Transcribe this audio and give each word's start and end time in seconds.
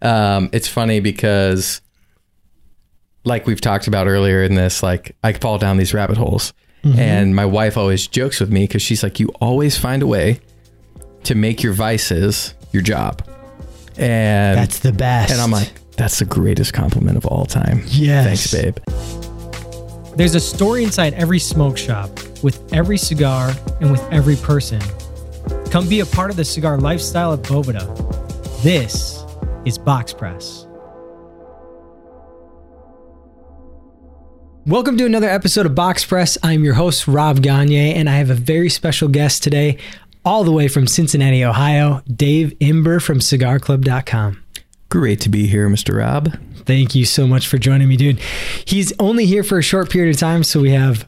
Um, 0.00 0.50
it's 0.52 0.68
funny 0.68 1.00
because, 1.00 1.80
like 3.24 3.46
we've 3.46 3.60
talked 3.60 3.86
about 3.88 4.06
earlier 4.06 4.42
in 4.42 4.54
this, 4.54 4.82
like 4.82 5.16
I 5.22 5.32
fall 5.32 5.58
down 5.58 5.76
these 5.76 5.92
rabbit 5.94 6.16
holes, 6.16 6.52
and 6.84 7.34
my 7.34 7.44
wife 7.44 7.76
always 7.76 8.06
jokes 8.06 8.40
with 8.40 8.50
me 8.50 8.64
because 8.64 8.82
she's 8.82 9.02
like, 9.02 9.18
"You 9.20 9.28
always 9.40 9.76
find 9.76 10.02
a 10.02 10.06
way 10.06 10.40
to 11.24 11.34
make 11.34 11.62
your 11.62 11.72
vices 11.72 12.54
your 12.72 12.82
job," 12.82 13.22
and 13.98 14.56
That's 14.56 14.78
the 14.78 14.92
best. 14.92 15.32
and 15.32 15.40
I'm 15.40 15.50
like, 15.50 15.72
"That's 15.96 16.20
the 16.20 16.24
greatest 16.24 16.72
compliment 16.72 17.16
of 17.16 17.26
all 17.26 17.44
time." 17.46 17.82
Yes. 17.88 18.50
thanks, 18.50 18.52
babe. 18.52 18.78
There's 20.16 20.34
a 20.34 20.40
story 20.40 20.84
inside 20.84 21.14
every 21.14 21.38
smoke 21.38 21.76
shop, 21.76 22.10
with 22.42 22.60
every 22.72 22.98
cigar, 22.98 23.52
and 23.80 23.90
with 23.90 24.02
every 24.12 24.36
person. 24.36 24.80
Come 25.70 25.88
be 25.88 26.00
a 26.00 26.06
part 26.06 26.30
of 26.30 26.36
the 26.36 26.44
cigar 26.44 26.78
lifestyle 26.78 27.32
at 27.34 27.40
Boveda. 27.42 28.62
This 28.62 29.17
is 29.68 29.76
Box 29.76 30.14
Press. 30.14 30.66
Welcome 34.66 34.96
to 34.96 35.04
another 35.04 35.28
episode 35.28 35.66
of 35.66 35.74
Box 35.74 36.06
Press. 36.06 36.38
I'm 36.42 36.64
your 36.64 36.72
host, 36.74 37.06
Rob 37.06 37.42
Gagne, 37.42 37.94
and 37.94 38.08
I 38.08 38.14
have 38.16 38.30
a 38.30 38.34
very 38.34 38.70
special 38.70 39.08
guest 39.08 39.42
today, 39.42 39.76
all 40.24 40.42
the 40.42 40.52
way 40.52 40.68
from 40.68 40.86
Cincinnati, 40.86 41.44
Ohio, 41.44 42.02
Dave 42.06 42.54
Imber 42.60 42.98
from 43.00 43.18
cigarclub.com. 43.18 44.42
Great 44.88 45.20
to 45.20 45.28
be 45.28 45.46
here, 45.46 45.68
Mr. 45.68 45.98
Rob. 45.98 46.34
Thank 46.64 46.94
you 46.94 47.04
so 47.04 47.26
much 47.26 47.46
for 47.46 47.58
joining 47.58 47.88
me, 47.88 47.98
dude. 47.98 48.20
He's 48.64 48.92
only 48.98 49.26
here 49.26 49.44
for 49.44 49.58
a 49.58 49.62
short 49.62 49.90
period 49.90 50.14
of 50.14 50.18
time, 50.20 50.44
so 50.44 50.60
we 50.60 50.70
have, 50.70 51.06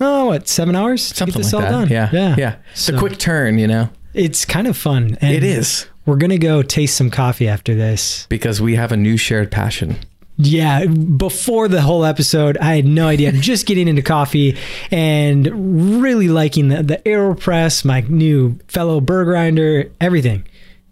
oh, 0.00 0.26
what, 0.26 0.48
seven 0.48 0.74
hours 0.74 1.08
to 1.10 1.14
Something 1.14 1.34
get 1.34 1.42
this 1.44 1.52
like 1.52 1.64
all 1.64 1.70
that. 1.70 1.78
done? 1.82 1.88
Yeah, 1.88 2.10
Yeah. 2.12 2.34
yeah. 2.36 2.54
It's 2.72 2.82
So- 2.82 2.96
a 2.96 2.98
quick 2.98 3.18
turn, 3.18 3.58
you 3.58 3.68
know. 3.68 3.90
It's 4.12 4.44
kind 4.44 4.66
of 4.66 4.76
fun. 4.76 5.16
And 5.20 5.34
It 5.34 5.42
is 5.44 5.86
We're 6.04 6.16
going 6.16 6.30
to 6.30 6.38
go 6.38 6.62
taste 6.62 6.96
some 6.96 7.10
coffee 7.10 7.48
after 7.48 7.74
this. 7.74 8.26
because 8.28 8.60
we 8.60 8.74
have 8.74 8.92
a 8.92 8.96
new 8.96 9.16
shared 9.16 9.50
passion. 9.50 9.98
Yeah, 10.36 10.86
before 10.86 11.68
the 11.68 11.82
whole 11.82 12.04
episode, 12.04 12.56
I 12.58 12.76
had 12.76 12.86
no 12.86 13.06
idea. 13.06 13.28
I'm 13.28 13.40
just 13.40 13.66
getting 13.66 13.86
into 13.86 14.02
coffee 14.02 14.56
and 14.90 16.02
really 16.02 16.28
liking 16.28 16.68
the, 16.68 16.82
the 16.82 16.96
AeroPress, 16.98 17.84
my 17.84 18.00
new 18.08 18.58
fellow 18.66 19.00
burr 19.00 19.24
grinder, 19.24 19.90
everything. 20.00 20.44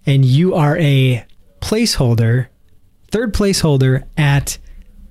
And 0.06 0.24
you 0.24 0.54
are 0.54 0.76
a 0.78 1.24
placeholder, 1.60 2.46
third 3.10 3.34
placeholder 3.34 4.04
at 4.16 4.58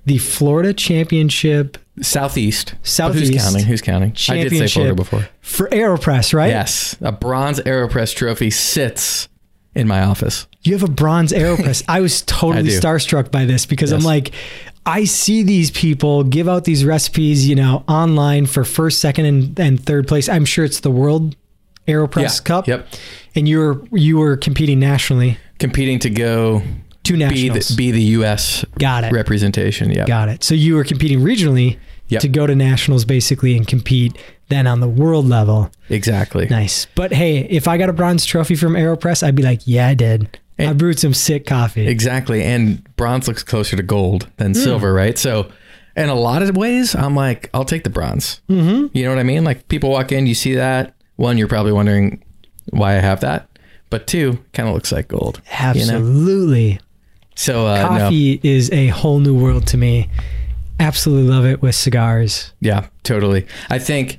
the 0.06 0.18
Florida 0.18 0.72
Championship 0.72 1.76
Southeast. 2.00 2.74
Southeast 2.82 3.32
Who's 3.32 3.42
counting? 3.42 3.64
Who's 3.64 3.82
counting? 3.82 4.16
I 4.30 4.42
did 4.44 4.50
say 4.50 4.66
Florida 4.68 4.94
before. 4.94 5.28
for 5.40 5.68
AeroPress, 5.68 6.32
right? 6.32 6.48
Yes. 6.48 6.96
A 7.02 7.12
bronze 7.12 7.60
AeroPress 7.60 8.14
trophy 8.14 8.50
sits 8.50 9.28
in 9.74 9.86
my 9.88 10.02
office. 10.02 10.46
You 10.62 10.72
have 10.74 10.82
a 10.82 10.90
bronze 10.90 11.32
AeroPress. 11.32 11.84
I 11.88 12.00
was 12.00 12.22
totally 12.22 12.76
I 12.76 12.78
starstruck 12.80 13.30
by 13.30 13.44
this 13.44 13.66
because 13.66 13.92
I'm 13.92 14.02
like, 14.02 14.32
I 14.84 15.04
see 15.04 15.42
these 15.42 15.70
people 15.70 16.24
give 16.24 16.48
out 16.48 16.64
these 16.64 16.84
recipes, 16.84 17.48
you 17.48 17.54
know, 17.54 17.84
online 17.88 18.46
for 18.46 18.64
first, 18.64 19.00
second, 19.00 19.26
and, 19.26 19.58
and 19.60 19.84
third 19.84 20.08
place. 20.08 20.28
I'm 20.28 20.44
sure 20.44 20.64
it's 20.64 20.80
the 20.80 20.90
World 20.90 21.36
AeroPress 21.86 22.38
Yeah. 22.40 22.44
Cup. 22.44 22.66
Yep. 22.68 22.88
And 23.34 23.48
you 23.48 23.58
were 23.58 23.82
you 23.92 24.18
were 24.18 24.36
competing 24.36 24.80
nationally, 24.80 25.38
Competing 25.58 25.98
to 26.00 26.10
go 26.10 26.62
be 27.04 27.16
nationals. 27.16 27.68
the, 27.68 27.76
be 27.76 27.90
the 27.90 28.02
U.S. 28.02 28.64
Got 28.78 29.04
it. 29.04 29.12
representation. 29.12 29.90
Yeah. 29.90 30.04
Got 30.06 30.28
it. 30.28 30.44
So 30.44 30.54
you 30.54 30.74
were 30.76 30.84
competing 30.84 31.20
regionally 31.20 31.78
Yep. 32.10 32.22
to 32.22 32.28
go 32.28 32.46
to 32.46 32.54
nationals 32.54 33.04
basically 33.04 33.56
and 33.56 33.66
compete 33.66 34.18
then 34.48 34.66
on 34.66 34.80
the 34.80 34.88
world 34.88 35.26
level. 35.26 35.70
Exactly. 35.88 36.46
Nice. 36.46 36.86
But 36.94 37.12
hey, 37.12 37.38
if 37.48 37.68
I 37.68 37.78
got 37.78 37.88
a 37.88 37.92
bronze 37.92 38.24
trophy 38.24 38.56
from 38.56 38.74
AeroPress, 38.74 39.22
I'd 39.22 39.36
be 39.36 39.42
like, 39.42 39.60
yeah, 39.64 39.86
I 39.86 39.94
did. 39.94 40.38
And 40.58 40.70
I 40.70 40.72
brewed 40.74 40.98
some 40.98 41.14
sick 41.14 41.46
coffee. 41.46 41.86
Exactly. 41.86 42.42
And 42.42 42.84
bronze 42.96 43.26
looks 43.28 43.42
closer 43.42 43.76
to 43.76 43.82
gold 43.82 44.28
than 44.36 44.54
silver, 44.54 44.92
right? 44.92 45.16
So, 45.16 45.50
in 45.96 46.08
a 46.08 46.14
lot 46.14 46.42
of 46.42 46.56
ways, 46.56 46.94
I'm 46.94 47.14
like, 47.14 47.48
I'll 47.54 47.64
take 47.64 47.84
the 47.84 47.90
bronze. 47.90 48.40
Mm-hmm. 48.48 48.96
You 48.96 49.04
know 49.04 49.10
what 49.10 49.18
I 49.18 49.22
mean? 49.22 49.44
Like, 49.44 49.68
people 49.68 49.90
walk 49.90 50.12
in, 50.12 50.26
you 50.26 50.34
see 50.34 50.54
that. 50.54 50.94
One, 51.16 51.38
you're 51.38 51.48
probably 51.48 51.72
wondering 51.72 52.22
why 52.70 52.96
I 52.96 53.00
have 53.00 53.20
that. 53.20 53.48
But 53.88 54.06
two, 54.06 54.38
kind 54.52 54.68
of 54.68 54.74
looks 54.74 54.92
like 54.92 55.08
gold. 55.08 55.40
You 55.46 55.86
know? 55.86 55.96
Absolutely. 55.96 56.80
So, 57.34 57.66
uh, 57.66 57.82
no. 57.82 57.88
coffee 57.88 58.40
is 58.42 58.70
a 58.70 58.88
whole 58.88 59.18
new 59.18 59.38
world 59.38 59.66
to 59.68 59.76
me. 59.76 60.10
Absolutely 60.80 61.30
love 61.30 61.44
it 61.44 61.62
with 61.62 61.74
cigars. 61.74 62.52
Yeah, 62.60 62.88
totally. 63.02 63.46
I 63.68 63.78
think 63.78 64.18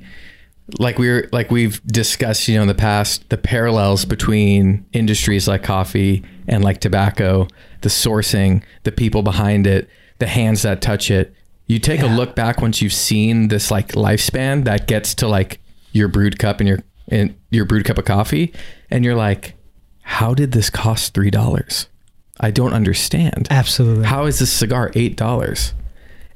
like 0.78 0.98
we're 0.98 1.28
like 1.32 1.50
we've 1.50 1.84
discussed, 1.86 2.46
you 2.48 2.56
know, 2.56 2.62
in 2.62 2.68
the 2.68 2.74
past, 2.74 3.28
the 3.28 3.36
parallels 3.36 4.04
between 4.04 4.86
industries 4.92 5.48
like 5.48 5.62
coffee 5.62 6.24
and 6.46 6.62
like 6.62 6.80
tobacco, 6.80 7.48
the 7.82 7.88
sourcing, 7.88 8.62
the 8.84 8.92
people 8.92 9.22
behind 9.22 9.66
it, 9.66 9.88
the 10.18 10.26
hands 10.26 10.62
that 10.62 10.80
touch 10.80 11.10
it. 11.10 11.34
You 11.66 11.78
take 11.78 12.00
a 12.00 12.06
look 12.06 12.34
back 12.34 12.60
once 12.60 12.80
you've 12.80 12.92
seen 12.92 13.48
this 13.48 13.70
like 13.70 13.88
lifespan 13.88 14.64
that 14.64 14.86
gets 14.86 15.14
to 15.16 15.28
like 15.28 15.60
your 15.92 16.08
brewed 16.08 16.38
cup 16.38 16.60
and 16.60 16.68
your 16.68 16.78
and 17.08 17.34
your 17.50 17.64
brewed 17.64 17.84
cup 17.84 17.98
of 17.98 18.04
coffee, 18.04 18.52
and 18.90 19.04
you're 19.04 19.16
like, 19.16 19.54
how 20.02 20.32
did 20.32 20.52
this 20.52 20.70
cost 20.70 21.12
three 21.12 21.30
dollars? 21.30 21.88
I 22.38 22.50
don't 22.50 22.72
understand. 22.72 23.48
Absolutely. 23.50 24.04
How 24.04 24.26
is 24.26 24.38
this 24.38 24.52
cigar 24.52 24.90
eight 24.94 25.16
dollars? 25.16 25.74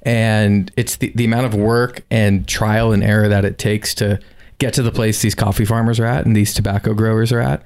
And 0.07 0.71
it's 0.77 0.97
the, 0.97 1.13
the 1.15 1.25
amount 1.25 1.47
of 1.47 1.55
work 1.55 2.03
and 2.11 2.47
trial 2.49 2.93
and 2.93 3.03
error 3.03 3.29
that 3.29 3.45
it 3.45 3.59
takes 3.59 3.93
to 3.97 4.21
get 4.59 4.73
to 4.75 4.83
the 4.83 4.93
place 4.93 5.21
these 5.21 5.35
coffee 5.35 5.65
farmers 5.67 6.01
are 6.01 6.07
at 6.07 6.25
and 6.25 6.35
these 6.35 6.55
tobacco 6.55 6.95
growers 6.95 7.33
are 7.33 7.41
at, 7.41 7.63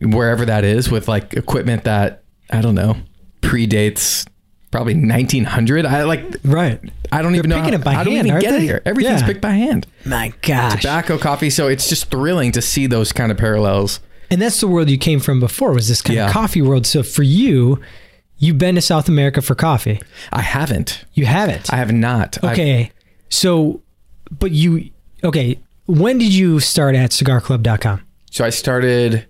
wherever 0.00 0.44
that 0.46 0.64
is, 0.64 0.90
with 0.90 1.08
like 1.08 1.34
equipment 1.34 1.84
that 1.84 2.22
I 2.50 2.60
don't 2.62 2.74
know 2.74 2.96
predates 3.42 4.26
probably 4.70 4.94
1900. 4.94 5.84
I 5.84 6.04
like 6.04 6.36
right. 6.44 6.80
I 7.10 7.22
don't 7.22 7.34
even 7.34 7.50
know 7.50 7.56
picking 7.56 7.72
how, 7.72 7.80
it 7.80 7.84
by 7.84 7.94
how 7.94 8.04
do 8.04 8.10
we 8.10 8.16
hand, 8.16 8.28
even 8.28 8.40
get 8.40 8.50
they? 8.52 8.58
it 8.58 8.62
here. 8.62 8.82
Everything's 8.86 9.20
Yeah. 9.22 9.26
picked 9.26 9.40
by 9.40 9.50
hand. 9.52 9.86
My 10.04 10.32
gosh. 10.42 10.76
Tobacco, 10.82 11.18
coffee. 11.18 11.50
So 11.50 11.66
it's 11.66 11.88
just 11.88 12.10
thrilling 12.10 12.52
to 12.52 12.62
see 12.62 12.86
those 12.86 13.12
kind 13.12 13.32
of 13.32 13.38
parallels. 13.38 13.98
And 14.30 14.40
that's 14.40 14.60
the 14.60 14.68
world 14.68 14.88
you 14.88 14.98
came 14.98 15.18
from 15.18 15.40
before 15.40 15.72
was 15.72 15.88
this 15.88 16.00
kind 16.00 16.16
Yeah. 16.16 16.26
of 16.28 16.32
coffee 16.32 16.62
world. 16.62 16.86
So 16.86 17.02
for 17.02 17.24
you, 17.24 17.80
you've 18.40 18.58
been 18.58 18.74
to 18.74 18.80
South 18.80 19.08
America 19.08 19.40
for 19.40 19.54
coffee. 19.54 20.00
I 20.32 20.40
haven't. 20.42 21.04
You 21.14 21.26
haven't. 21.26 21.72
I 21.72 21.76
have 21.76 21.92
not. 21.92 22.36
I've- 22.42 22.60
okay. 22.60 22.90
So 23.28 23.80
but 24.36 24.50
you 24.50 24.90
okay, 25.22 25.58
when 25.86 26.18
did 26.18 26.34
you 26.34 26.58
start 26.60 26.94
at 26.96 27.10
cigarclub.com? 27.12 28.02
So 28.32 28.44
I 28.44 28.50
started 28.50 29.26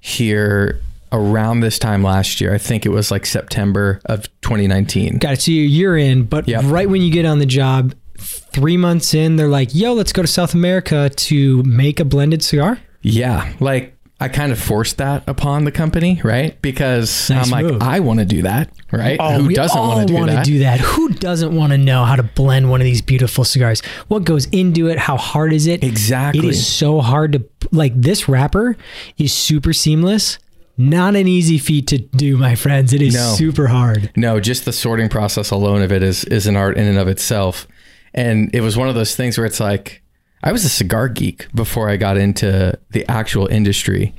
here 0.00 0.80
around 1.12 1.60
this 1.60 1.78
time 1.78 2.02
last 2.02 2.40
year. 2.40 2.52
I 2.54 2.58
think 2.58 2.84
it 2.84 2.88
was 2.90 3.10
like 3.10 3.24
September 3.26 4.00
of 4.06 4.24
2019. 4.42 5.18
Got 5.18 5.34
it. 5.34 5.42
So 5.42 5.50
you're, 5.52 5.64
you're 5.66 5.96
in, 5.96 6.24
but 6.24 6.48
Yep. 6.48 6.64
right 6.66 6.88
when 6.90 7.02
you 7.02 7.10
get 7.10 7.24
on 7.24 7.38
the 7.38 7.46
job, 7.46 7.94
three 8.18 8.76
months 8.76 9.14
in, 9.14 9.36
they're 9.36 9.48
like, 9.48 9.74
yo, 9.74 9.92
let's 9.92 10.12
go 10.12 10.22
to 10.22 10.28
South 10.28 10.54
America 10.54 11.10
to 11.10 11.62
make 11.62 12.00
a 12.00 12.04
blended 12.04 12.42
cigar. 12.42 12.80
Yeah, 13.02 13.52
like 13.60 13.93
I 14.24 14.28
kind 14.28 14.52
of 14.52 14.58
forced 14.58 14.96
that 14.98 15.22
upon 15.26 15.64
the 15.64 15.70
company, 15.72 16.20
right? 16.24 16.60
Because 16.62 17.30
Nice 17.30 17.46
I'm 17.46 17.50
like, 17.50 17.64
move. 17.72 17.82
I 17.82 18.00
want 18.00 18.20
to 18.20 18.24
do 18.24 18.42
that, 18.42 18.70
right? 18.92 19.18
Oh, 19.20 19.32
Who 19.38 19.44
Oh, 19.44 19.46
we 19.48 19.54
doesn't 19.54 19.78
want 19.80 20.08
to 20.08 20.14
do 20.14 20.26
that? 20.26 20.44
do 20.44 20.58
that? 20.60 20.80
Who 20.80 21.10
doesn't 21.10 21.54
want 21.54 21.72
to 21.72 21.78
know 21.78 22.04
how 22.04 22.16
to 22.16 22.22
blend 22.22 22.70
one 22.70 22.80
of 22.80 22.84
these 22.84 23.02
beautiful 23.02 23.44
cigars? 23.44 23.80
What 24.08 24.24
goes 24.24 24.46
into 24.46 24.88
it? 24.88 24.98
How 24.98 25.16
hard 25.16 25.52
is 25.52 25.66
it? 25.66 25.84
Exactly. 25.84 26.46
It 26.46 26.50
is 26.50 26.66
so 26.66 27.00
hard 27.00 27.32
to 27.32 27.44
like. 27.72 27.92
This 27.94 28.28
wrapper 28.28 28.76
is 29.18 29.32
super 29.32 29.72
seamless. 29.72 30.38
Not 30.76 31.14
an 31.14 31.28
easy 31.28 31.58
feat 31.58 31.86
to 31.88 31.98
do, 31.98 32.36
my 32.36 32.54
friends. 32.56 32.92
It 32.92 33.00
is 33.02 33.14
No. 33.14 33.34
super 33.36 33.68
hard. 33.68 34.10
No, 34.16 34.40
just 34.40 34.64
the 34.64 34.72
sorting 34.72 35.08
process 35.08 35.50
alone 35.50 35.82
of 35.82 35.92
it 35.92 36.02
is 36.02 36.24
is 36.24 36.46
an 36.46 36.56
art 36.56 36.76
in 36.76 36.86
and 36.86 36.98
of 36.98 37.06
itself. 37.08 37.68
And 38.14 38.48
it 38.54 38.60
was 38.60 38.76
one 38.76 38.88
of 38.88 38.94
those 38.94 39.14
things 39.16 39.36
where 39.38 39.46
it's 39.46 39.60
like 39.60 40.02
I 40.44 40.52
was 40.52 40.64
a 40.66 40.68
cigar 40.68 41.08
geek 41.08 41.48
before 41.54 41.88
I 41.88 41.96
got 41.96 42.18
into 42.18 42.78
the 42.90 43.10
actual 43.10 43.46
industry. 43.46 44.14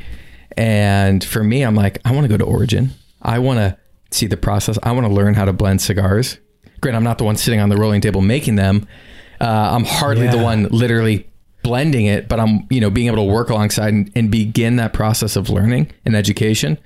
And 0.57 1.23
for 1.23 1.43
me, 1.43 1.61
I'm 1.61 1.75
like, 1.75 1.99
I 2.03 2.11
want 2.13 2.23
to 2.23 2.27
go 2.27 2.37
to 2.37 2.43
Origin. 2.43 2.89
I 3.21 3.37
want 3.37 3.59
to 3.59 3.77
see 4.09 4.25
the 4.25 4.35
process. 4.35 4.79
I 4.81 4.91
want 4.91 5.05
to 5.05 5.13
learn 5.13 5.35
how 5.35 5.45
to 5.45 5.53
blend 5.53 5.81
cigars. 5.81 6.39
Granted, 6.81 6.97
I'm 6.97 7.03
not 7.03 7.19
the 7.19 7.25
one 7.25 7.35
sitting 7.35 7.59
on 7.59 7.69
the 7.69 7.77
rolling 7.77 8.01
table 8.01 8.21
making 8.21 8.55
them. 8.55 8.87
Uh, 9.39 9.45
I'm 9.45 9.85
hardly 9.85 10.27
the 10.27 10.39
one 10.39 10.63
literally 10.69 11.29
blending 11.61 12.07
it, 12.07 12.27
but 12.27 12.39
I'm, 12.39 12.65
you 12.71 12.81
know, 12.81 12.89
being 12.89 13.07
able 13.07 13.17
to 13.17 13.31
work 13.31 13.49
alongside 13.49 13.93
and, 13.93 14.11
and 14.15 14.31
begin 14.31 14.77
that 14.77 14.93
process 14.93 15.35
of 15.35 15.51
learning 15.51 15.91
and 16.05 16.15
education. 16.15 16.79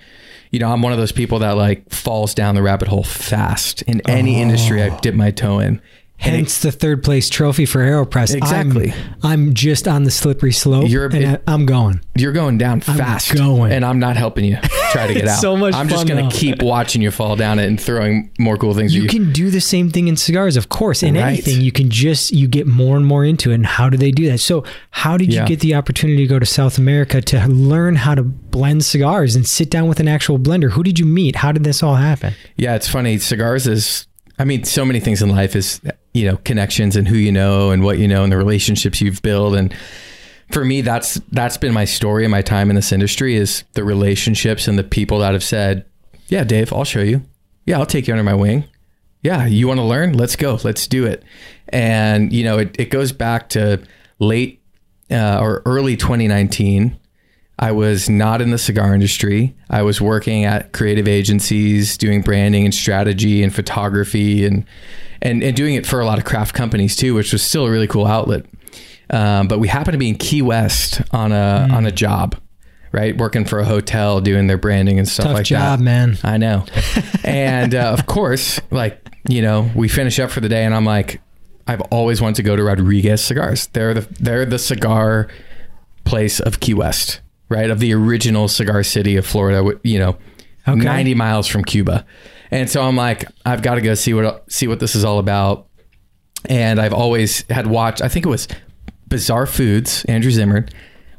You 0.51 0.59
know, 0.59 0.69
I'm 0.69 0.81
one 0.81 0.91
of 0.91 0.97
those 0.97 1.11
people 1.13 1.39
that 1.39 1.51
like 1.51 1.89
falls 1.89 2.33
down 2.33 2.55
the 2.55 2.61
rabbit 2.61 2.89
hole 2.89 3.03
fast 3.03 3.83
in 3.83 4.01
any 4.09 4.41
industry 4.41 4.81
I 4.83 4.97
dip 4.99 5.15
my 5.15 5.31
toe 5.31 5.59
in. 5.59 5.81
It- 6.19 6.23
Hence 6.23 6.59
the 6.61 6.71
third 6.71 7.01
place 7.01 7.29
trophy 7.29 7.65
for 7.65 7.79
Aeropress. 7.79 8.35
Exactly. 8.35 8.91
I'm, 9.23 9.47
I'm 9.47 9.53
just 9.53 9.87
on 9.87 10.03
the 10.03 10.11
slippery 10.11 10.51
slope. 10.51 10.89
You're 10.89 11.05
and 11.05 11.11
bit- 11.13 11.43
I, 11.47 11.53
I'm 11.53 11.65
going. 11.65 12.01
you're 12.15 12.33
going 12.33 12.57
down 12.57 12.81
fast, 12.81 13.33
going. 13.33 13.71
and 13.71 13.85
I'm 13.85 13.99
not 13.99 14.17
helping 14.17 14.43
you 14.43 14.57
try 14.91 15.07
to 15.07 15.13
get 15.13 15.23
It's 15.23 15.31
out. 15.31 15.39
so 15.39 15.55
much 15.55 15.73
I'm 15.73 15.87
just 15.87 16.07
gonna 16.07 16.29
keep 16.29 16.61
watching 16.61 17.01
you 17.01 17.09
fall 17.09 17.37
down 17.37 17.57
it 17.57 17.67
and 17.67 17.79
throwing 17.79 18.31
more 18.37 18.57
cool 18.57 18.73
things. 18.73 18.93
You 18.93 19.05
at 19.05 19.09
can 19.11 19.31
do 19.31 19.49
the 19.49 19.61
same 19.61 19.89
thing 19.91 20.09
in 20.09 20.17
cigars, 20.17 20.57
of 20.57 20.67
course. 20.67 21.03
In 21.03 21.15
Right. 21.15 21.23
anything, 21.23 21.61
you 21.61 21.71
can 21.71 21.89
just 21.89 22.33
you 22.33 22.49
get 22.49 22.67
more 22.67 22.97
and 22.97 23.05
more 23.05 23.23
into 23.23 23.51
it. 23.51 23.55
And 23.55 23.65
how 23.65 23.89
do 23.89 23.95
they 23.97 24.11
do 24.11 24.25
that? 24.29 24.39
So, 24.39 24.65
how 24.91 25.15
did 25.15 25.33
you 25.33 25.45
get 25.45 25.61
the 25.61 25.75
opportunity 25.75 26.17
to 26.23 26.27
go 26.27 26.37
to 26.37 26.45
South 26.45 26.77
America 26.77 27.21
to 27.21 27.47
learn 27.47 27.95
how 27.95 28.15
to 28.15 28.23
blend 28.23 28.83
cigars 28.83 29.37
and 29.37 29.47
sit 29.47 29.69
down 29.69 29.87
with 29.87 30.01
an 30.01 30.09
actual 30.09 30.37
blender? 30.37 30.71
Who 30.71 30.83
did 30.83 30.99
you 30.99 31.05
meet? 31.05 31.37
How 31.37 31.53
did 31.53 31.63
this 31.63 31.81
all 31.81 31.95
happen? 31.95 32.33
Yeah, 32.57 32.75
it's 32.75 32.89
funny. 32.89 33.17
Cigars 33.19 33.67
is, 33.67 34.05
I 34.37 34.43
mean, 34.43 34.63
so 34.65 34.83
many 34.83 34.99
things 34.99 35.21
in 35.21 35.29
life 35.29 35.55
is, 35.55 35.79
you 36.13 36.25
know, 36.25 36.37
connections 36.37 36.95
and 36.95 37.07
who 37.07 37.15
you 37.15 37.31
know 37.31 37.71
and 37.71 37.83
what 37.83 37.99
you 37.99 38.07
know 38.07 38.23
and 38.23 38.31
the 38.31 38.37
relationships 38.37 39.01
you've 39.01 39.21
built. 39.21 39.55
And 39.55 39.73
for 40.51 40.65
me, 40.65 40.81
that's 40.81 41.15
that's 41.31 41.57
been 41.57 41.73
my 41.73 41.85
story 41.85 42.23
and 42.25 42.31
my 42.31 42.41
time 42.41 42.69
in 42.69 42.75
this 42.75 42.91
industry 42.91 43.35
is 43.35 43.63
the 43.73 43.83
relationships 43.83 44.67
and 44.67 44.77
the 44.77 44.83
people 44.83 45.19
that 45.19 45.33
have 45.33 45.43
said, 45.43 45.85
"Yeah, 46.27 46.43
Dave, 46.43 46.73
I'll 46.73 46.83
show 46.83 47.01
you. 47.01 47.21
Yeah, 47.65 47.79
I'll 47.79 47.85
take 47.85 48.07
you 48.07 48.13
under 48.13 48.23
my 48.23 48.33
wing. 48.33 48.65
Yeah, 49.21 49.45
you 49.45 49.67
want 49.67 49.79
to 49.79 49.85
learn? 49.85 50.13
Let's 50.13 50.35
go. 50.35 50.59
Let's 50.63 50.87
do 50.87 51.05
it." 51.05 51.23
And 51.69 52.33
you 52.33 52.43
know, 52.43 52.57
it, 52.57 52.75
it 52.79 52.89
goes 52.89 53.11
back 53.11 53.49
to 53.49 53.81
late 54.17 54.61
uh, 55.11 55.39
or 55.39 55.61
early 55.65 55.95
2019. 55.95 56.97
I 57.61 57.73
was 57.73 58.09
not 58.09 58.41
in 58.41 58.51
the 58.51 58.57
cigar 58.57 58.93
industry. 58.93 59.53
I 59.69 59.81
was 59.81 59.99
working 59.99 60.45
at 60.45 60.71
creative 60.71 61.07
agencies, 61.09 61.97
doing 61.97 62.21
branding 62.21 62.63
and 62.63 62.73
strategy 62.73 63.43
and 63.43 63.53
photography, 63.53 64.45
and 64.45 64.65
and 65.21 65.43
and 65.43 65.55
doing 65.57 65.75
it 65.75 65.85
for 65.85 65.99
a 65.99 66.05
lot 66.05 66.17
of 66.19 66.23
craft 66.25 66.55
companies 66.55 66.95
too, 66.95 67.13
which 67.13 67.33
was 67.33 67.43
still 67.43 67.65
a 67.65 67.69
really 67.71 67.87
cool 67.87 68.07
outlet. 68.07 68.45
Um, 69.09 69.47
but 69.49 69.59
we 69.59 69.67
happened 69.67 69.93
to 69.93 69.97
be 69.99 70.07
in 70.09 70.15
Key 70.15 70.41
West 70.41 71.01
on 71.11 71.31
a 71.33 71.67
Mm. 71.69 71.73
on 71.73 71.85
a 71.85 71.91
job, 71.91 72.35
right, 72.93 73.17
working 73.17 73.43
for 73.43 73.59
a 73.59 73.65
hotel, 73.65 74.21
doing 74.21 74.47
their 74.47 74.57
branding 74.57 74.97
and 74.97 75.07
stuff 75.07 75.25
Tough 75.25 75.33
like 75.33 75.45
job, 75.45 75.79
that. 75.79 75.83
man. 75.83 76.17
I 76.23 76.37
know. 76.37 76.65
and 77.25 77.75
uh, 77.75 77.89
of 77.91 78.05
course, 78.05 78.61
like, 78.71 79.01
you 79.27 79.41
know, 79.41 79.69
we 79.75 79.89
finish 79.89 80.17
up 80.19 80.29
for 80.31 80.39
the 80.39 80.47
day 80.49 80.63
and 80.63 80.73
I'm 80.73 80.85
like, 80.85 81.19
I've 81.67 81.81
always 81.91 82.21
wanted 82.21 82.35
to 82.37 82.43
go 82.43 82.55
to 82.55 82.63
Rodriguez 82.63 83.21
Cigars. 83.21 83.67
They're 83.73 83.93
the 83.95 84.07
they're 84.19 84.45
the 84.45 84.59
cigar 84.59 85.27
place 86.05 86.39
of 86.39 86.59
Key 86.61 86.73
West, 86.75 87.19
right? 87.49 87.69
Of 87.69 87.79
the 87.79 87.93
original 87.93 88.47
cigar 88.47 88.83
city 88.83 89.17
of 89.17 89.25
Florida, 89.25 89.77
you 89.83 89.99
know, 89.99 90.17
Okay. 90.67 90.81
90 90.83 91.15
miles 91.15 91.47
from 91.47 91.63
Cuba. 91.63 92.05
And 92.51 92.69
so 92.69 92.83
I'm 92.83 92.95
like, 92.95 93.25
I've 93.45 93.61
got 93.63 93.75
to 93.75 93.81
go 93.81 93.95
see 93.95 94.13
what 94.13 94.51
see 94.51 94.67
what 94.67 94.79
this 94.79 94.93
is 94.95 95.03
all 95.03 95.17
about. 95.19 95.67
And 96.45 96.79
I've 96.79 96.93
always 96.93 97.43
had 97.49 97.67
watched, 97.67 98.01
I 98.01 98.07
think 98.07 98.25
it 98.25 98.29
was 98.29 98.47
Bizarre 99.07 99.45
Foods, 99.47 100.05
Andrew 100.05 100.31
Zimmern 100.31 100.69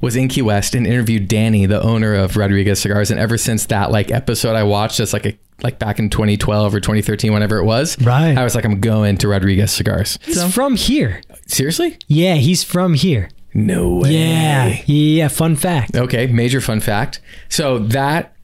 was 0.00 0.16
in 0.16 0.28
Key 0.28 0.40
West 0.42 0.74
and 0.74 0.86
interviewed 0.86 1.28
Danny, 1.28 1.66
the 1.66 1.82
owner 1.82 2.14
of 2.14 2.36
Rodriguez 2.36 2.80
Cigars. 2.80 3.10
And 3.10 3.20
ever 3.20 3.36
since 3.36 3.66
that 3.66 3.90
like 3.90 4.10
episode 4.10 4.54
I 4.56 4.62
watched, 4.62 4.98
that's 4.98 5.12
like 5.12 5.26
a 5.26 5.38
like 5.62 5.78
back 5.78 5.98
in 5.98 6.08
2012 6.08 6.74
or 6.74 6.80
2013, 6.80 7.32
whenever 7.34 7.58
it 7.58 7.64
was, 7.64 8.00
Right. 8.00 8.36
I 8.38 8.44
was 8.44 8.54
like, 8.54 8.64
I'm 8.64 8.80
going 8.80 9.18
to 9.18 9.28
Rodriguez 9.28 9.70
Cigars. 9.72 10.18
He's 10.22 10.42
from 10.54 10.74
here. 10.76 11.20
Seriously? 11.46 11.98
Yeah, 12.08 12.36
he's 12.36 12.64
from 12.64 12.94
here. 12.94 13.28
No 13.54 13.96
way. 13.96 14.12
Yeah, 14.12 14.80
yeah. 14.86 15.28
Fun 15.28 15.56
fact. 15.56 15.96
Okay, 15.96 16.26
major 16.28 16.60
fun 16.60 16.80
fact. 16.80 17.20
So 17.48 17.78
that 17.78 18.34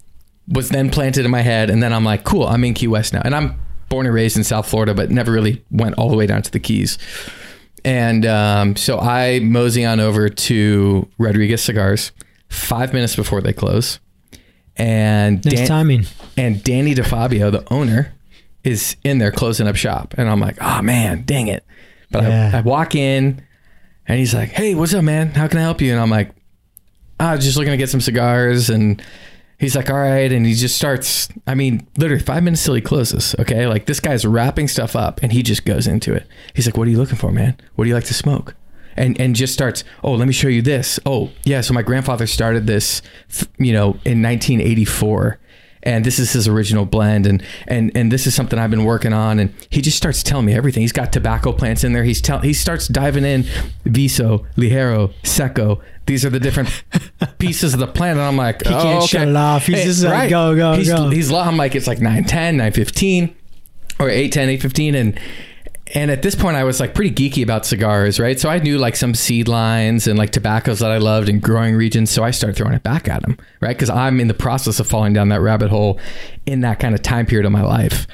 was 0.48 0.68
then 0.70 0.90
planted 0.90 1.24
in 1.24 1.30
my 1.30 1.42
head, 1.42 1.70
and 1.70 1.82
then 1.82 1.92
I'm 1.92 2.04
like, 2.04 2.24
cool, 2.24 2.46
I'm 2.46 2.64
in 2.64 2.74
Key 2.74 2.88
West 2.88 3.12
now, 3.12 3.22
and 3.24 3.34
I'm 3.34 3.58
born 3.88 4.06
and 4.06 4.14
raised 4.14 4.36
in 4.36 4.44
South 4.44 4.68
Florida, 4.68 4.94
but 4.94 5.10
never 5.10 5.30
really 5.32 5.64
went 5.70 5.94
all 5.96 6.08
the 6.08 6.16
way 6.16 6.26
down 6.26 6.42
to 6.42 6.50
the 6.50 6.58
Keys. 6.60 6.98
And 7.84 8.26
um, 8.26 8.74
so 8.76 8.98
I 8.98 9.38
mosey 9.40 9.84
on 9.84 10.00
over 10.00 10.28
to 10.28 11.08
Rodriguez 11.18 11.62
Cigars 11.62 12.10
five 12.48 12.92
minutes 12.92 13.14
before 13.14 13.40
they 13.40 13.52
close, 13.52 14.00
and 14.76 15.44
Nice 15.44 15.54
Dan- 15.54 15.66
timing. 15.68 16.06
and 16.36 16.62
Danny 16.64 16.94
DeFabio, 16.94 17.50
the 17.52 17.64
owner, 17.72 18.12
is 18.64 18.96
in 19.04 19.18
there 19.18 19.30
closing 19.30 19.68
up 19.68 19.76
shop. 19.76 20.14
And 20.18 20.28
I'm 20.28 20.40
like, 20.40 20.56
oh 20.60 20.82
man, 20.82 21.22
dang 21.24 21.46
it. 21.46 21.64
But 22.10 22.24
Yeah. 22.24 22.50
I, 22.54 22.58
I 22.58 22.60
walk 22.62 22.94
in 22.96 23.42
and 24.08 24.18
he's 24.18 24.34
like, 24.34 24.50
hey, 24.50 24.74
what's 24.74 24.94
up, 24.94 25.04
man? 25.04 25.28
How 25.28 25.48
can 25.48 25.58
I 25.58 25.62
help 25.62 25.80
you? 25.80 25.92
And 25.92 26.00
I'm 26.00 26.10
like, 26.10 26.30
I 27.18 27.34
was 27.34 27.44
just 27.44 27.56
looking 27.56 27.72
to 27.72 27.76
get 27.76 27.88
some 27.88 28.00
cigars. 28.00 28.70
And 28.70 29.02
he's 29.58 29.74
like, 29.74 29.90
all 29.90 29.96
right. 29.96 30.30
And 30.30 30.46
he 30.46 30.54
just 30.54 30.76
starts, 30.76 31.28
I 31.46 31.54
mean, 31.54 31.86
literally 31.96 32.22
five 32.22 32.42
minutes 32.42 32.64
till 32.64 32.74
he 32.74 32.80
closes. 32.80 33.34
Okay. 33.40 33.66
Like 33.66 33.86
this 33.86 34.00
guy's 34.00 34.24
wrapping 34.24 34.68
stuff 34.68 34.94
up 34.94 35.20
and 35.22 35.32
he 35.32 35.42
just 35.42 35.64
goes 35.64 35.86
into 35.86 36.14
it. 36.14 36.26
He's 36.54 36.66
like, 36.66 36.76
what 36.76 36.86
are 36.86 36.90
you 36.90 36.98
looking 36.98 37.16
for, 37.16 37.32
man? 37.32 37.56
What 37.74 37.84
do 37.84 37.88
you 37.88 37.94
like 37.94 38.04
to 38.04 38.14
smoke? 38.14 38.54
And, 38.98 39.20
and 39.20 39.36
just 39.36 39.52
starts, 39.52 39.84
oh, 40.02 40.12
let 40.12 40.26
me 40.26 40.32
show 40.32 40.48
you 40.48 40.62
this. 40.62 40.98
Oh, 41.04 41.30
yeah. 41.44 41.60
So 41.60 41.74
my 41.74 41.82
grandfather 41.82 42.26
started 42.26 42.66
this, 42.66 43.02
you 43.58 43.72
know, 43.72 43.98
in 44.04 44.22
1984 44.22 45.38
and 45.82 46.04
this 46.04 46.18
is 46.18 46.32
his 46.32 46.48
original 46.48 46.84
blend 46.84 47.26
and 47.26 47.42
and 47.68 47.92
and 47.94 48.10
this 48.10 48.26
is 48.26 48.34
something 48.34 48.58
I've 48.58 48.70
been 48.70 48.84
working 48.84 49.12
on 49.12 49.38
and 49.38 49.52
he 49.70 49.80
just 49.80 49.96
starts 49.96 50.22
telling 50.22 50.46
me 50.46 50.54
everything 50.54 50.82
he's 50.82 50.92
got 50.92 51.12
tobacco 51.12 51.52
plants 51.52 51.84
in 51.84 51.92
there 51.92 52.04
he's 52.04 52.20
tell 52.20 52.40
he 52.40 52.52
starts 52.52 52.88
diving 52.88 53.24
in 53.24 53.44
viso 53.84 54.46
ligero 54.56 55.12
seco 55.24 55.80
these 56.06 56.24
are 56.24 56.30
the 56.30 56.40
different 56.40 56.70
pieces 57.38 57.74
of 57.74 57.80
the 57.80 57.86
plant 57.86 58.18
and 58.18 58.26
I'm 58.26 58.36
like 58.36 58.62
He 58.62 58.70
can't 58.70 58.86
oh, 58.86 58.98
okay. 58.98 59.06
shut 59.06 59.28
it 59.28 59.36
off. 59.36 59.66
He's 59.66 59.84
just 59.84 60.04
like, 60.04 60.30
go, 60.30 60.54
go, 60.54 60.74
he's, 60.74 60.88
go. 60.88 61.10
he's 61.10 61.32
I'm 61.32 61.56
like 61.56 61.74
it's 61.74 61.86
like 61.86 61.98
910 61.98 62.56
915 62.56 63.36
or 63.98 64.08
810 64.08 64.48
815 64.50 64.94
and 64.94 65.20
and 65.94 66.10
at 66.10 66.22
this 66.22 66.34
point 66.34 66.56
I 66.56 66.64
was 66.64 66.80
like 66.80 66.94
pretty 66.94 67.14
geeky 67.14 67.42
about 67.42 67.64
cigars, 67.64 68.18
right? 68.18 68.38
So 68.40 68.48
I 68.48 68.58
knew 68.58 68.78
like 68.78 68.96
some 68.96 69.14
seed 69.14 69.46
lines 69.46 70.06
and 70.06 70.18
like 70.18 70.30
tobaccos 70.30 70.80
that 70.80 70.90
I 70.90 70.98
loved 70.98 71.28
and 71.28 71.40
growing 71.40 71.76
regions. 71.76 72.10
So 72.10 72.24
I 72.24 72.32
started 72.32 72.56
throwing 72.56 72.74
it 72.74 72.82
back 72.82 73.08
at 73.08 73.24
him, 73.24 73.38
right? 73.60 73.76
Because 73.76 73.90
I'm 73.90 74.18
in 74.18 74.26
the 74.28 74.34
process 74.34 74.80
of 74.80 74.86
falling 74.88 75.12
down 75.12 75.28
that 75.28 75.40
rabbit 75.40 75.70
hole 75.70 76.00
in 76.44 76.60
that 76.60 76.80
kind 76.80 76.94
of 76.94 77.02
time 77.02 77.26
period 77.26 77.46
of 77.46 77.52
my 77.52 77.62
life. 77.62 78.06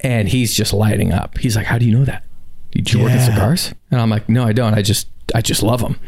And 0.00 0.28
he's 0.28 0.52
just 0.52 0.74
lighting 0.74 1.12
up. 1.12 1.38
He's 1.38 1.56
like, 1.56 1.66
How 1.66 1.78
do 1.78 1.86
you 1.86 1.96
know 1.96 2.04
that? 2.04 2.24
Did 2.72 2.92
you 2.92 3.00
work 3.00 3.12
in 3.12 3.20
cigars? 3.20 3.72
And 3.90 4.00
I'm 4.00 4.10
like, 4.10 4.28
No, 4.28 4.44
I 4.44 4.52
don't. 4.52 4.74
I 4.74 4.82
just 4.82 5.08
I 5.34 5.40
just 5.40 5.62
love 5.62 5.80
them. 5.80 5.98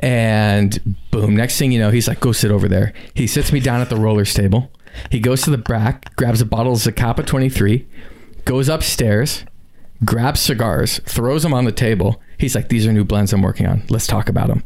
And 0.00 0.96
boom, 1.10 1.34
next 1.34 1.58
thing 1.58 1.72
you 1.72 1.78
know, 1.78 1.90
he's 1.90 2.08
like, 2.08 2.20
Go 2.20 2.32
sit 2.32 2.50
over 2.50 2.68
there. 2.68 2.92
He 3.14 3.26
sits 3.26 3.52
me 3.52 3.60
down 3.60 3.80
at 3.80 3.88
the 3.88 3.96
rollers 3.96 4.34
table. 4.34 4.70
He 5.10 5.20
goes 5.20 5.42
to 5.42 5.50
the 5.50 5.58
back, 5.58 6.14
grabs 6.16 6.40
a 6.40 6.44
bottle 6.44 6.72
of 6.72 6.78
Zacapa 6.78 7.24
23, 7.24 7.86
goes 8.44 8.68
upstairs, 8.68 9.44
grabs 10.04 10.40
cigars, 10.40 11.00
throws 11.04 11.42
them 11.42 11.52
on 11.54 11.64
the 11.64 11.72
table. 11.72 12.20
He's 12.38 12.54
like, 12.54 12.68
"These 12.68 12.86
are 12.86 12.92
new 12.92 13.04
blends 13.04 13.32
I'm 13.32 13.42
working 13.42 13.66
on. 13.66 13.82
Let's 13.88 14.06
talk 14.06 14.28
about 14.28 14.48
them." 14.48 14.62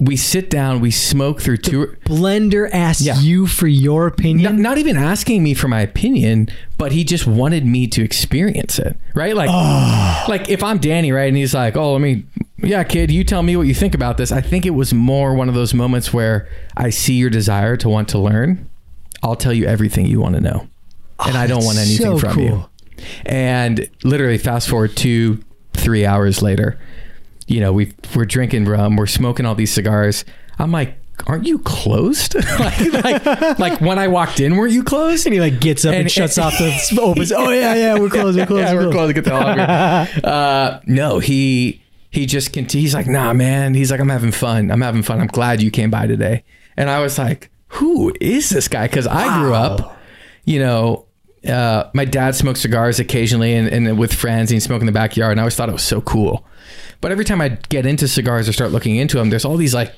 We 0.00 0.16
sit 0.16 0.50
down, 0.50 0.80
we 0.80 0.90
smoke 0.90 1.40
through 1.40 1.58
two. 1.58 1.94
Blender 2.04 2.68
asked 2.72 3.00
Yeah. 3.00 3.20
you 3.20 3.46
for 3.46 3.68
your 3.68 4.08
opinion. 4.08 4.60
not 4.60 4.76
even 4.76 4.96
asking 4.96 5.44
me 5.44 5.54
for 5.54 5.68
my 5.68 5.80
opinion, 5.82 6.48
but 6.78 6.90
he 6.90 7.04
just 7.04 7.28
wanted 7.28 7.64
me 7.64 7.86
to 7.86 8.02
experience 8.02 8.80
it, 8.80 8.96
right? 9.14 9.36
Like, 9.36 9.50
ah. 9.50 10.24
like 10.28 10.48
if 10.48 10.64
I'm 10.64 10.78
Danny, 10.78 11.12
right, 11.12 11.28
and 11.28 11.36
he's 11.36 11.54
like, 11.54 11.76
"Oh, 11.76 11.92
let 11.92 12.00
me, 12.00 12.24
yeah, 12.60 12.82
kid, 12.82 13.12
you 13.12 13.22
tell 13.22 13.44
me 13.44 13.56
what 13.56 13.68
you 13.68 13.74
think 13.74 13.94
about 13.94 14.16
this." 14.16 14.32
I 14.32 14.40
think 14.40 14.66
it 14.66 14.74
was 14.74 14.92
more 14.92 15.32
one 15.34 15.48
of 15.48 15.54
those 15.54 15.72
moments 15.72 16.12
where 16.12 16.48
I 16.76 16.90
see 16.90 17.14
your 17.14 17.30
desire 17.30 17.76
to 17.76 17.88
want 17.88 18.08
to 18.08 18.18
learn. 18.18 18.68
I'll 19.22 19.36
tell 19.36 19.52
you 19.52 19.66
everything 19.66 20.06
you 20.06 20.20
want 20.20 20.34
to 20.34 20.40
know, 20.40 20.66
and 21.24 21.36
I 21.36 21.44
ah, 21.44 21.46
don't 21.46 21.64
want 21.64 21.78
anything 21.78 21.98
so 21.98 22.18
from 22.18 22.32
cool. 22.32 22.44
you. 22.44 22.64
And 23.26 23.88
literally, 24.04 24.38
fast 24.38 24.68
forward 24.68 24.96
two, 24.96 25.42
three 25.74 26.04
hours 26.06 26.42
later, 26.42 26.78
you 27.46 27.60
know, 27.60 27.72
we 27.72 27.92
we're 28.14 28.24
drinking 28.24 28.64
rum, 28.66 28.96
we're 28.96 29.06
smoking 29.06 29.46
all 29.46 29.54
these 29.54 29.72
cigars. 29.72 30.24
I'm 30.58 30.72
like, 30.72 30.96
aren't 31.26 31.46
you 31.46 31.58
closed? 31.60 32.34
like, 32.58 32.80
like, 33.24 33.58
like 33.58 33.80
when 33.80 33.98
I 33.98 34.08
walked 34.08 34.40
in, 34.40 34.56
weren't 34.56 34.72
you 34.72 34.82
closed? 34.84 35.26
And 35.26 35.32
he 35.34 35.40
like 35.40 35.60
gets 35.60 35.84
up 35.84 35.92
and, 35.92 36.02
And- 36.02 36.10
shuts 36.10 36.36
off 36.38 36.58
the 36.58 36.98
opens. 37.00 37.32
Oh 37.32 37.50
yeah, 37.50 37.74
yeah, 37.74 37.98
we're 37.98 38.08
closed. 38.10 38.38
We're 38.38 38.46
closed. 38.46 38.62
yeah, 38.68 38.74
we're 38.74 38.86
we're 38.86 38.92
closed. 38.92 39.14
Get 39.14 39.24
the 39.24 39.30
hell 39.30 39.42
out 39.46 39.58
of 39.58 40.08
here. 40.10 40.20
Uh, 40.30 40.80
no, 40.86 41.18
he 41.18 41.82
he 42.10 42.26
just 42.26 42.52
continues. 42.52 42.82
He's 42.90 42.94
like, 42.94 43.06
nah, 43.06 43.32
man. 43.32 43.74
He's 43.74 43.90
like, 43.90 44.00
I'm 44.00 44.08
having 44.08 44.32
fun. 44.32 44.70
I'm 44.70 44.80
having 44.80 45.02
fun. 45.02 45.20
I'm 45.20 45.26
glad 45.26 45.60
you 45.62 45.70
came 45.70 45.90
by 45.90 46.06
today. 46.06 46.42
And 46.76 46.88
I 46.90 47.00
was 47.00 47.18
like, 47.18 47.50
who 47.68 48.14
is 48.20 48.48
this 48.50 48.66
guy? 48.68 48.86
Because 48.86 49.06
I 49.06 49.40
grew 49.40 49.54
up, 49.54 49.98
you 50.44 50.58
know. 50.58 51.04
Uh, 51.46 51.88
my 51.94 52.04
dad 52.04 52.34
smoked 52.34 52.58
cigars 52.58 52.98
occasionally 52.98 53.54
and, 53.54 53.68
and 53.68 53.98
with 53.98 54.12
friends 54.12 54.50
and 54.50 54.56
he'd 54.56 54.60
smoke 54.60 54.80
in 54.80 54.86
the 54.86 54.92
backyard 54.92 55.32
and 55.32 55.40
I 55.40 55.42
always 55.42 55.54
thought 55.54 55.68
it 55.68 55.72
was 55.72 55.84
so 55.84 56.00
cool. 56.00 56.44
But 57.00 57.12
every 57.12 57.24
time 57.24 57.40
I 57.40 57.50
get 57.68 57.86
into 57.86 58.08
cigars 58.08 58.48
or 58.48 58.52
start 58.52 58.72
looking 58.72 58.96
into 58.96 59.18
them, 59.18 59.30
there's 59.30 59.44
all 59.44 59.56
these 59.56 59.74
like 59.74 59.94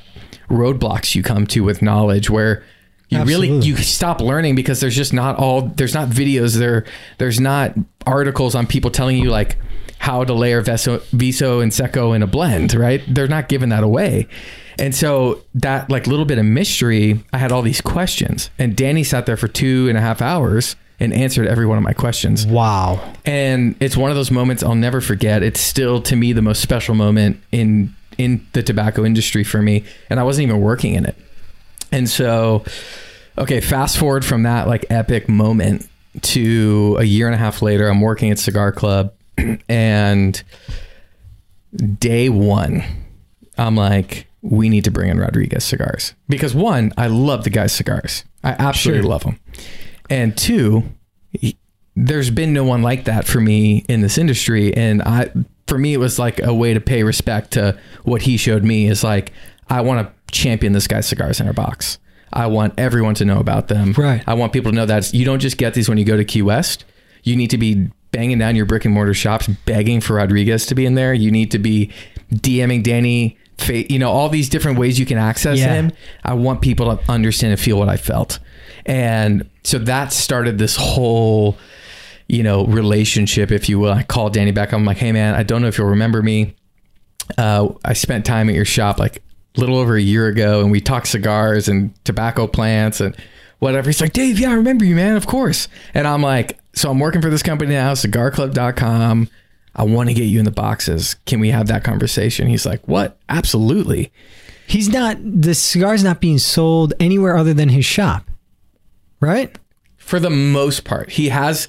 roadblocks 0.50 1.14
you 1.14 1.23
come 1.23 1.47
to 1.47 1.64
with 1.64 1.80
knowledge 1.80 2.28
where 2.28 2.62
you 3.09 3.25
really 3.25 3.49
you 3.61 3.76
stop 3.76 4.20
learning 4.20 4.54
because 4.54 4.80
there's 4.80 4.94
just 4.94 5.12
not 5.12 5.37
all 5.37 5.62
there's 5.62 5.94
not 5.94 6.09
videos 6.09 6.56
there 6.56 6.85
there's 7.18 7.40
not 7.40 7.75
articles 8.06 8.54
on 8.54 8.66
people 8.66 8.90
telling 8.90 9.16
you 9.16 9.30
like 9.30 9.56
how 9.99 10.25
to 10.25 10.32
layer 10.32 10.62
viso, 10.62 10.99
viso 11.12 11.61
and 11.61 11.75
seco 11.75 12.12
in 12.12 12.23
a 12.23 12.26
blend 12.26 12.73
right? 12.75 13.02
They're 13.09 13.28
not 13.28 13.49
giving 13.49 13.70
that 13.70 13.82
away. 13.82 14.28
And 14.78 14.94
so 14.94 15.42
that 15.54 15.90
like 15.90 16.06
little 16.06 16.25
bit 16.25 16.38
of 16.38 16.44
mystery 16.44 17.23
i 17.32 17.38
had 17.38 17.50
all 17.52 17.62
these 17.62 17.80
questions. 17.80 18.50
And 18.59 18.76
danny 18.76 19.04
sat 19.04 19.26
there 19.26 19.37
for 19.37 19.49
two 19.49 19.88
and 19.88 19.99
a 19.99 20.00
half 20.00 20.23
hours 20.23 20.76
and 21.00 21.12
answered 21.14 21.47
every 21.47 21.66
one 21.66 21.78
of 21.78 21.83
my 21.85 21.92
questions. 21.95 22.47
Wow. 22.47 23.12
And 23.25 23.75
it's 23.80 23.97
one 23.97 24.11
of 24.11 24.16
those 24.16 24.30
moments 24.30 24.62
I'll 24.62 24.75
never 24.75 25.00
forget. 25.00 25.42
It's 25.42 25.61
still 25.61 26.00
to 26.02 26.14
me 26.16 26.33
the 26.33 26.42
most 26.42 26.61
special 26.62 26.95
moment 26.95 27.40
in 27.52 27.95
in 28.19 28.47
the 28.52 28.62
tobacco 28.62 29.04
industry 29.04 29.42
for 29.42 29.62
me, 29.62 29.83
and 30.11 30.21
I 30.21 30.25
wasn't 30.25 30.49
even 30.49 30.61
working 30.61 30.95
in 30.95 31.07
it. 31.07 31.16
And 31.90 32.09
so, 32.09 32.64
okay, 33.38 33.61
fast 33.61 33.97
forward 33.99 34.25
from 34.25 34.42
that 34.42 34.69
like 34.69 34.85
epic 34.90 35.26
moment 35.28 35.88
to 36.23 36.97
a 37.00 37.04
year 37.04 37.26
and 37.26 37.35
a 37.35 37.38
half 37.38 37.62
later, 37.62 37.88
I'm 37.88 38.00
working 38.02 38.30
at 38.30 38.38
Cigar 38.38 38.73
Club, 38.73 39.14
and 39.69 40.42
day 41.99 42.28
one, 42.28 42.83
I'm 43.57 43.76
like, 43.76 44.26
we 44.42 44.69
need 44.69 44.85
to 44.85 44.90
bring 44.90 45.11
in 45.11 45.19
Rodriguez 45.19 45.64
cigars 45.64 46.14
because 46.28 46.54
one, 46.54 46.92
I 46.97 47.07
love 47.09 47.45
the 47.45 47.50
guy's 47.50 47.73
cigars. 47.73 48.25
I 48.42 48.50
absolutely 48.59 49.02
Sure. 49.02 49.11
love 49.11 49.23
them, 49.23 49.38
and 50.11 50.37
two, 50.37 50.83
there's 51.97 52.31
been 52.31 52.52
no 52.52 52.64
one 52.64 52.83
like 52.83 53.05
that 53.05 53.26
for 53.26 53.40
me 53.40 53.85
in 53.88 54.00
this 54.00 54.19
industry, 54.19 54.75
and 54.76 55.02
I, 55.02 55.31
for 55.67 55.79
me, 55.79 55.95
it 55.95 55.99
was 55.99 56.19
like 56.19 56.40
a 56.43 56.52
way 56.52 56.75
to 56.75 56.81
pay 56.81 57.02
respect 57.02 57.52
to 57.52 57.79
what 58.05 58.23
he 58.23 58.37
showed 58.37 58.64
me. 58.64 58.87
Is 58.87 59.02
like 59.05 59.33
I 59.69 59.81
want 59.81 60.07
to 60.07 60.33
champion 60.35 60.73
this 60.73 60.87
guy's 60.87 61.07
cigars 61.07 61.40
in 61.40 61.47
our 61.47 61.52
box. 61.52 61.99
I 62.33 62.47
want 62.47 62.75
everyone 62.79 63.14
to 63.17 63.25
know 63.25 63.40
about 63.40 63.69
them. 63.69 63.93
Right. 63.93 64.23
I 64.26 64.35
want 64.35 64.52
people 64.52 64.71
to 64.71 64.76
know 64.76 64.87
that 64.87 65.12
you 65.12 65.25
don't 65.25 65.40
just 65.40 65.57
get 65.57 65.75
these 65.75 65.88
when 65.88 65.99
you 65.99 66.05
go 66.05 66.17
to 66.17 66.25
Key 66.25 66.43
West. 66.43 66.85
You 67.25 67.35
need 67.35 67.50
to 67.50 67.59
be 67.59 67.88
banging 68.12 68.38
down 68.38 68.55
your 68.57 68.67
brick 68.67 68.85
and 68.85 68.95
mortar 68.95 69.14
shops, 69.14 69.49
begging 69.67 70.00
for 70.00 70.14
Rodriguez 70.14 70.67
to 70.67 70.75
be 70.76 70.87
in 70.87 70.95
there. 70.95 71.12
You 71.12 71.31
need 71.33 71.50
to 71.50 71.59
be 71.59 71.90
DMing 72.33 72.85
Danny, 72.85 73.37
you 73.69 73.99
know, 73.99 74.11
all 74.11 74.29
these 74.29 74.49
different 74.49 74.79
ways 74.79 74.99
you 74.99 75.07
can 75.07 75.19
access 75.19 75.59
Yeah. 75.59 75.75
him. 75.75 75.93
I 76.25 76.35
want 76.35 76.61
people 76.61 76.97
to 76.97 77.11
understand 77.12 77.50
and 77.52 77.61
feel 77.61 77.76
what 77.79 77.88
I 77.88 77.97
felt. 77.97 78.38
And 78.87 79.49
so 79.63 79.79
that 79.79 80.13
started 80.13 80.59
this 80.59 80.77
whole, 80.77 81.59
you 82.29 82.43
know, 82.43 82.67
relationship, 82.67 83.51
if 83.51 83.69
you 83.69 83.79
will. 83.79 83.93
I 83.93 84.03
called 84.03 84.35
Danny 84.35 84.53
back. 84.53 84.73
I'm 84.73 84.85
like, 84.85 84.99
hey, 84.99 85.13
man, 85.13 85.35
I 85.35 85.43
don't 85.43 85.63
know 85.63 85.69
if 85.69 85.79
you'll 85.79 85.89
remember 85.89 86.23
me. 86.23 86.55
Uh, 87.39 87.69
I 87.85 87.93
spent 87.93 88.25
time 88.25 88.49
at 88.49 88.55
your 88.55 88.65
shop 88.65 88.99
like 88.99 89.23
a 89.57 89.61
little 89.61 89.77
over 89.77 89.97
a 89.97 90.01
year 90.01 90.27
ago 90.27 90.61
and 90.61 90.71
we 90.71 90.81
talked 90.81 91.09
cigars 91.09 91.69
and 91.69 91.93
tobacco 92.05 92.47
plants 92.47 93.01
and 93.01 93.17
whatever. 93.59 93.89
He's 93.89 94.01
like, 94.01 94.13
Dave, 94.13 94.39
yeah, 94.39 94.51
I 94.51 94.55
remember 94.55 94.85
you, 94.85 94.97
man, 94.97 95.17
of 95.17 95.27
course. 95.27 95.69
And 95.95 96.07
I'm 96.07 96.23
like, 96.23 96.59
so 96.73 96.91
I'm 96.91 96.99
working 96.99 97.23
for 97.23 97.31
this 97.31 97.43
company 97.43 97.75
now, 97.75 97.93
cigarclub.com. 97.93 99.29
I 99.75 99.85
want 99.85 100.09
to 100.09 100.15
get 100.15 100.25
you 100.25 100.39
in 100.39 100.45
the 100.45 100.51
boxes. 100.51 101.15
Can 101.27 101.41
we 101.41 101.51
have 101.51 101.69
that 101.69 101.85
conversation? 101.85 102.49
He's 102.49 102.67
like, 102.67 102.87
what? 102.89 103.19
Absolutely. 103.29 104.13
He's 104.67 104.89
not, 104.89 105.17
the 105.21 105.55
cigar's 105.55 106.05
not 106.05 106.21
being 106.21 106.39
sold 106.39 106.95
anywhere 107.01 107.37
other 107.37 107.55
than 107.55 107.69
his 107.69 107.85
shop, 107.85 108.30
right? 109.21 109.57
For 109.97 110.19
the 110.21 110.31
most 110.31 110.85
part, 110.85 111.11
he 111.11 111.29
has 111.29 111.69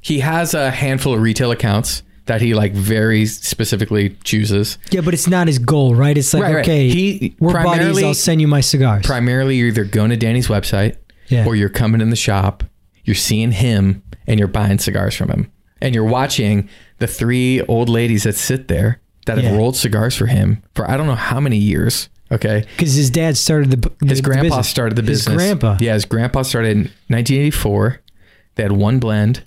he 0.00 0.20
has 0.20 0.54
a 0.54 0.70
handful 0.70 1.14
of 1.14 1.20
retail 1.20 1.50
accounts 1.50 2.02
that 2.26 2.40
he 2.40 2.54
like 2.54 2.72
very 2.72 3.26
specifically 3.26 4.16
chooses. 4.24 4.78
Yeah, 4.90 5.00
but 5.00 5.12
it's 5.14 5.26
not 5.28 5.46
his 5.48 5.58
goal, 5.58 5.94
right? 5.94 6.16
It's 6.16 6.32
like, 6.32 6.42
Right, 6.42 6.54
right. 6.56 6.64
okay, 6.64 6.88
He 6.88 7.34
we're 7.40 7.52
buddies, 7.52 8.02
I'll 8.02 8.14
send 8.14 8.40
you 8.40 8.48
my 8.48 8.60
cigars. 8.60 9.04
primarily 9.04 9.56
you're 9.56 9.68
either 9.68 9.84
going 9.84 10.10
to 10.10 10.16
Danny's 10.16 10.46
website 10.48 10.96
Yeah. 11.28 11.46
or 11.46 11.56
you're 11.56 11.68
coming 11.68 12.00
in 12.00 12.10
the 12.10 12.16
shop, 12.16 12.62
you're 13.04 13.16
seeing 13.16 13.50
him 13.52 14.02
and 14.26 14.38
you're 14.38 14.48
buying 14.48 14.78
cigars 14.78 15.14
from 15.16 15.30
him. 15.30 15.50
And 15.80 15.96
you're 15.96 16.04
watching 16.04 16.68
the 16.98 17.08
three 17.08 17.60
old 17.62 17.88
ladies 17.88 18.22
that 18.22 18.36
sit 18.36 18.68
there 18.68 19.00
that 19.26 19.38
have 19.38 19.56
rolled 19.56 19.76
cigars 19.76 20.16
for 20.16 20.26
him 20.26 20.62
for 20.76 20.88
I 20.88 20.96
don't 20.96 21.06
know 21.08 21.16
how 21.16 21.40
many 21.40 21.56
years. 21.58 22.08
Okay. 22.32 22.64
Because 22.76 22.94
his 22.94 23.10
dad 23.10 23.36
started 23.36 23.70
the, 23.70 23.90
the 24.00 24.06
His 24.06 24.18
the 24.18 24.24
grandpa 24.24 24.42
business. 24.48 24.68
started 24.68 24.96
the 24.96 25.02
business. 25.02 25.26
His 25.26 25.36
grandpa. 25.36 25.76
Yeah, 25.80 25.94
his 25.94 26.04
grandpa 26.06 26.42
started 26.42 26.70
in 26.72 26.78
1984. 27.08 28.00
They 28.54 28.62
had 28.62 28.72
one 28.72 28.98
blend, 28.98 29.44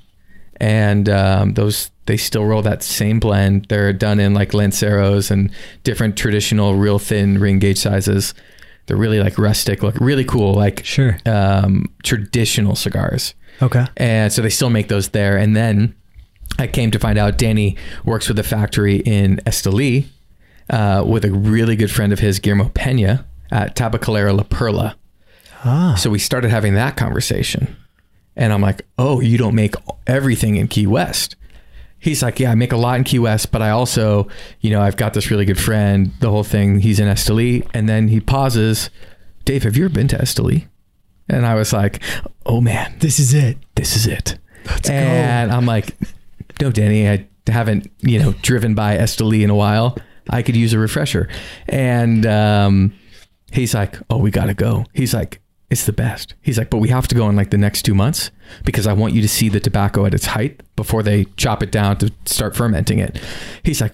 and 0.58 1.10
um, 1.10 1.54
those 1.56 1.92
they 2.06 2.18
still 2.18 2.46
roll 2.46 2.62
that 2.62 2.84
same 2.84 3.20
blend. 3.20 3.66
They're 3.70 3.92
done 3.94 4.20
in 4.20 4.34
like 4.34 4.52
Lanceros 4.54 5.32
and 5.32 5.52
different 5.84 6.16
traditional, 6.18 6.76
real 6.76 7.00
thin 7.00 7.40
ring 7.40 7.60
gauge 7.60 7.80
sizes. 7.80 8.34
They're 8.88 8.98
really 8.98 9.20
like 9.20 9.40
rustic, 9.40 9.82
look 9.82 9.96
really 10.00 10.24
cool, 10.26 10.54
like 10.54 10.86
Sure. 10.86 11.18
um, 11.26 11.86
traditional 12.04 12.76
cigars. 12.76 13.34
Okay. 13.62 13.86
And 13.98 14.32
so 14.32 14.44
they 14.44 14.50
still 14.52 14.70
make 14.70 14.90
those 14.90 15.10
there. 15.10 15.38
And 15.38 15.56
then 15.56 15.96
I 16.60 16.68
came 16.68 16.92
to 16.92 17.00
find 17.00 17.18
out 17.18 17.40
Danny 17.40 17.78
works 18.04 18.28
with 18.28 18.38
a 18.38 18.44
factory 18.44 18.98
in 18.98 19.38
Esteli 19.48 20.06
uh, 20.70 21.04
with 21.06 21.26
a 21.26 21.32
really 21.32 21.76
good 21.76 21.92
friend 21.92 22.12
of 22.14 22.20
his, 22.20 22.40
Guillermo 22.40 22.70
Pena, 22.74 23.26
at 23.52 23.76
Tabacalera 23.76 24.36
La 24.36 24.44
Perla. 24.44 24.96
Ah. 25.64 25.96
So 25.98 26.10
we 26.10 26.20
started 26.20 26.52
having 26.52 26.74
that 26.76 26.96
conversation. 26.98 27.76
And 28.36 28.52
I'm 28.52 28.62
like, 28.62 28.86
oh, 28.98 29.22
you 29.22 29.38
don't 29.38 29.56
make 29.56 29.76
everything 30.08 30.56
in 30.58 30.68
Key 30.68 30.88
West. 30.88 31.36
He's 31.98 32.22
like, 32.22 32.40
yeah, 32.40 32.52
I 32.52 32.56
make 32.56 32.72
a 32.74 32.78
lot 32.78 32.98
in 32.98 33.04
Key 33.04 33.20
West, 33.20 33.52
but 33.52 33.62
I 33.62 33.70
also, 33.70 34.28
you 34.60 34.70
know, 34.70 34.82
I've 34.82 34.98
got 34.98 35.14
this 35.14 35.32
really 35.32 35.46
good 35.46 35.60
friend, 35.60 36.12
the 36.20 36.30
whole 36.30 36.44
thing. 36.44 36.80
He's 36.82 37.00
in 37.00 37.08
Esteli. 37.08 37.68
And 37.74 37.88
then 37.90 38.10
he 38.10 38.20
pauses, 38.20 38.90
Dave, 39.46 39.64
have 39.64 39.78
you 39.78 39.86
ever 39.86 39.94
been 39.94 40.08
to 40.10 40.18
Esteli? 40.18 40.68
And 41.30 41.46
I 41.46 41.56
was 41.56 41.74
like, 41.74 42.04
oh 42.46 42.62
man, 42.62 42.96
This 43.00 43.20
is 43.20 43.34
it. 43.34 43.58
this 43.76 43.96
is 43.96 44.06
it. 44.06 44.38
Let's 44.66 44.90
go. 44.90 44.94
and 44.96 45.52
I'm 45.52 45.66
like, 45.66 45.96
no, 46.62 46.72
Danny, 46.72 47.10
I 47.10 47.26
haven't, 47.48 47.90
you 48.02 48.20
know, 48.20 48.34
driven 48.42 48.76
by 48.76 48.98
Esteli 48.98 49.44
in 49.44 49.50
a 49.50 49.56
while. 49.56 49.98
I 50.30 50.42
could 50.42 50.56
use 50.56 50.74
a 50.74 50.80
refresher. 50.80 51.28
And 51.68 52.26
um, 52.26 52.94
he's 53.52 53.74
like, 53.74 53.98
oh, 54.10 54.18
we 54.18 54.32
got 54.32 54.46
to 54.46 54.54
go. 54.54 54.86
He's 54.94 55.14
like, 55.14 55.42
it's 55.70 55.86
the 55.86 55.94
best. 55.94 56.36
He's 56.42 56.58
like, 56.58 56.70
but 56.70 56.78
we 56.78 56.90
have 56.90 57.08
to 57.08 57.16
go 57.16 57.28
in 57.30 57.36
like 57.36 57.50
the 57.52 57.58
next 57.58 57.84
two 57.84 57.96
months 57.96 58.32
because 58.66 58.86
I 58.88 58.94
want 58.94 59.14
you 59.14 59.22
to 59.22 59.28
see 59.28 59.50
the 59.50 59.60
tobacco 59.60 60.06
at 60.06 60.14
its 60.14 60.26
height 60.28 60.62
before 60.76 61.02
they 61.04 61.26
chop 61.38 61.64
it 61.64 61.72
down 61.72 61.98
to 61.98 62.12
start 62.26 62.56
fermenting 62.56 63.00
it. 63.00 63.20
He's 63.64 63.82
like, 63.82 63.94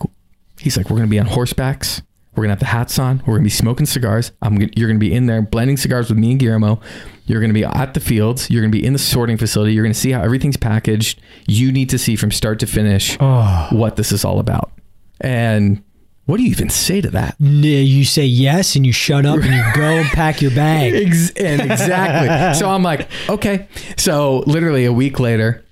he's 0.59 0.75
like, 0.77 0.89
we're 0.89 0.97
going 0.97 1.07
to 1.07 1.11
be 1.11 1.19
on 1.19 1.27
horsebacks. 1.27 2.01
We're 2.33 2.43
gonna 2.43 2.53
have 2.53 2.59
the 2.59 2.65
hats 2.67 2.97
on. 2.97 3.21
We're 3.27 3.33
gonna 3.33 3.43
be 3.43 3.49
smoking 3.49 3.85
cigars. 3.85 4.31
I'm. 4.41 4.55
Gonna, 4.57 4.71
you're 4.77 4.87
gonna 4.87 4.99
be 4.99 5.13
in 5.13 5.25
there 5.25 5.41
blending 5.41 5.75
cigars 5.75 6.07
with 6.07 6.17
me 6.17 6.31
and 6.31 6.39
Guillermo. 6.39 6.79
You're 7.25 7.41
gonna 7.41 7.51
be 7.51 7.65
at 7.65 7.93
the 7.93 7.99
fields. 7.99 8.49
You're 8.49 8.61
gonna 8.61 8.71
be 8.71 8.85
in 8.85 8.93
the 8.93 8.99
sorting 8.99 9.35
facility. 9.35 9.73
You're 9.73 9.83
gonna 9.83 9.93
see 9.93 10.11
how 10.11 10.21
everything's 10.21 10.55
packaged. 10.55 11.19
You 11.45 11.73
need 11.73 11.89
to 11.89 11.97
see 11.97 12.15
from 12.15 12.31
start 12.31 12.59
to 12.59 12.67
finish 12.67 13.17
Oh. 13.19 13.67
what 13.73 13.97
this 13.97 14.13
is 14.13 14.23
all 14.23 14.39
about. 14.39 14.71
And 15.19 15.83
what 16.25 16.37
do 16.37 16.43
you 16.43 16.51
even 16.51 16.69
say 16.69 17.01
to 17.01 17.09
that? 17.11 17.35
You 17.39 18.05
say 18.05 18.25
yes 18.25 18.75
and 18.75 18.85
you 18.85 18.93
shut 18.93 19.25
up 19.25 19.37
and 19.39 19.45
you 19.53 19.63
go 19.75 19.81
and 19.81 20.07
pack 20.09 20.41
your 20.41 20.51
bag. 20.51 20.93
Ex- 21.07 21.31
and 21.31 21.61
exactly. 21.61 22.59
so 22.59 22.69
I'm 22.69 22.83
like, 22.83 23.09
okay. 23.27 23.67
So 23.97 24.39
literally 24.47 24.85
a 24.85 24.93
week 24.93 25.19
later, 25.19 25.65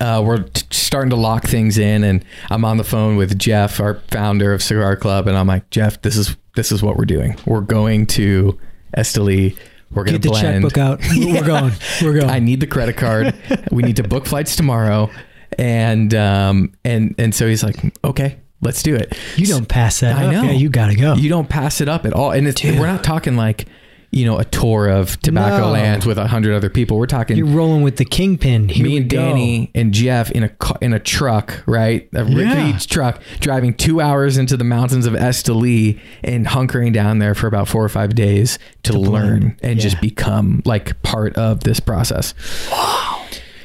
uh, 0.00 0.22
we're 0.24 0.42
t- 0.44 0.66
starting 0.70 1.10
to 1.10 1.16
lock 1.16 1.44
things 1.44 1.76
in, 1.78 2.02
and 2.04 2.24
I'm 2.50 2.64
on 2.64 2.76
the 2.78 2.84
phone 2.84 3.16
with 3.16 3.38
Jeff, 3.38 3.78
our 3.80 3.96
founder 4.10 4.52
of 4.52 4.62
Cigar 4.62 4.96
Club, 4.96 5.26
and 5.26 5.36
I'm 5.36 5.46
like, 5.46 5.68
Jeff, 5.70 6.00
this 6.02 6.16
is 6.16 6.36
this 6.56 6.72
is 6.72 6.82
what 6.82 6.96
we're 6.96 7.04
doing. 7.04 7.36
We're 7.46 7.60
going 7.60 8.06
to 8.08 8.58
Esteli. 8.96 9.56
We're 9.90 10.04
gonna 10.04 10.18
Get 10.18 10.22
the 10.22 10.28
blend. 10.30 10.62
checkbook 10.64 10.78
out. 10.78 11.00
We're 11.16 11.44
going. 11.44 11.72
We're 12.00 12.14
going. 12.20 12.30
I 12.30 12.38
need 12.38 12.60
the 12.60 12.66
credit 12.66 12.96
card. 12.96 13.34
we 13.70 13.82
need 13.82 13.96
to 13.96 14.02
book 14.02 14.24
flights 14.24 14.56
tomorrow, 14.56 15.10
and 15.58 16.14
um 16.14 16.72
and 16.84 17.14
and 17.18 17.34
so 17.34 17.46
he's 17.46 17.62
like, 17.62 17.76
okay, 18.02 18.38
let's 18.62 18.82
do 18.82 18.94
it. 18.94 19.16
you 19.36 19.46
don't 19.46 19.68
pass 19.68 20.00
that 20.00 20.16
I 20.16 20.26
up. 20.26 20.32
know. 20.32 20.42
Yeah, 20.44 20.52
you 20.52 20.70
gotta 20.70 20.96
go. 20.96 21.14
You 21.14 21.28
don't 21.28 21.48
pass 21.48 21.80
it 21.80 21.88
up 21.88 22.06
at 22.06 22.12
all. 22.14 22.30
And 22.30 22.48
it's, 22.48 22.60
Dude. 22.60 22.78
we're 22.78 22.86
not 22.86 23.04
talking 23.04 23.36
like, 23.36 23.66
you 24.14 24.26
know, 24.26 24.38
a 24.38 24.44
tour 24.44 24.88
of 24.88 25.18
tobacco 25.22 25.58
No. 25.68 25.70
lands 25.70 26.04
with 26.04 26.18
a 26.18 26.26
hundred 26.26 26.54
other 26.54 26.68
people. 26.68 26.98
We're 26.98 27.06
talking 27.06 27.34
You're 27.38 27.46
rolling 27.46 27.80
with 27.82 27.96
the 27.96 28.04
kingpin. 28.04 28.68
Here 28.68 28.84
me 28.86 28.98
and 28.98 29.08
go. 29.08 29.16
Danny 29.16 29.70
and 29.74 29.94
Jeff 29.94 30.30
in 30.30 30.44
a 30.44 30.50
in 30.82 30.92
a 30.92 30.98
truck, 30.98 31.62
right? 31.66 32.08
A 32.14 32.22
rickety 32.22 32.42
Yeah. 32.72 32.78
truck 32.78 33.22
driving 33.40 33.72
two 33.72 34.02
hours 34.02 34.36
into 34.36 34.58
the 34.58 34.64
mountains 34.64 35.06
of 35.06 35.14
Esteli 35.14 35.98
and 36.22 36.46
hunkering 36.46 36.92
down 36.92 37.20
there 37.20 37.34
for 37.34 37.46
about 37.46 37.68
four 37.68 37.82
or 37.82 37.88
five 37.88 38.14
days 38.14 38.58
to, 38.82 38.92
learn 38.92 39.40
blend. 39.40 39.54
and 39.62 39.76
Yeah. 39.76 39.82
just 39.82 40.00
become 40.02 40.60
like 40.66 41.00
part 41.02 41.34
of 41.36 41.60
this 41.64 41.80
process. 41.80 42.34
Wow. 42.70 43.22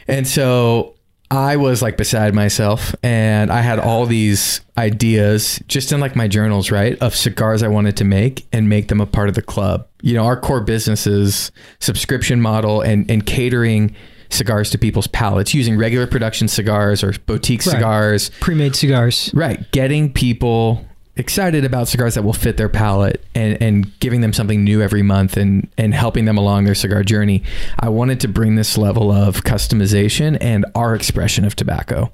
And 0.07 0.25
so 0.25 0.93
I 1.29 1.57
was 1.57 1.81
like 1.81 1.97
beside 1.97 2.33
myself 2.33 2.95
and 3.03 3.51
I 3.51 3.61
had 3.61 3.79
all 3.79 4.05
these 4.05 4.61
ideas 4.77 5.61
just 5.67 5.91
in 5.91 5.99
like 5.99 6.15
my 6.15 6.27
journals, 6.27 6.71
right? 6.71 6.97
Of 6.99 7.15
cigars 7.15 7.63
I 7.63 7.67
wanted 7.67 7.97
to 7.97 8.05
make 8.05 8.47
and 8.53 8.69
make 8.69 8.87
them 8.87 9.01
a 9.01 9.05
part 9.05 9.27
of 9.27 9.35
the 9.35 9.41
club. 9.41 9.87
You 10.01 10.13
know, 10.13 10.25
our 10.25 10.39
core 10.39 10.61
business 10.61 11.05
is 11.05 11.51
subscription 11.79 12.39
model 12.41 12.81
and, 12.81 13.09
and 13.11 13.25
catering 13.25 13.93
cigars 14.29 14.69
to 14.71 14.77
people's 14.77 15.07
palates 15.07 15.53
using 15.53 15.77
regular 15.77 16.07
production 16.07 16.47
cigars 16.47 17.03
or 17.03 17.13
boutique 17.25 17.65
Right. 17.65 17.73
cigars. 17.73 18.29
Pre-made 18.39 18.75
cigars. 18.75 19.29
Right. 19.33 19.69
Getting 19.71 20.11
people 20.13 20.85
excited 21.19 21.65
about 21.65 21.87
cigars 21.87 22.15
that 22.15 22.23
will 22.23 22.33
fit 22.33 22.57
their 22.57 22.69
palate 22.69 23.23
and, 23.35 23.61
and 23.61 23.99
giving 23.99 24.21
them 24.21 24.33
something 24.33 24.63
new 24.63 24.81
every 24.81 25.01
month 25.01 25.37
and, 25.37 25.67
and 25.77 25.93
helping 25.93 26.25
them 26.25 26.37
along 26.37 26.65
their 26.65 26.75
cigar 26.75 27.03
journey. 27.03 27.43
I 27.79 27.89
wanted 27.89 28.19
to 28.21 28.27
bring 28.27 28.55
this 28.55 28.77
level 28.77 29.11
of 29.11 29.43
customization 29.43 30.37
and 30.41 30.65
our 30.75 30.95
expression 30.95 31.45
of 31.45 31.55
tobacco. 31.55 32.11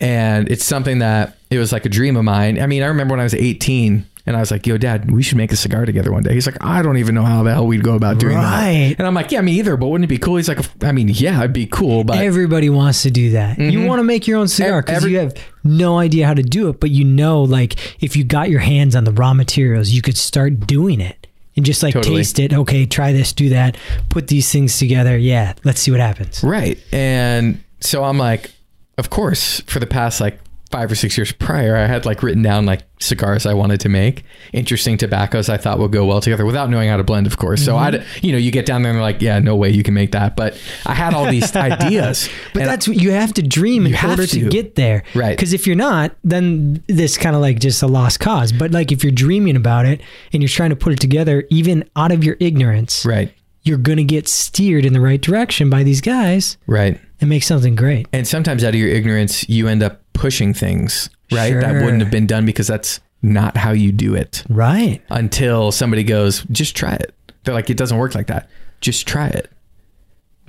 And 0.00 0.50
it's 0.50 0.64
something 0.64 0.98
that 0.98 1.36
it 1.50 1.58
was 1.58 1.72
like 1.72 1.86
a 1.86 1.88
dream 1.88 2.16
of 2.16 2.24
mine. 2.24 2.60
I 2.60 2.66
mean, 2.66 2.82
I 2.82 2.86
remember 2.86 3.12
when 3.12 3.20
I 3.20 3.24
was 3.24 3.34
18, 3.34 4.04
And 4.24 4.36
I 4.36 4.40
was 4.40 4.50
like, 4.52 4.66
"Yo, 4.66 4.78
Dad, 4.78 5.10
we 5.10 5.22
should 5.22 5.36
make 5.36 5.50
a 5.50 5.56
cigar 5.56 5.84
together 5.84 6.12
one 6.12 6.22
day." 6.22 6.32
He's 6.32 6.46
like, 6.46 6.62
"I 6.64 6.80
don't 6.82 6.96
even 6.96 7.14
know 7.14 7.24
how 7.24 7.42
the 7.42 7.52
hell 7.52 7.66
we'd 7.66 7.82
go 7.82 7.94
about 7.94 8.18
doing 8.18 8.36
Right. 8.36 8.90
that." 8.90 8.98
And 8.98 9.06
I'm 9.06 9.14
like, 9.14 9.32
"Yeah, 9.32 9.40
me 9.40 9.58
either. 9.58 9.76
But 9.76 9.88
wouldn't 9.88 10.04
it 10.04 10.14
be 10.14 10.18
cool?" 10.18 10.36
He's 10.36 10.48
like, 10.48 10.60
"I 10.84 10.92
mean, 10.92 11.08
yeah, 11.08 11.38
it'd 11.40 11.52
be 11.52 11.66
cool, 11.66 12.04
but 12.04 12.18
Everybody 12.18 12.70
wants 12.70 13.02
to 13.02 13.10
do 13.10 13.30
that. 13.32 13.58
You 13.58 13.80
mm-hmm. 13.80 13.86
want 13.86 13.98
to 13.98 14.04
make 14.04 14.26
your 14.28 14.38
own 14.38 14.48
cigar 14.48 14.82
because 14.82 14.98
every- 14.98 15.12
you 15.12 15.18
have 15.18 15.34
no 15.64 15.98
idea 15.98 16.26
how 16.26 16.34
to 16.34 16.42
do 16.42 16.68
it, 16.68 16.78
but 16.80 16.90
you 16.90 17.04
know, 17.04 17.42
like 17.42 17.74
if 18.02 18.14
you 18.16 18.22
got 18.24 18.48
your 18.48 18.60
hands 18.60 18.94
on 18.94 19.04
the 19.04 19.12
raw 19.12 19.34
materials, 19.34 19.90
you 19.90 20.02
could 20.02 20.16
start 20.16 20.66
doing 20.66 21.00
it 21.00 21.26
and 21.56 21.66
just 21.66 21.82
like 21.82 21.94
Totally. 21.94 22.18
taste 22.18 22.38
it. 22.38 22.52
Okay, 22.52 22.86
try 22.86 23.12
this, 23.12 23.32
do 23.32 23.48
that, 23.50 23.76
put 24.08 24.28
these 24.28 24.50
things 24.50 24.78
together. 24.78 25.16
Yeah, 25.16 25.54
let's 25.64 25.80
see 25.80 25.90
what 25.90 26.00
happens. 26.00 26.42
Right. 26.44 26.78
And 26.92 27.62
so 27.80 28.04
I'm 28.04 28.18
like, 28.18 28.50
of 28.98 29.10
course, 29.10 29.60
for 29.66 29.80
the 29.80 29.86
past 29.86 30.20
like 30.20 30.38
five 30.72 30.90
or 30.90 30.94
six 30.94 31.16
years 31.16 31.30
prior, 31.30 31.76
I 31.76 31.86
had 31.86 32.06
like 32.06 32.22
written 32.22 32.42
down 32.42 32.64
like 32.64 32.82
cigars 32.98 33.44
I 33.44 33.52
wanted 33.52 33.80
to 33.80 33.88
make, 33.90 34.24
interesting 34.52 34.96
tobaccos 34.96 35.48
I 35.48 35.58
thought 35.58 35.78
would 35.78 35.92
go 35.92 36.06
well 36.06 36.20
together 36.20 36.46
without 36.46 36.70
knowing 36.70 36.88
how 36.88 36.96
to 36.96 37.04
blend, 37.04 37.26
of 37.26 37.36
course. 37.36 37.62
So 37.62 37.74
mm-hmm. 37.74 38.02
I, 38.02 38.18
you 38.22 38.32
know, 38.32 38.38
you 38.38 38.50
get 38.50 38.64
down 38.64 38.82
there 38.82 38.90
and 38.90 39.00
like, 39.00 39.20
yeah, 39.20 39.38
no 39.38 39.54
way 39.54 39.70
you 39.70 39.82
can 39.82 39.92
make 39.92 40.12
that. 40.12 40.34
But 40.34 40.58
I 40.86 40.94
had 40.94 41.12
all 41.14 41.30
these 41.30 41.54
ideas. 41.56 42.28
But 42.54 42.64
that's 42.64 42.88
what 42.88 42.96
you 42.96 43.12
have 43.12 43.34
to 43.34 43.42
dream 43.42 43.86
in 43.86 43.94
order 43.94 44.26
to. 44.26 44.40
to. 44.40 44.48
get 44.48 44.74
there. 44.74 45.04
Right. 45.14 45.36
Because 45.36 45.52
if 45.52 45.66
you're 45.66 45.76
not, 45.76 46.16
then 46.24 46.82
this 46.86 47.18
kind 47.18 47.36
of 47.36 47.42
like 47.42 47.60
just 47.60 47.82
a 47.82 47.86
lost 47.86 48.18
cause. 48.18 48.50
But 48.50 48.70
like 48.72 48.90
if 48.90 49.04
you're 49.04 49.12
dreaming 49.12 49.56
about 49.56 49.84
it 49.84 50.00
and 50.32 50.42
you're 50.42 50.48
trying 50.48 50.70
to 50.70 50.76
put 50.76 50.94
it 50.94 51.00
together, 51.00 51.44
even 51.50 51.88
out 51.94 52.12
of 52.12 52.24
your 52.24 52.36
ignorance, 52.40 53.04
right, 53.04 53.32
you're 53.62 53.78
going 53.78 53.98
to 53.98 54.04
get 54.04 54.26
steered 54.26 54.84
in 54.84 54.92
the 54.92 55.00
right 55.00 55.20
direction 55.20 55.70
by 55.70 55.82
these 55.82 56.00
guys 56.00 56.56
right. 56.66 57.00
and 57.20 57.30
make 57.30 57.42
something 57.42 57.76
great. 57.76 58.08
And 58.12 58.26
sometimes 58.26 58.64
out 58.64 58.70
of 58.70 58.74
your 58.74 58.88
ignorance, 58.88 59.48
you 59.48 59.68
end 59.68 59.82
up 59.82 60.01
pushing 60.12 60.54
things, 60.54 61.10
right? 61.32 61.54
That 61.54 61.82
wouldn't 61.82 62.02
have 62.02 62.10
been 62.10 62.26
done 62.26 62.44
because 62.46 62.66
that's 62.66 63.00
not 63.22 63.56
how 63.56 63.70
you 63.72 63.92
do 63.92 64.14
it 64.14 64.42
Right. 64.48 65.00
until 65.08 65.70
somebody 65.72 66.02
goes, 66.02 66.42
just 66.50 66.74
try 66.76 66.94
it. 66.94 67.14
They're 67.44 67.54
like, 67.54 67.70
it 67.70 67.76
doesn't 67.76 67.96
work 67.98 68.14
like 68.14 68.26
that. 68.26 68.48
Just 68.80 69.06
try 69.06 69.28
it. 69.28 69.48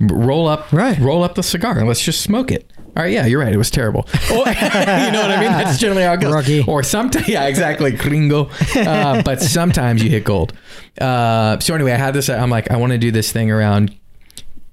Roll 0.00 0.48
up, 0.48 0.72
Right. 0.72 0.98
Roll 0.98 1.22
up 1.22 1.36
the 1.36 1.42
cigar 1.42 1.78
and 1.78 1.86
let's 1.86 2.02
just 2.02 2.20
smoke 2.20 2.50
it. 2.50 2.68
All 2.96 3.02
right, 3.02 3.12
yeah, 3.12 3.26
you're 3.26 3.40
right. 3.40 3.52
It 3.52 3.56
was 3.58 3.70
terrible. 3.70 4.08
Or- 4.30 4.36
you 4.38 4.44
know 4.44 4.44
what 4.44 5.30
I 5.30 5.40
mean? 5.40 5.50
That's 5.52 5.78
generally 5.78 6.02
how 6.02 6.12
it 6.14 6.20
goes. 6.20 6.32
Rookie. 6.32 6.64
Or 6.66 6.82
sometimes, 6.82 7.28
yeah, 7.28 7.46
exactly, 7.46 7.90
gringo. 7.92 8.50
Uh, 8.76 9.22
but 9.22 9.40
sometimes 9.40 10.02
you 10.02 10.10
hit 10.10 10.24
gold. 10.24 10.52
Uh, 11.00 11.58
so 11.60 11.74
anyway, 11.74 11.92
I 11.92 11.96
had 11.96 12.14
this. 12.14 12.28
I'm 12.28 12.50
like, 12.50 12.70
I 12.70 12.76
want 12.76 12.92
to 12.92 12.98
do 12.98 13.10
this 13.10 13.32
thing 13.32 13.50
around 13.50 13.96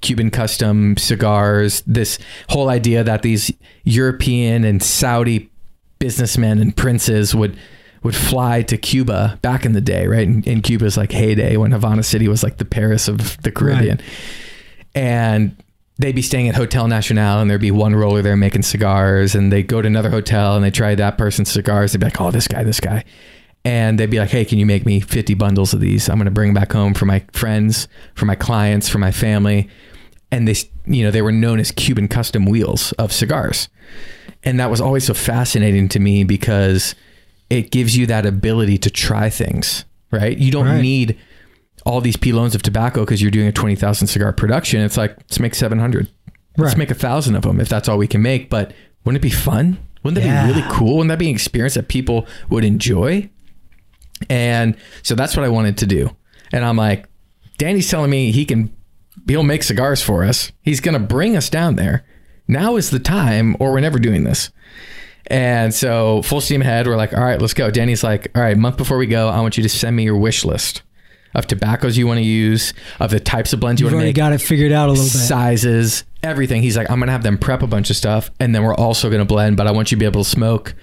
Cuban 0.02 0.32
custom 0.32 0.98
cigars. 0.98 1.84
This 1.88 2.20
whole 2.50 2.70
idea 2.70 3.04
that 3.04 3.22
these 3.22 3.52
European 3.84 4.64
and 4.64 4.82
Saudi 4.82 5.50
businessmen 6.00 6.60
and 6.60 6.76
princes 6.76 7.34
would 7.34 7.58
would 8.04 8.16
fly 8.16 8.64
to 8.64 8.78
Cuba 8.78 9.38
back 9.44 9.64
in 9.64 9.74
the 9.74 9.82
day, 9.82 10.08
right? 10.08 10.28
In, 10.28 10.44
in 10.44 10.62
Cuba's 10.62 10.98
like 10.98 11.12
heyday 11.12 11.56
when 11.56 11.72
Havana 11.72 12.02
City 12.02 12.28
was 12.28 12.42
like 12.42 12.58
the 12.58 12.66
Paris 12.66 13.08
of 13.08 13.40
the 13.44 13.52
Caribbean, 13.52 14.00
and 14.96 15.56
they'd 16.00 16.16
be 16.16 16.24
staying 16.24 16.50
at 16.50 16.56
Hotel 16.56 16.88
Nacional, 16.88 17.40
and 17.40 17.50
there'd 17.50 17.62
be 17.62 17.70
one 17.70 17.96
roller 17.96 18.24
there 18.24 18.36
making 18.36 18.64
cigars, 18.64 19.36
and 19.36 19.52
they'd 19.52 19.68
go 19.68 19.82
to 19.82 19.88
another 19.88 20.10
hotel 20.10 20.56
and 20.56 20.66
they 20.66 20.72
try 20.72 20.96
that 20.96 21.18
person's 21.18 21.52
cigars. 21.52 21.92
They'd 21.92 22.00
be 22.00 22.08
like, 22.08 22.20
"Oh, 22.20 22.32
this 22.32 22.48
guy, 22.48 22.64
this 22.64 22.80
guy." 22.80 23.04
And 23.64 24.00
they'd 24.00 24.10
be 24.10 24.18
like, 24.18 24.32
"Hey, 24.32 24.46
can 24.46 24.58
you 24.58 24.66
make 24.66 24.88
me 24.88 25.00
50 25.00 25.36
bundles 25.36 25.72
of 25.74 25.80
these? 25.80 26.10
I'm 26.10 26.16
going 26.16 26.26
to 26.26 26.32
bring 26.32 26.52
them 26.52 26.60
back 26.60 26.72
home 26.72 26.96
for 26.96 27.06
my 27.06 27.24
friends, 27.32 27.88
for 28.16 28.26
my 28.26 28.36
clients, 28.36 28.90
for 28.90 28.98
my 28.98 29.12
family." 29.12 29.70
And 30.32 30.48
they, 30.48 30.56
you 30.86 31.04
know, 31.04 31.12
they 31.12 31.22
were 31.22 31.32
known 31.32 31.60
as 31.60 31.72
Cuban 31.72 32.08
custom 32.08 32.46
wheels 32.46 32.94
of 32.94 33.12
cigars. 33.12 33.68
And 34.44 34.60
that 34.60 34.70
was 34.72 34.80
always 34.82 35.04
so 35.06 35.14
fascinating 35.14 35.90
to 35.90 36.00
me 36.00 36.24
because 36.24 36.96
it 37.50 37.70
gives 37.72 37.98
you 37.98 38.06
that 38.08 38.26
ability 38.26 38.78
to 38.80 38.90
try 38.90 39.30
things, 39.30 39.84
right? 40.10 40.38
You 40.38 40.52
don't 40.52 40.66
Right. 40.68 40.82
need 40.82 41.18
all 41.86 42.00
these 42.00 42.16
pilones 42.16 42.56
of 42.56 42.62
tobacco 42.64 43.02
because 43.02 43.22
you're 43.22 43.30
doing 43.32 43.48
a 43.48 43.52
20,000 43.52 44.08
cigar 44.08 44.32
production. 44.32 44.82
It's 44.82 44.98
like, 44.98 45.16
let's 45.18 45.40
make 45.40 45.54
700. 45.54 46.08
Let's 46.58 46.78
make 46.78 46.92
a 46.92 46.96
thousand 46.96 47.36
of 47.36 47.44
them 47.44 47.60
if 47.60 47.70
that's 47.70 47.90
all 47.90 47.98
we 47.98 48.08
can 48.08 48.22
make. 48.22 48.50
But 48.50 48.74
wouldn't 49.04 49.20
it 49.22 49.28
be 49.28 49.30
fun? 49.34 49.78
Wouldn't 50.04 50.24
that 50.24 50.28
Yeah. 50.28 50.46
be 50.48 50.54
really 50.54 50.68
cool? 50.70 50.98
Wouldn't 50.98 51.10
that 51.10 51.20
be 51.20 51.30
an 51.30 51.36
experience 51.36 51.74
that 51.76 51.88
people 51.88 52.26
would 52.50 52.64
enjoy? 52.64 53.30
And 54.30 54.76
so 55.04 55.16
that's 55.16 55.36
what 55.36 55.46
I 55.46 55.50
wanted 55.50 55.78
to 55.78 55.86
do. 55.86 56.16
And 56.54 56.64
I'm 56.66 56.78
like, 56.78 57.08
Danny's 57.58 57.90
telling 57.90 58.10
me 58.12 58.32
he 58.32 58.46
can, 58.46 58.72
he'll 59.28 59.44
make 59.44 59.64
cigars 59.64 60.02
for 60.02 60.24
us. 60.24 60.52
He's 60.62 60.80
going 60.82 60.94
to 60.94 61.00
bring 61.00 61.36
us 61.36 61.50
down 61.50 61.76
there. 61.76 62.06
Now 62.48 62.76
is 62.76 62.90
the 62.90 63.00
time, 63.00 63.56
or 63.60 63.72
we're 63.72 63.80
never 63.80 64.00
doing 64.00 64.24
this. 64.24 64.52
And 65.28 65.74
so 65.74 66.22
full 66.24 66.42
steam 66.42 66.62
ahead, 66.62 66.88
we're 66.88 66.98
like, 66.98 67.14
all 67.14 67.24
right, 67.24 67.40
let's 67.40 67.54
go. 67.54 67.72
Danny's 67.72 68.04
like, 68.04 68.32
all 68.36 68.42
right, 68.42 68.58
month 68.58 68.78
before 68.78 68.98
we 68.98 69.08
go, 69.08 69.30
I 69.30 69.40
want 69.40 69.58
you 69.58 69.64
to 69.64 69.70
send 69.70 69.96
me 69.96 70.04
your 70.04 70.18
wish 70.18 70.44
list 70.44 70.82
of 71.34 71.48
tobaccos 71.48 71.98
you 71.98 72.08
want 72.08 72.18
to 72.20 72.24
use, 72.26 72.74
of 73.00 73.12
the 73.12 73.20
types 73.20 73.54
of 73.54 73.60
blends 73.60 73.80
you 73.82 73.86
You've 73.88 73.94
want 73.94 74.02
to 74.02 74.06
already 74.06 74.10
make, 74.10 74.16
got 74.16 74.34
it 74.34 74.42
figured 74.42 74.72
out 74.72 74.90
a 74.90 74.92
little 74.92 75.06
bit. 75.06 75.12
sizes, 75.12 76.04
everything. 76.24 76.62
He's 76.62 76.76
like, 76.78 76.90
I'm 76.92 77.00
gonna 77.00 77.12
have 77.12 77.24
them 77.24 77.38
prep 77.38 77.64
a 77.64 77.68
bunch 77.68 77.90
of 77.90 77.96
stuff, 77.96 78.30
and 78.40 78.54
then 78.54 78.64
we're 78.64 78.76
also 78.76 79.10
gonna 79.10 79.26
blend. 79.26 79.58
But 79.58 79.68
I 79.68 79.72
want 79.72 79.92
you 79.92 79.96
to 79.96 80.00
be 80.00 80.06
able 80.06 80.24
to 80.24 80.30
smoke 80.30 80.76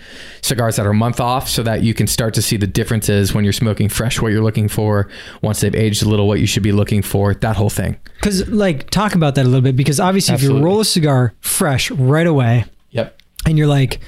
cigars 0.42 0.76
that 0.76 0.86
are 0.86 0.90
a 0.90 0.94
month 0.94 1.20
off, 1.20 1.48
so 1.48 1.62
that 1.62 1.82
you 1.82 1.94
can 1.94 2.06
start 2.06 2.34
to 2.34 2.42
see 2.42 2.56
the 2.56 2.66
differences 2.66 3.34
when 3.34 3.44
you're 3.44 3.52
smoking 3.52 3.88
fresh, 3.88 4.20
what 4.20 4.32
you're 4.32 4.42
looking 4.42 4.68
for. 4.68 5.08
Once 5.42 5.60
they've 5.60 5.74
aged 5.74 6.02
a 6.02 6.08
little, 6.08 6.26
what 6.26 6.40
you 6.40 6.46
should 6.46 6.62
be 6.62 6.72
looking 6.72 7.02
for. 7.02 7.34
That 7.34 7.56
whole 7.56 7.70
thing. 7.70 7.98
Because, 8.16 8.48
like, 8.48 8.90
talk 8.90 9.14
about 9.14 9.34
that 9.36 9.42
a 9.44 9.48
little 9.48 9.60
bit. 9.62 9.76
Because 9.76 10.00
obviously, 10.00 10.34
if 10.34 10.42
you 10.42 10.58
roll 10.58 10.80
a 10.80 10.84
cigar 10.84 11.34
fresh 11.40 11.90
right 11.90 12.26
away 12.26 12.64
Yep. 12.90 13.20
and 13.46 13.56
you're 13.58 13.66
like, 13.68 14.00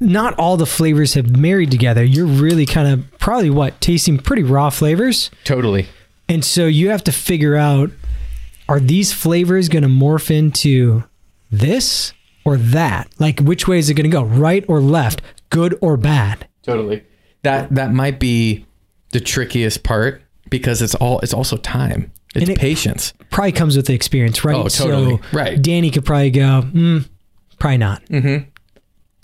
not 0.00 0.34
all 0.38 0.56
the 0.56 0.66
flavors 0.66 1.14
have 1.14 1.36
married 1.36 1.70
together, 1.70 2.02
you're 2.04 2.26
really 2.26 2.66
kind 2.66 2.88
of 2.88 3.04
probably 3.20 3.50
what? 3.50 3.80
Tasting 3.80 4.18
pretty 4.18 4.42
raw 4.42 4.70
flavors. 4.70 5.30
Totally. 5.44 5.86
And 6.28 6.44
so 6.44 6.66
you 6.66 6.90
have 6.90 7.04
to 7.04 7.12
figure 7.12 7.56
out 7.56 7.90
are 8.68 8.80
these 8.80 9.12
flavors 9.12 9.68
going 9.68 9.82
to 9.82 9.88
morph 9.88 10.30
into 10.30 11.02
this 11.50 12.12
or 12.44 12.56
that? 12.56 13.08
Like, 13.18 13.40
which 13.40 13.66
way 13.66 13.78
is 13.78 13.90
it 13.90 13.94
going 13.94 14.08
to 14.08 14.16
go? 14.16 14.22
Right 14.22 14.64
or 14.68 14.80
left? 14.80 15.22
Good 15.50 15.76
or 15.80 15.96
bad? 15.96 16.46
Totally. 16.62 17.02
That 17.42 17.74
that 17.74 17.92
might 17.92 18.20
be 18.20 18.66
the 19.12 19.20
trickiest 19.20 19.82
part 19.82 20.22
because 20.50 20.82
it's 20.82 20.94
all 20.94 21.18
it's 21.20 21.34
also 21.34 21.56
time. 21.56 22.12
It's 22.34 22.48
it- 22.50 22.58
patience. 22.58 23.12
Probably 23.30 23.52
comes 23.52 23.76
with 23.76 23.86
the 23.86 23.94
experience, 23.94 24.44
right? 24.44 24.56
Oh, 24.56 24.68
totally. 24.68 25.16
So 25.16 25.22
Right. 25.32 25.60
Danny 25.60 25.90
could 25.90 26.04
probably 26.04 26.30
go, 26.30 26.62
mm, 26.72 27.08
probably 27.58 27.78
not. 27.78 28.02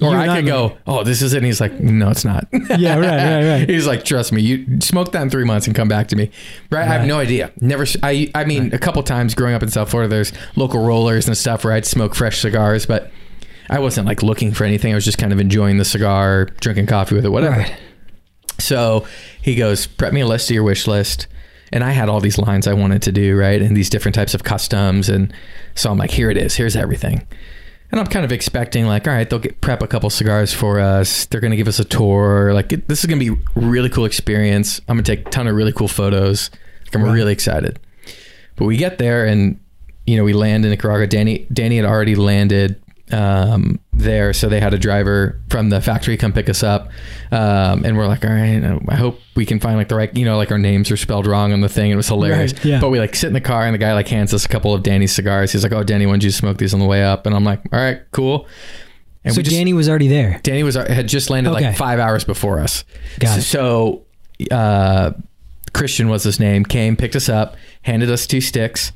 Or 0.00 0.10
You're 0.10 0.18
I 0.18 0.36
could 0.36 0.46
go, 0.46 0.76
oh, 0.86 1.04
this 1.04 1.22
is 1.22 1.32
it. 1.32 1.38
And 1.38 1.46
he's 1.46 1.60
like, 1.60 1.72
no, 1.80 2.10
it's 2.10 2.24
not. 2.24 2.46
Yeah, 2.78 2.98
right, 2.98 3.06
right, 3.06 3.60
right. 3.60 3.68
He's 3.70 3.86
like, 3.86 4.04
trust 4.04 4.32
me, 4.32 4.42
you 4.42 4.80
smoke 4.80 5.12
that 5.12 5.22
in 5.22 5.30
three 5.30 5.44
months 5.44 5.66
and 5.66 5.74
come 5.74 5.88
back 5.88 6.08
to 6.08 6.16
me. 6.16 6.30
Right? 6.70 6.82
I 6.82 6.84
have 6.84 7.06
no 7.06 7.18
idea. 7.18 7.52
Never. 7.60 7.86
I. 8.02 8.30
I 8.34 8.44
mean, 8.44 8.74
a 8.74 8.78
couple 8.78 9.02
times 9.02 9.34
growing 9.34 9.54
up 9.54 9.62
in 9.62 9.70
South 9.70 9.90
Florida, 9.90 10.08
there's 10.08 10.32
local 10.56 10.84
rollers 10.84 11.26
and 11.26 11.38
stuff 11.38 11.64
where 11.64 11.72
I'd 11.72 11.86
smoke 11.86 12.14
fresh 12.14 12.40
cigars, 12.40 12.84
but 12.84 13.10
I 13.70 13.78
wasn't 13.78 14.06
like 14.06 14.22
looking 14.22 14.52
for 14.52 14.64
anything. 14.64 14.92
I 14.92 14.94
was 14.94 15.04
just 15.04 15.16
kind 15.16 15.32
of 15.32 15.40
enjoying 15.40 15.78
the 15.78 15.84
cigar, 15.84 16.46
drinking 16.60 16.86
coffee 16.86 17.14
with 17.14 17.24
it, 17.24 17.30
whatever. 17.30 17.56
Right. 17.56 17.76
So 18.58 19.06
he 19.40 19.54
goes, 19.54 19.86
prep 19.86 20.12
me 20.12 20.20
a 20.20 20.26
list 20.26 20.50
of 20.50 20.54
your 20.54 20.64
wish 20.64 20.86
list. 20.86 21.28
And 21.72 21.82
I 21.82 21.90
had 21.90 22.08
all 22.08 22.20
these 22.20 22.38
lines 22.38 22.66
I 22.66 22.74
wanted 22.74 23.02
to 23.02 23.12
do, 23.12 23.36
right? 23.36 23.60
And 23.60 23.76
these 23.76 23.90
different 23.90 24.14
types 24.14 24.34
of 24.34 24.44
customs. 24.44 25.08
And 25.08 25.32
so 25.74 25.90
I'm 25.90 25.98
like, 25.98 26.10
here 26.10 26.30
it 26.30 26.36
is. 26.36 26.54
Here's 26.54 26.76
everything. 26.76 27.26
And 27.92 28.00
I'm 28.00 28.06
kind 28.06 28.24
of 28.24 28.32
expecting, 28.32 28.86
like, 28.86 29.06
all 29.06 29.14
right, 29.14 29.28
they'll 29.28 29.38
get 29.38 29.60
prep 29.60 29.80
a 29.82 29.86
couple 29.86 30.10
cigars 30.10 30.52
for 30.52 30.80
us. 30.80 31.26
They're 31.26 31.40
going 31.40 31.52
to 31.52 31.56
give 31.56 31.68
us 31.68 31.78
a 31.78 31.84
tour. 31.84 32.52
Like, 32.52 32.72
it, 32.72 32.88
this 32.88 33.00
is 33.00 33.06
going 33.06 33.20
to 33.20 33.34
be 33.34 33.40
a 33.40 33.60
really 33.60 33.88
cool 33.88 34.04
experience. 34.04 34.80
I'm 34.88 34.96
going 34.96 35.04
to 35.04 35.16
take 35.16 35.26
a 35.28 35.30
ton 35.30 35.46
of 35.46 35.54
really 35.54 35.72
cool 35.72 35.88
photos. 35.88 36.50
Like, 36.84 36.96
I'm 36.96 37.02
really 37.02 37.32
excited. 37.32 37.78
But 38.56 38.64
we 38.64 38.76
get 38.76 38.98
there 38.98 39.24
and, 39.24 39.60
you 40.06 40.16
know, 40.16 40.24
we 40.24 40.32
land 40.32 40.64
in 40.64 40.70
Nicaragua. 40.70 41.06
Danny, 41.06 41.46
Danny 41.52 41.76
had 41.76 41.84
already 41.84 42.16
landed 42.16 42.80
um, 43.12 43.78
there. 43.92 44.32
So 44.32 44.48
they 44.48 44.60
had 44.60 44.74
a 44.74 44.78
driver 44.78 45.40
from 45.48 45.70
the 45.70 45.80
factory 45.80 46.16
come 46.16 46.32
pick 46.32 46.48
us 46.48 46.62
up. 46.62 46.90
Um, 47.30 47.84
and 47.84 47.96
we're 47.96 48.06
like, 48.08 48.24
all 48.24 48.30
right, 48.32 48.80
I 48.88 48.94
hope 48.96 49.20
we 49.36 49.46
can 49.46 49.60
find 49.60 49.76
like 49.76 49.88
the 49.88 49.94
right, 49.94 50.14
you 50.16 50.24
know, 50.24 50.36
like 50.36 50.50
our 50.50 50.58
names 50.58 50.90
are 50.90 50.96
spelled 50.96 51.26
wrong 51.26 51.52
on 51.52 51.60
the 51.60 51.68
thing. 51.68 51.90
It 51.90 51.96
was 51.96 52.08
hilarious. 52.08 52.52
Right, 52.54 52.64
yeah. 52.64 52.80
But 52.80 52.90
we 52.90 52.98
like 52.98 53.14
sit 53.14 53.28
in 53.28 53.32
the 53.32 53.40
car 53.40 53.64
and 53.64 53.74
the 53.74 53.78
guy 53.78 53.92
like 53.94 54.08
hands 54.08 54.34
us 54.34 54.44
a 54.44 54.48
couple 54.48 54.74
of 54.74 54.82
Danny's 54.82 55.12
cigars. 55.14 55.52
He's 55.52 55.62
like, 55.62 55.72
oh, 55.72 55.82
Danny, 55.84 56.06
when 56.06 56.18
did 56.18 56.24
you 56.26 56.30
smoke 56.32 56.58
these 56.58 56.74
on 56.74 56.80
the 56.80 56.86
way 56.86 57.04
up? 57.04 57.26
And 57.26 57.34
I'm 57.34 57.44
like, 57.44 57.60
all 57.72 57.78
right, 57.78 58.00
cool. 58.12 58.46
And 59.24 59.34
So 59.34 59.42
just, 59.42 59.54
Danny 59.56 59.72
was 59.72 59.88
already 59.88 60.08
there. 60.08 60.38
Danny 60.42 60.62
was 60.62 60.74
had 60.76 61.08
just 61.08 61.30
landed 61.30 61.50
Okay. 61.52 61.64
like 61.66 61.76
five 61.76 61.98
hours 61.98 62.24
before 62.24 62.60
us. 62.60 62.84
Got 63.18 63.38
it. 63.38 63.42
so, 63.42 64.04
uh, 64.50 65.12
Christian 65.74 66.08
was 66.08 66.22
his 66.22 66.38
name. 66.40 66.64
Came, 66.64 66.96
picked 66.96 67.16
us 67.16 67.28
up, 67.28 67.56
handed 67.82 68.10
us 68.10 68.26
two 68.26 68.40
sticks, 68.40 68.92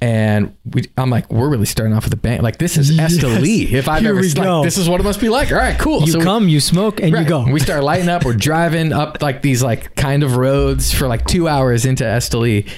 and 0.00 0.54
we. 0.72 0.82
I'm 0.98 1.10
like, 1.10 1.30
we're 1.32 1.48
really 1.48 1.66
starting 1.66 1.94
off 1.96 2.04
with 2.04 2.12
a 2.12 2.16
bang. 2.18 2.42
Like 2.42 2.58
this 2.58 2.76
is 2.76 2.90
Yes. 2.94 3.16
Esteli. 3.16 3.70
If 3.72 3.88
I've 3.88 4.02
Here 4.02 4.10
ever 4.10 4.20
like, 4.22 4.64
this 4.64 4.76
is 4.78 4.88
what 4.88 5.00
it 5.00 5.04
must 5.04 5.20
be 5.20 5.28
like. 5.28 5.50
All 5.52 5.58
right, 5.58 5.78
cool. 5.78 6.02
You 6.02 6.12
So 6.12 6.18
we- 6.18 6.24
come, 6.24 6.48
you 6.48 6.60
smoke, 6.60 7.00
and 7.00 7.10
you 7.12 7.24
go. 7.24 7.44
We 7.50 7.60
start 7.60 7.82
lighting 7.82 8.08
up. 8.08 8.24
We're 8.24 8.34
driving 8.34 8.92
up 8.92 9.22
like 9.22 9.42
these 9.42 9.62
like 9.62 9.94
kind 9.96 10.22
of 10.22 10.36
roads 10.36 10.92
for 10.92 11.08
like 11.08 11.24
two 11.26 11.48
hours 11.48 11.86
into 11.86 12.04
Esteli, 12.04 12.68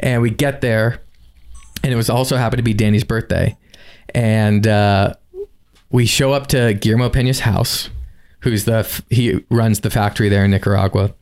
and 0.00 0.22
we 0.22 0.30
get 0.30 0.60
there, 0.60 1.02
and 1.82 1.92
it 1.92 1.96
was 1.96 2.08
also 2.10 2.36
happened 2.36 2.58
to 2.58 2.62
be 2.64 2.74
Danny's 2.74 3.04
birthday, 3.04 3.56
and 4.14 4.66
uh, 4.66 5.14
we 5.90 6.06
show 6.06 6.32
up 6.32 6.46
to 6.48 6.74
Guillermo 6.74 7.08
Pena's 7.10 7.40
house. 7.40 7.90
who's 8.42 8.66
the 8.66 8.76
f- 8.78 9.02
he 9.10 9.44
runs 9.50 9.80
the 9.80 9.90
factory 9.90 10.28
there 10.28 10.44
in 10.44 10.52
Nicaragua, 10.52 11.12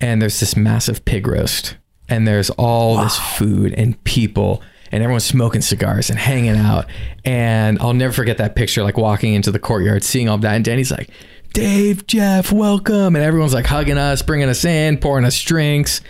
and 0.00 0.22
there's 0.22 0.38
this 0.38 0.56
massive 0.56 1.04
pig 1.04 1.26
roast, 1.26 1.76
and 2.08 2.24
there's 2.28 2.50
all 2.50 3.02
this 3.02 3.18
food 3.18 3.74
and 3.76 4.02
people. 4.04 4.62
And 4.92 5.02
everyone's 5.02 5.24
smoking 5.24 5.62
cigars 5.62 6.10
and 6.10 6.18
hanging 6.18 6.56
out. 6.56 6.86
And 7.24 7.78
I'll 7.80 7.94
never 7.94 8.12
forget 8.12 8.38
that 8.38 8.54
picture, 8.54 8.82
like 8.82 8.96
walking 8.96 9.34
into 9.34 9.50
the 9.50 9.58
courtyard, 9.58 10.04
seeing 10.04 10.28
all 10.28 10.38
that. 10.38 10.54
And 10.54 10.64
Danny's 10.64 10.90
like, 10.90 11.10
Dave, 11.52 12.06
Jeff, 12.06 12.52
welcome. 12.52 13.16
And 13.16 13.24
everyone's 13.24 13.54
like 13.54 13.66
hugging 13.66 13.98
us, 13.98 14.22
bringing 14.22 14.48
us 14.48 14.64
in, 14.64 14.98
pouring 14.98 15.24
us 15.24 15.40
drinks. 15.40 16.00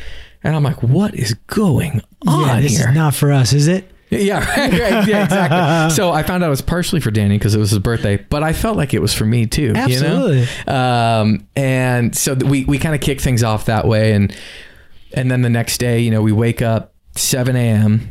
And 0.42 0.54
I'm 0.54 0.62
like, 0.62 0.82
what 0.82 1.14
is 1.14 1.34
going 1.46 2.02
on 2.26 2.46
yeah, 2.46 2.60
this 2.60 2.76
here? 2.76 2.88
is 2.88 2.94
not 2.94 3.14
for 3.14 3.32
us, 3.32 3.52
is 3.52 3.68
it? 3.68 3.90
Yeah, 4.10 4.38
right, 4.58 4.70
right, 4.70 5.08
yeah, 5.08 5.24
exactly. 5.24 5.94
so 5.96 6.12
I 6.12 6.22
found 6.22 6.44
out 6.44 6.46
it 6.46 6.50
was 6.50 6.62
partially 6.62 7.00
for 7.00 7.10
Danny 7.10 7.36
because 7.38 7.54
it 7.54 7.58
was 7.58 7.70
his 7.70 7.80
birthday, 7.80 8.16
but 8.16 8.42
I 8.42 8.52
felt 8.52 8.76
like 8.76 8.94
it 8.94 9.00
was 9.02 9.12
for 9.12 9.24
me 9.24 9.46
too. 9.46 9.72
Absolutely. 9.74 10.40
You 10.40 10.46
know? 10.66 10.74
Um, 10.74 11.48
and 11.56 12.16
so 12.16 12.34
we 12.34 12.64
we 12.64 12.78
kind 12.78 12.94
of 12.94 13.00
kick 13.00 13.20
things 13.20 13.42
off 13.42 13.66
that 13.66 13.86
way, 13.86 14.12
and 14.12 14.34
and 15.12 15.30
then 15.30 15.42
the 15.42 15.50
next 15.50 15.78
day, 15.78 16.00
you 16.00 16.10
know, 16.10 16.22
we 16.22 16.32
wake 16.32 16.62
up 16.62 16.94
7 17.16 17.56
a.m. 17.56 18.08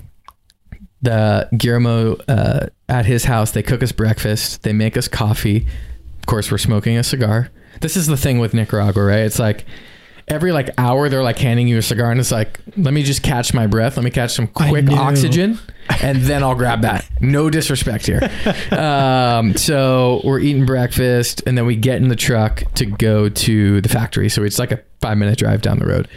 The 1.06 1.48
Guillermo 1.58 2.16
uh, 2.28 2.68
at 2.90 3.06
his 3.06 3.24
house, 3.24 3.52
they 3.52 3.64
cook 3.64 3.82
us 3.82 3.92
breakfast, 3.92 4.64
they 4.64 4.74
make 4.74 4.98
us 4.98 5.08
coffee. 5.08 5.66
Of 6.20 6.26
course, 6.26 6.52
we're 6.52 6.58
smoking 6.58 6.98
a 6.98 7.04
cigar. 7.04 7.50
This 7.82 7.96
is 7.96 8.08
the 8.08 8.18
thing 8.18 8.40
with 8.40 8.54
Nicaragua, 8.54 9.04
right? 9.04 9.20
It's 9.20 9.40
like 9.40 9.66
every 10.28 10.52
like 10.52 10.70
hour 10.78 11.08
they're 11.08 11.24
like 11.24 11.38
handing 11.38 11.68
you 11.68 11.78
a 11.78 11.82
cigar 11.82 12.10
and 12.10 12.20
it's 12.20 12.32
like 12.32 12.60
let 12.78 12.94
me 12.94 13.04
just 13.04 13.22
catch 13.22 13.54
my 13.54 13.68
breath 13.68 13.96
let 13.96 14.04
me 14.04 14.10
catch 14.10 14.32
some 14.32 14.48
quick 14.48 14.90
oxygen 14.90 15.60
and 16.02 16.24
then 16.24 16.42
i'll 16.42 16.56
grab 16.56 16.82
that 16.82 17.08
no 17.22 17.50
disrespect 17.50 18.08
here 18.08 18.20
um, 18.72 19.56
so 19.56 20.22
we're 20.24 20.40
eating 20.40 20.66
breakfast 20.66 21.44
and 21.46 21.58
then 21.58 21.66
we 21.66 21.76
get 21.76 21.98
in 21.98 22.08
the 22.08 22.16
truck 22.16 22.64
to 22.74 22.86
go 22.86 23.30
to 23.30 23.82
the 23.82 23.90
factory 23.90 24.28
so 24.28 24.44
it's 24.44 24.58
like 24.58 24.72
a 24.72 24.82
five 25.00 25.18
minute 25.18 25.38
drive 25.38 25.62
down 25.62 25.78
the 25.78 25.86
road 25.86 26.08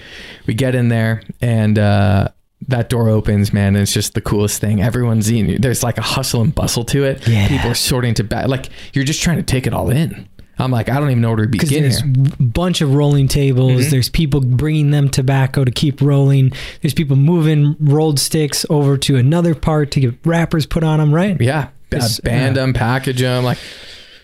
we 0.47 0.55
get 0.55 0.75
in 0.75 0.89
there 0.89 1.23
and 1.43 1.79
uh, 1.79 2.29
that 2.67 2.89
door 2.89 3.09
opens, 3.09 3.53
man, 3.53 3.69
and 3.77 3.79
it's 3.83 3.93
just 3.93 4.15
the 4.15 4.21
coolest 4.21 4.61
thing. 4.61 4.83
Everyone's 4.83 5.31
eating. 5.31 5.61
There's 5.61 5.83
like 5.85 5.97
a 5.97 6.03
hustle 6.03 6.43
and 6.43 6.53
bustle 6.55 6.85
to 6.87 7.05
it. 7.05 7.27
Yeah. 7.27 7.47
People 7.49 7.71
are 7.71 7.75
sorting 7.75 8.15
to 8.15 8.25
back. 8.25 8.49
Like 8.49 8.69
you're 8.93 9.05
just 9.05 9.23
trying 9.23 9.37
to 9.37 9.43
take 9.45 9.67
it 9.67 9.73
all 9.73 9.91
in. 9.91 10.29
I'm 10.61 10.73
like, 10.73 10.89
I 10.89 10.99
don't 10.99 11.11
even 11.11 11.21
know 11.21 11.29
where 11.29 11.45
to 11.45 11.47
begin 11.47 11.83
there's 11.85 12.01
here. 12.01 12.13
a 12.41 12.43
bunch 12.43 12.81
of 12.81 12.93
rolling 12.93 13.29
tables. 13.29 13.87
Mhm. 13.87 13.91
There's 13.91 14.09
people 14.09 14.41
bringing 14.41 14.91
them 14.91 15.09
tobacco 15.09 15.65
to 15.65 15.71
keep 15.71 16.01
rolling. 16.01 16.51
There's 16.83 16.95
people 16.95 17.15
moving 17.15 17.77
rolled 17.79 18.19
sticks 18.19 18.67
over 18.69 18.99
to 18.99 19.17
another 19.17 19.55
part 19.55 19.93
to 19.93 20.01
get 20.01 20.15
wrappers 20.25 20.67
put 20.67 20.83
on 20.83 20.99
them, 20.99 21.15
right? 21.15 21.41
Yeah, 21.41 21.69
uh, 21.95 22.09
band 22.25 22.57
them, 22.57 22.73
package 22.73 23.21
them, 23.21 23.45
like 23.45 23.59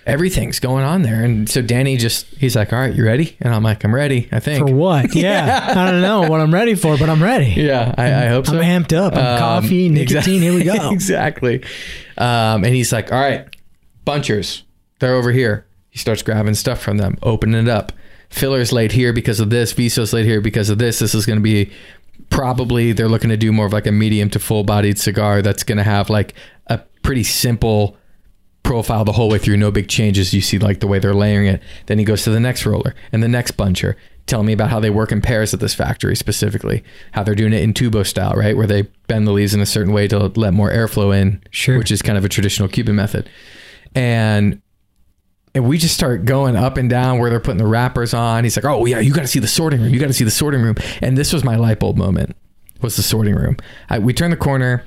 everything's 0.06 0.60
going 0.60 0.84
on 0.84 1.02
there. 1.02 1.22
And 1.22 1.48
so 1.48 1.62
Danny 1.62 1.96
just 1.96 2.26
he's 2.36 2.54
like, 2.56 2.72
"All 2.72 2.78
right, 2.78 2.94
you 2.94 3.04
ready?" 3.04 3.36
And 3.40 3.54
I'm 3.54 3.62
like, 3.62 3.84
"I'm 3.84 3.94
ready. 3.94 4.28
I 4.32 4.40
think." 4.40 4.66
For 4.68 4.74
what? 4.74 5.14
Yeah. 5.14 5.72
I 5.76 5.90
don't 5.90 6.00
know 6.02 6.22
what 6.28 6.40
I'm 6.40 6.52
ready 6.52 6.74
for, 6.74 6.96
but 6.98 7.08
I'm 7.08 7.22
ready. 7.22 7.54
yeah, 7.56 7.94
I, 7.96 8.24
I 8.24 8.26
hope 8.28 8.46
so. 8.46 8.58
I'm 8.58 8.82
amped 8.82 8.92
up. 8.96 9.14
I'm 9.14 9.26
Um, 9.26 9.38
coffee, 9.38 9.88
nicotine. 9.88 10.42
Here 10.42 10.54
we 10.54 10.64
go. 10.64 10.90
exactly. 10.92 11.62
Um, 12.18 12.64
and 12.64 12.74
he's 12.74 12.92
like, 12.92 13.12
"All 13.12 13.20
right, 13.20 13.46
bunchers, 14.04 14.62
they're 14.98 15.14
over 15.14 15.32
here." 15.32 15.66
He 15.90 15.98
starts 15.98 16.22
grabbing 16.22 16.54
stuff 16.54 16.80
from 16.80 16.98
them, 16.98 17.16
opening 17.22 17.62
it 17.62 17.68
up. 17.68 17.92
Fillers 18.28 18.72
laid 18.72 18.90
here 18.92 19.12
because 19.12 19.38
of 19.38 19.50
this. 19.50 19.72
Visos 19.72 20.12
laid 20.12 20.24
here 20.26 20.40
because 20.40 20.68
of 20.68 20.78
this. 20.78 20.98
This 20.98 21.14
is 21.14 21.24
going 21.24 21.38
to 21.38 21.42
be 21.42 21.70
probably 22.30 22.92
they're 22.92 23.08
looking 23.08 23.30
to 23.30 23.36
do 23.36 23.52
more 23.52 23.66
of 23.66 23.72
like 23.72 23.86
a 23.86 23.92
medium 23.92 24.28
to 24.30 24.38
full 24.40 24.64
bodied 24.64 24.98
cigar 24.98 25.40
that's 25.42 25.62
going 25.62 25.78
to 25.78 25.84
have 25.84 26.10
like 26.10 26.34
a 26.66 26.78
pretty 27.02 27.22
simple 27.22 27.96
profile 28.64 29.04
the 29.04 29.12
whole 29.12 29.28
way 29.28 29.38
through, 29.38 29.56
no 29.56 29.70
big 29.70 29.88
changes. 29.88 30.34
You 30.34 30.40
see 30.40 30.58
like 30.58 30.80
the 30.80 30.88
way 30.88 30.98
they're 30.98 31.14
layering 31.14 31.46
it. 31.46 31.62
Then 31.86 31.98
he 32.00 32.04
goes 32.04 32.24
to 32.24 32.30
the 32.30 32.40
next 32.40 32.66
roller 32.66 32.94
and 33.12 33.22
the 33.22 33.28
next 33.28 33.56
buncher, 33.56 33.94
telling 34.26 34.46
me 34.46 34.52
about 34.52 34.70
how 34.70 34.80
they 34.80 34.90
work 34.90 35.12
in 35.12 35.20
pairs 35.20 35.54
at 35.54 35.60
this 35.60 35.74
factory 35.74 36.16
specifically, 36.16 36.82
how 37.12 37.22
they're 37.22 37.34
doing 37.36 37.52
it 37.52 37.62
in 37.62 37.72
tubo 37.74 38.04
style, 38.04 38.32
right, 38.34 38.56
where 38.56 38.66
they 38.66 38.82
bend 39.06 39.26
the 39.28 39.32
leaves 39.32 39.54
in 39.54 39.60
a 39.60 39.66
certain 39.66 39.92
way 39.92 40.08
to 40.08 40.18
let 40.34 40.52
more 40.54 40.70
airflow 40.72 41.16
in, 41.16 41.40
Sure. 41.50 41.78
which 41.78 41.90
is 41.92 42.02
kind 42.02 42.18
of 42.18 42.24
a 42.24 42.28
traditional 42.28 42.66
Cuban 42.68 42.96
method. 42.96 43.28
And 43.94 44.60
and 45.56 45.68
we 45.68 45.78
just 45.78 45.94
start 45.94 46.24
going 46.24 46.56
up 46.56 46.76
and 46.76 46.90
down 46.90 47.18
where 47.20 47.30
they're 47.30 47.38
putting 47.38 47.58
the 47.58 47.66
wrappers 47.66 48.12
on. 48.12 48.42
He's 48.42 48.56
like, 48.56 48.64
"Oh 48.64 48.86
yeah, 48.86 48.98
you 48.98 49.12
got 49.12 49.20
to 49.20 49.28
see 49.28 49.38
the 49.38 49.46
sorting 49.46 49.80
room. 49.82 49.94
You 49.94 50.00
got 50.00 50.08
to 50.08 50.12
see 50.12 50.24
the 50.24 50.30
sorting 50.32 50.62
room." 50.62 50.74
And 51.00 51.16
this 51.16 51.32
was 51.32 51.44
my 51.44 51.54
light 51.54 51.78
bulb 51.78 51.96
moment. 51.96 52.34
Was 52.80 52.96
the 52.96 53.02
sorting 53.04 53.36
room? 53.36 53.56
I, 53.88 54.00
we 54.00 54.12
turn 54.12 54.30
the 54.32 54.36
corner, 54.36 54.84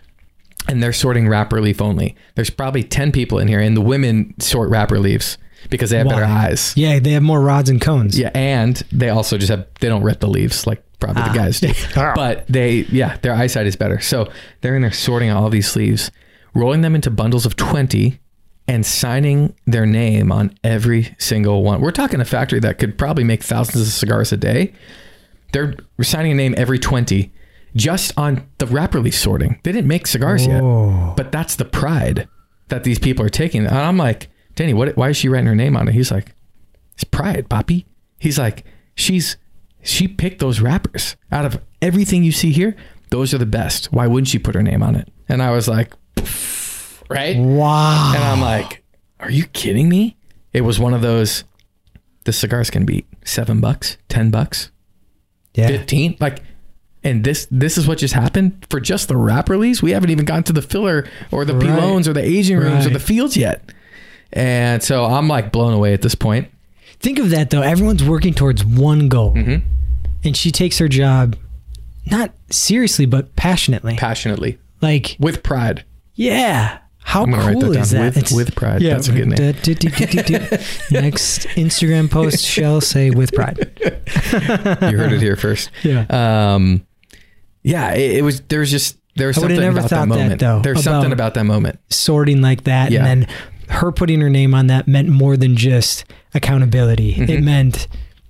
and 0.67 0.82
they're 0.84 0.93
sorting 0.93 1.27
wrapper 1.27 1.62
leaf 1.62 1.82
only. 1.82 2.15
There's 2.36 2.49
probably 2.49 2.84
ten 2.84 3.12
people 3.12 3.39
in 3.39 3.47
here, 3.47 3.60
and 3.60 3.75
the 3.75 3.82
women 3.82 4.34
sort 4.39 4.69
wrapper 4.69 4.99
leaves 4.99 5.38
because 5.69 5.89
they 5.89 5.97
have 5.97 6.08
better 6.08 6.23
eyes. 6.25 6.73
Yeah, 6.77 6.99
they 6.99 7.12
have 7.12 7.23
more 7.23 7.41
rods 7.41 7.69
and 7.69 7.82
cones. 7.82 8.17
Yeah, 8.17 8.32
and 8.34 8.75
they 8.91 9.10
also 9.10 9.38
just 9.38 9.49
have 9.49 9.67
they 9.80 9.88
don't 9.89 10.03
rip 10.03 10.19
the 10.19 10.27
leaves 10.30 10.67
like 10.67 10.84
probably 10.99 11.23
Ah. 11.23 11.32
the 11.32 11.38
guys 11.38 11.60
do. 11.60 11.73
but 12.15 12.45
they 12.47 12.86
yeah, 12.89 13.17
their 13.17 13.34
eyesight 13.34 13.67
is 13.67 13.75
better. 13.75 13.99
So 13.99 14.30
they're 14.62 14.75
in 14.75 14.82
there 14.82 14.91
sorting 14.91 15.30
all 15.32 15.49
these 15.49 15.67
sleeves, 15.67 16.12
rolling 16.53 16.82
them 16.82 16.95
into 16.95 17.10
bundles 17.12 17.45
of 17.45 17.56
20 17.56 18.19
and 18.69 18.86
signing 18.86 19.53
their 19.65 19.86
name 19.86 20.32
on 20.32 20.53
every 20.63 21.15
single 21.19 21.63
one. 21.63 21.80
We're 21.82 21.91
talking 21.91 22.19
a 22.19 22.25
factory 22.25 22.60
that 22.60 22.80
could 22.80 22.97
probably 22.97 23.23
make 23.23 23.41
thousands 23.43 23.88
of 23.88 23.93
cigars 23.93 24.32
a 24.34 24.38
day. 24.38 24.73
They're 25.53 25.75
signing 26.01 26.34
a 26.34 26.36
name 26.36 26.53
every 26.58 26.77
20 26.77 27.32
just 27.78 28.18
on 28.18 28.48
the 28.58 28.66
wrapper 28.66 29.00
leaf 29.00 29.16
sorting. 29.16 29.60
They 29.63 29.72
didn't 29.72 29.88
make 29.88 30.08
cigars 30.08 30.46
yet. 30.46 30.62
Oh. 30.62 31.13
But 31.16 31.32
that's 31.32 31.56
the 31.56 31.66
pride 31.66 32.28
that 32.68 32.84
these 32.84 33.00
people 33.00 33.26
are 33.26 33.30
taking. 33.30 33.66
And 33.66 33.76
I'm 33.76 33.98
like, 33.98 34.30
Danny, 34.56 34.74
what? 34.74 34.98
Why 34.98 35.10
is 35.10 35.18
she 35.18 35.30
writing 35.30 35.48
her 35.48 35.56
name 35.56 35.78
on 35.78 35.88
it? 35.88 35.94
He's 35.94 36.12
like, 36.12 36.34
it's 36.94 37.04
pride, 37.04 37.50
Poppy. 37.50 37.86
He's 38.20 38.38
like, 38.38 38.66
she's 38.96 39.38
she 39.82 40.08
picked 40.08 40.40
those 40.40 40.60
wrappers 40.60 41.16
out 41.32 41.46
of 41.46 41.62
everything 41.82 42.24
you 42.24 42.32
see 42.32 42.52
here. 42.52 42.76
Those 43.10 43.34
are 43.34 43.38
the 43.38 43.46
best. 43.46 43.94
Why 43.94 44.08
wouldn't 44.08 44.28
she 44.28 44.40
put 44.40 44.56
her 44.56 44.63
name 44.63 44.84
on 44.84 44.96
it? 44.96 45.10
And 45.30 45.42
I 45.42 45.52
was 45.52 45.68
like, 45.68 45.94
right? 47.10 47.38
Wow. 47.38 48.13
And 48.13 48.24
I'm 48.24 48.42
like, 48.42 48.84
are 49.20 49.32
you 49.32 49.46
kidding 49.46 49.88
me? 49.88 50.18
It 50.52 50.62
was 50.62 50.80
one 50.80 50.94
of 50.94 51.02
those. 51.02 51.44
The 52.26 52.34
cigars 52.34 52.70
can 52.70 52.86
be 52.86 53.06
seven 53.24 53.62
bucks, 53.62 53.96
ten 54.10 54.32
bucks, 54.32 54.70
yeah. 55.58 55.68
15 55.68 56.18
like 56.20 56.44
and 57.10 57.24
this 57.24 57.48
this 57.52 57.78
is 57.78 57.88
what 57.88 57.98
just 57.98 58.13
happened 58.13 58.65
for 58.70 58.80
just 58.80 59.08
the 59.08 59.15
wrap 59.17 59.50
release 59.50 59.82
we 59.82 59.91
haven't 59.91 60.10
even 60.10 60.26
gotten 60.26 60.43
to 60.43 60.54
the 60.54 60.62
filler 60.62 61.08
or 61.32 61.46
the 61.46 61.54
Right. 61.56 61.67
pilones 61.70 62.08
or 62.08 62.13
the 62.13 62.24
aging 62.24 62.58
rooms 62.58 62.86
or 62.86 62.89
the 62.89 63.00
fields 63.00 63.36
yet 63.38 63.72
and 64.34 64.84
so 64.84 65.06
i'm 65.06 65.28
like 65.28 65.52
blown 65.52 65.74
away 65.74 65.93
at 65.93 66.02
this 66.02 66.15
point 66.15 66.48
Think 67.00 67.20
of 67.20 67.30
that 67.30 67.52
though. 67.52 67.62
Everyone's 67.62 68.04
working 68.04 68.34
towards 68.34 68.65
one 68.65 69.08
goal, 69.08 69.36
Mhm. 69.36 69.62
and 70.24 70.36
she 70.36 70.50
takes 70.50 70.80
her 70.80 70.88
job 70.88 71.36
not 72.10 72.32
seriously 72.50 73.06
but 73.06 73.36
passionately. 73.36 73.96
passionately 73.98 74.58
like, 74.82 75.15
with 75.20 75.43
pride 75.43 75.84
yeah. 76.15 76.80
How 77.04 77.24
gonna 77.26 77.38
write 77.38 77.54
cool 77.62 77.72
that 77.72 77.80
is 77.82 77.91
down. 77.91 78.02
that? 78.12 78.15
With- 78.15 78.32
with 78.34 78.56
pride. 78.56 78.82
That's 78.82 79.08
a 79.08 79.12
good 79.13 79.28
name. 79.28 79.38
Next 80.91 81.48
Instagram 81.56 82.10
post 82.10 82.43
shall 82.43 82.82
say 82.82 83.12
with 83.12 83.32
pride. 83.34 83.60
you 83.82 84.98
heard 84.98 85.13
it 85.13 85.22
here 85.22 85.36
first 85.36 85.70
Yeah. 85.84 86.06
um 86.10 86.84
yeah 87.67 87.93
it, 87.93 88.17
it 88.17 88.21
was 88.23 88.41
there 88.49 88.60
was 88.62 88.71
just 88.71 88.97
there 89.15 89.27
was 89.27 89.38
I 89.38 89.41
something 89.41 89.58
about 89.63 89.73
that 89.82 89.89
thought 89.89 89.89
that, 89.89 90.08
moment 90.08 90.39
though, 90.39 90.60
there's 90.62 90.84
something 90.84 91.12
about- 91.12 91.34
that 91.36 91.43
moment 91.45 91.80
Sorting 91.89 92.41
like 92.41 92.63
that, 92.65 92.91
Yeah. 92.91 93.06
and 93.06 93.23
then 93.23 93.30
her 93.69 93.91
putting 93.91 94.21
her 94.21 94.30
name 94.30 94.53
on 94.53 94.67
that 94.67 94.88
meant 94.88 95.10
more 95.10 95.36
than 95.38 95.56
just 95.58 96.06
accountability. 96.34 97.12
It 97.13 97.27
Mhm. 97.41 97.43
meant 97.43 97.88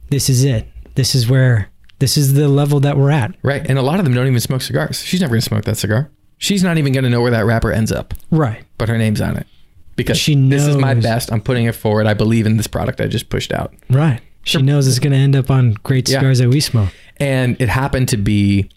this 0.10 0.30
is 0.30 0.44
it. 0.44 0.68
This 0.96 1.14
is 1.16 1.28
where. 1.30 1.70
This 2.00 2.16
is 2.16 2.34
the 2.36 2.48
level 2.48 2.80
that 2.82 2.96
we're 2.96 3.10
at. 3.10 3.34
right 3.42 3.66
and 3.68 3.80
a 3.80 3.82
lot 3.82 3.98
of 3.98 4.06
them 4.06 4.14
don't 4.14 4.28
even 4.28 4.40
smoke 4.40 4.62
cigars 4.62 5.02
she's 5.04 5.20
never 5.20 5.32
gonna 5.34 5.42
smoke 5.42 5.64
that 5.66 5.78
cigar 5.78 6.12
she's 6.38 6.62
not 6.64 6.78
even 6.78 6.94
gonna 6.94 7.10
know 7.10 7.22
where 7.22 7.32
that 7.32 7.44
wrapper 7.44 7.72
ends 7.72 7.92
up 7.92 8.14
Right. 8.30 8.64
but 8.78 8.88
her 8.88 9.00
name's 9.00 9.20
on 9.20 9.36
it 9.36 9.48
because 9.96 10.16
She 10.20 10.36
this 10.36 10.64
is 10.68 10.76
my 10.78 10.94
best. 10.94 11.32
I'm 11.32 11.42
putting 11.42 11.66
it 11.66 11.74
forward. 11.74 12.06
I 12.06 12.14
believe 12.14 12.46
in 12.46 12.58
this 12.58 12.68
product 12.68 13.02
I 13.02 13.08
just 13.08 13.30
pushed 13.30 13.52
out, 13.52 13.74
Right. 13.90 14.22
She 14.44 14.62
knows 14.62 14.88
it's 14.88 15.00
going 15.00 15.12
to 15.12 15.18
end 15.18 15.36
up 15.36 15.50
on 15.50 15.76
great 15.84 16.08
Yeah. 16.08 16.20
cigars 16.20 16.38
that 16.38 16.50
we 16.50 16.60
smoke. 16.60 16.90
and 17.20 17.58
it 17.60 17.68
happened 17.68 18.10
to 18.10 18.18
be 18.18 18.70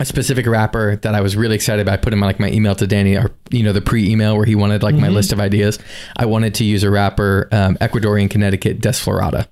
a 0.00 0.04
specific 0.04 0.46
wrapper 0.46 0.96
that 0.96 1.14
I 1.14 1.20
was 1.20 1.36
really 1.36 1.54
excited 1.54 1.82
about. 1.82 1.94
I 1.94 1.96
put 1.98 2.12
in 2.12 2.18
my, 2.18 2.26
like 2.26 2.40
my 2.40 2.50
email 2.50 2.74
to 2.76 2.86
Danny, 2.86 3.16
or 3.16 3.30
you 3.50 3.62
know 3.62 3.72
the 3.72 3.80
pre-email 3.82 4.36
where 4.36 4.46
he 4.46 4.54
wanted 4.54 4.82
like 4.82 4.94
my 4.94 5.08
Mhm. 5.08 5.14
list 5.14 5.32
of 5.32 5.40
ideas. 5.40 5.78
I 6.16 6.26
wanted 6.26 6.54
to 6.56 6.64
use 6.64 6.82
a 6.82 6.90
wrapper, 6.90 7.48
um, 7.52 7.76
Ecuadorian 7.80 8.28
Connecticut 8.30 8.80
Desflorada, 8.80 9.46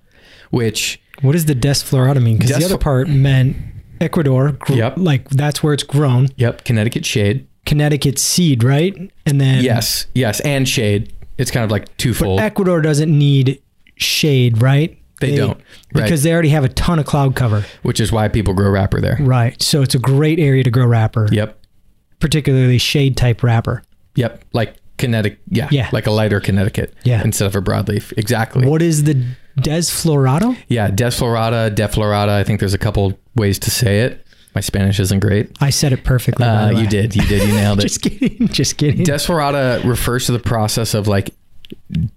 which 0.50 1.00
What 1.22 1.32
does 1.32 1.44
the 1.44 1.54
Desflorada 1.54 2.22
mean? 2.22 2.38
Because 2.38 2.56
the 2.56 2.64
other 2.64 2.78
part 2.78 3.08
meant 3.08 3.54
Ecuador. 4.00 4.52
gr- 4.52 4.72
Yep. 4.74 4.94
Like 4.96 5.28
that's 5.30 5.62
where 5.62 5.74
it's 5.74 5.82
grown. 5.82 6.28
yep, 6.36 6.64
Connecticut 6.64 7.04
shade. 7.04 7.46
Connecticut 7.66 8.18
seed, 8.18 8.64
right? 8.64 8.94
And 9.26 9.40
then 9.40 9.62
Yes, 9.62 10.06
yes, 10.14 10.40
and 10.40 10.66
shade. 10.68 11.12
It's 11.36 11.50
kind 11.50 11.64
of 11.64 11.70
like 11.70 11.84
but 11.86 11.98
twofold. 11.98 12.40
Ecuador 12.40 12.80
doesn't 12.80 13.16
need 13.16 13.60
shade, 13.96 14.60
right? 14.62 14.96
They 15.20 15.36
don't, 15.36 15.58
right. 15.94 16.02
because 16.04 16.22
they 16.22 16.32
already 16.32 16.48
have 16.50 16.64
a 16.64 16.68
ton 16.68 16.98
of 16.98 17.06
cloud 17.06 17.36
cover. 17.36 17.64
which 17.82 18.00
is 18.00 18.10
why 18.10 18.28
people 18.28 18.54
grow 18.54 18.70
wrapper 18.70 19.00
there. 19.00 19.16
Right. 19.20 19.60
So 19.62 19.82
it's 19.82 19.94
a 19.94 19.98
great 19.98 20.38
area 20.38 20.64
to 20.64 20.70
grow 20.70 20.86
wrapper, 20.86 21.28
Yep, 21.30 21.58
particularly 22.18 22.78
shade 22.78 23.16
type 23.16 23.42
wrapper. 23.42 23.82
yep, 24.14 24.42
like 24.52 24.76
Connecticut. 24.98 25.38
Yeah, 25.48 25.68
Yeah. 25.70 25.88
like 25.92 26.06
a 26.06 26.10
lighter 26.10 26.40
Connecticut. 26.40 26.94
Yeah. 27.04 27.22
instead 27.22 27.46
of 27.46 27.56
a 27.56 27.62
broadleaf. 27.62 28.12
Exactly. 28.18 28.66
What 28.66 28.82
is 28.82 29.04
the 29.04 29.22
Desflorado. 29.58 30.56
Yeah, 30.68 30.90
Desflorada, 30.90 31.74
Deflorada. 31.74 32.30
I 32.30 32.44
think 32.44 32.60
there's 32.60 32.74
a 32.74 32.78
couple 32.78 33.18
ways 33.34 33.58
to 33.60 33.70
say 33.70 34.00
it. 34.00 34.26
My 34.54 34.60
Spanish 34.60 34.98
isn't 34.98 35.20
great. 35.20 35.50
I 35.60 35.70
said 35.70 35.92
it 35.92 36.02
perfectly. 36.02 36.44
Uh, 36.46 36.70
you 36.70 36.86
did. 36.86 37.14
You 37.14 37.22
did. 37.26 37.46
You 37.48 37.54
nailed 37.54 37.78
it. 37.80 37.82
Just 37.82 38.02
kidding. 38.02 38.48
Just 38.48 38.76
kidding. 38.78 39.04
Desflorada 39.06 39.84
refers 39.84 40.26
to 40.26 40.32
the 40.32 40.38
process 40.40 40.92
of 40.94 41.06
like 41.08 41.30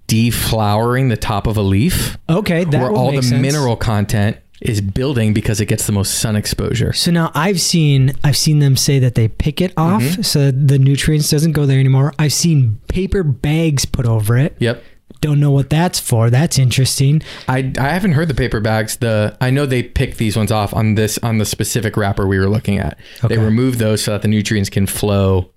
deflowering 0.08 1.10
the 1.10 1.18
top 1.18 1.48
of 1.48 1.58
a 1.58 1.62
leaf, 1.62 2.18
okay, 2.30 2.63
that 2.63 2.80
where 2.82 2.92
all 2.92 3.12
the 3.12 3.22
sense. 3.24 3.42
mineral 3.42 3.76
content 3.76 4.38
is 4.62 4.80
building 4.80 5.34
because 5.34 5.60
it 5.60 5.66
gets 5.66 5.86
the 5.86 5.92
most 5.92 6.20
sun 6.20 6.36
exposure. 6.36 6.94
So 6.94 7.12
now 7.12 7.32
I've 7.34 7.60
seen 7.60 8.13
I've 8.24 8.38
seen 8.38 8.60
them 8.60 8.78
say 8.78 9.00
that 9.00 9.16
they 9.16 9.28
pick 9.28 9.60
it 9.62 9.74
off 9.76 10.02
Mm-hmm. 10.02 10.22
so 10.22 10.52
the 10.52 10.80
nutrients 10.80 11.30
doesn't 11.30 11.52
go 11.52 11.66
there 11.66 11.80
anymore. 11.80 12.13
I've 12.18 12.34
seen 12.34 12.80
paper 12.88 13.24
bags 13.24 13.86
put 13.86 14.06
over 14.06 14.38
it. 14.38 14.56
Yep. 14.60 14.82
Don't 15.22 15.39
know 15.39 15.52
what 15.52 15.70
that's 15.70 16.00
for. 16.02 16.30
That's 16.30 16.60
interesting. 16.60 17.22
I, 17.48 17.72
I 17.78 17.89
haven't 17.89 18.12
heard 18.12 18.28
the 18.28 18.34
paper 18.34 18.60
bags. 18.60 18.98
The 18.98 19.38
I 19.39 19.52
know 19.52 19.66
they 19.66 19.82
pick 19.84 20.18
these 20.18 20.36
ones 20.36 20.52
off 20.52 20.74
on 20.74 20.96
this 20.96 21.18
on 21.20 21.38
the 21.38 21.46
specific 21.46 21.96
wrapper 21.96 22.28
we 22.28 22.38
were 22.39 22.50
looking 22.50 22.78
at. 22.78 22.98
They 23.28 23.38
remove 23.38 23.78
those 23.78 24.04
so 24.04 24.12
that 24.12 24.22
the 24.22 24.28
nutrients 24.28 24.70
can 24.70 24.86
flow 24.86 25.52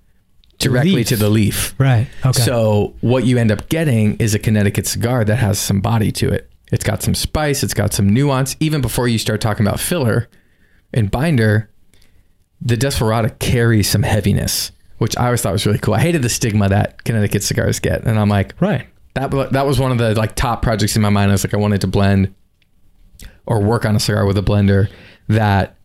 directly 0.59 0.93
leaf. 0.93 1.09
to 1.09 1.17
the 1.17 1.29
leaf. 1.29 1.75
Right. 1.79 2.09
Okay. 2.25 2.43
So 2.43 2.95
what 3.01 3.25
you 3.25 3.39
end 3.39 3.51
up 3.51 3.69
getting 3.69 4.17
is 4.17 4.35
a 4.35 4.39
Connecticut 4.39 4.87
cigar 4.87 5.25
that 5.25 5.37
has 5.37 5.59
some 5.59 5.81
body 5.81 6.13
to 6.13 6.29
it. 6.31 6.51
It's 6.73 6.85
got 6.85 7.03
some 7.03 7.15
spice. 7.15 7.63
It's 7.63 7.75
got 7.75 7.93
some 7.93 8.09
nuance. 8.09 8.57
Even 8.61 8.81
before 8.81 9.09
you 9.09 9.19
start 9.19 9.41
talking 9.41 9.67
about 9.67 9.79
filler 9.79 10.29
and 10.93 11.11
binder, 11.11 11.71
the 12.61 12.77
Desperado 12.77 13.29
carries 13.39 13.89
some 13.89 14.03
heaviness, 14.03 14.73
which 14.99 15.17
I 15.17 15.27
always 15.27 15.43
thought 15.43 15.53
was 15.53 15.67
really 15.67 15.79
cool. 15.79 15.95
I 15.95 16.01
hated 16.01 16.23
the 16.23 16.29
stigma 16.29 16.69
that 16.69 17.05
Connecticut 17.05 17.43
cigars 17.43 17.79
get, 17.79 18.05
and 18.05 18.19
I'm 18.19 18.29
like, 18.29 18.55
right. 18.61 18.89
that 19.15 19.31
that 19.53 19.67
was 19.67 19.79
one 19.79 19.93
of 19.93 19.99
the 19.99 20.15
like 20.15 20.35
top 20.35 20.63
projects 20.63 20.97
in 20.97 21.03
my 21.03 21.11
mind. 21.11 21.31
I 21.31 21.35
was 21.35 21.45
like, 21.45 21.55
I 21.55 21.59
wanted 21.59 21.83
to 21.83 21.87
blend 21.87 22.35
or 23.45 23.61
work 23.63 23.85
on 23.85 23.95
a 23.95 24.01
cigar 24.01 24.27
with 24.27 24.39
a 24.39 24.43
blender 24.43 24.91
that 25.29 25.77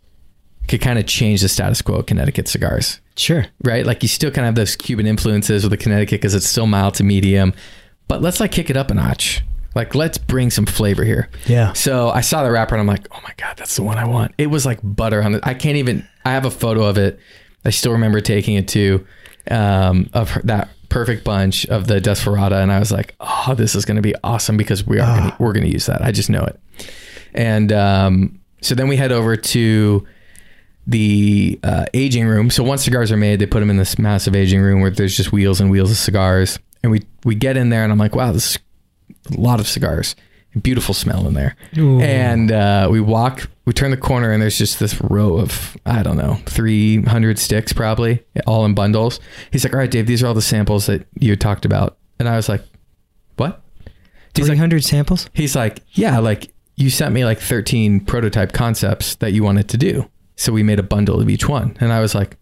could 0.68 0.82
kind 0.82 0.98
of 0.98 1.06
change 1.06 1.42
the 1.42 1.50
status 1.50 1.82
quo 1.82 1.96
of 1.96 2.06
Connecticut 2.06 2.48
cigars 2.48 3.01
Sure. 3.16 3.46
right? 3.64 3.86
Like 3.86 4.02
you 4.02 4.08
still 4.10 4.32
kind 4.32 4.46
of 4.46 4.48
have 4.48 4.56
those 4.56 4.76
Cuban 4.76 5.06
influences 5.06 5.64
with 5.64 5.72
the 5.72 5.78
Connecticut 5.78 6.22
because 6.22 6.34
it's 6.36 6.48
still 6.48 6.68
mild 6.68 6.96
to 6.96 7.04
medium, 7.04 7.54
but 8.08 8.22
let's 8.22 8.40
like 8.40 8.52
kick 8.52 8.70
it 8.70 8.78
up 8.78 8.92
a 8.92 8.94
notch. 8.94 9.42
Like 9.76 9.96
let's 9.96 10.18
bring 10.18 10.50
some 10.50 10.66
flavor 10.66 11.04
here. 11.04 11.30
Yeah. 11.46 11.74
So 11.74 12.10
I 12.10 12.22
saw 12.22 12.44
the 12.44 12.52
wrapper 12.52 12.76
and 12.76 12.82
I'm 12.82 12.88
like, 12.88 13.08
oh 13.12 13.20
my 13.24 13.34
god, 13.38 13.58
that's 13.58 13.76
the 13.76 13.84
one 13.84 13.98
I 13.98 14.06
want. 14.06 14.34
It 14.38 14.48
was 14.48 14.66
like 14.66 14.80
butter 14.84 15.22
on 15.24 15.36
it. 15.36 15.42
I 15.44 15.54
can't 15.54 15.78
even. 15.78 16.08
I 16.26 16.32
have 16.32 16.46
a 16.46 16.52
photo 16.52 16.84
of 16.84 16.98
it. 16.98 17.20
I 17.64 17.70
still 17.70 17.92
remember 17.94 18.22
taking 18.22 18.56
it 18.56 18.68
to 18.70 19.06
um, 19.50 20.10
of 20.14 20.38
that 20.44 20.70
perfect 20.90 21.24
bunch 21.24 21.66
of 21.68 21.88
the 21.88 22.02
Desperada, 22.02 22.62
and 22.62 22.72
I 22.72 22.80
was 22.80 22.92
like, 22.92 23.16
oh, 23.20 23.54
this 23.56 23.76
is 23.76 23.86
going 23.86 23.96
to 23.96 24.02
be 24.02 24.14
awesome 24.24 24.58
because 24.58 24.86
we 24.86 25.00
are 25.00 25.18
gonna, 25.18 25.36
we're 25.40 25.54
going 25.54 25.66
to 25.66 25.72
use 25.72 25.86
that. 25.86 26.02
I 26.02 26.12
just 26.12 26.30
know 26.30 26.44
it. 26.44 26.60
And 27.34 27.72
um, 27.72 28.40
so 28.62 28.76
then 28.76 28.88
we 28.88 28.98
head 28.98 29.12
over 29.12 29.38
to 29.38 30.08
the 30.92 31.60
uh, 31.64 31.86
aging 31.94 32.28
room. 32.28 32.50
So 32.50 32.64
once 32.64 32.84
cigars 32.84 33.12
are 33.12 33.18
made, 33.18 33.40
they 33.40 33.46
put 33.46 33.60
them 33.60 33.70
in 33.70 33.78
this 33.78 33.98
massive 33.98 34.36
aging 34.36 34.62
room 34.62 34.82
where 34.82 34.92
there's 34.92 35.16
just 35.16 35.32
wheels 35.32 35.60
and 35.60 35.72
wheels 35.72 35.92
of 35.92 35.98
cigars. 35.98 36.60
And 36.84 36.92
we 36.92 37.04
we 37.24 37.36
get 37.36 37.58
in 37.58 37.70
there, 37.70 37.84
and 37.84 37.92
I'm 37.92 38.00
like, 38.00 38.16
wow, 38.16 38.32
this 38.32 38.56
is 38.56 38.60
a 39.36 39.40
lot 39.40 39.60
of 39.60 39.68
cigars. 39.68 40.16
Beautiful 40.62 40.94
smell 40.94 41.28
in 41.28 41.34
there. 41.34 41.56
Ooh. 41.78 42.02
And 42.02 42.52
uh, 42.52 42.90
we 42.92 43.00
walk, 43.00 43.50
we 43.66 43.72
turn 43.72 43.92
the 43.92 43.98
corner, 43.98 44.32
and 44.32 44.42
there's 44.42 44.58
just 44.58 44.80
this 44.80 45.00
row 45.02 45.38
of 45.38 45.78
I 45.86 46.04
don't 46.04 46.18
know, 46.18 46.40
300 46.46 47.40
sticks 47.40 47.72
probably, 47.72 48.24
all 48.46 48.66
in 48.66 48.74
bundles. 48.74 49.20
He's 49.52 49.64
like, 49.64 49.74
all 49.74 49.80
right, 49.80 49.90
Dave, 49.90 50.08
these 50.08 50.22
are 50.24 50.28
all 50.28 50.34
the 50.34 50.42
samples 50.42 50.88
that 50.88 51.08
you 51.20 51.36
talked 51.36 51.66
about. 51.66 51.98
And 52.20 52.28
I 52.28 52.36
was 52.36 52.50
like, 52.50 52.64
what? 53.38 53.62
He's 54.36 54.46
Three 54.46 54.50
like, 54.50 54.60
hundred 54.60 54.84
samples. 54.84 55.30
He's 55.34 55.56
like, 55.56 55.82
yeah, 55.92 56.20
like 56.20 56.54
you 56.76 56.90
sent 56.90 57.14
me 57.14 57.24
like 57.26 57.40
13 57.40 58.02
prototype 58.02 58.54
concepts 58.54 59.16
that 59.16 59.34
you 59.34 59.44
wanted 59.44 59.70
to 59.70 59.78
do. 59.78 60.10
So 60.42 60.52
we 60.52 60.64
made 60.64 60.80
a 60.80 60.84
bundle 60.84 61.22
of 61.22 61.30
each 61.30 61.48
one. 61.48 61.78
And 61.80 61.94
I 61.94 62.00
was 62.00 62.16
like, 62.16 62.36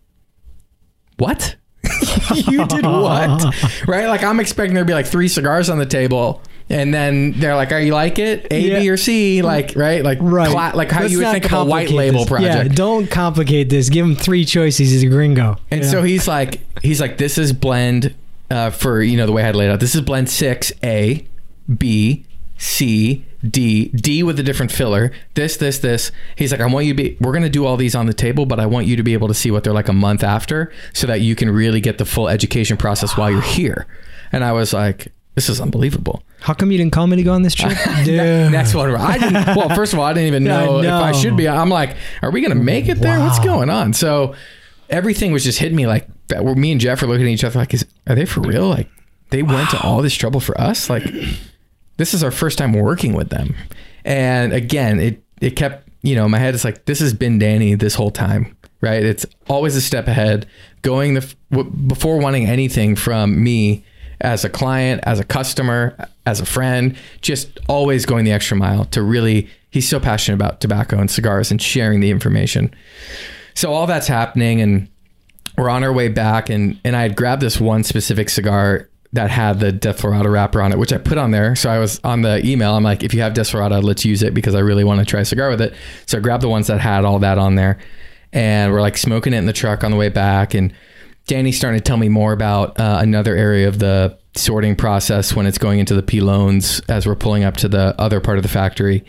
what? 1.17 1.57
you 2.47 2.65
did 2.65 2.85
what? 2.85 3.53
right? 3.89 4.07
Like 4.07 4.23
I'm 4.23 4.39
expecting 4.39 4.73
there 4.73 4.83
to 4.85 4.87
be 4.87 4.93
like 4.93 5.05
three 5.05 5.27
cigars 5.27 5.69
on 5.69 5.79
the 5.79 5.85
table. 5.85 6.41
And 6.69 6.93
then 6.93 7.33
they're 7.39 7.55
like, 7.57 7.71
"Are 7.73 7.79
you 7.79 7.93
like 7.93 8.17
it? 8.19 8.45
A, 8.51 8.61
B, 8.79 8.85
Yeah. 8.85 8.91
or 8.91 8.95
C?" 8.95 9.41
Like, 9.41 9.73
right? 9.75 10.01
Like, 10.03 10.19
Right. 10.21 10.49
cla- 10.49 10.71
like 10.77 10.91
how 10.91 11.01
Let's 11.01 11.11
you 11.11 11.17
would 11.17 11.31
think 11.31 11.45
of 11.45 11.53
a 11.53 11.65
white 11.65 11.89
label 11.89 12.19
this. 12.19 12.29
project. 12.29 12.69
Yeah. 12.69 12.75
Don't 12.75 13.09
complicate 13.09 13.69
this. 13.69 13.89
Give 13.89 14.05
him 14.05 14.15
three 14.15 14.45
choices. 14.45 14.91
He's 14.91 15.03
a 15.03 15.07
gringo. 15.07 15.57
And 15.71 15.81
Yeah. 15.83 15.89
so 15.89 16.03
he's 16.03 16.25
like, 16.27 16.61
he's 16.83 17.01
like, 17.01 17.17
this 17.17 17.37
is 17.39 17.51
blend 17.53 18.13
uh, 18.51 18.69
for 18.69 19.01
you 19.01 19.17
know 19.17 19.25
the 19.25 19.31
way 19.33 19.41
I 19.41 19.47
had 19.47 19.55
laid 19.57 19.71
out. 19.71 19.79
This 19.81 19.93
is 19.95 20.01
blend 20.01 20.29
six 20.29 20.71
A, 20.83 21.25
B, 21.75 22.23
C, 22.59 23.25
D, 23.47 23.89
D 23.89 24.23
with 24.23 24.39
a 24.39 24.43
different 24.43 24.71
filler. 24.71 25.11
This, 25.33 25.57
this, 25.57 25.79
this. 25.79 26.11
He's 26.35 26.51
like, 26.51 26.61
I 26.61 26.65
want 26.65 26.85
you 26.85 26.93
to 26.93 27.03
be. 27.03 27.17
We're 27.21 27.33
gonna 27.33 27.49
do 27.49 27.65
all 27.65 27.77
these 27.77 27.95
on 27.95 28.05
the 28.05 28.13
table, 28.13 28.45
but 28.45 28.59
I 28.59 28.65
want 28.65 28.87
you 28.87 28.95
to 28.95 29.03
be 29.03 29.13
able 29.13 29.27
to 29.29 29.33
see 29.33 29.51
what 29.51 29.63
they're 29.63 29.73
like 29.73 29.87
a 29.87 29.93
month 29.93 30.23
after, 30.23 30.71
so 30.93 31.07
that 31.07 31.21
you 31.21 31.35
can 31.35 31.49
really 31.49 31.81
get 31.81 31.97
the 31.97 32.05
full 32.05 32.27
education 32.27 32.77
process 32.77 33.15
while 33.15 33.31
you're 33.31 33.41
here. 33.41 33.87
And 34.31 34.43
I 34.43 34.51
was 34.51 34.73
like, 34.73 35.11
this 35.35 35.47
is 35.49 35.61
unbelievable. 35.61 36.21
How 36.41 36.53
come 36.53 36.71
you 36.71 36.77
didn't 36.77 36.91
call 36.91 37.07
me 37.07 37.15
to 37.15 37.23
go 37.23 37.33
on 37.33 37.43
this 37.43 37.55
trip? 37.55 37.77
Dude. 38.03 38.51
Next 38.51 38.73
one, 38.73 38.93
I 38.95 39.17
didn't. 39.17 39.55
Well, 39.55 39.69
first 39.75 39.93
of 39.93 39.99
all, 39.99 40.05
I 40.05 40.13
didn't 40.13 40.27
even 40.27 40.47
I 40.49 40.65
know, 40.65 40.79
if 40.79 40.91
I 40.91 41.11
should 41.13 41.37
be. 41.37 41.47
I'm 41.47 41.69
like, 41.69 41.95
are 42.21 42.31
we 42.31 42.41
gonna 42.41 42.55
make 42.55 42.89
it 42.89 42.99
there? 42.99 43.19
What's 43.19 43.39
going 43.39 43.69
on? 43.69 43.93
So 43.93 44.35
everything 44.89 45.31
was 45.31 45.43
just 45.43 45.59
hitting 45.59 45.77
me 45.77 45.87
like 45.87 46.07
that. 46.27 46.43
Where 46.43 46.55
me 46.55 46.71
and 46.71 46.81
Jeff 46.81 47.01
are 47.03 47.07
looking 47.07 47.25
at 47.25 47.31
each 47.31 47.43
other 47.43 47.59
like, 47.59 47.73
is 47.73 47.85
are 48.07 48.15
they 48.15 48.25
for 48.25 48.41
real? 48.41 48.67
Like 48.67 48.89
they 49.29 49.43
went 49.43 49.69
to 49.69 49.81
all 49.81 50.01
this 50.01 50.15
trouble 50.15 50.39
for 50.39 50.59
us? 50.59 50.89
Like 50.89 51.03
this 51.99 52.13
is 52.13 52.23
our 52.23 52.31
first 52.31 52.57
time 52.57 52.71
working 52.71 53.13
with 53.13 53.29
them. 53.29 53.53
And 54.05 54.53
again, 54.53 54.99
it 54.99 55.21
it 55.41 55.51
kept 55.51 55.87
you 56.01 56.15
know 56.15 56.27
my 56.27 56.39
head. 56.39 56.55
is 56.55 56.63
like 56.63 56.85
this 56.85 56.99
has 56.99 57.13
been 57.13 57.37
Danny 57.37 57.75
this 57.75 57.93
whole 57.93 58.09
time, 58.09 58.57
right? 58.81 59.03
It's 59.03 59.25
always 59.49 59.75
a 59.75 59.81
step 59.81 60.07
ahead, 60.07 60.47
going 60.81 61.13
the 61.13 61.33
w- 61.51 61.69
before 61.69 62.17
wanting 62.17 62.47
anything 62.47 62.95
from 62.95 63.43
me 63.43 63.83
as 64.21 64.43
a 64.45 64.49
client, 64.49 65.01
as 65.03 65.19
a 65.19 65.25
customer, 65.25 65.95
as 66.25 66.39
a 66.39 66.45
friend, 66.45 66.95
just 67.21 67.59
always 67.67 68.05
going 68.05 68.25
the 68.25 68.31
extra 68.31 68.57
mile 68.57 68.85
to 68.85 69.03
really. 69.03 69.47
He's 69.71 69.87
so 69.87 69.99
passionate 69.99 70.35
about 70.35 70.61
tobacco 70.61 70.97
and 70.97 71.11
cigars 71.11 71.51
and 71.51 71.61
sharing 71.61 71.99
the 71.99 72.09
information. 72.09 72.73
So 73.53 73.71
all 73.71 73.85
that's 73.85 74.07
happening, 74.07 74.61
and 74.61 74.87
we're 75.57 75.69
on 75.69 75.83
our 75.83 75.91
way 75.91 76.07
back, 76.07 76.49
and 76.49 76.79
and 76.85 76.95
I 76.95 77.01
had 77.01 77.17
grabbed 77.17 77.41
this 77.41 77.59
one 77.59 77.83
specific 77.83 78.29
cigar 78.29 78.88
that 79.13 79.31
had 79.31 79.59
the 79.59 79.71
Desperado 79.71 80.29
wrapper 80.29 80.61
on 80.61 80.71
it, 80.71 80.77
which 80.77 80.93
I 80.93 80.99
put 80.99 81.17
on 81.17 81.31
there. 81.31 81.55
So 81.55 81.69
I 81.69 81.79
was 81.79 81.99
on 82.03 82.21
the 82.21 82.45
email. 82.45 82.75
I'm 82.75 82.83
like, 82.83 83.03
if 83.03 83.13
you 83.13 83.21
have 83.21 83.33
Desperado, 83.33 83.79
let's 83.79 84.05
use 84.05 84.21
it 84.21 84.35
because 84.35 84.53
I 84.53 84.59
really 84.59 84.83
want 84.83 84.99
to 84.99 85.05
try 85.05 85.21
a 85.21 85.25
cigar 85.25 85.49
with 85.49 85.61
it. 85.61 85.73
So 86.05 86.19
I 86.19 86.21
grabbed 86.21 86.43
the 86.43 86.49
ones 86.49 86.67
that 86.67 86.79
had 86.79 87.05
all 87.05 87.17
that 87.19 87.39
on 87.39 87.55
there, 87.55 87.79
and 88.31 88.71
we're 88.71 88.81
like 88.81 88.97
smoking 88.97 89.33
it 89.33 89.37
in 89.37 89.47
the 89.47 89.53
truck 89.53 89.83
on 89.83 89.89
the 89.89 89.97
way 89.97 90.09
back. 90.09 90.53
And 90.53 90.73
Danny's 91.25 91.57
starting 91.57 91.79
to 91.79 91.83
tell 91.83 91.97
me 91.97 92.09
more 92.09 92.33
about 92.33 92.79
uh, 92.79 92.99
another 93.01 93.35
area 93.35 93.67
of 93.67 93.79
the 93.79 94.18
sorting 94.35 94.75
process 94.75 95.35
when 95.35 95.45
it's 95.47 95.57
going 95.57 95.79
into 95.79 95.95
the 95.95 96.03
pilones 96.03 96.81
as 96.87 97.05
we're 97.07 97.15
pulling 97.15 97.43
up 97.43 97.57
to 97.57 97.67
the 97.67 97.95
other 97.99 98.19
part 98.19 98.37
of 98.37 98.43
the 98.43 98.49
factory. 98.49 99.03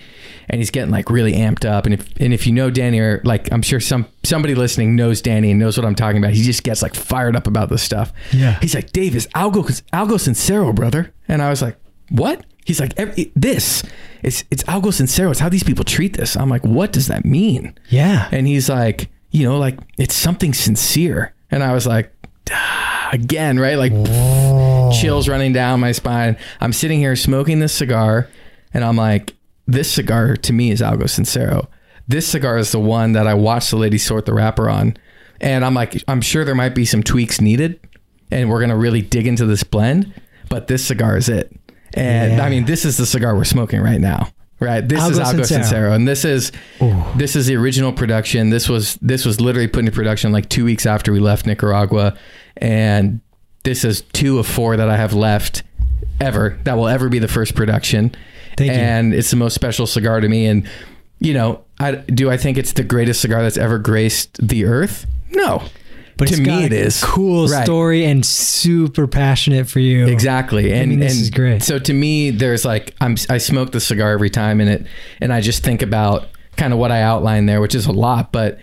And 0.48 0.61
he's 0.61 0.70
getting 0.70 0.90
like 0.90 1.11
really 1.11 1.35
amped 1.35 1.64
up. 1.64 1.85
And 1.85 1.94
if 1.94 2.09
and 2.20 2.33
if 2.35 2.46
you 2.46 2.52
know 2.52 2.70
Danny 2.70 2.98
or 2.98 3.20
like 3.24 3.52
I'm 3.52 3.62
sure 3.62 3.78
some 3.80 4.06
somebody 4.24 4.54
listening 4.54 4.96
knows 4.96 5.20
Danny 5.22 5.50
and 5.50 5.61
knows 5.61 5.76
what 5.76 5.87
I'm 5.87 5.94
talking 5.94 6.18
about. 6.18 6.33
He 6.33 6.42
just 6.42 6.64
gets 6.64 6.83
like 6.83 6.94
fired 6.94 7.37
up 7.37 7.46
about 7.46 7.68
this 7.68 7.83
stuff. 7.83 8.12
Yeah. 8.33 8.59
he's 8.61 8.74
like 8.74 8.92
Dave 8.92 9.14
is 9.14 9.28
algo 9.28 9.62
algo 9.92 10.14
sincero 10.18 10.74
brother. 10.74 11.12
And 11.28 11.40
I 11.42 11.50
was 11.50 11.62
like 11.62 11.76
what? 12.09 12.44
He's 12.64 12.80
like 12.80 12.92
"Every- 12.96 13.30
this. 13.37 13.85
It's 14.22 14.42
it's 14.50 14.62
algo 14.64 14.87
sincero 14.87 15.30
it's 15.30 15.38
how 15.40 15.48
these 15.48 15.62
people 15.64 15.85
treat 15.85 16.16
this. 16.16 16.37
I'm 16.37 16.48
like 16.48 16.64
what 16.64 16.92
does 16.92 17.06
that 17.06 17.24
mean? 17.24 17.78
Yeah. 17.88 18.28
and 18.33 18.46
he's 18.48 18.68
like, 18.68 19.09
you 19.30 19.44
know, 19.46 19.59
like 19.59 19.78
it's 19.98 20.14
something 20.14 20.52
sincere. 20.54 21.35
And 21.52 21.62
I 21.62 21.72
was 21.72 21.87
like, 21.87 22.12
again, 23.12 23.59
right? 23.61 23.76
Like 23.76 23.92
Oh. 24.90 25.00
chills 25.00 25.29
running 25.29 25.53
down 25.53 25.81
my 25.81 25.92
spine. 25.92 26.37
I'm 26.61 26.72
sitting 26.72 26.98
here 26.98 27.16
smoking 27.16 27.61
this 27.61 27.72
cigar, 27.72 28.29
and 28.74 28.85
I'm 28.85 28.96
like, 28.96 29.35
this 29.66 29.90
cigar 29.90 30.37
to 30.37 30.53
me 30.53 30.70
is 30.70 30.81
Algo 30.81 31.05
Sincero. 31.05 31.66
This 32.09 32.26
cigar 32.26 32.59
is 32.59 32.72
the 32.72 32.81
one 32.81 33.12
that 33.12 33.26
I 33.26 33.35
watched 33.35 33.70
the 33.70 33.76
lady 33.76 33.98
sort 33.98 34.26
the 34.26 34.35
wrapper 34.35 34.68
on. 34.68 34.96
And 35.40 35.64
I'm 35.64 35.74
like, 35.74 36.03
I'm 36.09 36.20
sure 36.20 36.44
there 36.44 36.55
might 36.55 36.74
be 36.74 36.85
some 36.85 37.03
tweaks 37.03 37.40
needed, 37.40 37.81
and 38.31 38.50
we're 38.50 38.61
gonna 38.61 38.76
really 38.76 39.00
dig 39.03 39.26
into 39.26 39.46
this 39.46 39.62
blend, 39.62 40.12
but 40.48 40.66
this 40.66 40.85
cigar 40.85 41.16
is 41.16 41.29
it. 41.29 41.55
And 41.94 42.35
Yeah. 42.35 42.44
I 42.44 42.50
mean, 42.50 42.64
this 42.66 42.85
is 42.85 42.96
the 42.96 43.07
cigar 43.07 43.35
we're 43.35 43.44
smoking 43.44 43.81
right 43.81 44.00
now. 44.00 44.29
Right. 44.61 44.87
This 44.87 45.03
is 45.09 45.18
Algo 45.18 45.40
Algo 45.40 45.40
Sincero. 45.40 45.62
Sincero. 45.64 45.94
And 45.94 46.07
this 46.07 46.24
is 46.26 46.53
this 47.16 47.35
is 47.35 47.46
the 47.46 47.57
original 47.57 47.92
production. 47.94 48.50
This 48.50 48.68
was 48.68 48.98
this 49.00 49.24
was 49.24 49.40
literally 49.40 49.66
put 49.68 49.81
into 49.81 49.92
production 49.92 50.33
like 50.33 50.50
two 50.50 50.66
weeks 50.66 50.85
after 50.85 51.12
we 51.12 51.18
left 51.18 51.46
Nicaragua. 51.46 52.14
And 52.59 53.22
this 53.64 53.85
is 53.85 54.03
two 54.12 54.38
of 54.38 54.46
four 54.46 54.77
that 54.77 54.88
I 54.88 54.96
have 54.96 55.12
left 55.12 55.62
ever. 56.20 56.59
That 56.64 56.77
will 56.77 56.88
ever 56.88 57.09
be 57.09 57.18
the 57.18 57.29
first 57.29 57.55
production. 57.55 58.14
Thank 58.57 58.73
you. 58.73 58.77
and 58.79 59.14
it's 59.14 59.31
the 59.31 59.37
most 59.37 59.55
special 59.55 59.87
cigar 59.87 60.20
to 60.20 60.29
me. 60.29 60.46
And 60.46 60.68
you 61.18 61.35
know, 61.35 61.64
I 61.79 61.92
do 61.92 62.31
I 62.31 62.37
think 62.37 62.59
it's 62.59 62.73
the 62.73 62.83
greatest 62.85 63.20
cigar 63.20 63.42
that's 63.42 63.57
ever 63.59 63.79
graced 63.79 64.46
the 64.46 64.64
earth? 64.64 65.07
No. 65.31 65.62
but 66.16 66.29
To 66.29 66.35
it's 66.35 66.40
me 66.40 66.46
got 66.46 66.73
it 66.73 67.03
a 67.03 67.07
cool 67.07 67.46
Right. 67.49 67.64
story 67.64 68.05
and 68.05 68.25
super 68.27 69.07
passionate 69.07 69.68
for 69.68 69.81
you. 69.81 70.07
Exactly. 70.09 70.73
And, 70.73 70.90
mean, 70.90 71.01
this 71.01 71.12
and 71.14 71.23
is 71.23 71.31
great. 71.31 71.62
So 71.62 71.79
to 71.79 71.92
me, 71.94 72.31
there's 72.31 72.64
like 72.64 72.94
I'm 73.01 73.16
I 73.29 73.38
smoke 73.38 73.73
the 73.73 73.81
cigar 73.81 74.12
every 74.12 74.31
time, 74.31 74.61
and 74.61 74.68
it 74.70 74.87
and 75.20 75.33
I 75.33 75.40
just 75.40 75.62
think 75.62 75.81
about 75.83 76.29
kind 76.57 76.73
of 76.73 76.79
what 76.79 76.90
I 76.92 77.01
outlined 77.03 77.49
there, 77.49 77.61
which 77.61 77.75
is 77.75 77.87
a 77.87 77.92
lot, 77.92 78.33
but 78.33 78.59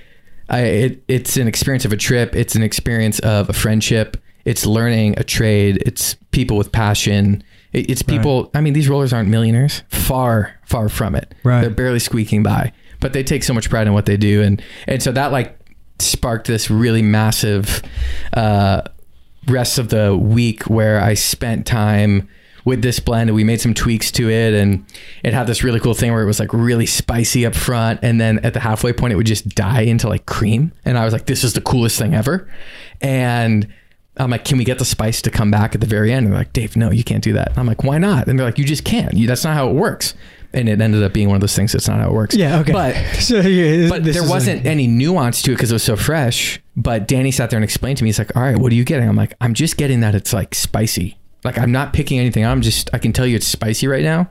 I 0.50 0.60
it 0.62 1.04
it's 1.08 1.38
an 1.38 1.48
experience 1.48 1.86
of 1.86 1.94
a 1.94 1.98
trip. 1.98 2.36
It's 2.36 2.56
an 2.56 2.62
experience 2.64 3.20
of 3.20 3.50
a 3.50 3.54
friendship. 3.54 4.18
It's 4.48 4.66
learning 4.66 5.20
a 5.20 5.26
trade. 5.26 5.84
It's 5.86 6.16
people 6.32 6.56
with 6.56 6.72
passion. 6.72 7.44
It's 7.74 8.02
people. 8.02 8.50
I 8.56 8.62
mean, 8.62 8.72
these 8.72 8.88
rollers 8.88 9.12
aren't 9.12 9.28
millionaires. 9.28 9.84
Far 9.90 10.54
far 10.66 10.88
from 10.88 11.16
it. 11.16 11.36
Right. 11.44 11.62
They're 11.62 11.70
barely 11.70 12.00
squeaking 12.00 12.44
by, 12.44 12.72
but 13.02 13.12
they 13.12 13.24
take 13.24 13.44
so 13.44 13.54
much 13.54 13.70
pride 13.70 13.88
in 13.88 13.94
what 13.94 14.06
they 14.06 14.16
do, 14.16 14.42
and 14.42 14.62
and 14.88 15.04
so 15.04 15.12
that 15.12 15.34
like 15.34 15.60
sparked 16.00 16.48
this 16.48 16.72
really 16.72 17.02
massive. 17.02 17.84
Uh, 18.34 18.84
rest 19.48 19.80
of 19.80 19.90
the 19.90 20.16
week 20.16 20.64
where 20.64 21.02
I 21.02 21.14
spent 21.14 21.66
time 21.66 22.28
with 22.66 22.82
this 22.82 23.00
blend 23.00 23.30
and 23.30 23.36
we 23.36 23.46
made 23.46 23.62
some 23.62 23.74
tweaks 23.74 24.12
to 24.12 24.30
it 24.30 24.54
and 24.54 24.86
it 25.24 25.34
had 25.34 25.48
this 25.48 25.64
really 25.64 25.80
cool 25.80 25.94
thing 25.94 26.12
where 26.12 26.22
it 26.22 26.26
was 26.26 26.38
like 26.38 26.52
really 26.52 26.86
spicy 26.86 27.46
up 27.46 27.56
front 27.56 27.98
and 28.04 28.20
then 28.20 28.40
at 28.40 28.54
the 28.54 28.60
halfway 28.60 28.92
point 28.92 29.14
it 29.14 29.16
would 29.16 29.26
just 29.26 29.48
die 29.56 29.84
into 29.84 30.10
like 30.10 30.26
cream 30.26 30.74
and 30.84 30.98
I 30.98 31.06
was 31.06 31.14
like 31.14 31.28
this 31.28 31.46
is 31.46 31.54
the 31.54 31.62
coolest 31.62 31.98
thing 31.98 32.14
ever 32.14 32.52
and 33.00 33.74
I'm 34.20 34.30
like 34.30 34.46
can 34.46 34.58
we 34.58 34.64
get 34.64 34.80
the 34.80 34.86
spice 34.86 35.22
to 35.24 35.30
come 35.32 35.52
back 35.52 35.76
at 35.76 35.82
the 35.82 35.88
very 35.88 36.12
end 36.12 36.26
and 36.26 36.34
they're 36.34 36.42
like 36.42 36.54
Dave 36.54 36.76
no 36.76 36.92
you 36.92 37.04
can't 37.04 37.24
do 37.24 37.34
that 37.34 37.50
and 37.50 37.58
I'm 37.58 37.66
like 37.68 37.84
why 37.84 37.98
not 37.98 38.28
and 38.28 38.38
they're 38.38 38.46
like 38.46 38.58
you 38.58 38.66
just 38.66 38.84
can't 38.84 39.14
you, 39.14 39.28
that's 39.28 39.44
not 39.44 39.54
how 39.56 39.70
it 39.70 39.74
works 39.76 40.14
and 40.54 40.70
it 40.70 40.80
ended 40.80 41.04
up 41.04 41.14
being 41.14 41.28
one 41.28 41.36
of 41.36 41.42
those 41.42 41.56
things 41.56 41.74
that's 41.74 41.88
not 41.88 42.00
how 42.00 42.08
it 42.08 42.14
works 42.14 42.36
Yeah. 42.36 42.60
Okay. 42.60 42.72
but 42.72 42.96
so 43.20 43.40
yeah, 43.42 43.90
but 43.90 44.04
there 44.04 44.26
a- 44.26 44.30
wasn't 44.30 44.66
any 44.66 44.88
nuance 44.88 45.42
to 45.44 45.52
it 45.52 45.56
because 45.56 45.72
it 45.72 45.76
was 45.76 45.84
so 45.84 45.96
fresh. 45.96 46.60
But 46.76 47.08
Danny 47.08 47.32
sat 47.32 47.50
there 47.50 47.58
and 47.58 47.64
explained 47.64 47.98
to 47.98 48.04
me, 48.04 48.10
he's 48.10 48.20
like, 48.20 48.36
"All 48.38 48.44
right, 48.44 48.58
what 48.58 48.72
are 48.72 48.76
you 48.76 48.86
getting?" 48.86 49.10
I'm 49.10 49.16
like, 49.16 49.34
"I'm 49.42 49.54
just 49.54 49.78
getting 49.78 50.00
that 50.02 50.14
it's 50.16 50.32
like 50.32 50.54
spicy. 50.56 51.18
Like 51.44 51.58
I'm 51.58 51.72
not 51.72 51.92
picking 51.92 52.18
anything. 52.20 52.46
I'm 52.46 52.62
just 52.62 52.90
I 52.94 52.98
can 53.00 53.12
tell 53.14 53.26
you 53.26 53.36
it's 53.36 53.46
spicy 53.48 53.88
right 53.88 54.04
now." 54.04 54.30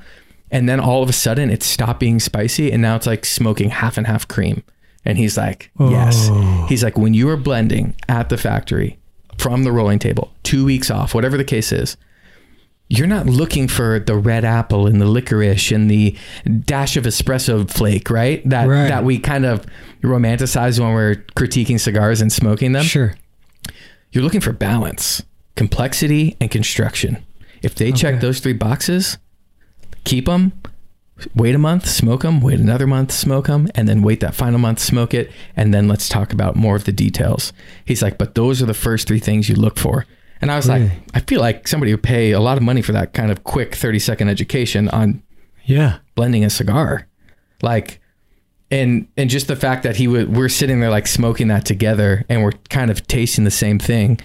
And 0.50 0.68
then 0.68 0.78
all 0.80 1.02
of 1.02 1.08
a 1.08 1.12
sudden, 1.12 1.50
it 1.50 1.62
stopped 1.62 2.00
being 2.00 2.18
spicy, 2.20 2.70
and 2.72 2.80
now 2.80 2.96
it's 2.96 3.06
like 3.06 3.24
smoking 3.26 3.68
half 3.70 3.98
and 3.98 4.06
half 4.06 4.26
cream. 4.28 4.62
And 5.04 5.18
he's 5.18 5.36
like, 5.36 5.70
"Yes." 5.78 6.28
Oh. 6.30 6.66
He's 6.68 6.82
like, 6.84 6.96
"When 6.96 7.12
you 7.14 7.28
are 7.28 7.36
blending 7.36 7.94
at 8.08 8.28
the 8.30 8.38
factory 8.38 8.96
from 9.38 9.64
the 9.64 9.72
rolling 9.72 9.98
table, 9.98 10.32
two 10.42 10.64
weeks 10.64 10.90
off, 10.90 11.14
whatever 11.14 11.36
the 11.36 11.44
case 11.44 11.72
is." 11.72 11.96
You're 12.88 13.08
not 13.08 13.26
looking 13.26 13.66
for 13.66 13.98
the 13.98 14.14
red 14.14 14.44
apple 14.44 14.86
and 14.86 15.00
the 15.00 15.06
licorice 15.06 15.72
and 15.72 15.90
the 15.90 16.14
dash 16.66 16.96
of 16.96 17.02
espresso 17.02 17.68
flake, 17.68 18.10
right? 18.10 18.48
That 18.48 18.68
Right. 18.68 18.86
that 18.88 19.04
we 19.04 19.18
kind 19.18 19.44
of 19.44 19.66
romanticize 20.04 20.78
when 20.78 20.92
we're 20.92 21.16
critiquing 21.34 21.80
cigars 21.80 22.20
and 22.20 22.32
smoking 22.32 22.72
them. 22.72 22.84
Sure. 22.84 23.14
You're 24.12 24.22
looking 24.22 24.40
for 24.40 24.52
balance, 24.52 25.24
complexity, 25.56 26.36
and 26.40 26.48
construction. 26.48 27.18
If 27.60 27.74
they 27.74 27.90
check 27.90 28.20
those 28.20 28.38
three 28.38 28.52
boxes, 28.52 29.18
keep 30.04 30.26
them. 30.26 30.52
Wait 31.34 31.54
a 31.54 31.58
month, 31.58 31.86
smoke 31.88 32.22
them. 32.22 32.40
Wait 32.40 32.60
another 32.60 32.86
month, 32.86 33.10
smoke 33.10 33.46
them, 33.46 33.68
and 33.74 33.88
then 33.88 34.02
wait 34.02 34.20
that 34.20 34.34
final 34.34 34.58
month, 34.58 34.78
smoke 34.80 35.14
it, 35.14 35.30
and 35.56 35.72
then 35.72 35.88
let's 35.88 36.08
talk 36.08 36.32
about 36.32 36.56
more 36.56 36.76
of 36.76 36.84
the 36.84 36.92
details. 36.92 37.52
He's 37.86 38.02
like, 38.02 38.18
but 38.18 38.34
those 38.34 38.60
are 38.62 38.66
the 38.66 38.74
first 38.74 39.08
three 39.08 39.20
things 39.20 39.48
you 39.48 39.54
look 39.54 39.78
for. 39.78 40.04
And 40.42 40.50
I 40.52 40.56
was 40.56 40.68
Really? 40.68 40.82
like, 40.84 40.92
I 41.14 41.20
feel 41.20 41.40
like 41.40 41.66
somebody 41.66 41.92
would 41.94 42.02
pay 42.02 42.32
a 42.32 42.40
lot 42.40 42.58
of 42.58 42.62
money 42.62 42.82
for 42.82 42.92
that 42.92 43.14
kind 43.14 43.30
of 43.30 43.44
quick 43.44 43.74
30 43.74 43.98
second 43.98 44.28
education 44.28 44.88
on 44.90 45.22
Yeah. 45.64 45.98
blending 46.14 46.44
a 46.44 46.50
cigar 46.50 47.08
like 47.62 48.00
and 48.70 49.08
and 49.16 49.30
just 49.30 49.46
the 49.48 49.56
fact 49.56 49.82
that 49.84 49.96
he 49.96 50.06
would 50.08 50.36
we're 50.36 50.48
sitting 50.50 50.80
there 50.80 50.90
like 50.90 51.06
smoking 51.06 51.48
that 51.48 51.64
together 51.64 52.24
and 52.28 52.42
we're 52.42 52.52
kind 52.68 52.90
of 52.90 53.06
tasting 53.06 53.44
the 53.44 53.50
same 53.50 53.78
thing 53.78 54.20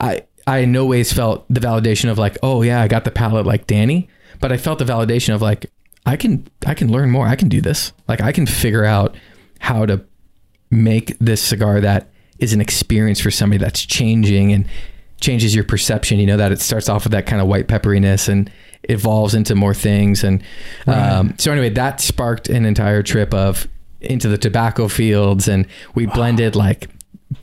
i 0.00 0.20
i 0.46 0.58
in 0.58 0.72
no 0.72 0.84
ways 0.84 1.12
felt 1.12 1.46
the 1.48 1.60
validation 1.60 2.10
of 2.10 2.18
like 2.18 2.36
oh 2.42 2.60
yeah 2.62 2.82
i 2.82 2.88
got 2.88 3.04
the 3.04 3.10
palate 3.10 3.46
like 3.46 3.66
danny 3.66 4.06
but 4.40 4.52
i 4.52 4.56
felt 4.58 4.78
the 4.78 4.84
validation 4.84 5.34
of 5.34 5.40
like 5.40 5.66
i 6.06 6.16
can 6.16 6.46
i 6.66 6.74
can 6.74 6.90
learn 6.90 7.10
more 7.10 7.26
i 7.26 7.36
can 7.36 7.48
do 7.48 7.60
this 7.60 7.92
like 8.08 8.20
i 8.20 8.32
can 8.32 8.46
figure 8.46 8.84
out 8.84 9.16
how 9.60 9.86
to 9.86 10.04
make 10.70 11.18
this 11.18 11.42
cigar 11.42 11.80
that 11.80 12.08
is 12.38 12.52
an 12.52 12.60
experience 12.60 13.20
for 13.20 13.30
somebody 13.30 13.58
that's 13.58 13.84
changing 13.84 14.52
and 14.52 14.68
changes 15.20 15.54
your 15.54 15.64
perception. 15.64 16.18
You 16.18 16.26
know 16.26 16.36
that 16.36 16.52
it 16.52 16.60
starts 16.60 16.88
off 16.88 17.04
with 17.04 17.12
that 17.12 17.26
kind 17.26 17.40
of 17.40 17.48
white 17.48 17.68
pepperiness 17.68 18.28
and 18.28 18.50
evolves 18.84 19.34
into 19.34 19.54
more 19.54 19.74
things. 19.74 20.22
And 20.24 20.42
um, 20.86 21.34
so 21.38 21.50
anyway, 21.52 21.70
that 21.70 22.00
sparked 22.00 22.48
an 22.48 22.66
entire 22.66 23.02
trip 23.02 23.32
of 23.32 23.66
into 24.00 24.28
the 24.28 24.36
tobacco 24.36 24.88
fields, 24.88 25.48
and 25.48 25.66
we 25.94 26.06
blended 26.06 26.54
like 26.54 26.90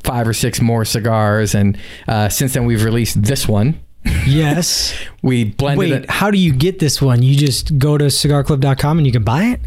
five 0.04 0.28
or 0.28 0.34
six 0.34 0.62
more 0.62 0.86
cigars. 0.86 1.56
And 1.56 1.78
uh, 2.08 2.30
since 2.30 2.54
then, 2.54 2.66
we've 2.66 2.84
released 2.84 3.22
this 3.24 3.48
one. 3.48 3.80
Yes. 4.26 4.94
We 5.24 5.44
blended 5.44 5.78
Wait, 5.78 5.92
it. 5.92 6.10
how 6.10 6.32
do 6.32 6.40
you 6.40 6.52
get 6.52 6.80
this 6.80 7.00
one? 7.00 7.22
You 7.22 7.36
just 7.36 7.78
go 7.78 7.96
to 7.96 8.06
cigarclub.com 8.06 8.98
and 8.98 9.06
you 9.06 9.14
can 9.14 9.24
buy 9.24 9.44
it? 9.44 9.60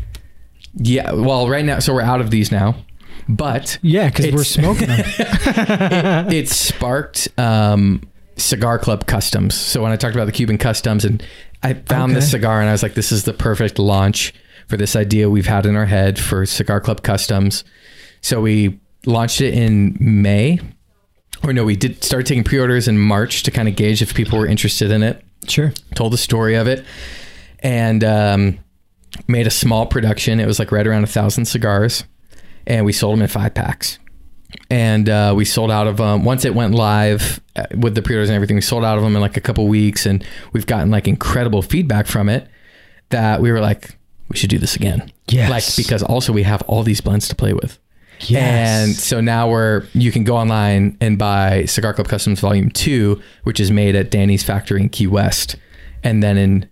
Yeah. 0.74 1.12
Well, 1.12 1.48
right 1.48 1.64
now, 1.64 1.78
so 1.78 1.94
we're 1.94 2.02
out 2.02 2.20
of 2.20 2.32
these 2.32 2.50
now, 2.50 2.74
but 3.28 3.78
Yeah, 3.82 4.08
because 4.08 4.32
we're 4.32 4.42
smoking 4.42 4.88
them. 4.88 5.04
it 6.32 6.48
sparked 6.48 7.28
um, 7.38 8.02
cigar 8.36 8.80
club 8.80 9.06
customs. 9.06 9.54
So 9.54 9.80
when 9.80 9.92
I 9.92 9.96
talked 9.96 10.16
about 10.16 10.24
the 10.24 10.32
Cuban 10.32 10.58
customs, 10.58 11.04
and 11.04 11.22
I 11.62 11.74
found 11.74 12.16
this 12.16 12.32
cigar, 12.32 12.60
and 12.60 12.68
I 12.68 12.72
was 12.72 12.82
like, 12.82 12.94
this 12.94 13.12
is 13.12 13.22
the 13.22 13.32
perfect 13.32 13.78
launch 13.78 14.34
for 14.66 14.76
this 14.76 14.96
idea 14.96 15.30
we've 15.30 15.46
had 15.46 15.66
in 15.66 15.76
our 15.76 15.86
head 15.86 16.18
for 16.18 16.44
cigar 16.46 16.80
club 16.80 17.02
customs. 17.02 17.62
So 18.22 18.40
we 18.40 18.80
launched 19.06 19.40
it 19.40 19.54
in 19.54 19.96
May, 20.00 20.58
or 21.44 21.52
no, 21.52 21.64
we 21.64 21.76
did 21.76 22.02
start 22.02 22.26
taking 22.26 22.44
pre-orders 22.44 22.88
in 22.88 22.98
March 22.98 23.42
to 23.44 23.50
kind 23.50 23.68
of 23.68 23.76
gauge 23.76 24.02
if 24.02 24.14
people 24.14 24.38
were 24.38 24.46
interested 24.46 24.90
in 24.90 25.02
it 25.02 25.24
sure. 25.48 25.72
told 25.94 26.12
the 26.12 26.18
story 26.18 26.54
of 26.54 26.66
it 26.66 26.84
and 27.60 28.04
um, 28.04 28.58
made 29.28 29.46
a 29.46 29.50
small 29.50 29.86
production. 29.86 30.40
It 30.40 30.46
was 30.46 30.58
like 30.58 30.72
right 30.72 30.86
around 30.86 31.04
a 31.04 31.08
thousand 31.08 31.46
cigars, 31.46 32.04
and 32.66 32.84
we 32.84 32.92
sold 32.92 33.14
them 33.14 33.22
in 33.22 33.28
five 33.28 33.54
packs. 33.54 33.98
And 34.70 35.08
uh, 35.08 35.34
we 35.36 35.44
sold 35.44 35.70
out 35.72 35.88
of 35.88 35.96
them 35.96 36.24
once 36.24 36.44
it 36.44 36.54
went 36.54 36.74
live 36.74 37.40
uh, 37.56 37.64
with 37.76 37.96
the 37.96 38.02
pre-orders 38.02 38.28
and 38.28 38.36
everything. 38.36 38.56
We 38.56 38.62
sold 38.62 38.84
out 38.84 38.96
of 38.96 39.02
them 39.02 39.16
in 39.16 39.20
like 39.20 39.36
a 39.36 39.40
couple 39.40 39.66
weeks, 39.66 40.06
and 40.06 40.24
we've 40.52 40.66
gotten 40.66 40.90
like 40.90 41.08
incredible 41.08 41.62
feedback 41.62 42.06
from 42.06 42.28
it. 42.28 42.48
That 43.10 43.40
we 43.40 43.52
were 43.52 43.60
like, 43.60 43.96
we 44.28 44.36
should 44.36 44.50
do 44.50 44.58
this 44.58 44.76
again. 44.76 45.12
Yes. 45.28 45.50
Like 45.50 45.64
because 45.76 46.02
also 46.02 46.32
we 46.32 46.44
have 46.44 46.62
all 46.62 46.82
these 46.82 47.00
blends 47.00 47.28
to 47.28 47.36
play 47.36 47.52
with. 47.52 47.78
Yes. 48.20 48.86
And 48.86 48.94
so 48.94 49.20
now 49.20 49.48
we're 49.48 49.86
you 49.92 50.10
can 50.12 50.24
go 50.24 50.36
online 50.36 50.96
and 51.00 51.18
buy 51.18 51.64
Cigar 51.66 51.94
Club 51.94 52.08
Customs 52.08 52.40
Volume 52.40 52.70
Two, 52.70 53.20
which 53.42 53.60
is 53.60 53.70
made 53.70 53.94
at 53.94 54.10
Danny's 54.10 54.42
factory 54.42 54.80
in 54.80 54.88
Key 54.88 55.06
West, 55.06 55.56
and 56.02 56.22
then 56.22 56.36
in 56.36 56.68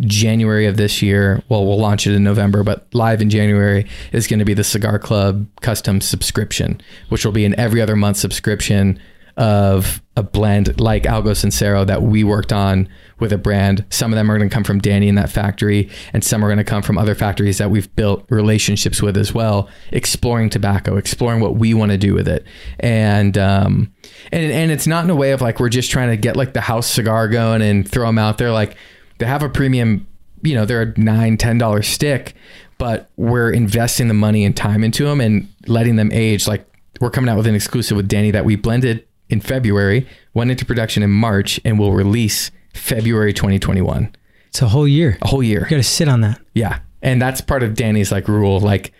January 0.00 0.66
of 0.66 0.76
this 0.76 1.02
year, 1.02 1.42
well, 1.48 1.64
we'll 1.64 1.78
launch 1.78 2.06
it 2.06 2.14
in 2.14 2.24
November, 2.24 2.64
but 2.64 2.86
live 2.92 3.22
in 3.22 3.30
January 3.30 3.86
is 4.12 4.26
going 4.26 4.40
to 4.40 4.44
be 4.44 4.54
the 4.54 4.64
Cigar 4.64 4.98
Club 4.98 5.46
Custom 5.60 6.00
subscription, 6.00 6.80
which 7.10 7.24
will 7.24 7.32
be 7.32 7.44
an 7.44 7.58
every 7.58 7.80
other 7.80 7.94
month 7.94 8.16
subscription 8.16 8.98
of 9.36 10.02
a 10.16 10.22
blend 10.22 10.80
like 10.80 11.04
Algo 11.04 11.32
Sincero 11.32 11.86
that 11.86 12.02
we 12.02 12.24
worked 12.24 12.52
on 12.52 12.88
with 13.18 13.32
a 13.32 13.38
brand. 13.38 13.84
Some 13.90 14.12
of 14.12 14.16
them 14.16 14.30
are 14.30 14.38
going 14.38 14.48
to 14.48 14.54
come 14.54 14.64
from 14.64 14.80
Danny 14.80 15.08
in 15.08 15.14
that 15.14 15.30
factory, 15.30 15.90
and 16.12 16.24
some 16.24 16.44
are 16.44 16.48
going 16.48 16.58
to 16.58 16.64
come 16.64 16.82
from 16.82 16.98
other 16.98 17.14
factories 17.14 17.58
that 17.58 17.70
we've 17.70 17.94
built 17.96 18.24
relationships 18.28 19.00
with 19.00 19.16
as 19.16 19.32
well, 19.32 19.68
exploring 19.92 20.50
tobacco, 20.50 20.96
exploring 20.96 21.40
what 21.40 21.56
we 21.56 21.74
want 21.74 21.92
to 21.92 21.98
do 21.98 22.14
with 22.14 22.28
it. 22.28 22.44
And, 22.80 23.38
um, 23.38 23.92
and, 24.32 24.50
and 24.52 24.70
it's 24.70 24.86
not 24.86 25.04
in 25.04 25.10
a 25.10 25.16
way 25.16 25.32
of 25.32 25.40
like, 25.40 25.60
we're 25.60 25.68
just 25.68 25.90
trying 25.90 26.10
to 26.10 26.16
get 26.16 26.36
like 26.36 26.52
the 26.52 26.60
house 26.60 26.86
cigar 26.86 27.28
going 27.28 27.62
and 27.62 27.88
throw 27.88 28.06
them 28.06 28.18
out 28.18 28.38
there. 28.38 28.52
Like 28.52 28.76
they 29.18 29.26
have 29.26 29.42
a 29.42 29.48
premium, 29.48 30.06
you 30.42 30.54
know, 30.54 30.64
they're 30.64 30.82
a 30.82 30.98
nine, 30.98 31.36
ten 31.36 31.58
dollar 31.58 31.82
stick, 31.82 32.34
but 32.78 33.10
we're 33.16 33.50
investing 33.50 34.08
the 34.08 34.14
money 34.14 34.44
and 34.44 34.56
time 34.56 34.82
into 34.84 35.04
them 35.04 35.20
and 35.20 35.48
letting 35.66 35.96
them 35.96 36.10
age. 36.12 36.46
Like 36.46 36.66
we're 37.00 37.10
coming 37.10 37.28
out 37.28 37.36
with 37.36 37.46
an 37.46 37.54
exclusive 37.54 37.96
with 37.96 38.08
Danny 38.08 38.30
that 38.32 38.44
we 38.44 38.56
blended 38.56 39.06
in 39.28 39.40
February, 39.40 40.06
went 40.34 40.50
into 40.50 40.64
production 40.66 41.02
in 41.02 41.10
March, 41.10 41.58
and 41.64 41.78
will 41.78 41.92
release 41.92 42.50
February 42.74 43.32
2021. 43.32 44.14
It's 44.48 44.62
a 44.62 44.68
whole 44.68 44.86
year. 44.86 45.18
A 45.22 45.28
whole 45.28 45.42
year. 45.42 45.60
You 45.64 45.70
got 45.70 45.76
to 45.76 45.82
sit 45.82 46.08
on 46.08 46.20
that. 46.20 46.40
Yeah. 46.54 46.80
And 47.02 47.20
that's 47.20 47.40
part 47.40 47.62
of 47.62 47.74
Danny's 47.74 48.12
like 48.12 48.28
rule. 48.28 48.60
Like 48.60 48.92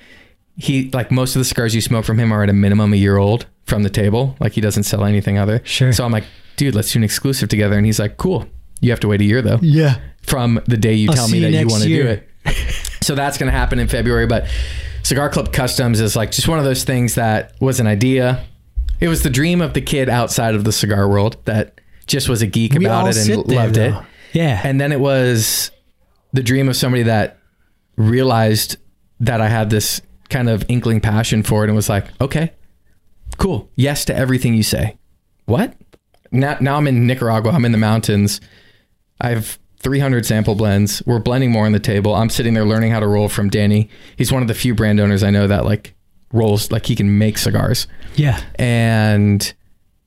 he 0.57 0.91
like 0.91 1.11
most 1.11 1.37
of 1.37 1.41
the 1.41 1.45
cigars 1.45 1.75
you 1.75 1.81
smoke 1.81 2.05
from 2.05 2.19
him 2.19 2.33
are 2.33 2.43
at 2.43 2.51
a 2.51 2.53
minimum 2.53 2.93
a 2.93 2.97
year 2.97 3.17
old 3.17 3.47
from 3.65 3.83
the 3.83 3.91
table. 3.91 4.37
Like 4.41 4.53
he 4.53 4.61
doesn't 4.61 4.83
sell 4.85 5.05
anything 5.05 5.39
other. 5.39 5.61
Sure. 5.65 5.93
So 5.93 6.05
I'm 6.05 6.13
like, 6.13 6.25
dude, 6.57 6.75
let's 6.75 6.93
do 6.93 6.99
an 6.99 7.05
exclusive 7.05 7.49
together. 7.49 7.77
And 7.77 7.87
he's 7.87 7.99
like, 7.99 8.17
cool. 8.17 8.47
You 8.81 8.91
have 8.91 9.01
to 9.01 9.09
wait 9.09 9.21
a 9.21 9.25
year 9.25 9.41
though 9.43 9.59
Yeah. 9.63 9.99
from 10.23 10.61
the 10.67 10.77
day 10.77 10.95
you 10.95 11.09
I'll 11.11 11.15
tell 11.17 11.29
me 11.29 11.39
you 11.39 11.51
that 11.51 11.61
you 11.61 11.67
want 11.69 11.83
to 11.85 11.89
do 11.89 12.07
it. 12.07 12.29
so 13.03 13.15
that's 13.15 13.39
going 13.39 13.51
to 13.51 13.57
happen 13.57 13.79
in 13.79 13.89
February. 13.89 14.27
But 14.27 14.47
Cigar 15.03 15.31
Club 15.31 15.53
Customs 15.53 16.01
is 16.01 16.15
like 16.17 16.31
just 16.33 16.49
one 16.49 16.59
of 16.59 16.65
those 16.65 16.85
things 16.85 17.15
that 17.15 17.55
was 17.61 17.81
an 17.81 17.87
idea. 17.87 18.45
It 19.01 19.09
was 19.09 19.23
the 19.23 19.31
dream 19.31 19.61
of 19.61 19.73
the 19.75 19.81
kid 19.81 20.09
outside 20.09 20.55
of 20.55 20.65
the 20.65 20.73
cigar 20.73 21.09
world 21.09 21.37
that 21.47 21.81
just 22.07 22.29
was 22.29 22.43
a 22.43 22.47
geek 22.47 22.75
We 22.75 22.85
about 22.85 23.09
it 23.09 23.17
and 23.17 23.49
there, 23.49 23.57
loved 23.57 23.77
it. 23.77 23.95
Yeah. 24.33 24.61
And 24.65 24.81
then 24.81 24.93
it 24.93 25.01
was 25.01 25.71
the 26.33 26.43
dream 26.43 26.69
of 26.69 26.77
somebody 26.77 27.05
that 27.05 27.39
realized 27.97 28.77
that 29.21 29.41
I 29.41 29.49
had 29.49 29.71
this 29.71 30.01
kind 30.29 30.49
of 30.49 30.65
inkling 30.69 31.01
passion 31.01 31.43
for 31.43 31.65
it 31.65 31.69
and 31.69 31.77
was 31.77 31.89
like, 31.89 32.07
okay, 32.21 32.53
cool. 33.39 33.71
Yes 33.77 34.05
to 34.07 34.15
everything 34.17 34.55
you 34.55 34.63
say. 34.63 34.99
what? 35.47 35.75
Now, 36.33 36.57
now 36.61 36.77
I'm 36.77 36.89
in 36.89 37.07
Nicaragua. 37.07 37.53
I'm 37.53 37.65
in 37.65 37.71
the 37.71 37.79
mountains. 37.79 38.41
I 39.21 39.31
have 39.31 39.57
300 39.79 40.27
sample 40.27 40.57
blends. 40.57 41.01
We're 41.07 41.21
blending 41.21 41.53
more 41.53 41.65
on 41.67 41.71
the 41.73 41.79
table. 41.79 42.15
I'm 42.15 42.29
sitting 42.29 42.55
there 42.55 42.65
learning 42.65 42.91
how 42.91 42.99
to 42.99 43.07
roll 43.07 43.29
from 43.29 43.51
Danny. 43.51 43.89
He's 44.17 44.33
one 44.33 44.43
of 44.43 44.49
the 44.49 44.55
few 44.55 44.75
brand 44.75 44.99
owners 44.99 45.23
I 45.23 45.31
know 45.31 45.47
that 45.47 45.65
like 45.65 45.95
rolls 46.33 46.73
like 46.73 46.87
he 46.87 46.97
can 46.97 47.19
make 47.19 47.39
cigars. 47.39 47.87
Yeah. 48.17 48.43
And 48.57 49.53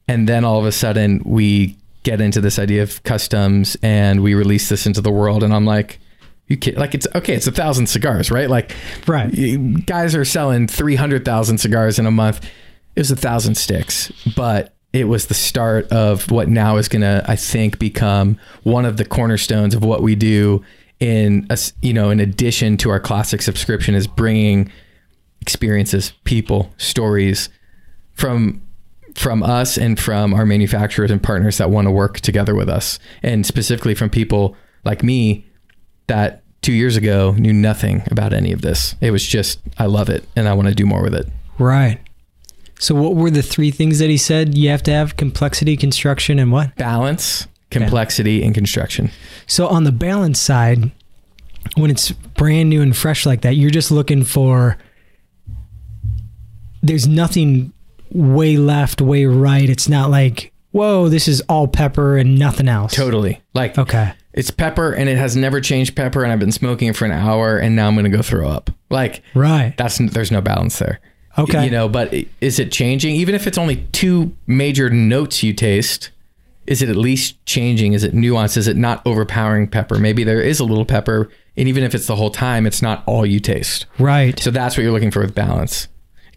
and 0.09 0.27
then 0.27 0.43
all 0.43 0.59
of 0.59 0.65
a 0.65 0.71
sudden 0.73 1.21
we 1.25 1.77
get 2.03 2.21
into 2.21 2.39
this 2.41 2.57
idea 2.59 2.83
of 2.83 3.03
customs 3.03 3.75
and 3.83 4.21
we 4.21 4.33
release 4.33 4.69
this 4.69 4.85
into 4.85 5.01
the 5.01 5.11
world 5.11 5.43
and 5.43 5.53
I'm 5.53 5.65
like 5.65 5.99
you 6.47 6.55
kid 6.55 6.77
like 6.77 6.95
it's 6.95 7.05
okay 7.13 7.33
it's 7.33 7.47
a 7.47 7.51
thousand 7.51 7.87
cigars 7.87 8.31
right 8.31 8.49
like 8.49 8.73
Right. 9.07 9.85
guys 9.85 10.15
are 10.15 10.23
selling 10.25 10.67
300,000 10.67 11.57
cigars 11.57 11.99
in 11.99 12.05
a 12.05 12.11
month. 12.11 12.45
It 12.95 13.01
was 13.01 13.11
a 13.11 13.15
thousand 13.15 13.55
sticks, 13.55 14.11
but 14.35 14.73
it 14.93 15.03
was 15.05 15.27
the 15.27 15.33
start 15.33 15.87
of 15.91 16.31
what 16.31 16.47
now 16.49 16.77
is 16.77 16.87
going 16.87 17.01
to, 17.03 17.23
I 17.27 17.35
think, 17.35 17.77
become 17.77 18.39
one 18.63 18.85
of 18.85 18.97
the 18.97 19.05
cornerstones 19.05 19.75
of 19.75 19.83
what 19.83 20.01
we 20.01 20.15
do 20.15 20.63
in, 20.99 21.45
a 21.51 21.57
you 21.81 21.93
know, 21.93 22.09
in 22.09 22.19
addition 22.19 22.77
to 22.77 22.89
our 22.89 22.99
classic 22.99 23.41
subscription 23.43 23.93
is 23.93 24.07
bringing 24.07 24.71
experiences, 25.41 26.13
people, 26.23 26.73
stories 26.77 27.49
from 28.13 28.61
from 29.17 29.41
us 29.41 29.77
and 29.77 29.99
from 29.99 30.33
our 30.33 30.45
manufacturers 30.45 31.09
and 31.09 31.21
partners 31.21 31.57
that 31.57 31.69
want 31.69 31.87
to 31.87 31.91
work 31.91 32.19
together 32.19 32.53
with 32.53 32.69
us 32.69 32.99
and 33.23 33.45
specifically 33.45 33.95
from 33.95 34.09
people 34.09 34.55
like 34.85 35.03
me 35.03 35.45
that 36.05 36.43
two 36.61 36.71
years 36.71 36.95
ago 36.95 37.31
knew 37.37 37.51
nothing 37.51 38.03
about 38.11 38.31
any 38.31 38.51
of 38.51 38.61
this. 38.61 38.95
It 39.01 39.11
was 39.11 39.25
just, 39.25 39.59
I 39.77 39.87
love 39.87 40.09
it 40.09 40.23
and 40.35 40.47
I 40.47 40.53
want 40.53 40.67
to 40.67 40.75
do 40.75 40.85
more 40.85 41.01
with 41.01 41.15
it. 41.15 41.27
Right. 41.57 41.99
So 42.79 42.93
what 42.93 43.15
were 43.15 43.31
the 43.31 43.41
three 43.41 43.71
things 43.71 43.97
that 43.99 44.09
he 44.09 44.17
said 44.17 44.55
you 44.55 44.69
have 44.69 44.83
to 44.83 44.91
have? 44.91 45.17
Complexity, 45.17 45.75
construction, 45.75 46.37
and 46.37 46.51
what? 46.51 46.75
Balance, 46.75 47.47
complexity, 47.71 48.43
and 48.43 48.53
construction. 48.53 49.09
So 49.47 49.67
on 49.67 49.83
the 49.83 49.91
balance 49.91 50.39
side, 50.39 50.91
when 51.75 51.89
it's 51.89 52.11
brand 52.11 52.69
new 52.69 52.83
and 52.83 52.95
fresh 52.95 53.25
like 53.25 53.41
that, 53.41 53.55
you're 53.55 53.71
just 53.71 53.89
looking 53.89 54.23
for 54.23 54.77
there's 56.83 57.07
nothing 57.07 57.73
way 58.11 58.57
left, 58.57 59.01
way 59.01 59.25
right. 59.25 59.69
It's 59.69 59.89
not 59.89 60.09
like, 60.09 60.51
whoa, 60.71 61.09
this 61.09 61.27
is 61.27 61.41
all 61.49 61.67
pepper 61.67 62.17
and 62.17 62.37
nothing 62.37 62.67
else. 62.67 62.93
Totally. 62.93 63.41
Like, 63.53 63.77
Okay. 63.77 64.13
it's 64.33 64.51
pepper 64.51 64.91
and 64.93 65.09
it 65.09 65.17
has 65.17 65.35
never 65.35 65.59
changed 65.61 65.95
pepper 65.95 66.23
and 66.23 66.31
I've 66.31 66.39
been 66.39 66.51
smoking 66.51 66.87
it 66.89 66.95
for 66.95 67.05
an 67.05 67.11
hour 67.11 67.57
and 67.57 67.75
now 67.75 67.87
I'm 67.87 67.95
going 67.95 68.09
to 68.09 68.15
go 68.15 68.21
throw 68.21 68.47
up. 68.49 68.69
Like, 68.89 69.23
Right. 69.33 69.73
that's, 69.77 69.97
there's 69.97 70.31
no 70.31 70.41
balance 70.41 70.77
there. 70.79 70.99
Okay. 71.37 71.65
You 71.65 71.71
know, 71.71 71.87
but 71.87 72.13
is 72.41 72.57
it 72.59 72.71
changing? 72.71 73.15
Even 73.15 73.35
if 73.35 73.45
it's 73.47 73.57
only 73.59 73.77
two 73.91 74.35
major 74.47 74.89
notes 74.89 75.43
you 75.43 75.53
taste, 75.53 76.09
is 76.65 76.81
it 76.81 76.89
at 76.89 76.95
least 76.95 77.43
changing? 77.45 77.93
Is 77.93 78.03
it 78.03 78.13
nuanced? 78.15 78.57
Is 78.57 78.67
it 78.67 78.75
not 78.75 79.05
overpowering 79.05 79.67
pepper? 79.67 79.99
Maybe 79.99 80.23
there 80.23 80.41
is 80.41 80.59
a 80.59 80.65
little 80.65 80.83
pepper, 80.83 81.29
and 81.55 81.67
even 81.69 81.83
if 81.83 81.93
it's 81.95 82.07
the 82.07 82.15
whole 82.15 82.31
time, 82.31 82.65
it's 82.65 82.81
not 82.81 83.03
all 83.05 83.23
you 83.25 83.39
taste. 83.39 83.85
Right. 83.99 84.37
So 84.39 84.49
that's 84.51 84.75
what 84.75 84.83
you're 84.83 84.91
looking 84.91 85.11
for 85.11 85.21
with 85.21 85.33
balance. 85.35 85.87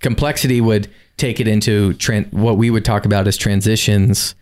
Complexity 0.01 0.61
would 0.61 0.89
take 1.21 1.39
it 1.41 1.47
into 1.47 1.93
tran- 1.95 2.33
what 2.33 2.57
we 2.57 2.71
would 2.71 2.85
talk 2.85 3.05
about 3.05 3.29
as 3.29 3.37
transitions 3.37 4.35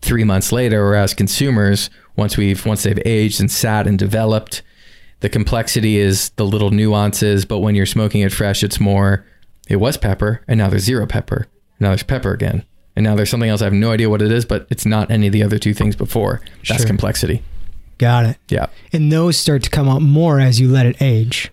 three 0.00 0.24
months 0.24 0.52
later, 0.52 0.82
or 0.86 0.94
as 0.94 1.12
consumers, 1.12 1.90
once 2.16 2.36
we've 2.36 2.64
once 2.64 2.82
they've 2.84 3.02
aged 3.04 3.40
and 3.40 3.50
sat 3.50 3.86
and 3.86 3.98
developed, 3.98 4.62
the 5.20 5.28
complexity 5.28 5.98
is 5.98 6.30
the 6.30 6.46
little 6.46 6.70
nuances. 6.70 7.44
But 7.44 7.58
when 7.58 7.74
you're 7.74 7.84
smoking 7.86 8.22
it 8.22 8.32
fresh, 8.32 8.62
it's 8.62 8.80
more. 8.80 9.26
It 9.68 9.76
was 9.76 9.96
pepper, 9.96 10.42
and 10.48 10.58
now 10.58 10.68
there's 10.68 10.82
zero 10.84 11.06
pepper. 11.06 11.46
Now 11.78 11.88
there's 11.90 12.02
pepper 12.02 12.32
again, 12.32 12.64
and 12.96 13.04
now 13.04 13.14
there's 13.14 13.30
something 13.30 13.48
else. 13.50 13.60
I 13.60 13.64
have 13.64 13.72
no 13.72 13.92
idea 13.92 14.08
what 14.10 14.22
it 14.22 14.32
is, 14.32 14.44
but 14.44 14.66
it's 14.70 14.86
not 14.86 15.10
any 15.10 15.26
of 15.28 15.32
the 15.32 15.42
other 15.42 15.58
two 15.58 15.74
things 15.74 15.94
before. 15.96 16.40
That's 16.68 16.80
Sure. 16.80 16.86
complexity. 16.86 17.42
Got 17.98 18.24
it. 18.26 18.36
Yeah. 18.48 18.66
And 18.92 19.12
those 19.12 19.36
start 19.36 19.62
to 19.64 19.70
come 19.70 19.88
out 19.88 20.00
more 20.02 20.40
as 20.40 20.58
you 20.58 20.68
let 20.68 20.86
it 20.86 20.96
age. 21.00 21.50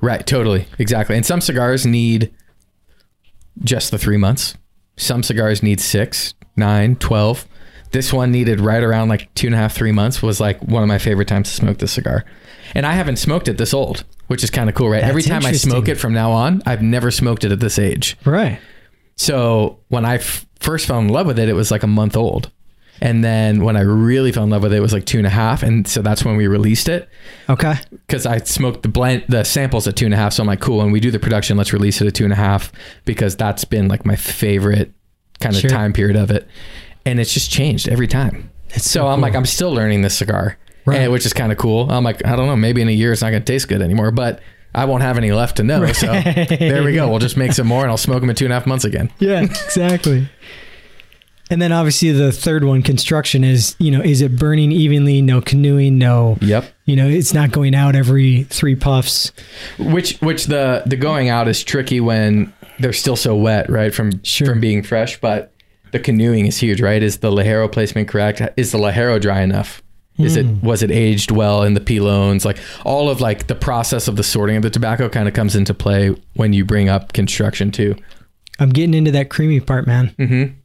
Right, 0.00 0.24
totally. 0.26 0.66
Exactly. 0.78 1.16
And 1.16 1.24
some 1.26 1.40
cigars 1.40 1.84
need 1.86 2.30
just 3.62 3.90
the 3.90 3.98
three 3.98 4.16
months. 4.16 4.54
Some 4.96 5.22
cigars 5.22 5.62
need 5.62 5.80
six, 5.80 6.34
nine, 6.56 6.96
12. 6.96 7.46
This 7.90 8.12
one 8.12 8.30
needed 8.30 8.60
right 8.60 8.82
around 8.82 9.08
like 9.08 9.32
two 9.34 9.46
and 9.46 9.54
a 9.54 9.58
half, 9.58 9.74
three 9.74 9.92
months 9.92 10.22
was 10.22 10.40
like 10.40 10.60
one 10.62 10.82
of 10.82 10.88
my 10.88 10.98
favorite 10.98 11.28
times 11.28 11.48
to 11.48 11.54
smoke 11.54 11.78
this 11.78 11.92
cigar. 11.92 12.24
And 12.74 12.84
I 12.84 12.92
haven't 12.92 13.16
smoked 13.16 13.48
it 13.48 13.56
this 13.56 13.72
old, 13.72 14.04
which 14.26 14.44
is 14.44 14.50
kind 14.50 14.68
of 14.68 14.74
cool, 14.74 14.90
right? 14.90 15.00
That's 15.00 15.08
Every 15.10 15.22
time 15.22 15.46
I 15.46 15.52
smoke 15.52 15.88
it 15.88 15.94
from 15.94 16.12
now 16.12 16.30
on, 16.32 16.62
I've 16.66 16.82
never 16.82 17.10
smoked 17.10 17.44
it 17.44 17.52
at 17.52 17.60
this 17.60 17.78
age. 17.78 18.16
Right. 18.26 18.60
So 19.16 19.78
when 19.88 20.04
I 20.04 20.16
f- 20.16 20.46
first 20.60 20.86
fell 20.86 20.98
in 20.98 21.08
love 21.08 21.26
with 21.26 21.38
it, 21.38 21.48
it 21.48 21.54
was 21.54 21.70
like 21.70 21.82
a 21.82 21.88
month 21.88 22.16
old. 22.16 22.50
And 23.00 23.22
then 23.24 23.62
when 23.62 23.76
I 23.76 23.80
really 23.82 24.32
fell 24.32 24.44
in 24.44 24.50
love 24.50 24.62
with 24.62 24.72
it, 24.72 24.76
it 24.76 24.80
was 24.80 24.92
like 24.92 25.04
two 25.06 25.18
and 25.18 25.26
a 25.26 25.30
half. 25.30 25.62
And 25.62 25.86
so 25.86 26.02
that's 26.02 26.24
when 26.24 26.36
we 26.36 26.46
released 26.48 26.88
it 26.88 27.08
Okay. 27.48 27.74
because 27.90 28.26
I 28.26 28.38
smoked 28.38 28.82
the 28.82 28.88
blend, 28.88 29.24
the 29.28 29.44
samples 29.44 29.86
at 29.86 29.94
two 29.96 30.04
and 30.04 30.14
a 30.14 30.16
half. 30.16 30.32
So 30.32 30.42
I'm 30.42 30.46
like, 30.46 30.60
cool. 30.60 30.78
When 30.78 30.90
we 30.90 31.00
do 31.00 31.10
the 31.10 31.18
production, 31.20 31.56
let's 31.56 31.72
release 31.72 32.00
it 32.00 32.06
at 32.08 32.14
two 32.14 32.24
and 32.24 32.32
a 32.32 32.36
half 32.36 32.72
because 33.04 33.36
that's 33.36 33.64
been 33.64 33.86
like 33.88 34.04
my 34.04 34.16
favorite 34.16 34.92
kind 35.40 35.54
of 35.54 35.60
Sure. 35.60 35.70
time 35.70 35.92
period 35.92 36.16
of 36.16 36.32
it, 36.32 36.48
and 37.06 37.20
it's 37.20 37.32
just 37.32 37.50
changed 37.50 37.88
every 37.88 38.08
time. 38.08 38.50
It's 38.70 38.90
So, 38.90 39.06
I'm 39.06 39.20
like, 39.20 39.36
I'm 39.36 39.46
still 39.46 39.70
learning 39.72 40.02
this 40.02 40.16
cigar, 40.16 40.58
Right. 40.84 41.02
and, 41.02 41.12
which 41.12 41.24
is 41.24 41.32
kind 41.32 41.52
of 41.52 41.58
cool. 41.58 41.88
I'm 41.90 42.02
like, 42.02 42.26
I 42.26 42.34
don't 42.34 42.48
know, 42.48 42.56
maybe 42.56 42.82
in 42.82 42.88
a 42.88 42.92
year 42.92 43.12
it's 43.12 43.22
not 43.22 43.30
going 43.30 43.42
to 43.44 43.52
taste 43.52 43.68
good 43.68 43.80
anymore, 43.80 44.10
but 44.10 44.40
I 44.74 44.84
won't 44.86 45.02
have 45.02 45.16
any 45.16 45.30
left 45.30 45.58
to 45.58 45.62
know. 45.62 45.86
So 45.92 46.06
there 46.12 46.82
we 46.82 46.92
go. 46.94 47.08
We'll 47.08 47.20
just 47.20 47.36
make 47.36 47.52
some 47.52 47.68
more, 47.68 47.82
and 47.82 47.90
I'll 47.92 47.96
smoke 47.96 48.20
them 48.20 48.30
in 48.30 48.34
two 48.36 48.46
and 48.46 48.52
a 48.52 48.56
half 48.56 48.66
months 48.66 48.84
again. 48.84 49.10
Yeah, 49.20 49.42
exactly. 49.42 50.28
And 51.50 51.62
then 51.62 51.72
obviously 51.72 52.12
the 52.12 52.30
third 52.32 52.64
one, 52.64 52.82
construction, 52.82 53.42
is 53.44 53.74
you 53.78 53.90
know, 53.90 54.00
is 54.02 54.20
it 54.20 54.36
burning 54.36 54.70
evenly? 54.72 55.22
No 55.22 55.40
canoeing. 55.40 55.96
No. 55.98 56.36
Yep. 56.40 56.70
You 56.84 56.96
know, 56.96 57.06
it's 57.08 57.32
not 57.32 57.50
going 57.52 57.74
out 57.74 57.94
every 57.96 58.42
three 58.44 58.76
puffs. 58.76 59.32
Which 59.78 60.18
which 60.18 60.46
the 60.46 60.82
the 60.86 60.96
going 60.96 61.28
out 61.28 61.48
is 61.48 61.62
tricky 61.64 62.00
when 62.00 62.52
they're 62.78 62.92
still 62.92 63.16
so 63.16 63.34
wet, 63.36 63.70
right? 63.70 63.94
From 63.94 64.22
Sure. 64.24 64.46
from 64.48 64.60
being 64.60 64.82
fresh, 64.82 65.20
but 65.20 65.52
the 65.92 65.98
canoeing 65.98 66.46
is 66.46 66.58
huge, 66.58 66.80
right? 66.82 67.02
Is 67.02 67.18
the 67.18 67.30
ligero 67.30 67.70
placement 67.70 68.08
correct? 68.08 68.42
Is 68.58 68.72
the 68.72 68.78
ligero 68.78 69.20
dry 69.20 69.40
enough? 69.40 69.82
Is 70.18 70.34
it 70.34 70.46
was 70.64 70.82
it 70.82 70.90
aged 70.90 71.30
well 71.30 71.62
in 71.62 71.74
the 71.74 71.80
pilones? 71.80 72.44
Like 72.44 72.58
all 72.84 73.08
of 73.08 73.20
like 73.20 73.46
the 73.46 73.54
process 73.54 74.08
of 74.08 74.16
the 74.16 74.24
sorting 74.24 74.56
of 74.56 74.62
the 74.64 74.70
tobacco 74.70 75.08
kind 75.08 75.28
of 75.28 75.34
comes 75.34 75.54
into 75.54 75.72
play 75.72 76.08
when 76.34 76.52
you 76.52 76.64
bring 76.64 76.88
up 76.88 77.12
construction 77.12 77.70
too. 77.70 77.94
I'm 78.58 78.70
getting 78.70 78.94
into 78.94 79.12
that 79.12 79.30
creamy 79.30 79.60
part, 79.60 79.86
man. 79.86 80.12
Mm-hmm. 80.18 80.57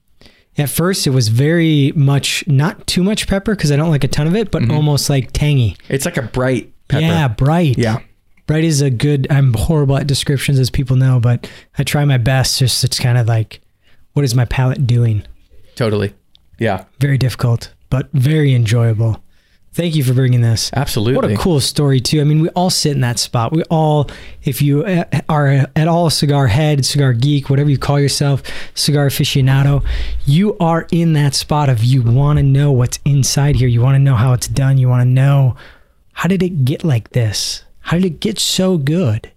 At 0.58 0.70
first, 0.70 1.08
it 1.08 1.10
was 1.10 1.30
very 1.30 1.92
much 1.96 2.46
not 2.48 2.86
too 2.86 3.04
much 3.04 3.28
pepper 3.28 3.56
because 3.56 3.72
I 3.72 3.76
don't 3.76 3.90
like 3.90 4.04
a 4.04 4.08
ton 4.08 4.28
of 4.28 4.36
it, 4.36 4.52
but 4.52 4.62
mm-hmm. 4.62 4.72
almost 4.72 5.10
like 5.10 5.32
tangy. 5.32 5.78
It's 5.90 6.06
like 6.06 6.18
a 6.18 6.22
bright 6.22 6.72
pepper. 6.88 7.02
Yeah, 7.02 7.28
bright. 7.28 7.78
Yeah. 7.78 8.00
bright 8.46 8.64
is 8.64 8.82
a 8.82 8.92
good. 8.92 9.26
I'm 9.32 9.54
horrible 9.54 9.98
at 9.98 10.06
descriptions, 10.06 10.60
as 10.60 10.70
people 10.70 10.96
know, 10.96 11.20
but 11.20 11.50
I 11.78 11.84
try 11.84 12.06
my 12.06 12.18
best. 12.18 12.60
Just 12.60 12.84
it's 12.84 13.00
kind 13.00 13.18
of 13.18 13.28
like, 13.28 13.62
what 14.14 14.24
is 14.26 14.36
my 14.36 14.46
palate 14.46 14.86
doing? 14.86 15.24
Totally. 15.76 16.14
Yeah. 16.60 16.86
Very 17.00 17.18
difficult, 17.18 17.74
but 17.90 18.10
very 18.14 18.54
enjoyable. 18.54 19.23
Thank 19.74 19.96
you 19.96 20.04
for 20.04 20.14
bringing 20.14 20.42
this. 20.42 20.70
Absolutely. 20.76 21.16
What 21.16 21.26
a 21.32 21.36
cool 21.36 21.60
story 21.60 22.00
too. 22.00 22.22
I 22.22 22.26
mean, 22.26 22.42
we 22.42 22.50
all 22.50 22.70
sit 22.70 22.92
in 22.92 23.02
that 23.02 23.18
spot. 23.18 23.52
We 23.52 23.64
all, 23.72 24.08
if 24.44 24.62
you 24.62 24.84
uh, 24.86 25.06
are 25.28 25.48
at 25.76 25.88
all 25.88 26.06
a 26.08 26.12
cigar 26.12 26.46
head, 26.46 26.86
cigar 26.86 27.12
geek, 27.14 27.50
whatever 27.50 27.72
you 27.72 27.80
call 27.80 28.00
yourself, 28.00 28.44
cigar 28.76 29.08
aficionado, 29.08 29.84
you 30.28 30.56
are 30.60 30.88
in 30.92 31.14
that 31.14 31.34
spot 31.34 31.70
of 31.70 31.84
you 31.84 32.04
want 32.04 32.38
to 32.38 32.44
know 32.44 32.72
what's 32.72 33.00
inside 33.04 33.56
here. 33.56 33.68
You 33.68 33.82
want 33.82 33.96
to 33.96 34.00
know 34.00 34.16
how 34.16 34.34
it's 34.34 34.48
done. 34.48 34.78
You 34.78 34.90
want 34.90 35.02
to 35.02 35.10
know 35.10 35.56
how 36.12 36.28
did 36.30 36.44
it 36.44 36.66
get 36.66 36.84
like 36.84 37.10
this? 37.10 37.64
How 37.80 37.98
did 37.98 38.06
it 38.06 38.20
get 38.20 38.38
so 38.38 38.78
good 38.78 39.32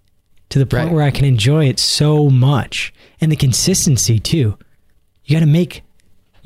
to 0.51 0.59
the 0.59 0.66
point 0.66 0.84
Right. 0.89 0.93
where 0.93 1.03
I 1.03 1.11
can 1.11 1.24
enjoy 1.24 1.64
it 1.66 1.78
so 1.78 2.28
much 2.28 2.93
and 3.22 3.32
the 3.32 3.37
consistency 3.37 4.18
too. 4.18 4.59
You 5.24 5.34
got 5.37 5.41
to 5.41 5.47
make 5.47 5.82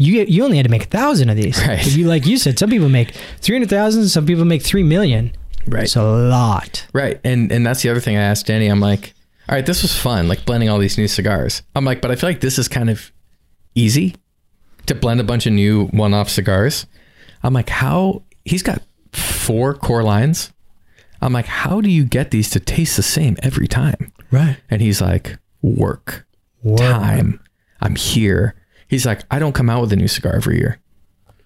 you 0.01 0.24
you 0.26 0.44
only 0.44 0.57
had 0.57 0.64
to 0.64 0.70
make 0.70 0.84
a 0.84 0.88
thousand 0.88 1.28
of 1.28 1.36
these. 1.36 1.59
Right. 1.66 1.86
If 1.86 1.94
you 1.94 2.07
like 2.07 2.24
you 2.24 2.38
said, 2.38 2.59
some 2.59 2.70
people 2.70 2.88
make 2.88 3.12
three 3.40 3.55
hundred 3.55 3.68
thousand, 3.68 4.09
some 4.09 4.24
people 4.24 4.46
make 4.46 4.62
three 4.62 4.82
million. 4.82 5.32
Right. 5.66 5.84
It's 5.84 5.94
a 5.94 6.03
lot. 6.03 6.86
Right. 6.94 7.20
And 7.22 7.53
and 7.53 7.66
that's 7.66 7.82
the 7.82 7.90
other 7.90 8.01
thing 8.01 8.16
I 8.16 8.22
asked 8.22 8.46
Danny. 8.46 8.68
I'm 8.68 8.80
like, 8.80 9.12
all 9.48 9.55
right, 9.55 9.66
this 9.66 9.82
was 9.82 9.94
fun, 9.94 10.26
like 10.26 10.46
blending 10.46 10.70
all 10.70 10.78
these 10.78 10.96
new 10.96 11.07
cigars. 11.07 11.62
I'm 11.74 11.84
like, 11.84 12.01
but 12.01 12.11
I 12.11 12.16
feel 12.16 12.30
like 12.30 12.40
this 12.40 12.59
is 12.59 12.66
kind 12.66 12.88
of 12.88 13.12
easy 13.74 14.16
to 14.86 14.94
blend 14.94 15.20
a 15.20 15.24
bunch 15.24 15.46
of 15.46 15.53
new 15.53 15.88
one-off 15.88 16.30
cigars. 16.30 16.86
I'm 17.42 17.53
like, 17.53 17.68
how 17.68 18.22
he's 18.44 18.62
got 18.62 18.82
four 19.12 19.74
core 19.74 20.03
lines. 20.03 20.51
I'm 21.20 21.34
like, 21.34 21.46
how 21.46 21.82
do 21.82 21.90
you 21.90 22.05
get 22.05 22.30
these 22.30 22.48
to 22.51 22.61
taste 22.61 22.96
the 22.96 23.03
same 23.03 23.36
every 23.42 23.68
time? 23.68 24.12
Right. 24.30 24.57
And 24.70 24.80
he's 24.80 25.03
like, 25.03 25.38
work, 25.61 26.26
time. 26.78 27.40
I'm 27.82 27.96
here. 27.96 28.55
He's 28.91 29.07
like, 29.07 29.22
I 29.30 29.38
don't 29.38 29.53
come 29.53 29.70
out 29.70 29.80
with 29.80 29.93
a 29.93 29.97
new 29.97 30.09
cigar 30.09 30.34
every 30.34 30.59
year. 30.59 30.80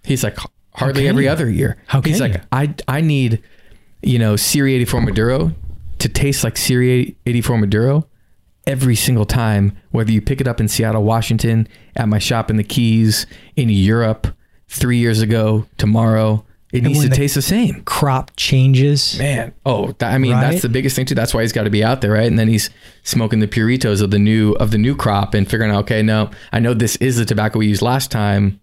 He's 0.02 0.24
like, 0.24 0.38
hardly 0.72 1.06
every 1.06 1.24
you? 1.24 1.30
other 1.30 1.48
year. 1.48 1.76
How 1.86 2.00
He's 2.00 2.18
like, 2.18 2.42
I 2.50 2.74
I 2.88 3.02
need, 3.02 3.42
you 4.02 4.18
know, 4.18 4.34
Siri 4.34 4.74
84 4.74 5.02
Maduro 5.02 5.52
to 5.98 6.08
taste 6.08 6.42
like 6.42 6.56
Siri 6.56 7.18
84 7.26 7.58
Maduro 7.58 8.08
every 8.66 8.96
single 8.96 9.26
time, 9.26 9.76
whether 9.90 10.10
you 10.10 10.22
pick 10.22 10.40
it 10.40 10.48
up 10.48 10.58
in 10.58 10.68
Seattle, 10.68 11.04
Washington, 11.04 11.68
at 11.96 12.08
my 12.08 12.18
shop 12.18 12.48
in 12.48 12.56
the 12.56 12.64
Keys, 12.64 13.26
in 13.56 13.68
Europe, 13.68 14.26
three 14.68 14.96
years 14.96 15.20
ago, 15.20 15.66
tomorrow. 15.76 16.46
It 16.74 16.82
needs 16.82 17.02
to 17.02 17.08
the- 17.08 17.14
taste 17.16 17.34
the 17.36 17.42
same. 17.42 17.82
Crop 17.84 18.32
changes. 18.36 19.18
Man, 19.18 19.52
oh, 19.64 19.94
I 20.00 20.18
mean, 20.18 20.32
Right? 20.32 20.50
that's 20.50 20.62
the 20.62 20.68
biggest 20.68 20.96
thing 20.96 21.06
too. 21.06 21.14
That's 21.14 21.32
why 21.32 21.42
he's 21.42 21.52
got 21.52 21.64
to 21.64 21.70
be 21.70 21.84
out 21.84 22.00
there, 22.00 22.12
right? 22.12 22.26
And 22.26 22.38
then 22.38 22.48
he's 22.48 22.68
smoking 23.04 23.38
the 23.40 23.46
puritos 23.46 24.02
of 24.02 24.10
the 24.10 24.18
new 24.18 24.52
of 24.54 24.70
the 24.72 24.78
new 24.78 24.96
crop 24.96 25.34
and 25.34 25.48
figuring 25.48 25.70
out, 25.72 25.84
okay, 25.84 26.02
no, 26.02 26.30
I 26.52 26.58
know 26.60 26.74
this 26.74 26.96
is 26.96 27.16
the 27.16 27.24
tobacco 27.24 27.60
we 27.60 27.66
used 27.68 27.82
last 27.82 28.10
time, 28.10 28.60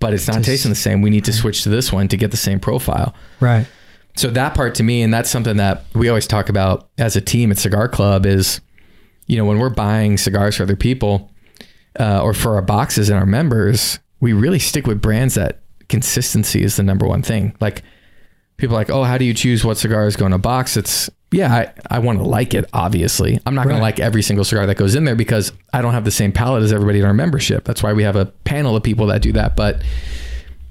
but 0.00 0.12
it's 0.12 0.26
not 0.26 0.42
tasting 0.42 0.70
the 0.70 0.74
same. 0.76 1.02
We 1.02 1.10
need 1.10 1.24
to 1.26 1.32
switch 1.32 1.62
to 1.62 1.68
this 1.68 1.92
one 1.92 2.08
to 2.08 2.16
get 2.16 2.30
the 2.32 2.36
same 2.36 2.58
profile. 2.60 3.14
Right. 3.40 3.66
So 4.16 4.30
that 4.30 4.54
part 4.54 4.74
to 4.76 4.82
me, 4.82 5.02
and 5.02 5.12
that's 5.12 5.30
something 5.30 5.58
that 5.58 5.84
we 5.94 6.08
always 6.08 6.26
talk 6.26 6.48
about 6.48 6.88
as 6.98 7.16
a 7.16 7.20
team 7.20 7.50
at 7.52 7.58
Cigar 7.58 7.86
Club 7.88 8.24
is, 8.26 8.60
you 9.26 9.36
know, 9.36 9.44
when 9.44 9.58
we're 9.58 9.68
buying 9.70 10.16
cigars 10.16 10.56
for 10.56 10.62
other 10.62 10.74
people 10.74 11.30
uh, 12.00 12.22
or 12.22 12.32
for 12.32 12.54
our 12.54 12.62
boxes 12.62 13.08
and 13.10 13.18
our 13.18 13.26
members, 13.26 13.98
we 14.20 14.32
really 14.32 14.58
stick 14.58 14.86
with 14.86 15.00
brands 15.02 15.34
that 15.34 15.60
consistency 15.88 16.62
is 16.62 16.76
the 16.76 16.82
number 16.82 17.06
one 17.06 17.22
thing. 17.22 17.54
Like 17.60 17.82
people 18.56 18.76
are 18.76 18.80
like, 18.80 18.90
oh, 18.90 19.04
how 19.04 19.18
do 19.18 19.24
you 19.24 19.34
choose 19.34 19.64
what 19.64 19.78
cigars 19.78 20.16
go 20.16 20.26
in 20.26 20.32
a 20.32 20.38
box? 20.38 20.76
It's 20.76 21.10
yeah, 21.32 21.52
I, 21.52 21.96
I 21.96 21.98
want 21.98 22.18
to 22.18 22.24
like 22.24 22.54
it, 22.54 22.66
obviously. 22.72 23.38
I'm 23.44 23.54
not 23.54 23.64
going 23.64 23.76
to 23.76 23.82
like 23.82 23.98
every 23.98 24.22
single 24.22 24.44
cigar 24.44 24.64
that 24.66 24.76
goes 24.76 24.94
in 24.94 25.04
there 25.04 25.16
because 25.16 25.52
I 25.72 25.82
don't 25.82 25.92
have 25.92 26.04
the 26.04 26.10
same 26.12 26.30
palate 26.32 26.62
as 26.62 26.72
everybody 26.72 27.00
in 27.00 27.04
our 27.04 27.14
membership. 27.14 27.64
That's 27.64 27.82
why 27.82 27.92
we 27.92 28.04
have 28.04 28.14
a 28.16 28.26
panel 28.44 28.76
of 28.76 28.84
people 28.84 29.06
that 29.08 29.22
do 29.22 29.32
that. 29.32 29.56
But 29.56 29.82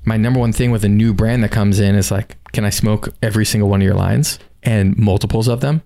my 0.06 0.16
number 0.16 0.40
one 0.40 0.54
thing 0.54 0.72
with 0.72 0.86
a 0.86 0.90
new 0.90 1.14
brand 1.14 1.44
that 1.44 1.52
comes 1.52 1.80
in 1.80 1.96
is 1.96 2.10
like, 2.10 2.38
can 2.54 2.64
I 2.64 2.70
smoke 2.70 3.10
every 3.22 3.46
single 3.46 3.70
one 3.70 3.82
of 3.82 3.86
your 3.86 3.96
lines 3.96 4.40
and 4.64 4.98
multiples 4.98 5.50
of 5.50 5.60
them? 5.60 5.82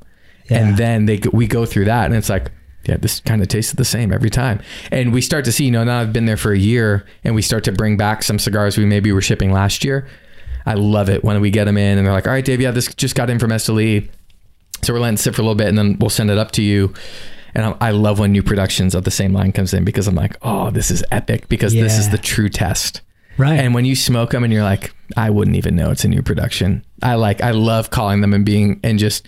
Yeah. 0.50 0.60
And 0.60 0.78
then 0.78 1.06
they 1.06 1.20
we 1.34 1.48
go 1.48 1.66
through 1.66 1.86
that, 1.86 2.06
and 2.06 2.16
it's 2.16 2.30
like, 2.30 2.52
yeah, 2.90 2.98
this 2.98 3.20
kind 3.22 3.42
of 3.42 3.48
tasted 3.48 3.78
the 3.78 3.86
same 3.86 4.12
every 4.12 4.30
time. 4.30 4.62
And 4.92 5.14
we 5.14 5.22
start 5.22 5.46
to 5.46 5.52
see, 5.52 5.66
you 5.66 5.72
know, 5.72 5.84
now 5.84 6.02
I've 6.02 6.12
been 6.12 6.26
there 6.26 6.38
for 6.38 6.52
a 6.52 6.58
year, 6.58 7.06
and 7.24 7.36
we 7.36 7.42
start 7.42 7.64
to 7.66 7.72
bring 7.72 7.96
back 7.98 8.24
some 8.24 8.40
cigars 8.40 8.78
we 8.78 8.86
maybe 8.86 9.12
were 9.12 9.22
shipping 9.22 9.52
last 9.52 9.84
year. 9.84 10.08
I 10.66 10.74
love 10.74 11.10
it 11.10 11.24
when 11.24 11.40
we 11.40 11.52
get 11.52 11.66
them 11.66 11.78
in, 11.78 11.98
and 11.98 12.06
they're 12.06 12.14
like, 12.14 12.28
all 12.28 12.34
right, 12.34 12.44
Dave, 12.44 12.60
yeah, 12.60 12.72
this 12.72 12.94
just 12.96 13.16
got 13.16 13.30
in 13.30 13.40
from 13.40 13.52
Esteli. 13.52 14.10
So 14.82 14.94
we're 14.94 15.00
letting 15.00 15.16
it 15.16 15.20
sit 15.20 15.36
for 15.36 15.42
a 15.42 15.46
little 15.46 15.56
bit, 15.56 15.68
and 15.68 15.78
then 15.78 15.98
we'll 16.00 16.10
send 16.10 16.32
it 16.32 16.38
up 16.38 16.52
to 16.52 16.62
you. 16.62 16.94
And 17.56 17.66
I, 17.66 17.76
I 17.80 17.92
love 17.92 18.20
when 18.20 18.32
new 18.32 18.44
productions 18.44 18.94
of 18.96 19.04
the 19.04 19.12
same 19.12 19.34
line 19.34 19.52
comes 19.52 19.74
in 19.74 19.84
because 19.84 20.08
I'm 20.08 20.16
like, 20.16 20.36
oh, 20.42 20.72
this 20.72 20.92
is 20.92 21.04
epic 21.12 21.48
because 21.50 21.74
this 21.74 21.98
is 21.98 22.10
the 22.10 22.18
true 22.18 22.50
test. 22.50 23.02
Right. 23.38 23.60
And 23.60 23.74
when 23.74 23.86
you 23.86 23.96
smoke 23.96 24.32
them 24.32 24.44
and 24.44 24.52
you're 24.52 24.64
like, 24.64 24.94
I 25.16 25.30
wouldn't 25.30 25.58
even 25.58 25.76
know 25.76 25.92
it's 25.92 26.04
a 26.04 26.10
new 26.10 26.22
production. 26.22 26.86
I 27.02 27.16
like, 27.16 27.42
I 27.42 27.52
love 27.52 27.90
calling 27.90 28.22
them 28.22 28.34
and 28.34 28.46
being, 28.46 28.80
and 28.84 29.00
just, 29.00 29.28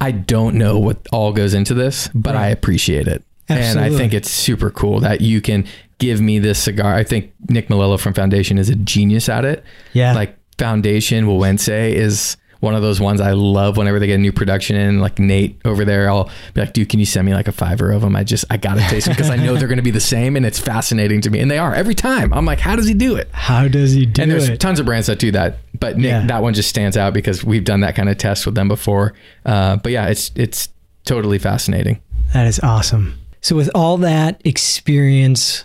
I 0.00 0.12
don't 0.12 0.54
know 0.56 0.78
what 0.78 1.06
all 1.12 1.32
goes 1.32 1.54
into 1.54 1.74
this, 1.74 2.08
but 2.14 2.34
I 2.34 2.48
appreciate 2.48 3.06
it. 3.06 3.22
And 3.48 3.80
I 3.80 3.90
think 3.90 4.14
it's 4.14 4.30
super 4.30 4.70
cool 4.70 5.00
that 5.00 5.20
you 5.20 5.40
can 5.40 5.66
give 5.98 6.20
me 6.20 6.38
this 6.38 6.58
cigar. 6.62 6.94
I 6.94 7.04
think 7.04 7.32
Nick 7.48 7.68
Melillo 7.68 7.98
from 7.98 8.14
Foundation 8.14 8.58
is 8.58 8.68
a 8.68 8.76
genius 8.76 9.28
at 9.28 9.44
it. 9.44 9.64
Yeah. 9.92 10.14
Like 10.14 10.36
Foundation, 10.56 11.26
Güegüense 11.26 11.92
is 11.92 12.36
one 12.60 12.74
of 12.74 12.82
those 12.82 13.00
ones 13.00 13.20
I 13.20 13.32
love 13.32 13.76
whenever 13.76 13.98
they 13.98 14.06
get 14.06 14.14
a 14.16 14.18
new 14.18 14.32
production 14.32 14.76
in. 14.76 15.00
Like 15.00 15.18
Nate 15.18 15.60
over 15.64 15.84
there, 15.84 16.08
I'll 16.10 16.30
be 16.54 16.60
like, 16.60 16.72
dude, 16.74 16.88
can 16.88 17.00
you 17.00 17.06
send 17.06 17.26
me 17.26 17.32
like 17.34 17.48
a 17.48 17.52
fiver 17.52 17.90
of 17.90 18.02
them? 18.02 18.14
I 18.14 18.22
just, 18.22 18.44
I 18.50 18.56
got 18.58 18.74
to 18.74 18.80
taste 18.82 19.06
them 19.06 19.14
because 19.16 19.30
I 19.30 19.36
know 19.36 19.56
they're 19.56 19.66
going 19.68 19.78
to 19.78 19.82
be 19.82 19.90
the 19.90 19.98
same 20.00 20.36
and 20.36 20.44
it's 20.46 20.58
fascinating 20.58 21.20
to 21.22 21.30
me. 21.30 21.40
And 21.40 21.50
they 21.50 21.58
are 21.58 21.74
every 21.74 21.94
time. 21.94 22.32
I'm 22.34 22.44
like, 22.44 22.60
how 22.60 22.76
does 22.76 22.86
he 22.86 22.94
do 22.94 23.16
it? 23.16 23.28
How 23.32 23.66
does 23.66 23.92
he 23.92 24.04
do 24.06 24.22
and 24.22 24.30
there's 24.30 24.48
it? 24.48 24.60
tons 24.60 24.78
of 24.78 24.86
brands 24.86 25.06
that 25.06 25.18
do 25.18 25.30
that, 25.32 25.58
but 25.78 25.96
Nick, 25.96 26.04
Yeah. 26.10 26.26
that 26.26 26.42
one 26.42 26.52
just 26.54 26.68
stands 26.68 26.96
out 26.96 27.14
because 27.14 27.42
we've 27.42 27.64
done 27.64 27.80
that 27.80 27.94
kind 27.96 28.08
of 28.10 28.18
test 28.18 28.44
with 28.44 28.54
them 28.54 28.68
before. 28.68 29.14
Uh, 29.46 29.76
but 29.76 29.90
yeah, 29.92 30.06
it's 30.08 30.30
it's 30.34 30.68
totally 31.04 31.38
fascinating. 31.38 32.00
That 32.34 32.46
is 32.46 32.60
awesome. 32.60 33.18
So 33.40 33.56
with 33.56 33.70
all 33.74 33.96
that 33.98 34.40
experience 34.44 35.64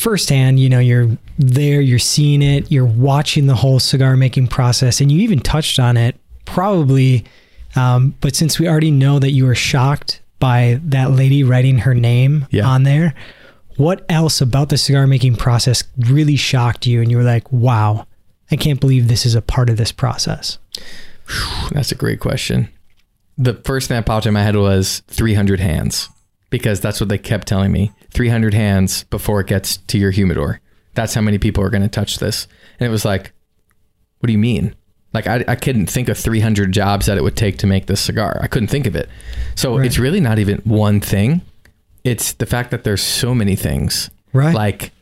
firsthand, 0.00 0.58
you 0.58 0.68
know, 0.70 0.78
you're 0.78 1.10
there, 1.38 1.82
you're 1.82 1.98
seeing 1.98 2.40
it, 2.40 2.72
you're 2.72 2.86
watching 2.86 3.46
the 3.46 3.54
whole 3.54 3.78
cigar 3.78 4.16
making 4.16 4.46
process, 4.46 4.98
and 5.02 5.12
you 5.12 5.20
even 5.20 5.38
touched 5.38 5.78
on 5.78 5.98
it 5.98 6.16
probably. 6.46 7.24
Um, 7.76 8.14
but 8.22 8.34
since 8.34 8.58
we 8.58 8.66
already 8.66 8.90
know 8.90 9.18
that 9.18 9.32
you 9.32 9.44
were 9.44 9.54
shocked 9.54 10.22
by 10.38 10.80
that 10.84 11.10
lady 11.10 11.44
writing 11.44 11.78
her 11.80 11.94
name 11.94 12.46
Yeah. 12.50 12.66
on 12.66 12.84
there, 12.84 13.14
what 13.76 14.06
else 14.08 14.40
about 14.40 14.70
the 14.70 14.78
cigar 14.78 15.06
making 15.06 15.36
process 15.36 15.84
really 15.98 16.36
shocked 16.36 16.86
you? 16.86 17.02
And 17.02 17.10
you 17.10 17.18
were 17.18 17.22
like, 17.22 17.52
wow, 17.52 18.06
I 18.50 18.56
can't 18.56 18.80
believe 18.80 19.06
this 19.06 19.26
is 19.26 19.34
a 19.34 19.42
part 19.42 19.68
of 19.68 19.76
this 19.76 19.92
process. 19.92 20.56
That's 21.72 21.92
a 21.92 21.94
great 21.94 22.20
question. 22.20 22.70
The 23.36 23.54
first 23.64 23.88
thing 23.88 23.96
that 23.96 24.06
popped 24.06 24.24
in 24.26 24.32
my 24.32 24.42
head 24.42 24.56
was 24.56 25.02
300 25.08 25.60
hands 25.60 26.08
because 26.50 26.80
that's 26.80 27.00
what 27.00 27.08
they 27.08 27.18
kept 27.18 27.46
telling 27.48 27.72
me. 27.72 27.92
300 28.12 28.54
hands 28.54 29.04
before 29.04 29.40
it 29.40 29.46
gets 29.46 29.76
to 29.78 29.98
your 29.98 30.10
humidor. 30.10 30.60
That's 30.94 31.14
how 31.14 31.20
many 31.20 31.38
people 31.38 31.62
are 31.64 31.70
going 31.70 31.82
to 31.82 31.88
touch 31.88 32.18
this. 32.18 32.46
And 32.78 32.86
it 32.86 32.90
was 32.90 33.04
like, 33.04 33.32
what 34.18 34.26
do 34.26 34.32
you 34.32 34.38
mean? 34.38 34.74
Like 35.12 35.26
I, 35.26 35.44
I 35.48 35.54
couldn't 35.56 35.86
think 35.86 36.08
of 36.08 36.18
300 36.18 36.72
jobs 36.72 37.06
that 37.06 37.16
it 37.18 37.22
would 37.22 37.36
take 37.36 37.58
to 37.58 37.66
make 37.66 37.86
this 37.86 38.00
cigar. 38.00 38.38
I 38.42 38.46
couldn't 38.48 38.68
think 38.68 38.86
of 38.86 38.94
it. 38.94 39.08
So 39.54 39.76
Right. 39.78 39.86
it's 39.86 39.98
really 39.98 40.20
not 40.20 40.38
even 40.38 40.58
one 40.64 41.00
thing. 41.00 41.42
It's 42.04 42.32
the 42.34 42.46
fact 42.46 42.70
that 42.70 42.84
there's 42.84 43.02
so 43.02 43.34
many 43.34 43.56
things. 43.56 44.10
Right. 44.32 44.54
Like 44.54 44.92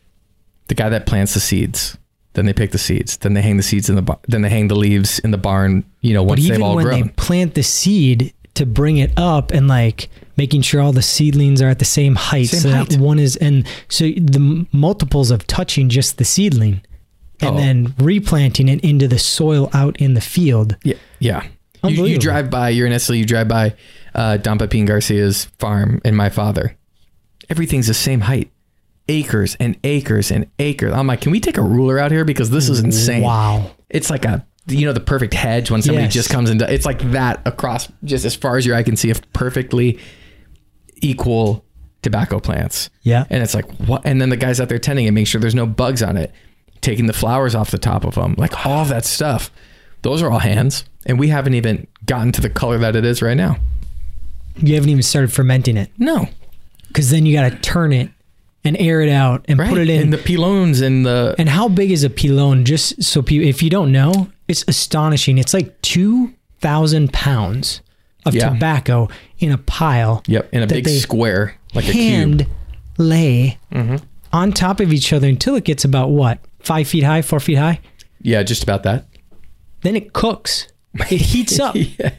the 0.67 0.75
guy 0.75 0.89
that 0.89 1.05
plants 1.05 1.33
the 1.33 1.39
seeds, 1.39 1.97
then 2.33 2.45
they 2.45 2.53
pick 2.53 2.71
the 2.71 2.77
seeds, 2.77 3.17
then 3.17 3.33
they 3.33 3.41
hang 3.41 3.57
the 3.57 3.63
seeds 3.63 3.89
in 3.89 3.95
the 3.95 4.01
bar- 4.01 4.19
then 4.27 4.41
they 4.41 4.49
hang 4.49 4.67
the 4.67 4.75
leaves 4.75 5.19
in 5.19 5.31
the 5.31 5.37
barn. 5.37 5.83
You 6.01 6.13
know, 6.13 6.23
But 6.23 6.29
once 6.29 6.41
they've 6.41 6.49
even 6.51 6.61
all 6.63 6.75
when 6.75 6.85
grown. 6.85 7.01
they 7.01 7.07
plant 7.09 7.53
the 7.55 7.63
seed 7.63 8.33
to 8.59 8.65
bring 8.65 8.97
it 8.97 9.11
up 9.17 9.51
and 9.51 9.67
like 9.67 10.09
making 10.37 10.61
sure 10.61 10.79
all 10.81 10.93
the 10.93 11.01
seedlings 11.01 11.61
are 11.61 11.67
at 11.69 11.79
the 11.79 11.85
same 11.85 12.15
height 12.15 12.47
Same 12.47 12.59
so 12.61 12.69
height. 12.71 12.89
that 12.91 12.99
one 12.99 13.19
is 13.19 13.35
and 13.37 13.67
so 13.89 14.05
the 14.05 14.65
multiples 14.71 15.31
of 15.31 15.45
touching 15.47 15.89
just 15.89 16.17
the 16.17 16.23
seedling 16.25 16.81
and 17.41 17.55
Oh. 17.55 17.57
then 17.57 17.93
replanting 17.97 18.67
it 18.69 18.81
into 18.83 19.07
the 19.07 19.17
soil 19.19 19.69
out 19.73 19.97
in 19.97 20.13
the 20.13 20.21
field 20.21 20.77
Yeah, 20.83 20.95
yeah. 21.19 21.43
You, 21.83 22.05
you 22.05 22.19
drive 22.19 22.49
by. 22.49 22.69
You're 22.69 22.87
in 22.87 22.91
Esteli. 22.93 23.19
You 23.19 23.25
drive 23.25 23.47
by 23.47 23.73
uh, 24.13 24.35
Don 24.35 24.57
Pepin 24.59 24.85
Garcia's 24.85 25.45
farm 25.59 26.01
and 26.03 26.15
my 26.17 26.27
father. 26.29 26.75
Everything's 27.49 27.87
the 27.87 27.93
same 27.93 28.19
height, 28.19 28.51
acres 29.07 29.55
and 29.61 29.77
acres 29.85 30.29
and 30.31 30.47
acres. 30.59 30.91
I'm 30.93 31.07
like, 31.07 31.21
can 31.21 31.31
we 31.31 31.39
take 31.39 31.55
a 31.57 31.61
ruler 31.63 31.97
out 31.97 32.11
here 32.11 32.25
because 32.25 32.49
this 32.49 32.67
is 32.67 32.79
insane. 32.81 33.23
wow 33.23 33.71
It's 33.89 34.09
like 34.09 34.25
a 34.25 34.45
you 34.69 34.85
know 34.85 34.93
the 34.93 34.99
perfect 34.99 35.33
hedge 35.33 35.69
when 35.71 35.81
somebody 35.81 36.05
Yes. 36.05 36.13
just 36.13 36.29
comes 36.29 36.49
into. 36.49 36.71
It's 36.71 36.85
like 36.85 36.99
that 37.11 37.41
across 37.45 37.91
just 38.03 38.25
as 38.25 38.35
far 38.35 38.57
as 38.57 38.65
your 38.65 38.75
eye 38.75 38.83
can 38.83 38.95
see 38.95 39.09
of 39.09 39.21
perfectly 39.33 39.99
equal 41.01 41.65
tobacco 42.01 42.39
plants. 42.39 42.89
yeah 43.03 43.25
And 43.29 43.43
it's 43.43 43.53
like, 43.53 43.65
what? 43.79 44.01
And 44.05 44.21
then 44.21 44.29
the 44.29 44.37
guys 44.37 44.59
out 44.59 44.69
there 44.69 44.79
tending 44.79 45.05
it, 45.05 45.11
make 45.11 45.27
sure 45.27 45.39
there's 45.41 45.55
no 45.55 45.65
bugs 45.65 46.01
on 46.03 46.17
it, 46.17 46.31
taking 46.81 47.05
the 47.07 47.13
flowers 47.13 47.55
off 47.55 47.71
the 47.71 47.77
top 47.77 48.05
of 48.05 48.15
them, 48.15 48.35
like 48.37 48.65
all 48.65 48.85
that 48.85 49.05
stuff. 49.05 49.51
Those 50.01 50.21
are 50.21 50.31
all 50.31 50.39
hands. 50.39 50.85
And 51.05 51.19
we 51.19 51.29
haven't 51.29 51.53
even 51.55 51.87
gotten 52.05 52.31
to 52.33 52.41
the 52.41 52.49
color 52.49 52.77
that 52.79 52.95
it 52.95 53.05
is 53.05 53.21
right 53.21 53.37
now. 53.37 53.57
you 54.57 54.75
haven't 54.75 54.89
even 54.89 55.03
started 55.03 55.31
fermenting 55.31 55.77
it 55.77 55.89
No. 55.97 56.27
because 56.87 57.09
then 57.09 57.25
you 57.25 57.33
got 57.33 57.49
to 57.49 57.57
turn 57.57 57.93
it 57.93 58.09
and 58.63 58.75
air 58.79 59.01
it 59.01 59.09
out 59.09 59.45
and 59.47 59.57
Right. 59.59 59.69
put 59.69 59.77
it 59.79 59.89
in 59.89 60.01
And 60.01 60.13
the 60.13 60.17
pilons 60.17 60.81
and 60.81 61.05
the. 61.05 61.35
And 61.37 61.47
how 61.49 61.69
big 61.69 61.91
is 61.91 62.03
a 62.03 62.09
pilon? 62.09 62.65
Just 62.65 63.01
so 63.03 63.21
people, 63.21 63.47
if 63.47 63.63
you 63.63 63.69
don't 63.69 63.91
know, 63.91 64.29
it's 64.47 64.65
astonishing. 64.67 65.37
It's 65.37 65.53
like 65.53 65.81
two 65.81 66.33
thousand 66.59 67.13
pounds 67.13 67.81
of 68.25 68.35
Yeah. 68.35 68.49
tobacco 68.49 69.07
in 69.39 69.51
a 69.51 69.57
pile. 69.57 70.23
Yep. 70.27 70.49
In 70.53 70.61
a 70.63 70.67
big 70.67 70.87
square, 70.89 71.55
like 71.73 71.87
a 71.87 71.93
hand 71.93 72.39
cube. 72.39 72.49
lay 72.97 73.57
Mm-hmm. 73.73 73.95
on 74.33 74.51
top 74.51 74.79
of 74.81 74.91
each 74.91 75.13
other 75.13 75.27
until 75.27 75.55
it 75.55 75.63
gets 75.63 75.85
about 75.85 76.09
what 76.11 76.39
five 76.59 76.87
feet 76.87 77.03
high, 77.03 77.21
four 77.21 77.39
feet 77.39 77.57
high. 77.57 77.79
Yeah, 78.21 78.43
just 78.43 78.61
about 78.63 78.83
that. 78.83 79.05
Then 79.83 79.95
it 79.95 80.11
cooks. 80.11 80.67
It 80.95 81.21
heats 81.21 81.59
up, 81.59 81.75
yeah. 81.75 82.13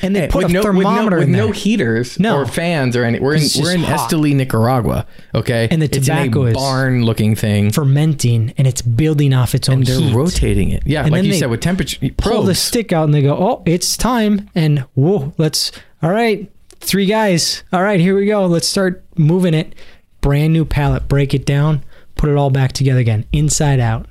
and 0.00 0.16
they 0.16 0.28
put 0.28 0.44
a 0.44 0.48
no, 0.48 0.48
with 0.48 0.52
no, 0.54 0.62
thermometer 0.62 1.18
with 1.18 1.28
no 1.28 1.50
heaters 1.50 2.18
No. 2.18 2.38
or 2.38 2.46
fans 2.46 2.96
or 2.96 3.04
any. 3.04 3.20
We're 3.20 3.34
in 3.34 3.42
we're 3.60 3.74
in 3.74 3.82
hot. 3.82 4.10
Esteli, 4.10 4.34
Nicaragua. 4.34 5.06
Okay, 5.34 5.68
And 5.70 5.82
the 5.82 5.88
tobacco 5.88 6.44
is 6.44 6.54
barn 6.54 7.04
looking 7.04 7.36
thing, 7.36 7.70
fermenting, 7.70 8.54
and 8.56 8.66
it's 8.66 8.80
building 8.80 9.34
off 9.34 9.54
its 9.54 9.68
own 9.68 9.78
and 9.78 9.86
they're 9.86 10.00
heat. 10.00 10.14
rotating 10.14 10.70
it. 10.70 10.84
Yeah, 10.86 11.02
And 11.02 11.12
like 11.12 11.24
you 11.24 11.34
said 11.34 11.50
with 11.50 11.60
temperature 11.60 11.98
pull 12.16 12.42
the 12.44 12.54
stick 12.54 12.92
out 12.94 13.04
and 13.04 13.12
they 13.12 13.20
go, 13.22 13.36
"Oh, 13.36 13.62
it's 13.66 13.94
time!" 13.96 14.48
And 14.54 14.80
whoa, 14.94 15.34
let's 15.36 15.70
all 16.02 16.10
right, 16.10 16.50
three 16.80 17.06
guys. 17.06 17.62
All 17.74 17.82
right, 17.82 18.00
here 18.00 18.16
we 18.16 18.24
go. 18.24 18.46
Let's 18.46 18.66
start 18.68 19.04
moving 19.18 19.52
it. 19.52 19.74
Brand 20.22 20.54
new 20.54 20.64
pallet. 20.64 21.08
Break 21.08 21.34
it 21.34 21.44
down. 21.44 21.84
Put 22.16 22.30
it 22.30 22.36
all 22.36 22.48
back 22.50 22.72
together 22.72 23.00
again, 23.00 23.26
inside 23.32 23.80
out. 23.80 24.06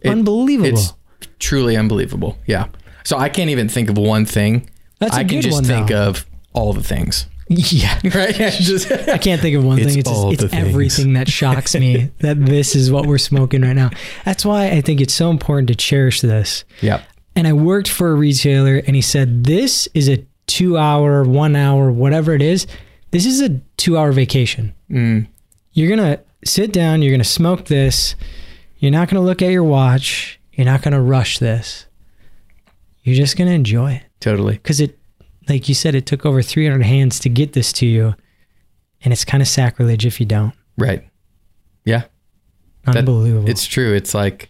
It- 0.00 0.10
Unbelievable. 0.10 0.68
It's 0.78 0.92
truly 1.40 1.76
unbelievable. 1.76 2.38
Yeah. 2.46 2.66
So 3.04 3.16
I 3.18 3.28
can't 3.28 3.50
even 3.50 3.68
think 3.68 3.88
of 3.90 3.98
one 3.98 4.24
thing. 4.26 4.68
That's 4.98 5.14
a 5.16 5.20
I 5.20 5.24
can 5.24 5.36
good 5.38 5.42
just 5.42 5.54
one, 5.56 5.64
think 5.64 5.88
though. 5.88 6.08
of 6.08 6.26
all 6.52 6.72
the 6.72 6.82
things. 6.82 7.26
yeah. 7.48 7.98
Right? 8.14 8.34
just 8.34 8.90
I 8.90 9.18
can't 9.18 9.40
think 9.40 9.56
of 9.56 9.64
one 9.64 9.78
It's 9.78 9.88
thing. 9.90 9.98
It's, 9.98 10.08
all 10.08 10.30
it's 10.32 10.42
the 10.42 10.48
things. 10.48 10.68
everything 10.68 11.12
that 11.14 11.28
shocks 11.28 11.74
me 11.74 12.10
that 12.20 12.44
this 12.44 12.74
is 12.76 12.90
what 12.92 13.06
we're 13.06 13.18
smoking 13.18 13.62
right 13.62 13.74
now. 13.74 13.90
That's 14.24 14.44
why 14.44 14.66
I 14.70 14.80
think 14.80 15.00
it's 15.00 15.14
so 15.14 15.30
important 15.30 15.68
to 15.68 15.74
cherish 15.74 16.20
this. 16.20 16.64
Yep. 16.80 17.02
and 17.36 17.46
I 17.48 17.52
worked 17.52 17.88
for 17.88 18.10
a 18.12 18.14
retailer 18.14 18.76
and 18.86 18.94
he 18.96 19.02
said 19.02 19.44
this 19.44 19.88
is 19.94 20.08
a 20.08 20.24
2 20.46 20.76
hour, 20.78 21.24
1 21.24 21.56
hour, 21.56 21.90
whatever 21.90 22.32
it 22.34 22.42
is. 22.42 22.66
this 23.10 23.26
is 23.26 23.40
a 23.40 23.60
two 23.76 23.96
hour 23.98 24.12
vacation. 24.12 24.74
Mm, 24.90 25.26
You're 25.72 25.94
going 25.96 26.16
to 26.16 26.22
sit 26.44 26.72
down, 26.72 27.02
you're 27.02 27.10
going 27.12 27.20
to 27.20 27.24
smoke 27.28 27.66
this. 27.66 28.14
You're 28.78 28.90
not 28.92 29.08
going 29.08 29.20
to 29.20 29.26
look 29.26 29.42
at 29.42 29.50
your 29.50 29.64
watch. 29.64 30.38
You're 30.52 30.64
not 30.66 30.82
going 30.82 30.92
to 30.94 31.00
rush 31.00 31.38
this. 31.38 31.86
You're 33.02 33.16
just 33.16 33.36
going 33.36 33.48
to 33.48 33.54
enjoy 33.54 33.92
it. 33.94 34.02
totally. 34.20 34.54
Because 34.54 34.80
it, 34.80 34.98
like 35.48 35.68
you 35.68 35.74
said, 35.74 35.94
it 35.94 36.06
took 36.06 36.24
over 36.24 36.40
300 36.42 36.82
hands 36.84 37.18
to 37.20 37.28
get 37.28 37.52
this 37.52 37.72
to 37.74 37.86
you. 37.86 38.14
And 39.04 39.12
it's 39.12 39.24
kind 39.24 39.40
of 39.42 39.48
sacrilege 39.48 40.06
if 40.06 40.20
you 40.20 40.26
don't. 40.26 40.54
Right. 40.78 41.08
Yeah. 41.84 42.04
That- 42.84 42.98
Unbelievable. 42.98 43.48
It's 43.48 43.66
true. 43.66 43.92
It's 43.94 44.14
like 44.14 44.48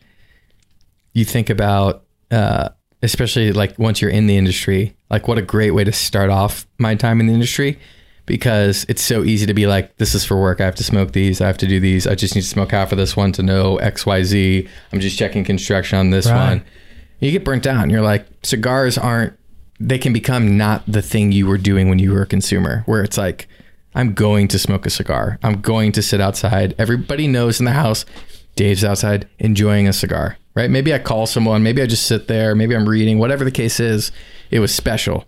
you 1.14 1.24
think 1.24 1.48
about, 1.50 2.05
uh, 2.30 2.68
especially 3.03 3.53
like 3.53 3.78
once 3.78 4.00
you're 4.03 4.11
in 4.11 4.26
the 4.26 4.36
industry, 4.36 4.94
like 5.11 5.26
what 5.28 5.38
a 5.38 5.42
great 5.42 5.70
way 5.72 5.84
to 5.84 5.92
start 5.92 6.30
off 6.30 6.66
my 6.78 6.94
time 6.94 7.20
in 7.20 7.26
the 7.26 7.32
industry 7.34 7.78
because 8.26 8.86
it's 8.88 9.03
so 9.03 9.24
easy 9.24 9.46
to 9.46 9.55
be 9.55 9.66
like, 9.66 9.96
this 9.96 10.14
is 10.14 10.24
for 10.24 10.40
work. 10.40 10.61
I 10.61 10.64
have 10.64 10.76
to 10.76 10.84
smoke 10.84 11.12
these. 11.12 11.40
I 11.40 11.46
have 11.46 11.59
to 11.59 11.66
do 11.66 11.80
these. 11.80 12.07
I 12.07 12.14
just 12.14 12.34
need 12.34 12.42
to 12.42 12.46
smoke 12.48 12.70
half 12.70 12.92
of 12.92 12.98
this 12.98 13.16
one 13.16 13.32
to 13.32 13.42
know 13.42 13.76
X, 13.78 14.07
Y, 14.07 14.22
Z. 14.22 14.68
I'm 14.92 15.00
just 15.00 15.18
checking 15.18 15.42
construction 15.44 15.98
on 15.98 16.11
this 16.11 16.26
Right. 16.26 16.48
one. 16.50 16.64
You 17.22 17.30
get 17.30 17.44
burnt 17.44 17.66
out 17.66 17.82
and 17.82 17.90
you're 17.90 18.02
like, 18.02 18.26
cigars 18.42 18.98
aren't, 18.98 19.38
they 19.78 19.98
can 19.98 20.12
become 20.12 20.56
not 20.56 20.82
the 20.86 21.02
thing 21.02 21.32
you 21.32 21.46
were 21.46 21.58
doing 21.58 21.88
when 21.88 21.98
you 21.98 22.12
were 22.12 22.22
a 22.22 22.26
consumer, 22.26 22.82
where 22.86 23.02
it's 23.02 23.16
like, 23.16 23.48
I'm 23.94 24.12
going 24.12 24.48
to 24.48 24.58
smoke 24.58 24.86
a 24.86 24.90
cigar. 24.90 25.38
I'm 25.42 25.60
going 25.60 25.92
to 25.92 26.02
sit 26.02 26.20
outside. 26.20 26.74
Everybody 26.78 27.28
knows 27.28 27.60
in 27.60 27.66
the 27.66 27.72
house, 27.72 28.04
Dave's 28.56 28.84
outside 28.84 29.28
enjoying 29.38 29.86
a 29.86 29.92
cigar, 29.92 30.36
right? 30.54 30.70
Maybe 30.70 30.92
I 30.92 30.98
call 30.98 31.26
someone, 31.26 31.62
maybe 31.62 31.80
I 31.80 31.86
just 31.86 32.06
sit 32.06 32.26
there, 32.26 32.54
maybe 32.54 32.74
I'm 32.74 32.88
reading, 32.88 33.18
whatever 33.18 33.44
the 33.44 33.50
case 33.50 33.80
is, 33.80 34.10
it 34.50 34.60
was 34.60 34.74
special. 34.74 35.24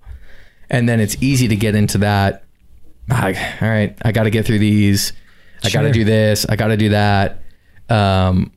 And 0.71 0.89
then 0.89 0.99
it's 0.99 1.17
easy 1.23 1.47
to 1.49 1.57
get 1.57 1.75
into 1.75 1.99
that. 1.99 2.45
Like, 3.09 3.37
all 3.63 3.69
right, 3.69 3.97
I 4.03 4.13
got 4.13 4.25
to 4.25 4.31
get 4.31 4.47
through 4.47 4.59
these. 4.59 5.13
I 5.63 5.71
got 5.71 5.83
to 5.83 5.93
do 5.93 6.05
this. 6.05 6.45
I 6.49 6.57
got 6.57 6.69
to 6.69 6.77
do 6.77 6.89
that. 6.89 7.43
Um, 7.89 8.53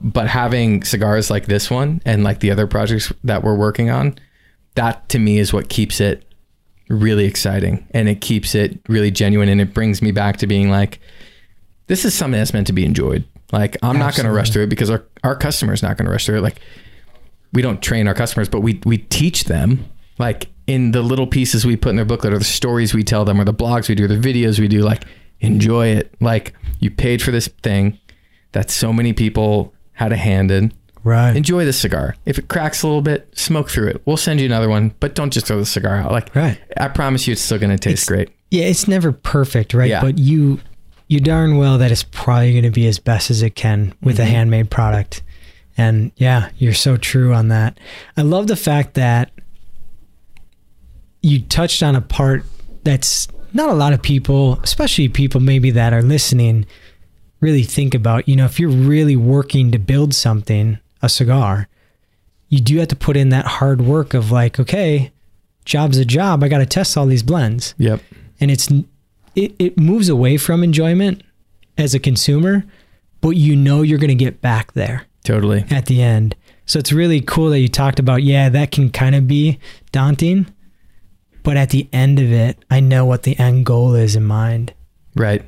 but 0.00 0.28
having 0.28 0.84
cigars 0.84 1.30
like 1.30 1.46
this 1.46 1.70
one 1.70 2.00
and 2.04 2.24
like 2.24 2.40
the 2.40 2.50
other 2.50 2.66
projects 2.66 3.12
that 3.24 3.42
we're 3.42 3.56
working 3.56 3.90
on, 3.90 4.16
that 4.74 5.08
to 5.10 5.18
me 5.18 5.38
is 5.38 5.52
what 5.52 5.68
keeps 5.68 6.00
it 6.00 6.24
really 6.88 7.24
exciting. 7.24 7.86
And 7.90 8.08
it 8.08 8.20
keeps 8.20 8.54
it 8.54 8.78
really 8.88 9.10
genuine. 9.10 9.48
And 9.48 9.60
it 9.60 9.74
brings 9.74 10.00
me 10.00 10.12
back 10.12 10.38
to 10.38 10.46
being 10.46 10.70
like 10.70 11.00
this 11.86 12.04
is 12.04 12.14
something 12.14 12.38
that's 12.38 12.52
meant 12.52 12.66
to 12.68 12.72
be 12.72 12.84
enjoyed. 12.84 13.24
Like 13.50 13.78
i'm 13.82 13.98
not 13.98 14.14
going 14.14 14.26
to 14.26 14.32
rush 14.32 14.50
through 14.50 14.64
it 14.64 14.68
because 14.68 14.90
our, 14.90 15.04
our 15.24 15.34
customer's 15.34 15.82
not 15.82 15.96
going 15.96 16.04
to 16.04 16.12
rush 16.12 16.26
through 16.26 16.38
it. 16.38 16.42
Like 16.42 16.60
we 17.52 17.62
don't 17.62 17.80
train 17.80 18.06
our 18.06 18.14
customers 18.14 18.48
but 18.48 18.60
we 18.60 18.78
we 18.84 18.98
teach 18.98 19.44
them 19.44 19.86
like 20.18 20.48
in 20.66 20.90
the 20.92 21.00
little 21.00 21.26
pieces 21.26 21.64
we 21.64 21.76
put 21.76 21.90
in 21.90 21.96
their 21.96 22.04
booklet 22.04 22.34
or 22.34 22.38
the 22.38 22.44
stories 22.44 22.92
we 22.92 23.02
tell 23.02 23.24
them 23.24 23.40
or 23.40 23.44
the 23.44 23.54
blogs 23.54 23.88
we 23.88 23.94
do 23.94 24.04
or 24.04 24.08
the 24.08 24.16
videos 24.18 24.58
we 24.58 24.68
do 24.68 24.82
like 24.82 25.04
enjoy 25.40 25.88
it. 25.88 26.14
Like 26.20 26.54
you 26.80 26.90
paid 26.90 27.22
for 27.22 27.30
this 27.30 27.48
thing 27.48 27.98
that 28.52 28.70
so 28.70 28.92
many 28.92 29.12
people 29.12 29.72
had 29.98 30.12
a 30.12 30.16
hand 30.16 30.50
in 30.50 30.72
right. 31.04 31.34
enjoy 31.36 31.64
the 31.64 31.72
cigar. 31.72 32.14
If 32.24 32.38
it 32.38 32.48
cracks 32.48 32.82
a 32.82 32.86
little 32.86 33.02
bit, 33.02 33.28
smoke 33.36 33.68
through 33.70 33.88
it. 33.88 34.02
We'll 34.04 34.16
send 34.16 34.40
you 34.40 34.46
another 34.46 34.68
one, 34.68 34.94
but 35.00 35.14
don't 35.14 35.32
just 35.32 35.46
throw 35.46 35.58
the 35.58 35.66
cigar 35.66 35.96
out. 35.96 36.12
Like, 36.12 36.34
Right. 36.34 36.58
I 36.76 36.88
promise 36.88 37.26
you, 37.26 37.32
it's 37.32 37.40
still 37.42 37.58
going 37.58 37.70
to 37.70 37.78
taste 37.78 38.04
It's- 38.04 38.08
great. 38.08 38.28
yeah, 38.50 38.64
it's 38.64 38.86
never 38.88 39.10
perfect, 39.12 39.74
right? 39.74 39.88
Yeah. 39.90 40.00
But 40.00 40.18
you 40.18 40.60
you 41.08 41.20
darn 41.20 41.56
well 41.56 41.78
that 41.78 41.90
it's 41.90 42.02
probably 42.04 42.52
going 42.52 42.64
to 42.64 42.70
be 42.70 42.86
as 42.86 42.98
best 42.98 43.30
as 43.30 43.40
it 43.42 43.54
can 43.54 43.94
with 44.02 44.18
a 44.18 44.22
Mm-hmm. 44.22 44.30
handmade 44.30 44.70
product. 44.70 45.22
And 45.78 46.12
yeah, 46.16 46.50
you're 46.58 46.74
so 46.74 46.96
true 46.98 47.32
on 47.32 47.48
that. 47.48 47.78
I 48.16 48.22
love 48.22 48.46
the 48.46 48.56
fact 48.56 48.92
that 48.94 49.30
you 51.22 51.40
touched 51.40 51.82
on 51.82 51.96
a 51.96 52.00
part 52.00 52.44
that's 52.84 53.26
not 53.52 53.70
a 53.70 53.74
lot 53.74 53.92
of 53.92 54.02
people, 54.02 54.60
especially 54.62 55.08
people 55.08 55.40
maybe 55.40 55.70
that 55.70 55.92
are 55.92 56.02
listening, 56.02 56.66
really 57.40 57.62
think 57.62 57.94
about. 57.94 58.28
You 58.28 58.36
know, 58.36 58.44
if 58.44 58.58
you're 58.60 58.70
really 58.70 59.16
working 59.16 59.70
to 59.72 59.78
build 59.78 60.14
something, 60.14 60.78
a 61.02 61.08
cigar, 61.08 61.68
you 62.48 62.60
do 62.60 62.78
have 62.78 62.88
to 62.88 62.96
put 62.96 63.16
in 63.16 63.28
that 63.30 63.46
hard 63.46 63.80
work 63.80 64.14
of 64.14 64.30
like, 64.30 64.58
okay, 64.58 65.12
job's 65.64 65.98
a 65.98 66.04
job. 66.04 66.42
I 66.42 66.48
got 66.48 66.58
to 66.58 66.66
test 66.66 66.96
all 66.96 67.06
these 67.06 67.22
blends 67.22 67.74
Yep. 67.78 68.00
and 68.40 68.50
it's 68.50 68.68
it, 69.34 69.54
it 69.58 69.78
moves 69.78 70.08
away 70.08 70.36
from 70.38 70.64
enjoyment 70.64 71.22
as 71.76 71.94
a 71.94 71.98
consumer 72.00 72.64
but 73.20 73.30
you 73.30 73.54
know 73.54 73.82
you're 73.82 73.98
going 73.98 74.08
to 74.08 74.14
get 74.14 74.40
back 74.40 74.72
there 74.72 75.04
Totally. 75.24 75.64
at 75.70 75.86
the 75.86 76.02
end 76.02 76.34
so 76.66 76.78
it's 76.78 76.90
really 76.92 77.20
cool 77.20 77.50
that 77.50 77.60
you 77.60 77.68
talked 77.68 78.00
about 78.00 78.22
yeah 78.24 78.48
that 78.48 78.72
can 78.72 78.90
kind 78.90 79.14
of 79.14 79.28
be 79.28 79.60
daunting 79.92 80.46
but 81.44 81.56
at 81.56 81.70
the 81.70 81.86
end 81.92 82.18
of 82.18 82.32
it 82.32 82.64
i 82.70 82.80
know 82.80 83.04
what 83.04 83.22
the 83.24 83.38
end 83.38 83.64
goal 83.66 83.94
is 83.94 84.16
in 84.16 84.24
mind 84.24 84.72
Right. 85.14 85.42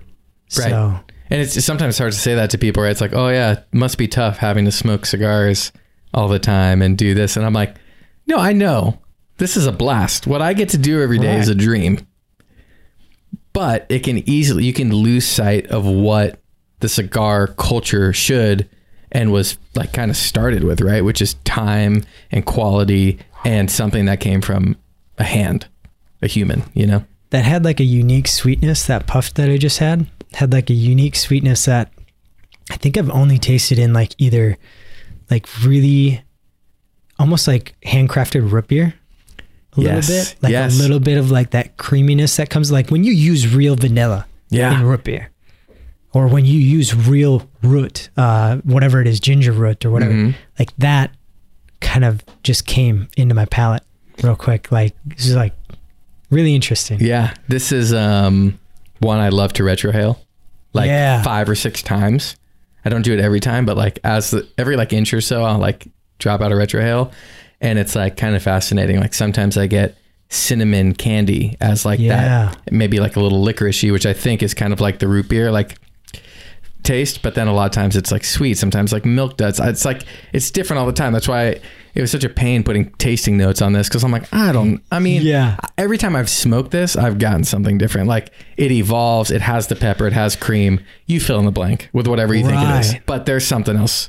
Right. 0.59 0.71
so 0.71 1.01
And 1.31 1.41
it's 1.41 1.65
sometimes 1.65 1.97
hard 1.97 2.13
to 2.13 2.19
say 2.19 2.35
that 2.35 2.51
to 2.51 2.59
people, 2.59 2.83
right? 2.83 2.91
It's 2.91 3.01
like, 3.01 3.15
oh, 3.15 3.29
yeah, 3.29 3.53
it 3.53 3.67
must 3.73 3.99
be 3.99 4.09
tough 4.09 4.39
having 4.39 4.65
to 4.65 4.73
smoke 4.73 5.07
cigars 5.07 5.71
all 6.13 6.29
the 6.29 6.41
time 6.41 6.83
and 6.83 6.99
do 6.99 7.15
this. 7.15 7.37
And 7.37 7.47
I'm 7.47 7.53
like, 7.53 7.77
no, 8.27 8.37
I 8.37 8.53
know. 8.53 8.99
This 9.39 9.57
is 9.57 9.67
a 9.67 9.73
blast. 9.73 10.27
What 10.27 10.43
I 10.43 10.53
get 10.53 10.71
to 10.71 10.79
do 10.79 11.01
every 11.01 11.19
day 11.19 11.39
is 11.39 11.49
a 11.49 11.55
dream. 11.55 12.07
But 13.53 13.87
it 13.89 14.01
can 14.01 14.29
easily, 14.29 14.65
you 14.65 14.73
can 14.73 14.93
lose 14.93 15.27
sight 15.27 15.67
of 15.69 15.87
what 15.87 16.41
the 16.81 16.89
cigar 16.89 17.47
culture 17.47 18.13
should 18.13 18.69
and 19.13 19.33
was 19.33 19.57
like 19.75 19.93
kind 19.93 20.11
of 20.11 20.17
started 20.17 20.65
with, 20.65 20.81
right? 20.81 21.05
Which 21.05 21.23
is 21.23 21.35
time 21.45 22.05
and 22.31 22.45
quality 22.45 23.19
and 23.45 23.71
something 23.71 24.05
that 24.07 24.21
came 24.21 24.41
from 24.41 24.77
a 25.19 25.25
hand, 25.25 25.69
a 26.23 26.27
human, 26.27 26.63
you 26.75 26.87
know? 26.87 27.05
That 27.31 27.45
had 27.45 27.65
like 27.65 27.81
a 27.81 27.85
unique 27.85 28.29
sweetness 28.29 28.87
that 28.87 29.07
puff 29.07 29.33
that 29.35 29.49
i 29.49 29.57
just 29.57 29.79
had 29.79 30.07
had 30.35 30.53
like 30.53 30.71
a 30.71 30.75
unique 30.75 31.17
sweetness 31.17 31.65
that 31.65 31.93
i 32.71 32.77
think 32.77 32.97
i've 32.97 33.11
only 33.11 33.39
tasted 33.39 33.79
in 33.79 33.93
like 33.93 34.15
either 34.19 34.57
like 35.31 35.47
really 35.65 36.23
almost 37.19 37.47
like 37.47 37.75
handcrafted 37.85 38.51
root 38.51 38.69
beer 38.69 38.95
a 39.77 39.81
Yes, 39.81 40.09
little 40.09 40.25
bit 40.25 40.43
like 40.43 40.51
yes. 40.53 40.79
a 40.79 40.83
little 40.83 41.01
bit 41.01 41.17
of 41.19 41.31
like 41.31 41.51
that 41.51 41.77
creaminess 41.77 42.37
that 42.37 42.51
comes 42.51 42.73
like 42.73 42.91
when 42.91 43.05
you 43.05 43.13
use 43.13 43.55
real 43.55 43.77
vanilla 43.77 44.27
Yeah. 44.49 44.75
in 44.81 44.85
root 44.85 45.05
beer 45.05 45.31
or 46.13 46.27
when 46.27 46.45
you 46.45 46.59
use 46.59 46.95
real 46.95 47.49
root 47.63 48.11
uh 48.17 48.57
whatever 48.65 49.01
it 49.01 49.07
is 49.07 49.21
ginger 49.21 49.53
root 49.53 49.85
or 49.85 49.91
whatever 49.93 50.13
Mhm. 50.13 50.35
like 50.59 50.77
that 50.79 51.13
kind 51.81 52.05
of 52.05 52.23
just 52.43 52.67
came 52.67 53.09
into 53.17 53.35
my 53.35 53.45
palate 53.47 53.83
real 54.25 54.35
quick 54.37 54.71
like 54.73 54.95
this 55.07 55.27
is 55.27 55.37
like 55.37 55.55
really 56.31 56.55
interesting 56.55 57.01
Yeah, 57.01 57.35
this 57.49 57.73
is 57.73 57.93
um 57.93 58.59
one 59.01 59.19
I 59.19 59.29
love 59.31 59.53
to 59.55 59.63
retrohale, 59.63 60.19
like 60.73 60.89
Yeah. 60.89 61.23
five 61.23 61.49
or 61.49 61.55
six 61.55 61.83
times. 61.83 62.37
I 62.85 62.89
don't 62.89 63.03
do 63.03 63.13
it 63.13 63.21
every 63.21 63.41
time, 63.41 63.67
but 63.67 63.77
like 63.77 63.99
as 64.05 64.31
the, 64.31 64.47
every 64.59 64.77
like 64.77 64.93
inch 64.93 65.13
or 65.15 65.21
so, 65.21 65.43
I'll 65.45 65.59
like 65.59 65.87
drop 66.19 66.41
out 66.41 66.53
a 66.53 66.55
retrohale, 66.55 67.13
and 67.61 67.79
it's 67.79 67.95
like 67.97 68.17
kind 68.17 68.35
of 68.37 68.43
fascinating. 68.43 69.01
Like 69.01 69.15
sometimes 69.15 69.57
I 69.59 69.67
get 69.67 69.97
cinnamon 70.29 70.95
candy 70.95 71.57
as 71.61 71.85
like 71.85 71.99
Yeah. 72.01 72.53
that, 72.55 72.73
maybe 72.73 73.01
like 73.01 73.17
a 73.17 73.21
little 73.21 73.45
licoricey, 73.45 73.91
which 73.93 74.07
I 74.07 74.13
think 74.13 74.43
is 74.43 74.55
kind 74.55 74.73
of 74.73 74.81
like 74.81 74.99
the 74.99 75.09
root 75.09 75.29
beer 75.29 75.51
like 75.51 75.77
taste. 76.83 77.23
But 77.23 77.35
then 77.35 77.49
a 77.49 77.53
lot 77.53 77.67
of 77.67 77.73
times 77.73 77.97
it's 77.97 78.13
like 78.13 78.25
sweet. 78.25 78.55
Sometimes 78.59 78.93
like 78.93 79.05
milk 79.05 79.37
does. 79.37 79.61
It's 79.61 79.85
like 79.85 80.03
it's 80.33 80.51
different 80.51 80.81
all 80.81 80.87
the 80.87 80.93
time. 80.93 81.13
That's 81.13 81.29
why 81.29 81.61
it 81.95 82.01
was 82.01 82.11
such 82.11 82.25
a 82.25 82.29
pain 82.29 82.63
putting 82.63 82.91
tasting 82.93 83.37
notes 83.37 83.61
on 83.63 83.73
this 83.73 83.89
because 83.89 84.05
I'm 84.05 84.13
like 84.13 84.33
I 84.33 84.53
don't. 84.53 84.83
I 84.93 84.99
mean, 84.99 85.23
Yeah. 85.23 85.57
every 85.79 85.99
time 85.99 86.15
I've 86.17 86.31
smoked 86.31 86.71
this, 86.71 86.97
I've 86.97 87.19
gotten 87.19 87.45
something 87.45 87.79
different. 87.79 88.09
Like 88.09 88.31
it 88.57 88.71
evolves, 88.71 89.31
it 89.31 89.41
has 89.43 89.67
the 89.69 89.77
pepper, 89.77 90.07
it 90.07 90.13
has 90.13 90.37
cream. 90.37 90.81
You 91.07 91.21
fill 91.21 91.39
in 91.39 91.45
the 91.45 91.51
blank 91.53 91.89
with 91.93 92.07
whatever 92.07 92.35
you 92.35 92.45
think 92.47 92.61
it 92.61 92.81
is. 92.81 92.95
But 93.07 93.27
there's 93.27 93.47
something 93.47 93.77
else 93.77 94.09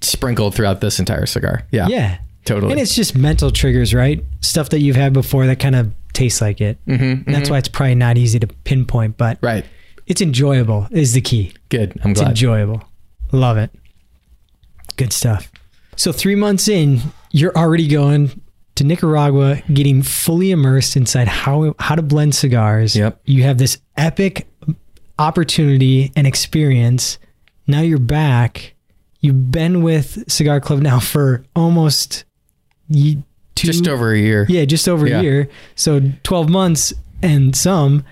sprinkled 0.00 0.54
throughout 0.54 0.80
this 0.80 0.98
entire 0.98 1.26
cigar. 1.26 1.64
Yeah. 1.70 1.88
yeah 1.88 2.18
Totally. 2.44 2.72
And 2.72 2.80
it's 2.80 2.94
just 2.94 3.14
mental 3.16 3.50
triggers, 3.50 3.92
right? 3.92 4.24
Stuff 4.40 4.70
that 4.70 4.80
you've 4.80 4.96
had 4.96 5.12
before 5.12 5.46
that 5.46 5.58
kind 5.60 5.74
of 5.74 5.92
tastes 6.14 6.40
like 6.40 6.60
it. 6.62 6.78
Mhm, 6.86 7.26
And 7.26 7.34
That's 7.34 7.50
why 7.50 7.58
it's 7.58 7.68
probably 7.68 7.94
not 7.94 8.16
easy 8.16 8.38
to 8.38 8.46
pinpoint, 8.46 9.18
but 9.18 9.38
right. 9.42 9.66
it's 10.06 10.22
enjoyable 10.22 10.88
is 10.90 11.12
the 11.12 11.20
key. 11.20 11.52
Good. 11.68 11.98
I'm 12.02 12.12
It's 12.12 12.20
glad. 12.20 12.30
enjoyable. 12.30 12.82
Love 13.32 13.58
it. 13.58 13.70
Good 14.96 15.12
stuff. 15.12 15.50
So 15.98 16.12
three 16.12 16.36
months 16.36 16.68
in, 16.68 17.00
you're 17.32 17.54
already 17.56 17.88
going 17.88 18.40
to 18.76 18.84
Nicaragua, 18.84 19.56
getting 19.74 20.02
fully 20.02 20.52
immersed 20.52 20.96
inside 20.96 21.26
how 21.28 21.74
how 21.80 21.96
to 21.96 22.02
blend 22.02 22.34
cigars. 22.36 22.94
Yep. 22.94 23.20
You 23.24 23.42
have 23.42 23.58
this 23.58 23.78
epic 23.96 24.46
opportunity 25.18 26.12
and 26.16 26.26
experience. 26.26 27.18
Now 27.66 27.80
you're 27.80 27.98
back. 27.98 28.74
You've 29.20 29.50
been 29.50 29.82
with 29.82 30.30
Cigar 30.30 30.60
Club 30.60 30.80
now 30.80 31.00
for 31.00 31.44
almost 31.56 32.24
two, 32.92 33.22
Just 33.56 33.88
over 33.88 34.12
a 34.12 34.18
year. 34.18 34.46
yeah, 34.48 34.64
just 34.64 34.88
over 34.88 35.06
Yeah. 35.08 35.18
a 35.18 35.22
year. 35.22 35.48
So 35.74 36.00
12 36.22 36.48
months 36.48 36.92
and 37.20 37.56
some. 37.56 38.04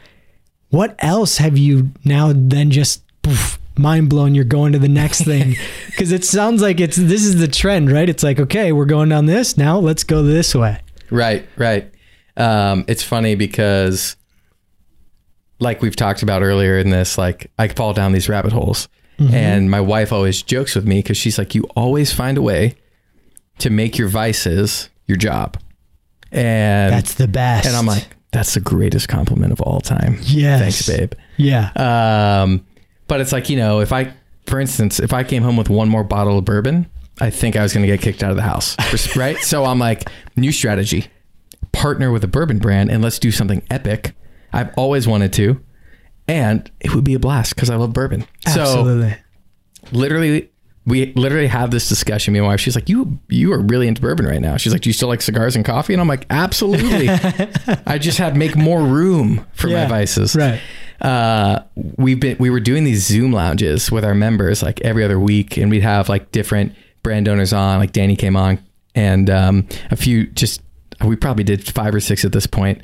What 0.71 0.97
else 0.99 1.37
have 1.39 1.57
you 1.57 1.93
now 2.05 2.33
then 2.35 2.73
just 2.73 3.05
poof, 3.23 3.56
mind 3.79 4.09
blown? 4.11 4.35
You're 4.35 4.45
going 4.45 4.73
to 4.73 4.79
the 4.79 4.89
next 4.89 5.23
thing 5.25 5.57
because 5.87 6.13
it 6.13 6.25
sounds 6.25 6.63
like 6.63 6.81
it's 6.81 6.97
this 6.97 7.25
is 7.25 7.39
the 7.39 7.49
trend, 7.49 7.91
right? 7.91 8.09
It's 8.09 8.23
like, 8.23 8.39
okay, 8.41 8.73
we're 8.73 8.85
going 8.87 9.09
down 9.09 9.27
this 9.27 9.57
now. 9.57 9.79
Let's 9.79 10.05
go 10.05 10.23
this 10.23 10.55
way. 10.55 10.81
Right, 11.11 11.47
right. 11.57 11.91
Um, 12.37 12.85
it's 12.89 13.03
funny 13.03 13.35
because 13.35 14.17
like 15.59 15.81
we've 15.81 15.97
talked 15.97 16.23
about 16.23 16.43
earlier 16.43 16.79
in 16.79 16.91
this, 16.91 17.17
like 17.17 17.51
I 17.59 17.69
fall 17.69 17.93
down 17.95 18.13
these 18.13 18.29
rabbit 18.29 18.53
holes. 18.53 18.89
And 19.19 19.71
my 19.71 19.81
wife 19.81 20.13
always 20.13 20.43
jokes 20.43 20.75
with 20.75 20.87
me 20.87 20.99
because 20.99 21.17
she's 21.17 21.39
like, 21.39 21.55
you 21.55 21.63
always 21.75 22.13
find 22.13 22.37
a 22.37 22.43
way 22.43 22.75
to 23.61 23.71
make 23.71 23.97
your 23.97 24.09
vices 24.09 24.91
your 25.07 25.17
job. 25.17 25.57
And 26.31 26.93
That's 26.93 27.15
the 27.15 27.27
best. 27.27 27.67
and 27.67 27.75
I'm 27.75 27.87
like, 27.87 28.07
that's 28.31 28.53
the 28.53 28.61
greatest 28.61 29.09
compliment 29.09 29.53
of 29.53 29.63
all 29.63 29.81
time. 29.81 30.19
yeah 30.21 30.59
Thanks, 30.59 30.87
babe. 30.87 31.15
yeah. 31.39 31.71
Um, 32.43 32.67
but 33.09 33.21
it's 33.21 33.33
like, 33.33 33.49
you 33.51 33.57
know, 33.57 33.81
if 33.81 33.93
I, 33.93 34.13
for 34.47 34.59
instance, 34.61 35.01
if 35.01 35.13
I 35.13 35.25
came 35.25 35.43
home 35.43 35.57
with 35.57 35.69
one 35.69 35.89
more 35.89 36.05
bottle 36.05 36.39
of 36.39 36.45
bourbon, 36.45 36.89
I 37.21 37.31
think 37.31 37.57
I 37.57 37.63
was 37.63 37.73
going 37.73 37.83
to 37.87 37.89
get 37.93 38.01
kicked 38.03 38.23
out 38.23 38.31
of 38.31 38.37
the 38.37 38.43
house. 38.43 38.77
right. 39.17 39.37
So 39.39 39.65
I'm 39.65 39.79
like, 39.79 40.11
new 40.37 40.53
strategy 40.53 41.07
partner 41.73 42.11
with 42.11 42.25
a 42.25 42.29
bourbon 42.29 42.59
brand 42.59 42.91
and 42.91 43.03
let's 43.03 43.19
do 43.19 43.31
something 43.31 43.63
epic. 43.71 44.15
I've 44.53 44.73
always 44.77 45.07
wanted 45.07 45.33
to. 45.35 45.61
And 46.29 46.71
it 46.81 46.95
would 46.95 47.05
be 47.05 47.15
a 47.15 47.19
blast 47.19 47.55
because 47.55 47.71
I 47.71 47.77
love 47.77 47.93
bourbon. 47.93 48.23
So 48.49 48.61
Absolutely. 48.63 49.17
literally, 49.93 50.51
we 50.85 51.13
literally 51.15 51.47
have 51.49 51.71
this 51.71 51.89
discussion. 51.89 52.33
Me 52.33 52.39
and 52.39 52.47
my 52.47 52.53
wife, 52.55 52.61
she's 52.61 52.75
like, 52.75 52.89
"You 52.89 53.19
you 53.29 53.53
are 53.53 53.61
really 53.61 53.87
into 53.89 54.01
bourbon 54.01 54.27
right 54.27 54.41
now." 54.41 54.57
She's 54.57 54.73
like, 54.73 54.83
"Do 54.83 54.89
you 54.89 54.93
still 54.93 55.09
like 55.09 55.21
cigars 55.23 55.55
and 55.57 55.65
coffee?" 55.65 55.93
And 55.95 56.01
I'm 56.01 56.09
like, 56.09 56.27
"Absolutely." 56.31 57.09
I 57.87 57.99
just 57.99 58.19
had 58.19 58.37
make 58.37 58.57
more 58.57 58.83
room 58.83 59.47
for 59.53 59.69
Yeah, 59.69 59.85
my 59.85 59.89
vices. 59.89 60.35
right. 60.35 60.61
Uh, 61.01 61.61
we've 61.75 62.21
been 62.21 62.37
we 62.39 62.51
were 62.51 62.61
doing 62.61 62.85
these 62.85 63.05
Zoom 63.07 63.33
lounges 63.33 63.91
with 63.91 64.05
our 64.05 64.15
members 64.15 64.63
like 64.63 64.81
every 64.81 65.05
other 65.05 65.19
week, 65.21 65.57
and 65.57 65.71
we'd 65.71 65.83
have 65.83 66.09
like 66.09 66.33
different 66.33 66.75
brand 67.03 67.29
owners 67.29 67.53
on. 67.53 67.79
Like 67.79 67.93
Danny 67.93 68.17
came 68.17 68.37
on, 68.37 68.59
and 68.95 69.29
um, 69.31 69.69
a 69.91 69.97
few 69.97 70.27
just 70.29 70.63
we 71.05 71.17
probably 71.17 71.45
did 71.45 71.67
five 71.67 71.95
or 71.95 72.01
six 72.01 72.25
at 72.25 72.33
this 72.33 72.47
point. 72.47 72.81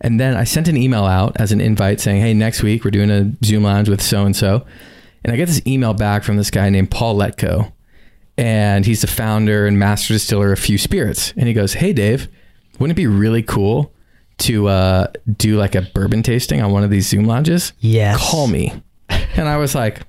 And 0.00 0.18
then 0.18 0.36
I 0.36 0.42
sent 0.44 0.66
an 0.66 0.76
email 0.76 1.04
out 1.04 1.36
as 1.40 1.52
an 1.52 1.60
invite 1.60 2.00
saying, 2.00 2.20
"Hey, 2.20 2.34
next 2.34 2.62
week 2.62 2.84
we're 2.84 2.90
doing 2.90 3.10
a 3.10 3.32
Zoom 3.44 3.62
lounge 3.62 3.88
with 3.88 4.02
so 4.02 4.24
and 4.24 4.34
so." 4.34 4.66
And 5.24 5.32
I 5.32 5.36
get 5.36 5.46
this 5.46 5.62
email 5.66 5.94
back 5.94 6.24
from 6.24 6.36
this 6.36 6.50
guy 6.50 6.68
named 6.68 6.90
Paul 6.90 7.16
Hletko, 7.16 7.72
and 8.36 8.84
he's 8.84 9.02
the 9.02 9.06
founder 9.06 9.66
and 9.66 9.78
master 9.78 10.14
distiller 10.14 10.52
of 10.52 10.58
Few 10.58 10.78
Spirits. 10.78 11.32
And 11.36 11.46
he 11.46 11.54
goes, 11.54 11.74
"Hey, 11.74 11.92
Dave, 11.92 12.26
wouldn't 12.80 12.98
it 12.98 13.00
be 13.00 13.06
really 13.06 13.42
cool 13.42 13.91
to 14.42 14.68
uh, 14.68 15.06
do 15.36 15.56
like 15.56 15.74
a 15.74 15.82
bourbon 15.82 16.22
tasting 16.22 16.60
on 16.62 16.70
one 16.72 16.84
of 16.84 16.90
these 16.90 17.08
Zoom 17.08 17.24
lounges? 17.24 17.72
Yes. 17.80 18.18
Call 18.30 18.46
me." 18.46 18.72
And 19.36 19.48
I 19.48 19.56
was 19.56 19.74
like, 19.74 20.00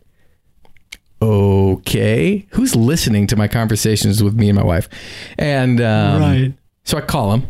"Okay, 1.21 2.45
who's 2.51 2.75
listening 2.75 3.27
to 3.27 3.35
my 3.35 3.47
conversations 3.47 4.23
with 4.23 4.33
me 4.35 4.49
and 4.49 4.57
my 4.57 4.63
wife?" 4.63 4.89
And 5.37 5.79
um, 5.81 6.21
Right. 6.21 6.53
so 6.83 6.97
I 6.97 7.01
call 7.01 7.33
him, 7.33 7.47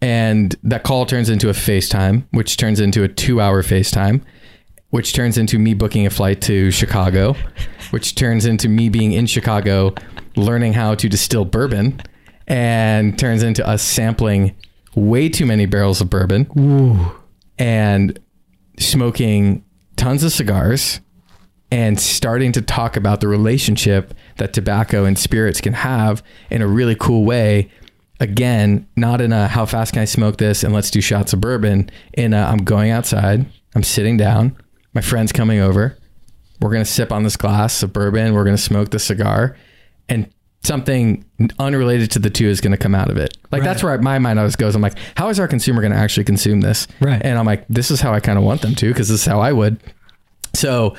and 0.00 0.54
that 0.62 0.82
call 0.82 1.06
turns 1.06 1.28
into 1.28 1.48
a 1.48 1.52
FaceTime, 1.52 2.24
which 2.30 2.56
turns 2.56 2.80
into 2.80 3.02
a 3.02 3.08
two-hour 3.08 3.62
FaceTime, 3.62 4.22
which 4.90 5.12
turns 5.12 5.36
into 5.38 5.58
me 5.58 5.74
booking 5.74 6.06
a 6.06 6.10
flight 6.10 6.40
to 6.42 6.70
Chicago, 6.70 7.36
which 7.90 8.14
turns 8.14 8.46
into 8.46 8.68
me 8.68 8.88
being 8.88 9.12
in 9.12 9.26
Chicago, 9.26 9.94
learning 10.36 10.72
how 10.72 10.94
to 10.94 11.08
distill 11.08 11.44
bourbon, 11.44 12.00
and 12.46 13.18
turns 13.18 13.42
into 13.42 13.66
us 13.66 13.82
sampling 13.82 14.54
way 14.94 15.28
too 15.28 15.46
many 15.46 15.66
barrels 15.66 16.00
of 16.00 16.10
bourbon 16.10 16.46
Ooh. 16.58 17.12
and 17.58 18.18
smoking 18.78 19.64
tons 19.96 20.24
of 20.24 20.32
cigars 20.32 21.00
and 21.70 22.00
starting 22.00 22.52
to 22.52 22.62
talk 22.62 22.96
about 22.96 23.20
the 23.20 23.28
relationship 23.28 24.14
that 24.38 24.52
tobacco 24.52 25.04
and 25.04 25.18
spirits 25.18 25.60
can 25.60 25.72
have 25.72 26.22
in 26.50 26.62
a 26.62 26.66
really 26.66 26.96
cool 26.96 27.24
way. 27.24 27.70
Again, 28.18 28.86
not 28.96 29.20
in 29.20 29.32
a 29.32 29.46
how 29.46 29.66
fast 29.66 29.92
can 29.92 30.02
I 30.02 30.06
smoke 30.06 30.38
this 30.38 30.64
and 30.64 30.74
let's 30.74 30.90
do 30.90 31.00
shots 31.00 31.32
of 31.32 31.40
bourbon. 31.40 31.90
In 32.14 32.34
a 32.34 32.42
I'm 32.42 32.64
going 32.64 32.90
outside, 32.90 33.46
I'm 33.74 33.82
sitting 33.82 34.16
down, 34.16 34.56
my 34.94 35.00
friend's 35.00 35.32
coming 35.32 35.60
over, 35.60 35.96
we're 36.60 36.72
gonna 36.72 36.84
sip 36.84 37.12
on 37.12 37.22
this 37.22 37.36
glass 37.36 37.82
of 37.82 37.92
bourbon, 37.92 38.34
we're 38.34 38.44
gonna 38.44 38.58
smoke 38.58 38.90
the 38.90 38.98
cigar, 38.98 39.56
and 40.08 40.28
something 40.62 41.24
unrelated 41.58 42.10
to 42.12 42.18
the 42.18 42.30
two 42.30 42.46
is 42.46 42.60
gonna 42.60 42.76
come 42.76 42.94
out 42.94 43.10
of 43.10 43.16
it. 43.16 43.36
Like 43.50 43.62
that's 43.62 43.82
where 43.82 43.96
my 44.00 44.18
mind 44.18 44.38
always 44.38 44.56
goes. 44.56 44.74
I'm 44.74 44.82
like, 44.82 44.98
how 45.16 45.28
is 45.28 45.40
our 45.40 45.48
consumer 45.48 45.82
gonna 45.82 45.96
actually 45.96 46.24
consume 46.24 46.60
this? 46.60 46.86
Right. 47.00 47.20
And 47.24 47.38
I'm 47.38 47.46
like, 47.46 47.66
this 47.68 47.90
is 47.90 48.00
how 48.00 48.12
I 48.12 48.20
kind 48.20 48.38
of 48.38 48.44
want 48.44 48.62
them 48.62 48.74
to, 48.74 48.88
because 48.88 49.08
this 49.08 49.20
is 49.20 49.26
how 49.26 49.40
I 49.40 49.52
would. 49.52 49.80
So 50.54 50.96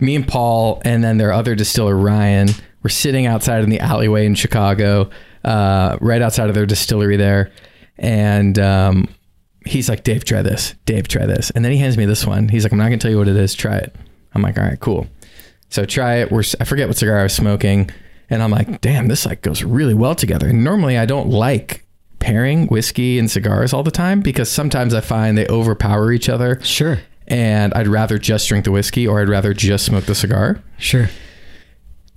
me 0.00 0.16
and 0.16 0.26
Paul 0.26 0.82
and 0.84 1.02
then 1.04 1.18
their 1.18 1.32
other 1.32 1.54
distiller 1.54 1.96
Ryan 1.96 2.48
were 2.82 2.88
sitting 2.90 3.26
outside 3.26 3.62
in 3.62 3.70
the 3.70 3.80
alleyway 3.80 4.26
in 4.26 4.34
Chicago, 4.34 5.10
uh, 5.44 5.96
right 6.00 6.22
outside 6.22 6.48
of 6.48 6.54
their 6.54 6.66
distillery 6.66 7.16
there, 7.16 7.50
and 7.98 8.58
um, 8.58 9.08
he's 9.66 9.88
like, 9.88 10.04
"Dave, 10.04 10.24
try 10.24 10.42
this. 10.42 10.74
Dave, 10.86 11.08
try 11.08 11.26
this." 11.26 11.50
And 11.50 11.64
then 11.64 11.72
he 11.72 11.78
hands 11.78 11.96
me 11.96 12.06
this 12.06 12.26
one. 12.26 12.48
He's 12.48 12.64
like, 12.64 12.72
"I'm 12.72 12.78
not 12.78 12.84
gonna 12.84 12.98
tell 12.98 13.10
you 13.10 13.18
what 13.18 13.28
it 13.28 13.36
is. 13.36 13.54
Try 13.54 13.76
it." 13.76 13.94
I'm 14.34 14.42
like, 14.42 14.58
"All 14.58 14.64
right, 14.64 14.80
cool." 14.80 15.06
So 15.68 15.84
try 15.84 16.16
it. 16.16 16.32
We're 16.32 16.42
I 16.58 16.64
forget 16.64 16.88
what 16.88 16.96
cigar 16.96 17.18
I 17.18 17.22
was 17.24 17.34
smoking, 17.34 17.90
and 18.30 18.42
I'm 18.42 18.50
like, 18.50 18.80
"Damn, 18.80 19.08
this 19.08 19.26
like 19.26 19.42
goes 19.42 19.62
really 19.62 19.94
well 19.94 20.14
together." 20.14 20.48
And 20.48 20.64
normally 20.64 20.96
I 20.96 21.04
don't 21.06 21.28
like 21.28 21.84
pairing 22.20 22.66
whiskey 22.68 23.18
and 23.18 23.30
cigars 23.30 23.72
all 23.72 23.82
the 23.82 23.90
time 23.90 24.20
because 24.20 24.50
sometimes 24.50 24.94
I 24.94 25.00
find 25.00 25.36
they 25.36 25.46
overpower 25.48 26.12
each 26.12 26.28
other 26.28 26.60
Sure. 26.62 26.98
and 27.26 27.72
I'd 27.74 27.88
rather 27.88 28.18
just 28.18 28.46
drink 28.46 28.66
the 28.66 28.70
whiskey 28.72 29.06
or 29.06 29.20
I'd 29.22 29.28
rather 29.30 29.54
just 29.54 29.86
smoke 29.86 30.04
the 30.04 30.14
cigar. 30.14 30.62
Sure. 30.78 31.08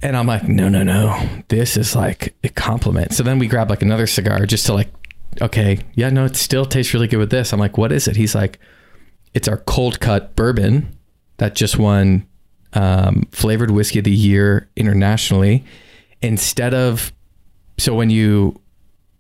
And 0.02 0.18
I'm 0.18 0.28
like, 0.28 0.46
no, 0.48 0.68
no, 0.68 0.84
no. 0.84 1.26
This 1.48 1.78
is 1.78 1.96
like 1.96 2.36
a 2.44 2.50
compliment. 2.50 3.14
So 3.14 3.24
then 3.24 3.40
we 3.40 3.48
grab 3.48 3.70
like 3.70 3.82
another 3.82 4.06
cigar 4.06 4.46
just 4.46 4.66
to 4.66 4.74
like, 4.74 4.90
okay, 5.42 5.80
yeah, 5.94 6.10
no, 6.10 6.26
it 6.26 6.36
still 6.36 6.66
tastes 6.66 6.94
really 6.94 7.08
good 7.08 7.18
with 7.20 7.30
this. 7.32 7.54
I'm 7.54 7.60
like, 7.60 7.78
what 7.78 7.94
is 7.94 8.10
it? 8.10 8.18
He's 8.18 8.36
like, 8.36 8.60
it's 9.34 9.48
our 9.48 9.58
cold 9.58 10.02
cut 10.02 10.36
bourbon 10.36 10.98
that 11.38 11.56
just 11.56 11.78
won 11.80 12.28
um, 12.74 13.24
flavored 13.32 13.72
whiskey 13.72 14.00
of 14.00 14.06
the 14.06 14.12
year 14.12 14.68
internationally. 14.76 15.64
Instead 16.24 16.74
of, 16.74 17.12
so 17.78 17.94
when 17.94 18.10
you 18.10 18.60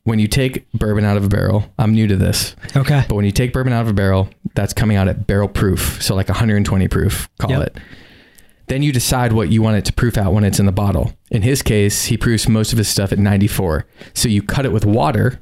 when 0.05 0.19
you 0.19 0.27
take 0.27 0.69
bourbon 0.73 1.05
out 1.05 1.15
of 1.15 1.23
a 1.23 1.29
barrel, 1.29 1.63
I'm 1.79 1.93
new 1.93 2.07
to 2.07 2.17
this. 2.17 2.55
Okay. 2.75 3.05
But 3.07 3.15
when 3.15 3.23
you 3.23 3.31
take 3.31 3.53
bourbon 3.53 3.71
out 3.71 3.83
of 3.83 3.87
a 3.87 3.93
barrel, 3.93 4.29
that's 4.53 4.73
coming 4.73 4.97
out 4.97 5.07
at 5.07 5.27
barrel 5.27 5.47
proof, 5.47 6.01
so 6.03 6.13
like 6.13 6.27
120 6.27 6.87
proof, 6.89 7.29
call 7.39 7.51
Yep. 7.51 7.61
it. 7.67 7.77
Then 8.67 8.81
you 8.81 8.91
decide 8.91 9.31
what 9.31 9.47
you 9.49 9.61
want 9.61 9.77
it 9.77 9.85
to 9.85 9.93
proof 9.93 10.17
out 10.17 10.33
when 10.33 10.43
it's 10.43 10.59
in 10.59 10.65
the 10.65 10.71
bottle. 10.73 11.13
In 11.31 11.41
his 11.41 11.61
case, 11.61 12.05
he 12.05 12.17
proofs 12.17 12.49
most 12.49 12.73
of 12.73 12.77
his 12.77 12.87
stuff 12.89 13.11
at 13.13 13.19
94. 13.19 13.85
So 14.13 14.27
you 14.27 14.41
cut 14.41 14.65
it 14.65 14.73
with 14.73 14.85
water 14.85 15.39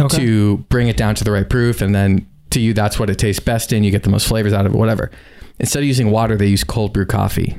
Okay. 0.00 0.16
to 0.18 0.58
bring 0.68 0.86
it 0.88 0.96
down 0.96 1.14
to 1.16 1.24
the 1.24 1.32
right 1.32 1.48
proof, 1.48 1.80
and 1.80 1.92
then 1.94 2.24
to 2.50 2.60
you, 2.60 2.72
that's 2.74 2.98
what 3.00 3.10
it 3.10 3.18
tastes 3.18 3.40
best 3.40 3.72
in. 3.72 3.82
You 3.82 3.90
get 3.90 4.04
the 4.04 4.10
most 4.10 4.28
flavors 4.28 4.52
out 4.52 4.64
of 4.64 4.74
it, 4.74 4.78
whatever. 4.78 5.10
Instead 5.58 5.80
of 5.80 5.86
using 5.86 6.10
water, 6.12 6.36
they 6.36 6.46
use 6.46 6.62
cold 6.62 6.92
brew 6.92 7.04
coffee. 7.06 7.56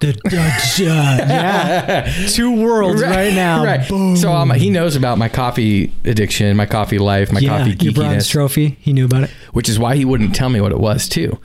The, 0.00 0.10
uh, 0.26 0.78
yeah. 0.78 2.12
Two 2.28 2.62
worlds 2.62 3.02
right, 3.02 3.34
now. 3.34 3.64
right. 3.64 3.88
Boom. 3.88 4.16
So 4.16 4.30
um, 4.32 4.50
he 4.50 4.70
knows 4.70 4.94
about 4.94 5.18
my 5.18 5.28
coffee 5.28 5.92
addiction, 6.04 6.56
my 6.56 6.66
coffee 6.66 6.98
life, 6.98 7.32
my 7.32 7.40
yeah, 7.40 7.58
coffee 7.58 7.76
your 7.84 7.92
bronze 7.92 8.24
geekiness. 8.24 8.30
trophy. 8.30 8.76
He 8.80 8.92
knew 8.92 9.06
about 9.06 9.24
it. 9.24 9.30
which 9.52 9.68
is 9.68 9.76
why 9.78 9.96
he 9.96 10.04
wouldn't 10.04 10.36
tell 10.36 10.50
me 10.50 10.60
what 10.60 10.70
it 10.70 10.78
was 10.78 11.08
too 11.08 11.38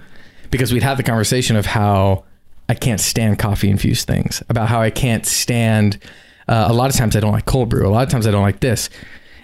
because 0.51 0.72
we'd 0.72 0.84
had 0.84 0.97
the 0.97 1.04
conversation 1.04 1.56
of 1.56 1.66
how 1.66 2.24
i 2.70 2.76
can't 2.76 2.99
stand 3.01 3.39
coffee 3.39 3.72
infused 3.72 4.06
things 4.06 4.43
about 4.49 4.70
how 4.70 4.80
i 4.80 4.91
can't 4.91 5.26
stand 5.26 5.97
uh, 6.47 6.68
a 6.70 6.74
lot 6.74 6.91
of 6.91 6.95
times 6.95 7.16
i 7.16 7.20
don't 7.20 7.32
like 7.32 7.45
cold 7.45 7.70
brew 7.70 7.88
a 7.88 7.89
lot 7.89 8.04
of 8.04 8.10
times 8.10 8.28
i 8.28 8.32
don't 8.32 8.43
like 8.43 8.60
this 8.60 8.88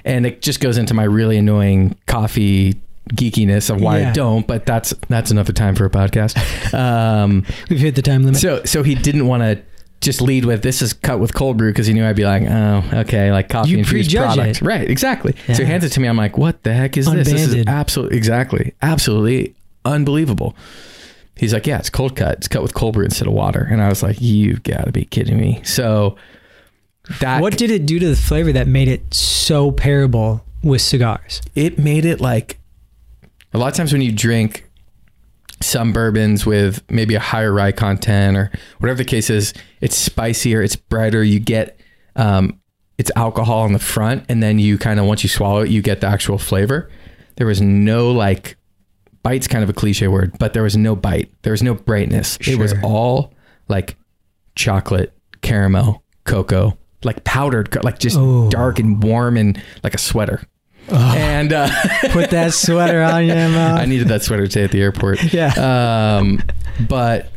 and 0.05 0.27
it 0.27 0.43
just 0.43 0.59
goes 0.59 0.77
into 0.77 0.93
my 0.93 1.03
really 1.03 1.35
annoying 1.35 1.95
coffee 2.05 2.79
geekiness 3.09 3.69
of 3.69 3.81
why 3.81 3.99
Yeah. 3.99 4.09
i 4.09 4.13
don't 4.13 4.45
but 4.47 4.65
that's 4.65 4.93
that's 5.09 5.31
another 5.31 5.53
time 5.53 5.75
for 5.75 5.85
a 5.85 5.89
podcast 5.89 6.33
um, 6.73 7.45
We've 7.69 7.79
hit 7.79 7.95
the 7.95 8.01
time 8.01 8.23
limit. 8.23 8.39
so 8.39 8.63
so 8.65 8.83
he 8.83 8.95
didn't 8.95 9.27
want 9.27 9.43
to 9.43 9.61
just 10.01 10.21
lead 10.21 10.45
with 10.45 10.61
this 10.63 10.81
is 10.81 10.93
cut 10.93 11.19
with 11.19 11.33
cold 11.33 11.57
brew 11.57 11.71
because 11.71 11.85
he 11.87 11.93
knew 11.93 12.05
I'd 12.05 12.15
be 12.15 12.23
like, 12.23 12.43
oh, 12.43 12.83
okay, 13.01 13.33
like 13.33 13.49
coffee 13.49 13.71
You 13.71 13.79
infused 13.79 14.15
product, 14.15 14.61
it. 14.61 14.65
right? 14.65 14.89
Exactly. 14.89 15.35
So 15.47 15.55
he 15.55 15.65
hands 15.65 15.83
it 15.83 15.89
to 15.89 15.99
me. 15.99 16.07
I'm 16.07 16.15
like, 16.15 16.37
what 16.37 16.63
the 16.63 16.73
heck 16.73 16.95
is 16.95 17.05
this? 17.11 17.27
This 17.29 17.41
is 17.41 17.47
Unbanded. 17.47 17.67
absolutely 17.67 18.15
exactly, 18.17 18.73
absolutely 18.81 19.55
unbelievable. 19.83 20.55
He's 21.35 21.53
like, 21.53 21.67
yeah, 21.67 21.79
it's 21.79 21.89
cold 21.89 22.15
cut. 22.15 22.37
It's 22.37 22.47
cut 22.47 22.61
with 22.61 22.73
cold 22.73 22.93
brew 22.93 23.03
instead 23.03 23.27
of 23.27 23.33
water. 23.33 23.67
And 23.69 23.81
I 23.81 23.89
was 23.89 24.01
like, 24.01 24.21
you 24.21 24.55
got 24.59 24.85
to 24.85 24.91
be 24.93 25.03
kidding 25.03 25.37
me. 25.37 25.59
So 25.65 26.15
that 27.19 27.41
what 27.41 27.57
did 27.57 27.69
it 27.69 27.85
do 27.85 27.99
to 27.99 28.07
the 28.07 28.15
flavor 28.15 28.53
that 28.53 28.67
made 28.69 28.87
it 28.87 29.13
so 29.13 29.69
parable 29.71 30.45
with 30.63 30.81
cigars? 30.81 31.41
it 31.55 31.77
made 31.77 32.05
it 32.05 32.21
like 32.21 32.57
a 33.53 33.57
lot 33.57 33.67
of 33.67 33.73
times 33.73 33.91
when 33.93 34.01
you 34.01 34.11
drink 34.11 34.69
some 35.61 35.91
bourbons 35.91 36.45
with 36.45 36.81
maybe 36.89 37.15
a 37.15 37.19
higher 37.19 37.51
rye 37.53 37.71
content 37.71 38.37
or 38.37 38.51
whatever 38.79 38.97
the 38.97 39.05
case 39.05 39.29
is, 39.29 39.53
it's 39.81 39.95
spicier, 39.95 40.61
it's 40.61 40.75
brighter. 40.75 41.23
You 41.23 41.39
get 41.39 41.79
um, 42.15 42.59
it's 42.97 43.11
alcohol 43.15 43.59
on 43.61 43.73
the 43.73 43.79
front, 43.79 44.25
and 44.29 44.41
then 44.43 44.59
you 44.59 44.77
kind 44.77 44.99
of 44.99 45.05
once 45.05 45.23
you 45.23 45.29
swallow 45.29 45.61
it, 45.61 45.69
you 45.69 45.81
get 45.81 46.01
the 46.01 46.07
actual 46.07 46.37
flavor. 46.37 46.89
There 47.35 47.47
was 47.47 47.61
no 47.61 48.11
like 48.11 48.57
bite's 49.23 49.47
kind 49.47 49.63
of 49.63 49.69
a 49.69 49.73
cliche 49.73 50.07
word, 50.07 50.37
but 50.39 50.53
there 50.53 50.63
was 50.63 50.77
no 50.77 50.95
bite. 50.95 51.31
There 51.41 51.51
was 51.51 51.63
no 51.63 51.73
brightness. 51.73 52.37
It 52.47 52.57
was 52.57 52.73
all 52.83 53.33
like 53.67 53.97
chocolate, 54.55 55.13
caramel, 55.41 56.03
cocoa, 56.25 56.77
like 57.03 57.23
powdered, 57.23 57.83
like 57.83 57.99
just 57.99 58.17
Oh. 58.17 58.49
dark 58.49 58.79
and 58.79 59.01
warm 59.03 59.37
and 59.37 59.61
like 59.83 59.93
a 59.93 59.97
sweater. 59.99 60.41
And 60.91 61.53
uh, 61.53 61.69
Put 62.11 62.31
that 62.31 62.53
sweater 62.53 63.01
on 63.01 63.25
you, 63.25 63.33
Mo. 63.33 63.75
I 63.77 63.85
needed 63.85 64.07
that 64.09 64.23
sweater 64.23 64.47
today 64.47 64.63
at 64.63 64.71
the 64.71 64.81
airport. 64.81 65.19
Yeah. 65.33 66.17
Um, 66.17 66.41
but 66.87 67.31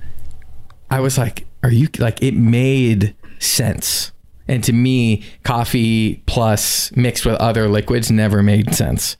I 0.90 1.00
was 1.00 1.18
like, 1.18 1.46
are 1.62 1.70
you 1.70 1.88
like, 1.98 2.22
it 2.22 2.34
made 2.34 3.14
sense. 3.38 4.12
And 4.48 4.64
to 4.64 4.72
me, 4.72 5.24
coffee 5.42 6.22
plus 6.26 6.94
mixed 6.96 7.26
with 7.26 7.34
other 7.36 7.68
liquids 7.68 8.10
never 8.10 8.42
made 8.42 8.74
sense. 8.74 9.16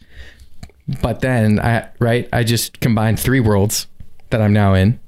But 1.00 1.20
then 1.20 1.60
I, 1.60 1.88
right, 1.98 2.28
I 2.32 2.44
just 2.44 2.80
combined 2.80 3.20
three 3.20 3.40
worlds 3.40 3.86
that 4.30 4.40
I'm 4.40 4.52
now 4.52 4.74
in, 4.74 4.98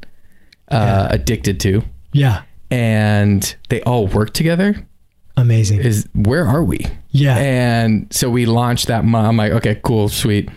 uh, 0.71 1.09
addicted 1.11 1.59
to, 1.61 1.83
yeah. 2.13 2.43
and 2.71 3.55
they 3.71 3.81
all 3.83 4.07
work 4.07 4.33
together. 4.33 4.87
Amazing. 5.37 5.81
Is 5.81 6.09
where 6.15 6.47
are 6.47 6.63
we? 6.63 6.87
Yeah. 7.15 7.37
And 7.37 8.13
so 8.13 8.29
we 8.29 8.45
launched 8.45 8.89
that 8.89 9.05
month. 9.05 9.29
I'm 9.29 9.37
like, 9.37 9.53
okay, 9.53 9.81
cool, 9.85 10.09
sweet. 10.09 10.51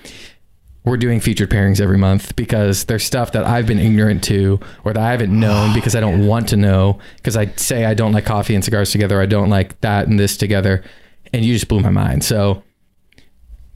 We're 0.84 0.98
doing 0.98 1.20
featured 1.20 1.52
pairings 1.52 1.80
every 1.80 2.00
month 2.00 2.36
because 2.36 2.86
there's 2.86 3.04
stuff 3.04 3.34
that 3.34 3.44
I've 3.44 3.68
been 3.68 3.78
ignorant 3.78 4.24
to 4.24 4.60
or 4.84 4.92
that 4.94 5.02
I 5.02 5.12
haven't 5.12 5.38
known 5.38 5.76
because 5.76 5.96
I 5.96 6.00
don't 6.00 6.26
want 6.26 6.50
to 6.50 6.58
know. 6.58 6.98
Because 7.18 7.38
I 7.38 7.46
say 7.58 7.86
I 7.86 7.94
don't 7.94 8.12
like 8.12 8.26
coffee 8.26 8.56
and 8.56 8.66
cigars 8.66 8.92
together. 8.92 9.22
I 9.22 9.28
don't 9.28 9.52
like 9.52 9.80
that 9.82 10.08
and 10.08 10.20
this 10.20 10.36
together. 10.36 10.84
And 11.32 11.46
you 11.46 11.54
just 11.54 11.68
blew 11.68 11.82
my 11.82 11.92
mind. 11.92 12.24
So 12.24 12.64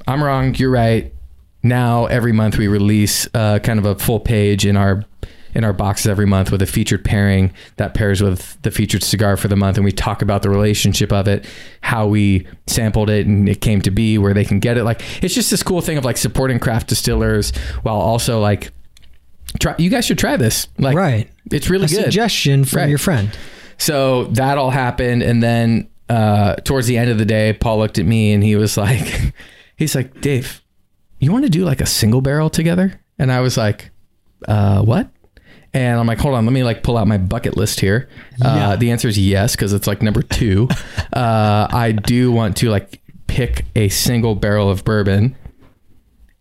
I'm 0.08 0.24
wrong. 0.24 0.56
You're 0.56 0.72
right. 0.72 1.14
Now 1.62 2.08
every 2.08 2.32
month 2.32 2.58
we 2.58 2.68
release 2.68 3.28
uh, 3.36 3.60
kind 3.60 3.78
of 3.78 3.86
a 3.86 3.94
full 3.94 4.20
page 4.20 4.66
in 4.66 4.76
our 4.76 5.06
in 5.54 5.64
our 5.64 5.74
boxes 5.74 6.08
every 6.08 6.26
month 6.26 6.52
with 6.52 6.62
a 6.62 6.66
featured 6.66 7.04
pairing 7.06 7.54
that 7.78 7.94
pairs 7.94 8.22
with 8.22 8.62
the 8.62 8.72
featured 8.72 9.04
cigar 9.04 9.38
for 9.38 9.48
the 9.48 9.56
month, 9.56 9.78
and 9.78 9.84
we 9.86 9.92
talk 9.92 10.22
about 10.22 10.42
the 10.44 10.50
relationship 10.50 11.12
of 11.12 11.28
it, 11.28 11.46
how 11.82 12.08
we 12.08 12.48
sampled 12.68 13.10
it, 13.10 13.28
and 13.28 13.48
it 13.50 13.62
came 13.62 13.82
to 13.82 13.92
be, 13.92 14.18
where 14.18 14.34
they 14.34 14.46
can 14.46 14.60
get 14.60 14.78
it. 14.78 14.84
Like 14.84 15.02
it's 15.24 15.34
just 15.36 15.52
this 15.52 15.64
cool 15.64 15.82
thing 15.82 15.98
of 15.98 16.06
like 16.06 16.18
supporting 16.18 16.60
craft 16.60 16.88
distillers 16.90 17.52
while 17.84 17.98
also 17.98 18.40
like 18.40 18.72
try. 19.60 19.76
You 19.78 19.90
guys 19.90 20.06
should 20.06 20.18
try 20.20 20.38
this. 20.38 20.68
Like 20.78 20.96
right. 20.96 21.30
it's 21.52 21.70
really 21.70 21.86
A 21.86 21.90
good. 21.90 22.04
suggestion 22.06 22.66
from 22.66 22.80
Right. 22.82 22.90
your 22.90 22.98
friend. 22.98 23.36
So 23.78 24.26
that 24.26 24.58
all 24.58 24.70
happened, 24.70 25.24
and 25.24 25.42
then 25.42 25.90
uh, 26.08 26.56
towards 26.56 26.88
the 26.88 26.98
end 26.98 27.10
of 27.10 27.18
the 27.18 27.26
day, 27.26 27.54
Paul 27.54 27.78
looked 27.80 27.98
at 27.98 28.06
me 28.06 28.32
and 28.34 28.44
he 28.44 28.56
was 28.56 28.78
like, 28.78 29.34
"He's 29.76 29.96
like, 29.96 30.22
Dave, 30.22 30.62
you 31.20 31.32
want 31.32 31.46
to 31.46 31.50
do 31.50 31.64
like 31.66 31.82
a 31.82 31.86
single 31.86 32.22
barrel 32.22 32.50
together?" 32.50 33.00
And 33.18 33.32
I 33.32 33.40
was 33.40 33.58
like, 33.58 33.90
uh, 34.48 34.82
"What?" 34.84 35.10
And 35.74 36.00
I'm 36.00 36.06
like, 36.08 36.20
"Hold 36.20 36.36
on, 36.36 36.46
let 36.46 36.52
me 36.52 36.64
like 36.64 36.84
pull 36.84 36.98
out 36.98 37.08
my 37.08 37.18
bucket 37.18 37.56
list 37.56 37.80
here." 37.80 38.10
Yeah. 38.38 38.70
Uh, 38.70 38.76
the 38.76 38.92
answer 38.92 39.08
is 39.08 39.18
yes 39.18 39.56
because 39.56 39.74
it's 39.74 39.88
like 39.88 40.02
number 40.02 40.22
two. 40.22 40.68
uh, 41.14 41.68
I 41.72 41.94
do 41.94 42.32
want 42.32 42.58
to 42.58 42.70
like 42.70 43.02
pick 43.28 43.66
a 43.76 43.88
single 43.90 44.36
barrel 44.36 44.70
of 44.70 44.84
bourbon 44.84 45.36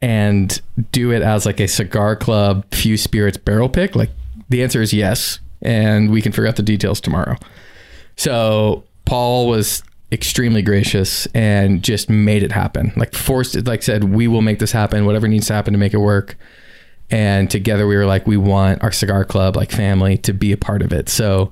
and 0.02 0.60
do 0.92 1.12
it 1.12 1.22
as 1.22 1.46
like 1.46 1.60
a 1.60 1.68
cigar 1.68 2.16
club 2.16 2.64
few 2.72 2.96
spirits 2.96 3.36
barrel 3.36 3.68
pick? 3.68 3.94
Like 3.94 4.10
the 4.48 4.62
answer 4.62 4.82
is 4.82 4.92
yes, 4.92 5.40
and 5.62 6.10
we 6.10 6.22
can 6.22 6.32
figure 6.32 6.46
out 6.46 6.56
the 6.56 6.62
details 6.62 7.00
tomorrow. 7.00 7.36
So 8.16 8.84
Paul 9.04 9.48
was 9.48 9.82
extremely 10.12 10.62
gracious 10.62 11.26
and 11.26 11.82
just 11.82 12.10
made 12.10 12.42
it 12.42 12.52
happen. 12.52 12.92
Like 12.96 13.14
forced 13.14 13.54
it, 13.54 13.66
like 13.66 13.82
said, 13.82 14.04
we 14.04 14.26
will 14.26 14.42
make 14.42 14.58
this 14.58 14.72
happen, 14.72 15.06
whatever 15.06 15.28
needs 15.28 15.46
to 15.48 15.52
happen 15.52 15.72
to 15.72 15.78
make 15.78 15.94
it 15.94 15.98
work. 15.98 16.36
And 17.10 17.50
together 17.50 17.86
we 17.86 17.96
were 17.96 18.06
like, 18.06 18.26
we 18.26 18.36
want 18.36 18.82
our 18.82 18.92
cigar 18.92 19.24
club, 19.24 19.56
like 19.56 19.70
family, 19.70 20.16
to 20.18 20.32
be 20.32 20.52
a 20.52 20.56
part 20.56 20.82
of 20.82 20.92
it. 20.92 21.08
So 21.08 21.50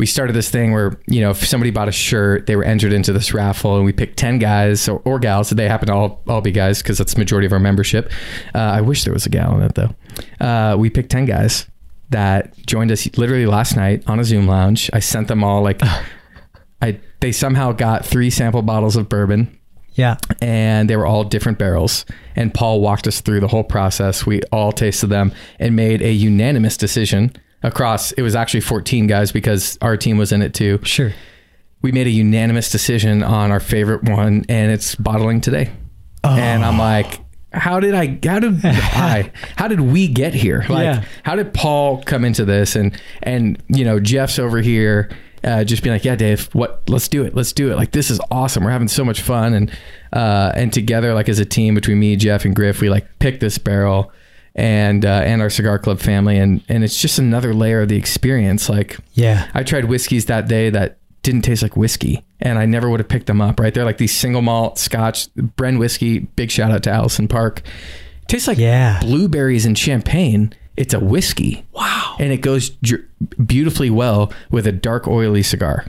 we 0.00 0.06
started 0.06 0.32
this 0.32 0.48
thing 0.48 0.72
where 0.72 0.98
you 1.08 1.20
know 1.20 1.28
if 1.28 1.46
somebody 1.46 1.70
bought 1.70 1.86
a 1.86 1.92
shirt 1.92 2.46
they 2.46 2.56
were 2.56 2.64
entered 2.64 2.90
into 2.90 3.12
this 3.12 3.34
raffle 3.34 3.76
and 3.76 3.84
we 3.84 3.92
picked 3.92 4.16
10 4.16 4.38
guys 4.38 4.88
or, 4.88 5.02
or 5.04 5.18
gals. 5.18 5.50
They 5.50 5.68
happen 5.68 5.88
to 5.88 5.92
all, 5.94 6.22
all 6.26 6.40
be 6.40 6.52
guys 6.52 6.82
because 6.82 6.96
that's 6.96 7.12
the 7.12 7.18
majority 7.18 7.44
of 7.44 7.52
our 7.52 7.58
membership. 7.58 8.10
Uh, 8.54 8.58
i 8.58 8.80
wish 8.80 9.04
there 9.04 9.12
was 9.12 9.26
a 9.26 9.28
gal 9.28 9.54
in 9.56 9.62
it 9.62 9.74
though. 9.74 9.94
Uh, 10.40 10.76
we 10.78 10.88
picked 10.88 11.10
10 11.10 11.26
guys 11.26 11.66
that 12.08 12.56
joined 12.66 12.90
us 12.90 13.06
literally 13.18 13.44
last 13.44 13.76
night 13.76 14.02
on 14.06 14.18
a 14.18 14.24
zoom 14.24 14.46
lounge. 14.46 14.90
I 14.94 15.00
sent 15.00 15.28
them 15.28 15.44
all 15.44 15.62
like 15.62 15.82
i 16.82 16.98
they 17.20 17.30
somehow 17.30 17.72
got 17.72 18.06
three 18.06 18.30
sample 18.30 18.62
bottles 18.62 18.96
of 18.96 19.10
bourbon 19.10 19.54
Yeah. 20.00 20.16
and 20.40 20.88
they 20.88 20.96
were 20.96 21.06
all 21.06 21.24
different 21.24 21.58
barrels. 21.58 22.04
And 22.36 22.52
Paul 22.54 22.80
walked 22.80 23.06
us 23.06 23.20
through 23.20 23.40
the 23.40 23.48
whole 23.48 23.64
process. 23.64 24.24
We 24.26 24.40
all 24.50 24.72
tasted 24.72 25.08
them 25.08 25.32
and 25.58 25.76
made 25.76 26.00
a 26.02 26.12
unanimous 26.12 26.76
decision 26.76 27.32
across. 27.62 28.12
It 28.12 28.22
was 28.22 28.34
actually 28.34 28.60
14 28.62 29.06
guys 29.06 29.30
because 29.32 29.76
our 29.82 29.96
team 29.96 30.16
was 30.18 30.32
in 30.32 30.40
it 30.42 30.54
too. 30.54 30.78
Sure. 30.82 31.12
We 31.82 31.92
made 31.92 32.06
a 32.06 32.10
unanimous 32.10 32.70
decision 32.70 33.22
on 33.22 33.50
our 33.50 33.60
favorite 33.60 34.02
one, 34.04 34.44
and 34.48 34.70
it's 34.72 34.94
bottling 34.94 35.40
today. 35.40 35.70
And 36.22 36.62
I'm 36.64 36.78
oh. 36.78 36.82
like, 36.82 37.20
how 37.52 37.80
did 37.80 37.94
I? 37.94 38.18
How 38.22 38.38
did 38.38 38.60
I? 38.64 39.32
How 39.56 39.66
did 39.68 39.80
we 39.80 40.06
get 40.06 40.34
here? 40.34 40.64
Like, 40.68 40.84
Yeah. 40.84 41.04
how 41.22 41.36
did 41.36 41.54
Paul 41.54 42.02
come 42.02 42.24
into 42.24 42.44
this? 42.44 42.76
And 42.76 42.98
and 43.22 43.62
you 43.68 43.84
know, 43.84 43.98
Jeff's 43.98 44.38
over 44.38 44.60
here, 44.60 45.08
uh, 45.44 45.64
just 45.64 45.82
being 45.82 45.94
like, 45.94 46.04
yeah, 46.04 46.16
Dave, 46.16 46.48
what? 46.54 46.82
Let's 46.88 47.08
do 47.08 47.24
it. 47.24 47.34
Let's 47.34 47.52
do 47.52 47.70
it. 47.72 47.76
Like, 47.76 47.92
this 47.92 48.10
is 48.10 48.20
awesome. 48.30 48.64
We're 48.64 48.70
having 48.70 48.88
so 48.88 49.04
much 49.04 49.20
fun, 49.22 49.54
and 49.54 49.70
uh, 50.12 50.52
and 50.54 50.72
together, 50.72 51.14
like 51.14 51.28
as 51.28 51.38
a 51.38 51.44
team 51.44 51.74
between 51.74 51.98
me, 51.98 52.16
Jeff, 52.16 52.44
and 52.44 52.54
Griff, 52.54 52.80
we 52.80 52.90
like 52.90 53.18
picked 53.18 53.40
this 53.40 53.58
barrel. 53.58 54.12
And 54.56 55.04
uh, 55.04 55.22
and 55.24 55.40
our 55.40 55.48
cigar 55.48 55.78
club 55.78 56.00
family 56.00 56.36
and 56.36 56.60
and 56.68 56.82
it's 56.82 57.00
just 57.00 57.20
another 57.20 57.54
layer 57.54 57.82
of 57.82 57.88
the 57.88 57.94
experience. 57.96 58.68
Like 58.68 58.98
Yeah. 59.12 59.48
I 59.54 59.62
tried 59.62 59.84
whiskeys 59.84 60.24
that 60.26 60.48
day 60.48 60.70
that 60.70 60.98
didn't 61.22 61.42
taste 61.42 61.62
like 61.62 61.76
whiskey, 61.76 62.24
and 62.40 62.58
I 62.58 62.66
never 62.66 62.90
would 62.90 62.98
have 62.98 63.08
picked 63.08 63.26
them 63.28 63.40
up. 63.40 63.60
Right, 63.60 63.72
they're 63.72 63.84
like 63.84 63.98
these 63.98 64.14
single 64.14 64.42
malt 64.42 64.76
Scotch 64.76 65.32
Bren 65.34 65.78
whiskey. 65.78 66.18
Big 66.18 66.50
shout 66.50 66.72
out 66.72 66.82
to 66.82 66.90
Allison 66.90 67.28
Park. 67.28 67.62
Tastes 68.26 68.48
like 68.48 68.58
Yeah. 68.58 68.98
blueberries 69.00 69.64
and 69.66 69.78
champagne. 69.78 70.52
It's 70.80 70.94
a 70.94 70.98
whiskey. 70.98 71.64
Wow, 71.72 72.16
and 72.18 72.32
it 72.32 72.38
goes 72.38 72.70
beautifully 73.44 73.90
well 73.90 74.32
with 74.50 74.66
a 74.66 74.72
dark 74.72 75.06
oily 75.06 75.42
cigar. 75.42 75.84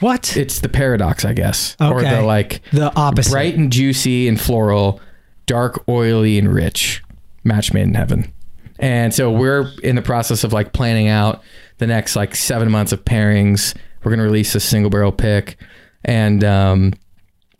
What? 0.00 0.36
It's 0.36 0.60
the 0.60 0.68
paradox, 0.68 1.24
I 1.24 1.32
guess, 1.32 1.76
or 1.80 2.02
the 2.02 2.22
like 2.22 2.60
the 2.72 2.92
opposite. 2.96 3.30
bright 3.30 3.54
and 3.54 3.70
juicy 3.70 4.26
and 4.26 4.40
floral, 4.40 5.00
dark, 5.46 5.84
oily, 5.88 6.38
and 6.38 6.52
rich. 6.52 7.02
Match 7.44 7.72
made 7.72 7.84
in 7.84 7.94
heaven. 7.94 8.32
And 8.80 9.14
so 9.14 9.30
we're 9.30 9.70
in 9.82 9.94
the 9.94 10.02
process 10.02 10.42
of 10.42 10.52
like 10.52 10.72
planning 10.72 11.08
out 11.08 11.42
the 11.78 11.86
next 11.86 12.16
like 12.16 12.34
seven 12.34 12.70
months 12.70 12.92
of 12.92 13.04
pairings. 13.04 13.76
We're 14.02 14.10
going 14.10 14.18
to 14.18 14.24
release 14.24 14.54
a 14.54 14.60
single 14.60 14.90
barrel 14.90 15.12
pick. 15.12 15.56
And 16.04 16.42
um, 16.42 16.94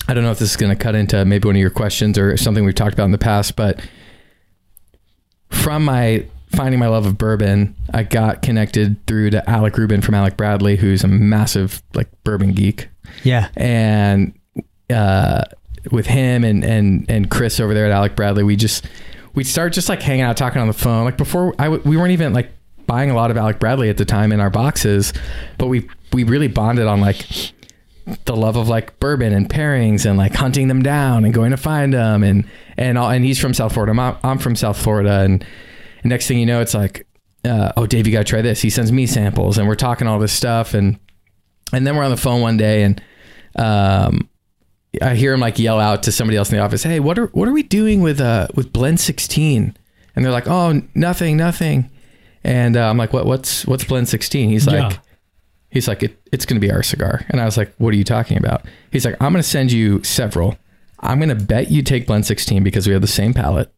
I 0.09 0.15
don't 0.15 0.25
know 0.25 0.31
if 0.31 0.39
this 0.39 0.51
is 0.51 0.57
going 0.57 0.75
to 0.75 0.83
cut 0.83 0.95
into 0.95 1.25
maybe 1.27 1.47
one 1.47 1.57
of 1.57 1.61
your 1.61 1.71
questions 1.71 2.19
or 2.19 2.37
something 2.39 2.65
we've 2.65 2.75
talked 2.75 2.95
about 2.95 3.05
in 3.05 3.13
the 3.13 3.19
past, 3.19 3.55
but 3.55 3.87
from 5.51 5.85
my 5.85 6.25
finding 6.55 6.79
my 6.81 6.89
love 6.89 7.07
of 7.07 7.17
bourbon, 7.19 7.75
I 7.95 8.03
got 8.03 8.43
connected 8.43 9.05
through 9.07 9.31
to 9.31 9.49
Alec 9.49 9.77
Rubin 9.79 10.01
from 10.03 10.15
Alec 10.15 10.37
Bradley, 10.37 10.77
who's 10.77 11.05
a 11.05 11.09
massive 11.09 11.83
like 11.95 12.09
bourbon 12.25 12.53
geek 12.53 12.89
Yeah. 13.23 13.49
and 13.57 14.33
uh, 14.93 15.43
with 15.93 16.07
him 16.07 16.45
and 16.45 16.65
and 16.65 17.07
and 17.09 17.31
Chris 17.31 17.61
over 17.61 17.73
there 17.75 17.87
at 17.87 17.93
Alec 17.93 18.17
Bradley, 18.17 18.43
we 18.43 18.57
just 18.57 18.87
we'd 19.35 19.45
start 19.47 19.73
just 19.73 19.89
like 19.89 20.03
hanging 20.03 20.23
out, 20.23 20.37
talking 20.37 20.61
on 20.61 20.67
the 20.67 20.73
phone. 20.75 21.05
Like 21.05 21.17
before, 21.17 21.55
I 21.59 21.65
w- 21.65 21.83
we 21.85 21.97
weren't 21.97 22.11
even 22.13 22.33
like 22.33 22.51
buying 22.87 23.11
a 23.11 23.15
lot 23.15 23.31
of 23.31 23.37
Alec 23.37 23.61
Bradley 23.61 23.89
at 23.89 23.97
the 23.97 24.05
time 24.05 24.33
in 24.33 24.41
our 24.41 24.51
boxes, 24.51 25.13
but 25.59 25.69
we 25.69 25.89
we 26.13 26.25
really 26.25 26.49
bonded 26.49 26.87
on 26.87 27.01
like 27.01 27.25
the 28.25 28.35
love 28.35 28.57
of 28.57 28.69
like 28.69 28.99
bourbon 28.99 29.33
and 29.33 29.49
pairings 29.49 30.05
and 30.05 30.19
like 30.19 30.35
hunting 30.35 30.67
them 30.67 30.83
down 30.83 31.25
and 31.25 31.33
going 31.33 31.53
to 31.53 31.57
find 31.57 31.95
them 31.95 32.25
and 32.25 32.45
and 32.77 32.99
all, 32.99 33.09
and 33.09 33.25
he's 33.25 33.39
from 33.39 33.55
South 33.55 33.73
Florida. 33.73 33.93
I'm, 34.01 34.17
I'm 34.25 34.39
from 34.39 34.57
South 34.57 34.77
Florida 34.83 35.21
and, 35.21 35.45
and 36.03 36.11
next 36.11 36.27
thing 36.29 36.39
you 36.39 36.47
know, 36.47 36.61
it's 36.61 36.75
like, 36.75 37.07
uh, 37.45 37.73
oh 37.77 37.87
Dave, 37.87 38.07
you 38.07 38.13
got 38.13 38.21
to 38.21 38.25
try 38.25 38.43
this. 38.43 38.61
He 38.61 38.71
sends 38.71 38.93
me 38.93 39.07
samples 39.07 39.59
and 39.59 39.67
we're 39.69 39.75
talking 39.77 40.07
all 40.07 40.19
this 40.19 40.33
stuff 40.33 40.75
and 40.75 40.99
and 41.73 41.87
then 41.87 41.97
we're 41.97 42.05
on 42.05 42.11
the 42.11 42.17
phone 42.17 42.41
one 42.41 42.57
day 42.57 42.83
and 42.83 43.03
um 43.57 44.29
I 45.01 45.15
hear 45.15 45.33
him 45.33 45.41
like 45.41 45.59
yell 45.59 45.79
out 45.79 46.03
to 46.05 46.13
somebody 46.13 46.37
else 46.37 46.51
in 46.51 46.59
the 46.59 46.65
office, 46.65 46.83
"Hey, 46.83 46.99
what 46.99 47.17
are 47.19 47.27
what 47.27 47.49
are 47.49 47.53
we 47.53 47.63
doing 47.63 48.01
with 48.03 48.21
uh 48.21 48.49
with 48.57 48.73
Blend 48.73 48.99
16?" 48.99 49.77
And 50.17 50.25
they're 50.25 50.33
like, 50.33 50.49
"Oh, 50.49 50.83
nothing, 50.97 51.37
nothing." 51.37 51.89
And 52.43 52.77
uh, 52.77 52.91
I'm 52.91 52.97
like, 52.97 53.13
"What 53.13 53.25
what's 53.25 53.65
what's 53.67 53.85
Blend 53.85 54.09
16?" 54.09 54.51
He's 54.51 54.67
like 54.67 54.93
Yeah. 54.93 54.99
he's 55.71 55.87
like 55.87 56.03
it, 56.03 56.21
it's 56.33 56.45
going 56.45 56.61
to 56.61 56.67
be 56.67 56.73
our 56.73 56.83
cigar. 56.83 57.25
And 57.29 57.41
I 57.41 57.45
was 57.45 57.57
like, 57.57 57.73
"What 57.79 57.95
are 57.95 57.97
you 57.97 58.03
talking 58.05 58.37
about?" 58.37 58.67
He's 58.91 59.05
like, 59.05 59.15
"I'm 59.21 59.33
going 59.33 59.43
to 59.43 59.49
send 59.49 59.71
you 59.71 60.03
several. 60.03 60.57
I'm 60.99 61.19
going 61.21 61.29
to 61.29 61.37
bet 61.37 61.71
you 61.71 61.83
take 61.83 62.07
Blend 62.09 62.27
16 62.27 62.65
because 62.65 62.87
we 62.89 62.93
have 62.93 63.01
the 63.03 63.07
same 63.09 63.33
palate 63.33 63.73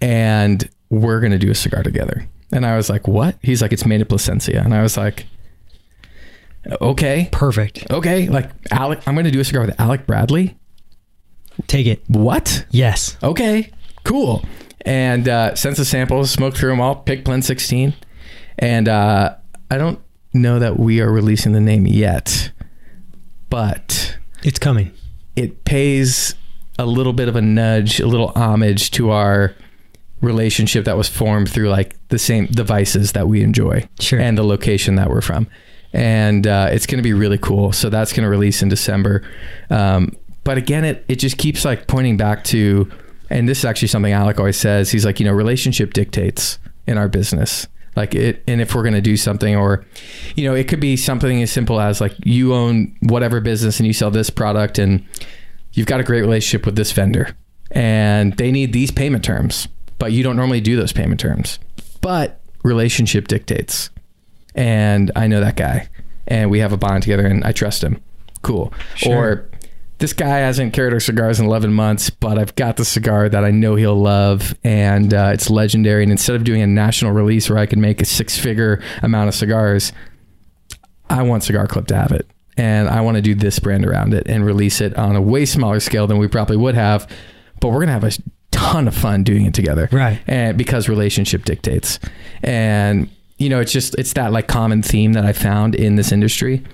and 0.00 0.68
we're 0.90 1.20
going 1.20 1.32
to 1.32 1.38
do 1.38 1.50
a 1.50 1.54
cigar 1.54 1.82
together." 1.82 2.28
And 2.52 2.64
I 2.66 2.76
was 2.76 2.88
like, 2.90 3.06
"What?" 3.08 3.36
He's 3.42 3.60
like, 3.62 3.72
"It's 3.72 3.84
made 3.86 4.00
of 4.00 4.08
Plasencia." 4.08 4.62
And 4.62 4.74
I 4.74 4.82
was 4.82 4.96
like, 4.96 5.26
"Okay." 6.80 7.28
Perfect. 7.32 7.90
Okay, 7.90 8.28
like 8.28 8.50
Alec, 8.70 9.00
I'm 9.06 9.14
going 9.14 9.24
to 9.24 9.30
do 9.30 9.40
a 9.40 9.44
cigar 9.44 9.64
with 9.66 9.78
Alec 9.80 10.06
Bradley. 10.06 10.56
Take 11.66 11.86
it. 11.86 12.02
What? 12.08 12.64
Yes. 12.70 13.16
Okay, 13.22 13.70
cool. 14.04 14.44
And 14.82 15.28
uh, 15.28 15.54
sent 15.56 15.76
the 15.76 15.84
samples, 15.84 16.30
smoked 16.30 16.56
through 16.56 16.70
them 16.70 16.80
all, 16.80 16.94
picked 16.96 17.24
Blend 17.24 17.44
16. 17.44 17.94
And 18.60 18.88
uh, 18.88 19.34
I 19.70 19.76
don't 19.76 19.98
know 20.32 20.60
that 20.60 20.78
we 20.78 21.00
are 21.00 21.10
releasing 21.10 21.52
the 21.52 21.60
name 21.60 21.84
yet, 21.86 22.52
but 23.50 24.16
It's 24.44 24.58
coming. 24.58 24.92
it 25.36 25.64
pays 25.64 26.36
a 26.78 26.86
little 26.86 27.12
bit 27.12 27.28
of 27.28 27.34
a 27.34 27.42
nudge, 27.42 27.98
a 27.98 28.06
little 28.06 28.28
homage 28.36 28.92
to 28.92 29.10
our 29.10 29.54
relationship 30.20 30.84
that 30.84 30.96
was 30.96 31.08
formed 31.08 31.50
through 31.50 31.68
like 31.68 31.96
the 32.08 32.18
same 32.18 32.46
devices 32.46 33.12
that 33.12 33.28
we 33.28 33.42
enjoy 33.42 33.88
Sure. 34.00 34.18
and 34.18 34.36
the 34.36 34.42
location 34.42 34.96
that 34.96 35.10
we're 35.10 35.20
from. 35.20 35.46
And 35.92 36.46
uh, 36.46 36.68
it's 36.70 36.86
going 36.86 36.98
to 36.98 37.02
be 37.02 37.12
really 37.12 37.38
cool. 37.38 37.72
So 37.72 37.88
that's 37.88 38.12
going 38.12 38.24
to 38.24 38.28
release 38.28 38.62
in 38.62 38.68
December. 38.68 39.22
Um, 39.70 40.12
but 40.44 40.58
again, 40.58 40.84
it, 40.84 41.04
it 41.08 41.16
just 41.16 41.38
keeps 41.38 41.64
like 41.64 41.86
pointing 41.86 42.16
back 42.16 42.44
to, 42.44 42.90
and 43.30 43.48
this 43.48 43.58
is 43.58 43.64
actually 43.64 43.88
something 43.88 44.12
Alec 44.12 44.38
always 44.38 44.56
says. 44.56 44.90
He's 44.90 45.04
like, 45.04 45.20
you 45.20 45.26
know, 45.26 45.32
relationship 45.32 45.92
dictates 45.94 46.58
in 46.86 46.98
our 46.98 47.08
business. 47.08 47.66
Like 47.96 48.14
it, 48.14 48.42
and 48.46 48.60
if 48.60 48.74
we're 48.74 48.82
going 48.82 48.94
to 48.94 49.00
do 49.00 49.16
something, 49.16 49.56
or, 49.56 49.84
you 50.36 50.44
know, 50.44 50.54
it 50.54 50.68
could 50.68 50.78
be 50.80 50.96
something 50.96 51.42
as 51.42 51.50
simple 51.50 51.80
as 51.80 52.00
like 52.00 52.14
you 52.24 52.54
own 52.54 52.96
whatever 53.00 53.40
business 53.40 53.80
and 53.80 53.86
you 53.86 53.92
sell 53.92 54.10
this 54.10 54.30
product 54.30 54.78
and 54.78 55.04
you've 55.72 55.86
got 55.86 56.00
a 56.00 56.04
great 56.04 56.20
relationship 56.20 56.64
with 56.64 56.76
this 56.76 56.92
vendor 56.92 57.36
and 57.70 58.36
they 58.36 58.50
need 58.52 58.72
these 58.72 58.90
payment 58.90 59.24
terms, 59.24 59.68
but 59.98 60.12
you 60.12 60.22
don't 60.22 60.36
normally 60.36 60.60
do 60.60 60.76
those 60.76 60.92
payment 60.92 61.20
terms. 61.20 61.58
But 62.00 62.40
relationship 62.62 63.28
dictates. 63.28 63.90
And 64.54 65.10
I 65.14 65.26
know 65.26 65.40
that 65.40 65.56
guy 65.56 65.88
and 66.26 66.50
we 66.50 66.60
have 66.60 66.72
a 66.72 66.76
bond 66.76 67.02
together 67.02 67.26
and 67.26 67.44
I 67.44 67.52
trust 67.52 67.82
him. 67.82 68.00
Cool. 68.42 68.72
Sure. 68.94 69.16
Or 69.16 69.50
this 69.98 70.12
guy 70.12 70.38
hasn't 70.38 70.74
carried 70.74 70.92
our 70.92 71.00
cigars 71.00 71.40
in 71.40 71.46
11 71.46 71.72
months, 71.72 72.08
but 72.10 72.38
I've 72.38 72.54
got 72.54 72.76
the 72.76 72.84
cigar 72.84 73.28
that 73.28 73.44
I 73.44 73.50
know 73.50 73.74
he'll 73.74 74.00
love 74.00 74.54
and 74.62 75.12
uh, 75.12 75.30
it's 75.32 75.50
legendary. 75.50 76.04
And 76.04 76.12
instead 76.12 76.36
of 76.36 76.44
doing 76.44 76.62
a 76.62 76.66
national 76.66 77.12
release 77.12 77.50
where 77.50 77.58
I 77.58 77.66
can 77.66 77.80
make 77.80 78.00
a 78.00 78.04
six 78.04 78.38
figure 78.38 78.80
amount 79.02 79.28
of 79.28 79.34
cigars, 79.34 79.92
I 81.10 81.22
want 81.22 81.42
Cigar 81.42 81.66
Club 81.66 81.88
to 81.88 81.96
have 81.96 82.12
it. 82.12 82.30
And 82.56 82.88
I 82.88 83.00
want 83.00 83.16
to 83.16 83.22
do 83.22 83.34
this 83.34 83.58
brand 83.58 83.86
around 83.86 84.14
it 84.14 84.28
and 84.28 84.44
release 84.44 84.80
it 84.80 84.96
on 84.96 85.16
a 85.16 85.22
way 85.22 85.46
smaller 85.46 85.80
scale 85.80 86.06
than 86.06 86.18
we 86.18 86.28
probably 86.28 86.56
would 86.56 86.74
have. 86.74 87.08
But 87.60 87.68
we're 87.68 87.84
going 87.84 87.86
to 87.86 87.92
have 87.92 88.04
a 88.04 88.12
ton 88.58 88.88
of 88.88 88.94
fun 88.94 89.22
doing 89.22 89.46
it 89.46 89.54
together. 89.54 89.88
Right. 89.92 90.20
And 90.26 90.58
because 90.58 90.88
relationship 90.88 91.44
dictates. 91.44 92.00
And, 92.42 93.08
you 93.38 93.48
know, 93.48 93.60
it's 93.60 93.72
just, 93.72 93.94
it's 93.96 94.12
that 94.14 94.32
like 94.32 94.48
common 94.48 94.82
theme 94.82 95.12
that 95.12 95.24
I 95.24 95.32
found 95.32 95.74
in 95.76 95.94
this 95.94 96.10
industry. 96.10 96.64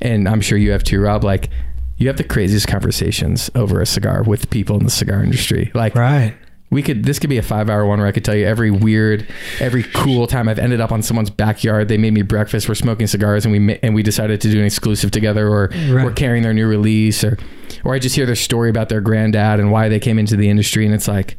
And 0.00 0.28
I'm 0.28 0.40
sure 0.40 0.56
you 0.56 0.70
have 0.70 0.82
too, 0.82 1.00
Rob. 1.00 1.24
Like, 1.24 1.50
you 1.98 2.08
have 2.08 2.16
the 2.16 2.24
craziest 2.24 2.68
conversations 2.68 3.50
over 3.54 3.80
a 3.80 3.86
cigar 3.86 4.22
with 4.22 4.48
people 4.50 4.78
in 4.78 4.84
the 4.84 4.90
cigar 4.90 5.22
industry. 5.22 5.70
Like, 5.74 5.94
Right. 5.94 6.34
We 6.76 6.82
could 6.82 7.04
this 7.04 7.18
could 7.18 7.30
be 7.30 7.38
a 7.38 7.42
five 7.42 7.68
hour 7.70 7.84
one 7.86 7.98
where 7.98 8.06
I 8.06 8.12
could 8.12 8.24
tell 8.24 8.34
you 8.36 8.46
every 8.46 8.70
weird, 8.70 9.26
every 9.60 9.82
cool 9.82 10.26
time 10.26 10.48
I've 10.48 10.58
ended 10.58 10.80
up 10.80 10.92
on 10.92 11.02
someone's 11.02 11.30
backyard. 11.30 11.88
They 11.88 11.96
made 11.98 12.12
me 12.12 12.22
breakfast. 12.22 12.68
We're 12.68 12.74
smoking 12.76 13.06
cigars, 13.06 13.44
and 13.46 13.52
we 13.52 13.78
and 13.82 13.94
we 13.94 14.02
decided 14.02 14.40
to 14.42 14.50
do 14.50 14.58
an 14.60 14.64
exclusive 14.66 15.10
together, 15.10 15.48
or 15.48 15.70
Right. 15.72 16.04
we're 16.04 16.12
carrying 16.12 16.42
their 16.42 16.54
new 16.54 16.68
release, 16.68 17.24
or 17.24 17.38
or 17.84 17.94
I 17.94 17.98
just 17.98 18.14
hear 18.14 18.26
their 18.26 18.36
story 18.36 18.70
about 18.70 18.88
their 18.90 19.00
granddad 19.00 19.58
and 19.58 19.72
why 19.72 19.88
they 19.88 19.98
came 19.98 20.18
into 20.18 20.36
the 20.36 20.48
industry, 20.50 20.84
and 20.84 20.94
it's 20.94 21.08
like, 21.08 21.36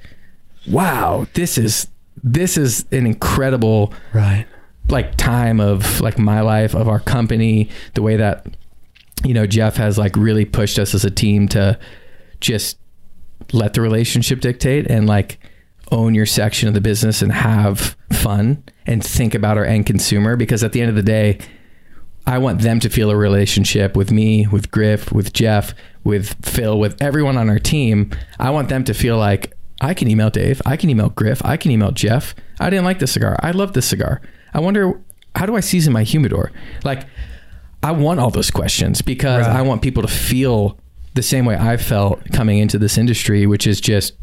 wow, 0.68 1.28
this 1.36 1.58
is 1.58 1.88
this 2.24 2.58
is 2.58 2.86
an 2.92 3.06
incredible 3.06 3.94
Right. 4.14 4.46
like 4.90 5.16
time 5.18 5.60
of 5.60 6.02
like 6.02 6.18
my 6.18 6.42
life 6.42 6.74
of 6.76 6.88
our 6.90 7.00
company 7.00 7.70
the 7.94 8.02
way 8.02 8.18
that 8.18 8.48
you 9.24 9.34
know 9.36 9.46
jeff 9.46 9.78
has 9.78 9.98
like 10.00 10.16
really 10.16 10.44
pushed 10.46 10.80
us 10.80 10.96
as 10.96 11.06
a 11.06 11.12
team 11.12 11.48
to 11.50 11.78
just 12.40 12.78
let 13.52 13.74
the 13.74 13.82
relationship 13.82 14.40
dictate 14.42 14.88
and 14.90 15.08
like 15.08 15.40
own 15.92 16.14
your 16.14 16.26
section 16.26 16.68
of 16.68 16.74
the 16.74 16.82
business 16.82 17.22
and 17.22 17.32
have 17.32 17.96
fun 18.12 18.64
and 18.86 19.04
think 19.04 19.34
about 19.34 19.58
our 19.58 19.66
end 19.66 19.86
consumer 19.86 20.36
because 20.36 20.64
at 20.64 20.74
the 20.74 20.82
end 20.82 20.90
of 20.90 20.96
the 20.96 21.04
day 21.04 21.40
I 22.26 22.40
want 22.40 22.62
them 22.62 22.82
to 22.82 22.90
feel 22.90 23.10
a 23.10 23.16
relationship 23.16 23.96
with 23.96 24.12
me, 24.12 24.48
with 24.48 24.70
Griff, 24.70 25.14
with 25.14 25.32
Jeff, 25.32 25.74
with 26.04 26.36
Phil, 26.46 26.78
with 26.78 27.02
everyone 27.02 27.38
on 27.38 27.50
our 27.50 27.58
team. 27.60 28.12
I 28.38 28.50
want 28.50 28.68
them 28.68 28.84
to 28.84 28.94
feel 28.94 29.18
like 29.18 29.54
I 29.80 29.94
can 29.94 30.10
email 30.10 30.30
Dave, 30.30 30.62
I 30.66 30.76
can 30.76 30.90
email 30.90 31.10
Griff, 31.10 31.42
I 31.46 31.56
can 31.56 31.72
email 31.72 31.92
Jeff. 31.92 32.36
I 32.60 32.70
didn't 32.70 32.84
like 32.84 33.00
this 33.00 33.14
cigar. 33.14 33.38
I 33.42 33.52
love 33.52 33.72
this 33.74 33.88
cigar. 33.88 34.22
I 34.54 34.60
wonder 34.60 35.00
how 35.36 35.46
do 35.46 35.56
I 35.56 35.62
season 35.62 35.94
my 35.94 36.04
humidor? 36.04 36.52
Like 36.84 37.06
I 37.82 37.92
want 37.92 38.20
all 38.20 38.32
those 38.32 38.52
questions 38.52 39.02
because 39.02 39.48
Right. 39.48 39.56
I 39.56 39.62
want 39.62 39.82
people 39.82 40.02
to 40.02 40.10
feel 40.10 40.78
the 41.18 41.24
same 41.24 41.44
way 41.46 41.58
I 41.58 41.76
felt 41.76 42.22
coming 42.32 42.60
into 42.60 42.78
this 42.80 42.98
industry, 42.98 43.46
which 43.46 43.68
is 43.68 43.82
just 43.82 44.14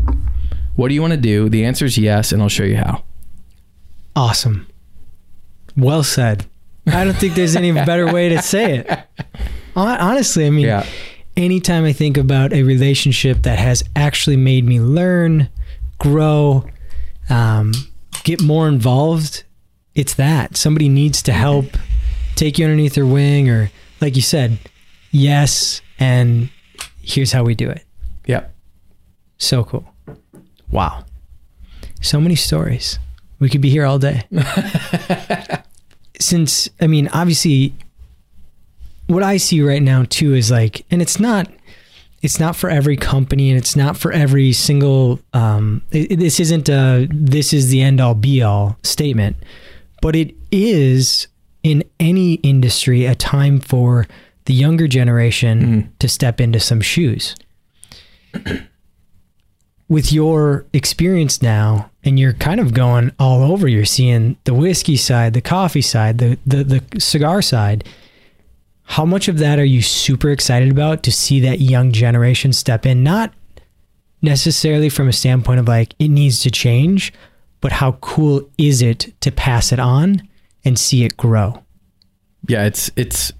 what 0.77 0.89
do 0.89 0.95
you 0.95 1.01
want 1.03 1.13
to 1.13 1.19
do? 1.21 1.49
The 1.51 1.65
answer 1.65 1.85
is 1.85 1.99
yes, 1.99 2.33
and 2.33 2.41
I'll 2.43 2.49
show 2.49 2.65
you 2.65 2.77
how. 2.77 3.05
Awesome. 4.17 4.67
Well 5.77 6.03
said. 6.03 6.47
I 6.87 7.05
don't 7.05 7.17
think 7.17 7.35
there's 7.35 7.57
any 7.57 7.73
better 7.91 8.13
way 8.13 8.29
to 8.31 8.41
say 8.43 8.79
it. 8.79 8.99
Honestly, 9.77 10.47
I 10.47 10.51
mean, 10.51 10.67
Yeah. 10.67 10.87
anytime 11.37 11.85
I 11.85 11.93
think 11.93 12.17
about 12.17 12.53
a 12.53 12.63
relationship 12.63 13.43
that 13.43 13.59
has 13.59 13.83
actually 13.97 14.37
made 14.37 14.65
me 14.65 14.81
learn, 14.81 15.49
grow, 15.99 16.65
um, 17.29 17.73
get 18.23 18.41
more 18.43 18.69
involved, 18.69 19.45
it's 19.95 20.15
that. 20.15 20.57
Somebody 20.57 20.89
needs 20.89 21.23
to 21.23 21.33
help 21.33 21.67
take 22.37 22.59
you 22.59 22.65
underneath 22.67 22.95
their 22.95 23.07
wing, 23.07 23.49
or 23.51 23.71
like 24.01 24.15
you 24.17 24.23
said, 24.23 24.59
yes, 25.11 25.81
and 25.99 26.51
here's 27.05 27.33
how 27.33 27.45
we 27.45 27.55
do 27.55 27.69
it. 27.71 27.83
Yep. 28.27 28.53
So 29.39 29.65
cool. 29.65 29.85
Wow. 30.71 31.05
So 32.01 32.21
many 32.21 32.35
stories. 32.37 32.99
We 33.39 33.49
could 33.49 33.61
be 33.61 33.71
here 33.71 33.85
all 33.85 33.99
day. 33.99 34.23
Since, 36.21 36.69
I 36.81 36.87
mean, 36.87 37.09
obviously, 37.09 37.75
what 39.09 39.23
I 39.23 39.37
see 39.37 39.61
right 39.63 39.83
now 39.83 40.05
too 40.09 40.35
is 40.35 40.51
like, 40.51 40.85
and 40.91 41.03
it's 41.03 41.19
not, 41.19 41.51
it's 42.23 42.39
not 42.41 42.57
for 42.57 42.71
every 42.71 42.97
company 42.97 43.51
and 43.51 43.59
it's 43.59 43.75
not 43.77 43.97
for 43.97 44.13
every 44.13 44.53
single, 44.53 45.21
um, 45.33 45.83
it- 45.91 46.19
this 46.19 46.39
isn't 46.41 46.69
a, 46.69 47.09
this 47.11 47.53
is 47.53 47.69
the 47.71 47.83
end 47.83 48.01
all 48.01 48.15
be 48.15 48.43
all 48.43 48.79
statement, 48.83 49.37
but 50.01 50.15
it 50.17 50.35
is 50.53 51.27
in 51.63 51.83
any 51.99 52.35
industry 52.35 53.05
a 53.07 53.15
time 53.15 53.59
for 53.61 54.07
the 54.47 54.55
younger 54.55 54.87
generation 54.87 55.61
hmm. 55.63 55.81
to 55.99 56.09
step 56.09 56.41
into 56.41 56.61
some 56.61 56.81
shoes. 56.81 57.35
With 59.89 60.13
your 60.13 60.67
experience 60.73 61.43
now 61.43 61.91
and 62.05 62.19
you're 62.19 62.33
kind 62.33 62.59
of 62.59 62.75
going 62.75 63.13
all 63.19 63.43
over 63.43 63.69
you're 63.69 63.85
seeing 63.85 64.37
the 64.45 64.55
whiskey 64.55 64.97
side 64.97 65.35
the 65.35 65.41
coffee 65.41 65.83
side 65.83 66.19
the, 66.19 66.39
the 66.47 66.65
the 66.65 67.01
cigar 67.01 67.43
side. 67.43 67.85
How 68.85 69.05
much 69.05 69.29
of 69.29 69.39
that 69.39 69.59
are 69.59 69.65
you 69.65 69.83
super 69.83 70.31
excited 70.31 70.71
about 70.71 71.03
to 71.05 71.13
see 71.13 71.41
that 71.41 71.61
young 71.61 71.93
generation 71.93 72.53
step 72.53 72.85
in? 72.87 73.03
Not 73.03 73.33
necessarily 74.21 74.89
from 74.89 75.09
a 75.09 75.13
standpoint 75.13 75.61
of 75.61 75.69
like 75.69 75.95
it 75.99 76.09
needs 76.09 76.41
to 76.43 76.51
change 76.51 77.13
but 77.65 77.73
how 77.73 77.93
cool 78.03 78.47
is 78.59 78.83
it 78.83 79.15
to 79.23 79.33
pass 79.33 79.73
it 79.73 79.79
on 79.79 80.29
and 80.67 80.79
see 80.79 81.03
it 81.03 81.17
grow? 81.17 81.63
Yeah, 82.47 82.67
it's 82.67 82.91
it's 82.95 83.33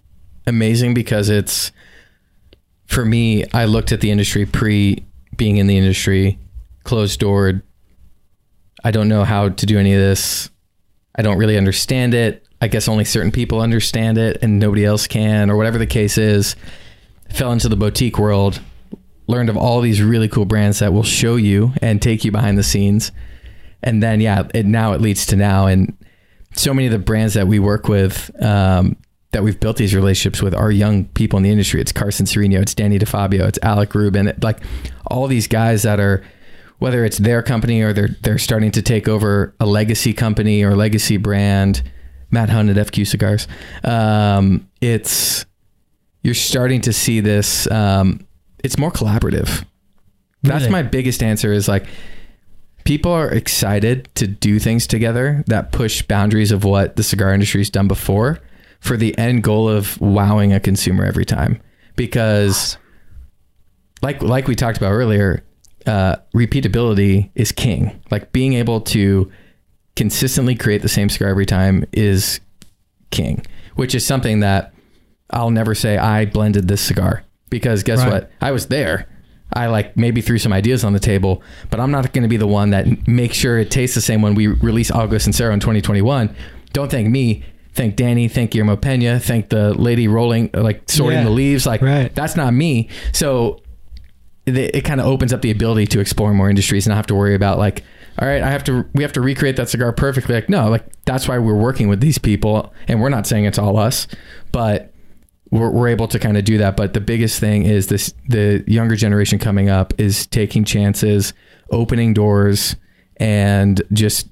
amazing 0.47 0.95
because 0.95 1.29
it's 1.29 1.73
for 2.87 3.05
me, 3.05 3.45
I 3.53 3.65
looked 3.65 3.93
at 3.93 4.01
the 4.01 4.11
industry 4.11 4.47
pre 4.47 5.05
being 5.37 5.57
in 5.57 5.67
the 5.67 5.77
industry, 5.77 6.39
closed 6.85 7.19
door. 7.21 7.63
I 8.85 8.91
don't 8.91 9.09
know 9.09 9.25
how 9.25 9.49
to 9.49 9.67
do 9.67 9.79
any 9.79 9.95
of 9.95 10.01
this. 10.01 10.51
I 11.17 11.23
don't 11.23 11.39
really 11.39 11.57
understand 11.57 12.15
it. 12.15 12.47
I 12.61 12.69
guess 12.69 12.89
only 12.89 13.05
certain 13.05 13.33
people 13.33 13.61
understand 13.61 14.19
it 14.19 14.39
and 14.43 14.59
nobody 14.59 14.85
else 14.85 15.07
can, 15.07 15.51
or 15.51 15.57
whatever 15.57 15.79
the 15.79 15.87
case 15.87 16.19
is. 16.19 16.57
Fell 17.31 17.53
into 17.53 17.69
the 17.69 17.77
boutique 17.77 18.19
world, 18.19 18.61
learned 19.27 19.49
of 19.49 19.57
all 19.57 19.81
these 19.81 20.03
really 20.03 20.29
cool 20.29 20.45
brands 20.45 20.79
that 20.79 20.93
will 20.93 21.03
show 21.03 21.37
you 21.37 21.73
and 21.83 22.01
take 22.01 22.25
you 22.25 22.31
behind 22.31 22.59
the 22.59 22.63
scenes. 22.63 23.13
And 23.83 24.03
then, 24.03 24.21
yeah, 24.21 24.49
it 24.55 24.67
now 24.67 24.93
it 24.93 25.01
leads 25.01 25.27
to 25.27 25.37
now. 25.37 25.67
And 25.67 25.97
so 26.55 26.73
many 26.73 26.87
of 26.87 26.93
the 26.93 26.99
brands 26.99 27.35
that 27.35 27.47
we 27.47 27.59
work 27.59 27.89
with 27.89 28.31
um, 28.43 28.97
that 29.35 29.43
we've 29.45 29.61
built 29.61 29.77
these 29.77 29.95
relationships 29.95 30.41
with 30.41 30.55
are 30.55 30.71
young 30.73 31.05
people 31.09 31.37
in 31.37 31.43
the 31.43 31.51
industry. 31.51 31.81
It's 31.81 31.93
Carson 31.93 32.25
Sereno, 32.25 32.61
it's 32.61 32.75
Danny 32.75 32.99
DeFabio, 32.99 33.47
it's 33.47 33.59
Alec 33.63 33.95
Rubin, 33.95 34.29
it- 34.29 34.43
like 34.43 34.61
all 35.09 35.27
these 35.27 35.47
guys 35.47 35.83
that 35.83 36.01
are 36.01 36.23
whether 36.79 37.05
it's 37.05 37.19
their 37.19 37.43
company 37.43 37.83
or 37.83 37.93
they're 37.93 38.17
they're 38.23 38.39
starting 38.39 38.71
to 38.73 38.83
take 38.83 39.07
over 39.09 39.55
a 39.61 39.67
legacy 39.67 40.13
company 40.13 40.63
or 40.65 40.75
legacy 40.75 41.17
brand. 41.19 41.83
Matt 42.31 42.49
Hunt 42.51 42.69
at 42.69 42.77
FQ 42.77 43.07
Cigars. 43.07 43.47
Um, 43.85 44.69
it's 44.81 45.47
you're 46.23 46.35
starting 46.35 46.81
to 46.81 46.93
see 46.93 47.21
this. 47.21 47.71
Um, 47.71 48.27
it's 48.65 48.77
more 48.77 48.91
collaborative. 48.91 49.65
That's 50.43 50.63
Really? 50.65 50.71
my 50.71 50.83
biggest 50.83 51.23
answer. 51.23 51.53
Is 51.53 51.69
like 51.69 51.87
people 52.85 53.13
are 53.13 53.29
excited 53.31 54.09
to 54.17 54.27
do 54.27 54.59
things 54.59 54.87
together 54.89 55.45
that 55.47 55.71
push 55.73 56.03
boundaries 56.03 56.51
of 56.51 56.65
what 56.65 56.97
the 56.97 57.03
cigar 57.03 57.33
industry's 57.33 57.71
done 57.71 57.87
before 57.89 58.41
for 58.85 58.99
the 58.99 59.17
end 59.17 59.43
goal 59.43 59.67
of 59.67 59.99
wowing 59.99 60.53
a 60.53 60.61
consumer 60.61 61.05
every 61.07 61.25
time 61.25 61.59
because 61.97 62.77
like 64.03 64.21
like 64.23 64.47
we 64.47 64.55
talked 64.55 64.77
about 64.77 64.93
earlier 64.93 65.43
uh, 65.87 66.17
repeatability 66.35 67.31
is 67.35 67.51
king 67.51 67.99
like 68.11 68.31
being 68.33 68.53
able 68.53 68.83
to 68.83 69.31
consistently 69.97 70.55
create 70.55 70.83
the 70.83 70.89
same 70.89 71.09
cigar 71.09 71.29
every 71.29 71.47
time 71.47 71.85
is 71.93 72.41
king 73.11 73.43
which 73.77 73.95
is 73.95 74.05
something 74.05 74.41
that 74.41 74.75
i'll 75.31 75.51
never 75.51 75.75
say 75.75 75.97
i 75.97 76.27
blended 76.27 76.69
this 76.69 76.83
cigar 76.83 77.25
because 77.49 77.83
guess 77.83 78.01
Right. 78.01 78.13
what 78.13 78.31
i 78.43 78.51
was 78.53 78.67
there 78.67 79.09
I 79.53 79.67
like 79.69 79.97
maybe 79.97 80.21
threw 80.21 80.39
some 80.39 80.53
ideas 80.53 80.83
on 80.83 80.95
the 80.95 80.99
table, 80.99 81.41
but 81.71 81.79
I'm 81.79 81.93
not 81.93 82.13
going 82.13 82.23
to 82.23 82.29
be 82.29 82.39
the 82.39 82.47
one 82.47 82.71
that 82.71 83.07
makes 83.07 83.37
sure 83.37 83.57
it 83.59 83.71
tastes 83.71 83.95
the 83.95 84.01
same 84.01 84.21
when 84.21 84.35
we 84.35 84.49
release 84.49 84.91
August 84.91 85.27
and 85.27 85.35
Sarah 85.35 85.55
in 85.55 85.61
2021. 85.61 86.35
Don't 86.73 86.91
thank 86.91 87.09
me. 87.09 87.45
Thank 87.75 87.97
Danny. 87.97 88.29
Thank 88.29 88.53
Guillermo 88.53 88.77
Pena. 88.77 89.19
Thank 89.19 89.49
the 89.49 89.75
lady 89.75 90.07
rolling, 90.09 90.51
uh, 90.55 90.63
like 90.63 90.83
sorting 90.89 91.19
Yeah. 91.19 91.25
the 91.25 91.31
leaves. 91.31 91.67
Like 91.67 91.83
Right. 91.83 92.15
that's 92.15 92.37
not 92.37 92.55
me. 92.55 92.89
So 93.13 93.61
it, 94.47 94.57
it 94.57 94.85
kind 94.85 95.01
of 95.01 95.07
opens 95.07 95.33
up 95.33 95.43
the 95.43 95.51
ability 95.51 95.87
to 95.89 96.01
explore 96.01 96.33
more 96.33 96.49
industries 96.49 96.87
and 96.87 96.93
not 96.93 96.97
have 96.97 97.07
to 97.09 97.15
worry 97.15 97.35
about 97.35 97.59
like, 97.59 97.83
all 98.21 98.29
right, 98.29 98.43
I 98.43 98.51
have 98.51 98.63
to, 98.65 98.85
we 98.95 99.03
have 99.03 99.13
to 99.15 99.21
recreate 99.21 99.57
that 99.57 99.69
cigar 99.69 99.93
perfectly. 99.93 100.37
Like, 100.37 100.49
no, 100.49 100.69
like 100.69 100.85
that's 101.05 101.27
why 101.27 101.39
we're 101.39 101.55
working 101.57 101.89
with 101.89 102.01
these 102.01 102.19
people 102.19 102.73
and 102.87 103.01
we're 103.01 103.09
not 103.09 103.27
saying 103.27 103.45
it's 103.45 103.59
all 103.59 103.77
us, 103.77 104.07
but 104.53 104.93
we're, 105.51 105.71
we're 105.71 105.89
able 105.89 106.07
to 106.09 106.19
kind 106.21 106.37
of 106.37 106.45
do 106.45 106.59
that. 106.59 106.77
But 106.77 106.93
the 106.95 107.01
biggest 107.01 107.41
thing 107.41 107.65
is 107.65 107.89
this, 107.89 108.15
the 108.29 108.63
younger 108.69 108.95
generation 108.95 109.41
coming 109.41 109.69
up 109.69 109.93
is 109.99 110.27
taking 110.29 110.65
chances, 110.65 111.33
opening 111.71 112.15
doors 112.15 112.77
and 113.17 113.83
just 113.93 114.29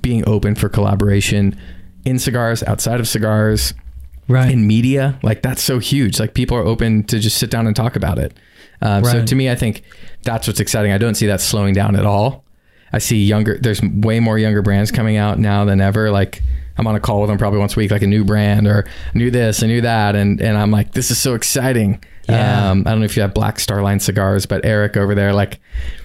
being 0.00 0.22
open 0.28 0.54
for 0.54 0.68
collaboration 0.68 1.58
in 2.04 2.18
cigars, 2.18 2.62
outside 2.62 3.00
of 3.00 3.08
cigars, 3.08 3.74
Right. 4.26 4.50
in 4.50 4.66
media 4.66 5.18
like 5.22 5.42
that's 5.42 5.60
so 5.62 5.78
huge. 5.78 6.18
Like 6.18 6.32
people 6.32 6.56
are 6.56 6.62
open 6.64 7.02
to 7.04 7.18
just 7.18 7.36
sit 7.36 7.50
down 7.50 7.66
and 7.66 7.76
talk 7.76 7.94
about 7.94 8.18
it. 8.18 8.32
Um, 8.80 9.04
so 9.04 9.24
to 9.24 9.34
me 9.34 9.50
i 9.50 9.54
think 9.54 9.82
that's 10.22 10.46
what's 10.46 10.60
exciting. 10.60 10.92
I 10.92 10.98
don't 10.98 11.14
see 11.14 11.26
that 11.26 11.40
slowing 11.42 11.74
down 11.74 11.94
at 11.94 12.06
all. 12.06 12.42
I 12.92 12.98
see 12.98 13.22
younger 13.24 13.58
there's 13.58 13.82
way 13.82 14.20
more 14.20 14.38
younger 14.38 14.62
brands 14.62 14.90
coming 14.90 15.16
out 15.18 15.38
now 15.38 15.64
than 15.66 15.80
ever. 15.82 16.10
Like 16.10 16.42
i'm 16.78 16.86
on 16.86 16.94
a 16.96 17.00
call 17.00 17.20
with 17.20 17.28
them 17.28 17.36
probably 17.38 17.58
once 17.58 17.76
a 17.76 17.78
week 17.78 17.90
like 17.90 18.02
a 18.02 18.06
new 18.06 18.24
brand 18.24 18.66
or 18.66 18.86
new 19.12 19.30
this 19.30 19.60
a 19.62 19.66
new 19.66 19.82
that. 19.82 20.16
And 20.16 20.40
and 20.40 20.56
i'm 20.56 20.70
like 20.70 20.92
this 20.92 21.10
is 21.10 21.18
so 21.18 21.34
exciting. 21.34 22.02
Yeah. 22.26 22.70
um, 22.70 22.84
i 22.86 22.90
don't 22.90 23.00
know 23.00 23.04
if 23.04 23.16
you 23.16 23.22
have 23.22 23.34
black 23.34 23.56
starline 23.58 24.00
cigars 24.00 24.46
but 24.46 24.64
eric 24.64 24.96
over 24.96 25.14
there 25.14 25.34
like 25.34 25.60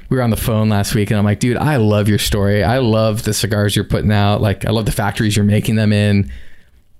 we 0.09 0.17
were 0.17 0.23
on 0.23 0.29
the 0.31 0.37
phone 0.37 0.69
last 0.69 0.93
week 0.95 1.09
and 1.11 1.17
i'm 1.17 1.25
like 1.25 1.39
dude 1.39 1.57
i 1.57 1.77
love 1.77 2.07
your 2.09 2.17
story 2.17 2.63
i 2.63 2.77
love 2.79 3.23
the 3.23 3.33
cigars 3.33 3.75
you're 3.75 3.85
putting 3.85 4.11
out 4.11 4.41
like 4.41 4.65
i 4.65 4.71
love 4.71 4.85
the 4.85 4.91
factories 4.91 5.35
you're 5.35 5.45
making 5.45 5.75
them 5.75 5.93
in 5.93 6.31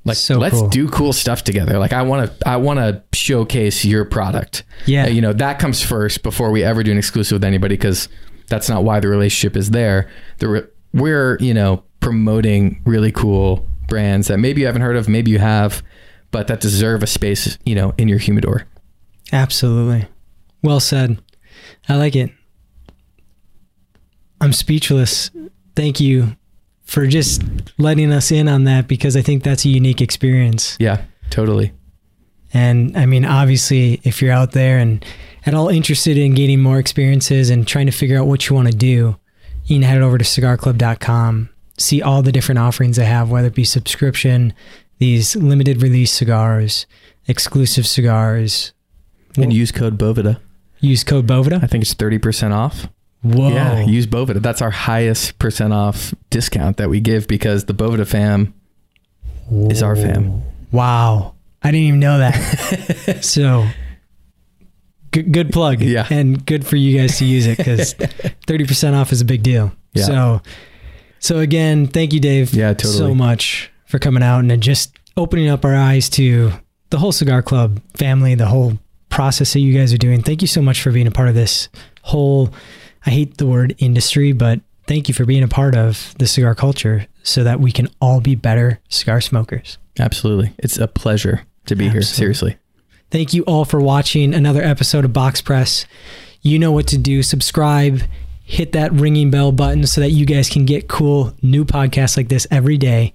like 0.06 0.16
So 0.18 0.38
let's 0.40 0.56
cool. 0.56 0.70
do 0.70 0.88
cool 0.88 1.12
stuff 1.14 1.44
together 1.44 1.78
like 1.80 1.92
i 1.94 2.02
want 2.02 2.32
to 2.40 2.48
i 2.50 2.56
want 2.58 2.80
to 2.80 3.04
showcase 3.18 3.84
your 3.84 4.06
product 4.06 4.64
Yeah. 4.86 5.08
You 5.08 5.22
know 5.22 5.34
that 5.34 5.60
comes 5.60 5.84
first 5.84 6.24
before 6.24 6.52
we 6.52 6.64
ever 6.64 6.84
do 6.84 6.92
an 6.92 6.98
exclusive 6.98 7.36
with 7.38 7.44
anybody 7.44 7.76
because 7.76 8.08
that's 8.48 8.70
not 8.70 8.84
why 8.84 9.00
the 9.00 9.08
relationship 9.10 9.56
is 9.58 9.72
there 9.72 10.10
the 10.38 10.48
re- 10.48 10.68
we're 10.94 11.38
you 11.40 11.54
know 11.54 11.84
promoting 12.00 12.82
really 12.86 13.12
cool 13.12 13.68
brands 13.88 14.28
that 14.28 14.38
maybe 14.38 14.62
you 14.62 14.68
haven't 14.68 14.82
heard 14.84 14.96
of 14.96 15.10
maybe 15.10 15.32
you 15.32 15.40
have 15.40 15.84
but 16.32 16.48
that 16.48 16.62
deserve 16.62 17.04
a 17.04 17.08
space 17.08 17.58
you 17.66 17.76
know 17.76 17.94
in 17.98 18.08
your 18.08 18.20
humidor 18.20 18.66
Absolutely. 19.32 20.08
Well 20.64 20.80
said. 20.80 21.22
I 21.88 21.96
like 21.98 22.16
it. 22.16 22.32
I'm 24.42 24.54
speechless. 24.54 25.32
Thank 25.76 26.00
you 26.00 26.36
for 26.84 27.06
just 27.08 27.42
letting 27.78 28.12
us 28.12 28.32
in 28.32 28.48
on 28.48 28.64
that 28.66 28.88
because 28.88 29.16
I 29.16 29.22
think 29.22 29.44
that's 29.44 29.66
a 29.66 29.70
unique 29.70 30.02
experience. 30.02 30.76
yeah 30.80 31.04
totally 31.30 31.72
And 32.54 32.98
I 32.98 33.06
mean, 33.06 33.26
obviously, 33.26 34.02
if 34.04 34.22
you're 34.22 34.34
out 34.34 34.54
there 34.54 34.80
and 34.80 35.06
at 35.46 35.54
all 35.54 35.70
interested 35.70 36.18
in 36.18 36.34
gaining 36.34 36.62
more 36.64 36.80
experiences 36.80 37.52
and 37.52 37.68
trying 37.68 37.86
to 37.86 37.92
figure 37.92 38.18
out 38.20 38.26
what 38.26 38.50
you 38.50 38.56
want 38.56 38.68
to 38.72 38.76
do, 38.76 39.18
you 39.66 39.76
can 39.76 39.84
head 39.84 40.02
over 40.02 40.18
to 40.18 40.26
cigarclub.com, 40.26 41.50
see 41.78 42.02
all 42.02 42.24
the 42.24 42.32
different 42.32 42.58
offerings 42.58 42.98
they 42.98 43.06
have, 43.06 43.30
whether 43.30 43.50
it 43.50 43.54
be 43.56 43.64
subscription, 43.64 44.54
these 44.98 45.36
limited 45.36 45.84
release 45.84 46.12
cigars, 46.12 46.88
exclusive 47.28 47.86
cigars. 47.86 48.74
and 49.38 49.54
use 49.54 49.72
code 49.72 49.98
Boveda 50.00 50.40
Use 50.80 51.04
code 51.04 51.28
Boveda. 51.28 51.62
i 51.64 51.68
think 51.68 51.84
it's 51.84 51.94
30% 51.94 52.52
off 52.52 52.88
Whoa. 53.22 53.50
yeah 53.50 53.82
use 53.82 54.08
Boveda 54.08 54.42
that's 54.42 54.62
our 54.62 54.72
highest 54.72 55.40
percent 55.40 55.74
off 55.74 56.14
discount 56.30 56.78
that 56.78 56.90
we 56.90 57.00
give 57.02 57.28
because 57.28 57.66
the 57.66 57.74
Boveda 57.74 58.08
fam 58.08 58.54
is 59.70 59.84
our 59.84 59.96
fam 59.96 60.44
Wow. 60.72 61.36
I 61.62 61.72
didn't 61.72 61.88
even 61.88 62.00
know 62.00 62.20
that. 62.20 63.20
so 63.22 63.68
good, 65.12 65.32
good 65.32 65.52
plug. 65.52 65.82
Yeah. 65.82 66.08
And 66.10 66.46
good 66.46 66.66
for 66.66 66.76
you 66.76 66.98
guys 66.98 67.18
to 67.18 67.26
use 67.26 67.48
it 67.48 67.58
because 67.58 67.94
30% 67.94 68.94
off 69.00 69.12
is 69.12 69.22
a 69.22 69.26
big 69.26 69.44
deal. 69.44 69.72
Yeah. 69.94 70.04
So, 70.04 70.42
so 71.20 71.40
again, 71.40 71.88
thank 71.88 72.14
you, 72.14 72.20
Dave. 72.20 72.54
Yeah, 72.54 72.74
totally. 72.74 72.98
So 72.98 73.16
much 73.16 73.72
for 73.86 74.00
coming 74.00 74.24
out 74.24 74.40
and 74.40 74.64
just 74.64 74.96
opening 75.18 75.50
up 75.50 75.66
our 75.66 75.76
eyes 75.76 76.10
to 76.12 76.52
the 76.92 77.00
whole 77.00 77.12
cigar 77.12 77.42
club 77.42 77.82
family, 77.96 78.36
the 78.36 78.46
whole 78.46 78.80
process 79.10 79.54
that 79.54 79.60
you 79.60 79.78
guys 79.78 79.92
are 79.92 79.98
doing. 79.98 80.22
Thank 80.22 80.42
you 80.42 80.48
so 80.48 80.62
much 80.62 80.82
for 80.82 80.92
being 80.92 81.08
a 81.08 81.12
part 81.12 81.28
of 81.28 81.36
this 81.36 81.68
whole, 82.04 82.54
I 83.06 83.12
hate 83.12 83.38
the 83.38 83.46
word 83.46 83.76
industry, 83.78 84.32
but 84.32 84.62
thank 84.88 85.08
you 85.08 85.14
for 85.14 85.26
being 85.26 85.44
a 85.44 85.48
part 85.48 85.76
of 85.76 86.14
the 86.18 86.28
cigar 86.28 86.56
culture 86.56 87.08
so 87.24 87.44
that 87.44 87.60
we 87.60 87.72
can 87.72 87.88
all 88.02 88.22
be 88.22 88.36
better 88.36 88.80
cigar 88.90 89.22
smokers. 89.22 89.78
Absolutely. 90.00 90.54
It's 90.58 90.78
a 90.78 90.88
pleasure 90.88 91.46
to 91.66 91.76
be 91.76 91.90
here. 91.90 92.02
Seriously. 92.02 92.58
Thank 93.12 93.34
you 93.34 93.44
all 93.44 93.66
for 93.66 93.80
watching 93.80 94.34
another 94.34 94.62
episode 94.62 95.06
of 95.06 95.14
Box 95.14 95.42
Press. 95.42 95.86
You 96.42 96.60
know 96.60 96.72
what 96.72 96.88
to 96.88 96.98
do. 96.98 97.24
Subscribe, 97.24 98.02
hit 98.44 98.72
that 98.74 98.92
ringing 98.94 99.30
bell 99.32 99.52
button 99.52 99.86
so 99.86 100.02
that 100.02 100.12
you 100.12 100.26
guys 100.26 100.50
can 100.50 100.66
get 100.66 100.88
cool 100.88 101.34
new 101.42 101.66
podcasts 101.66 102.18
like 102.18 102.30
this 102.30 102.48
every 102.52 102.78
day. 102.78 103.14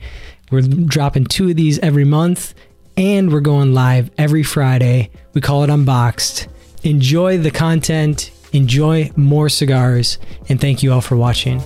We're 0.50 0.62
dropping 0.62 1.26
two 1.26 1.50
of 1.50 1.56
these 1.56 1.78
every 1.78 2.04
month 2.04 2.54
and 2.96 3.32
we're 3.32 3.40
going 3.40 3.74
live 3.74 4.10
every 4.18 4.42
Friday. 4.42 5.10
We 5.32 5.40
call 5.40 5.64
it 5.64 5.70
Unboxed. 5.70 6.48
Enjoy 6.82 7.38
the 7.38 7.50
content, 7.50 8.30
enjoy 8.54 9.10
more 9.16 9.48
cigars, 9.48 10.18
and 10.48 10.60
thank 10.60 10.82
you 10.82 10.92
all 10.92 11.02
for 11.02 11.16
watching. 11.16 11.62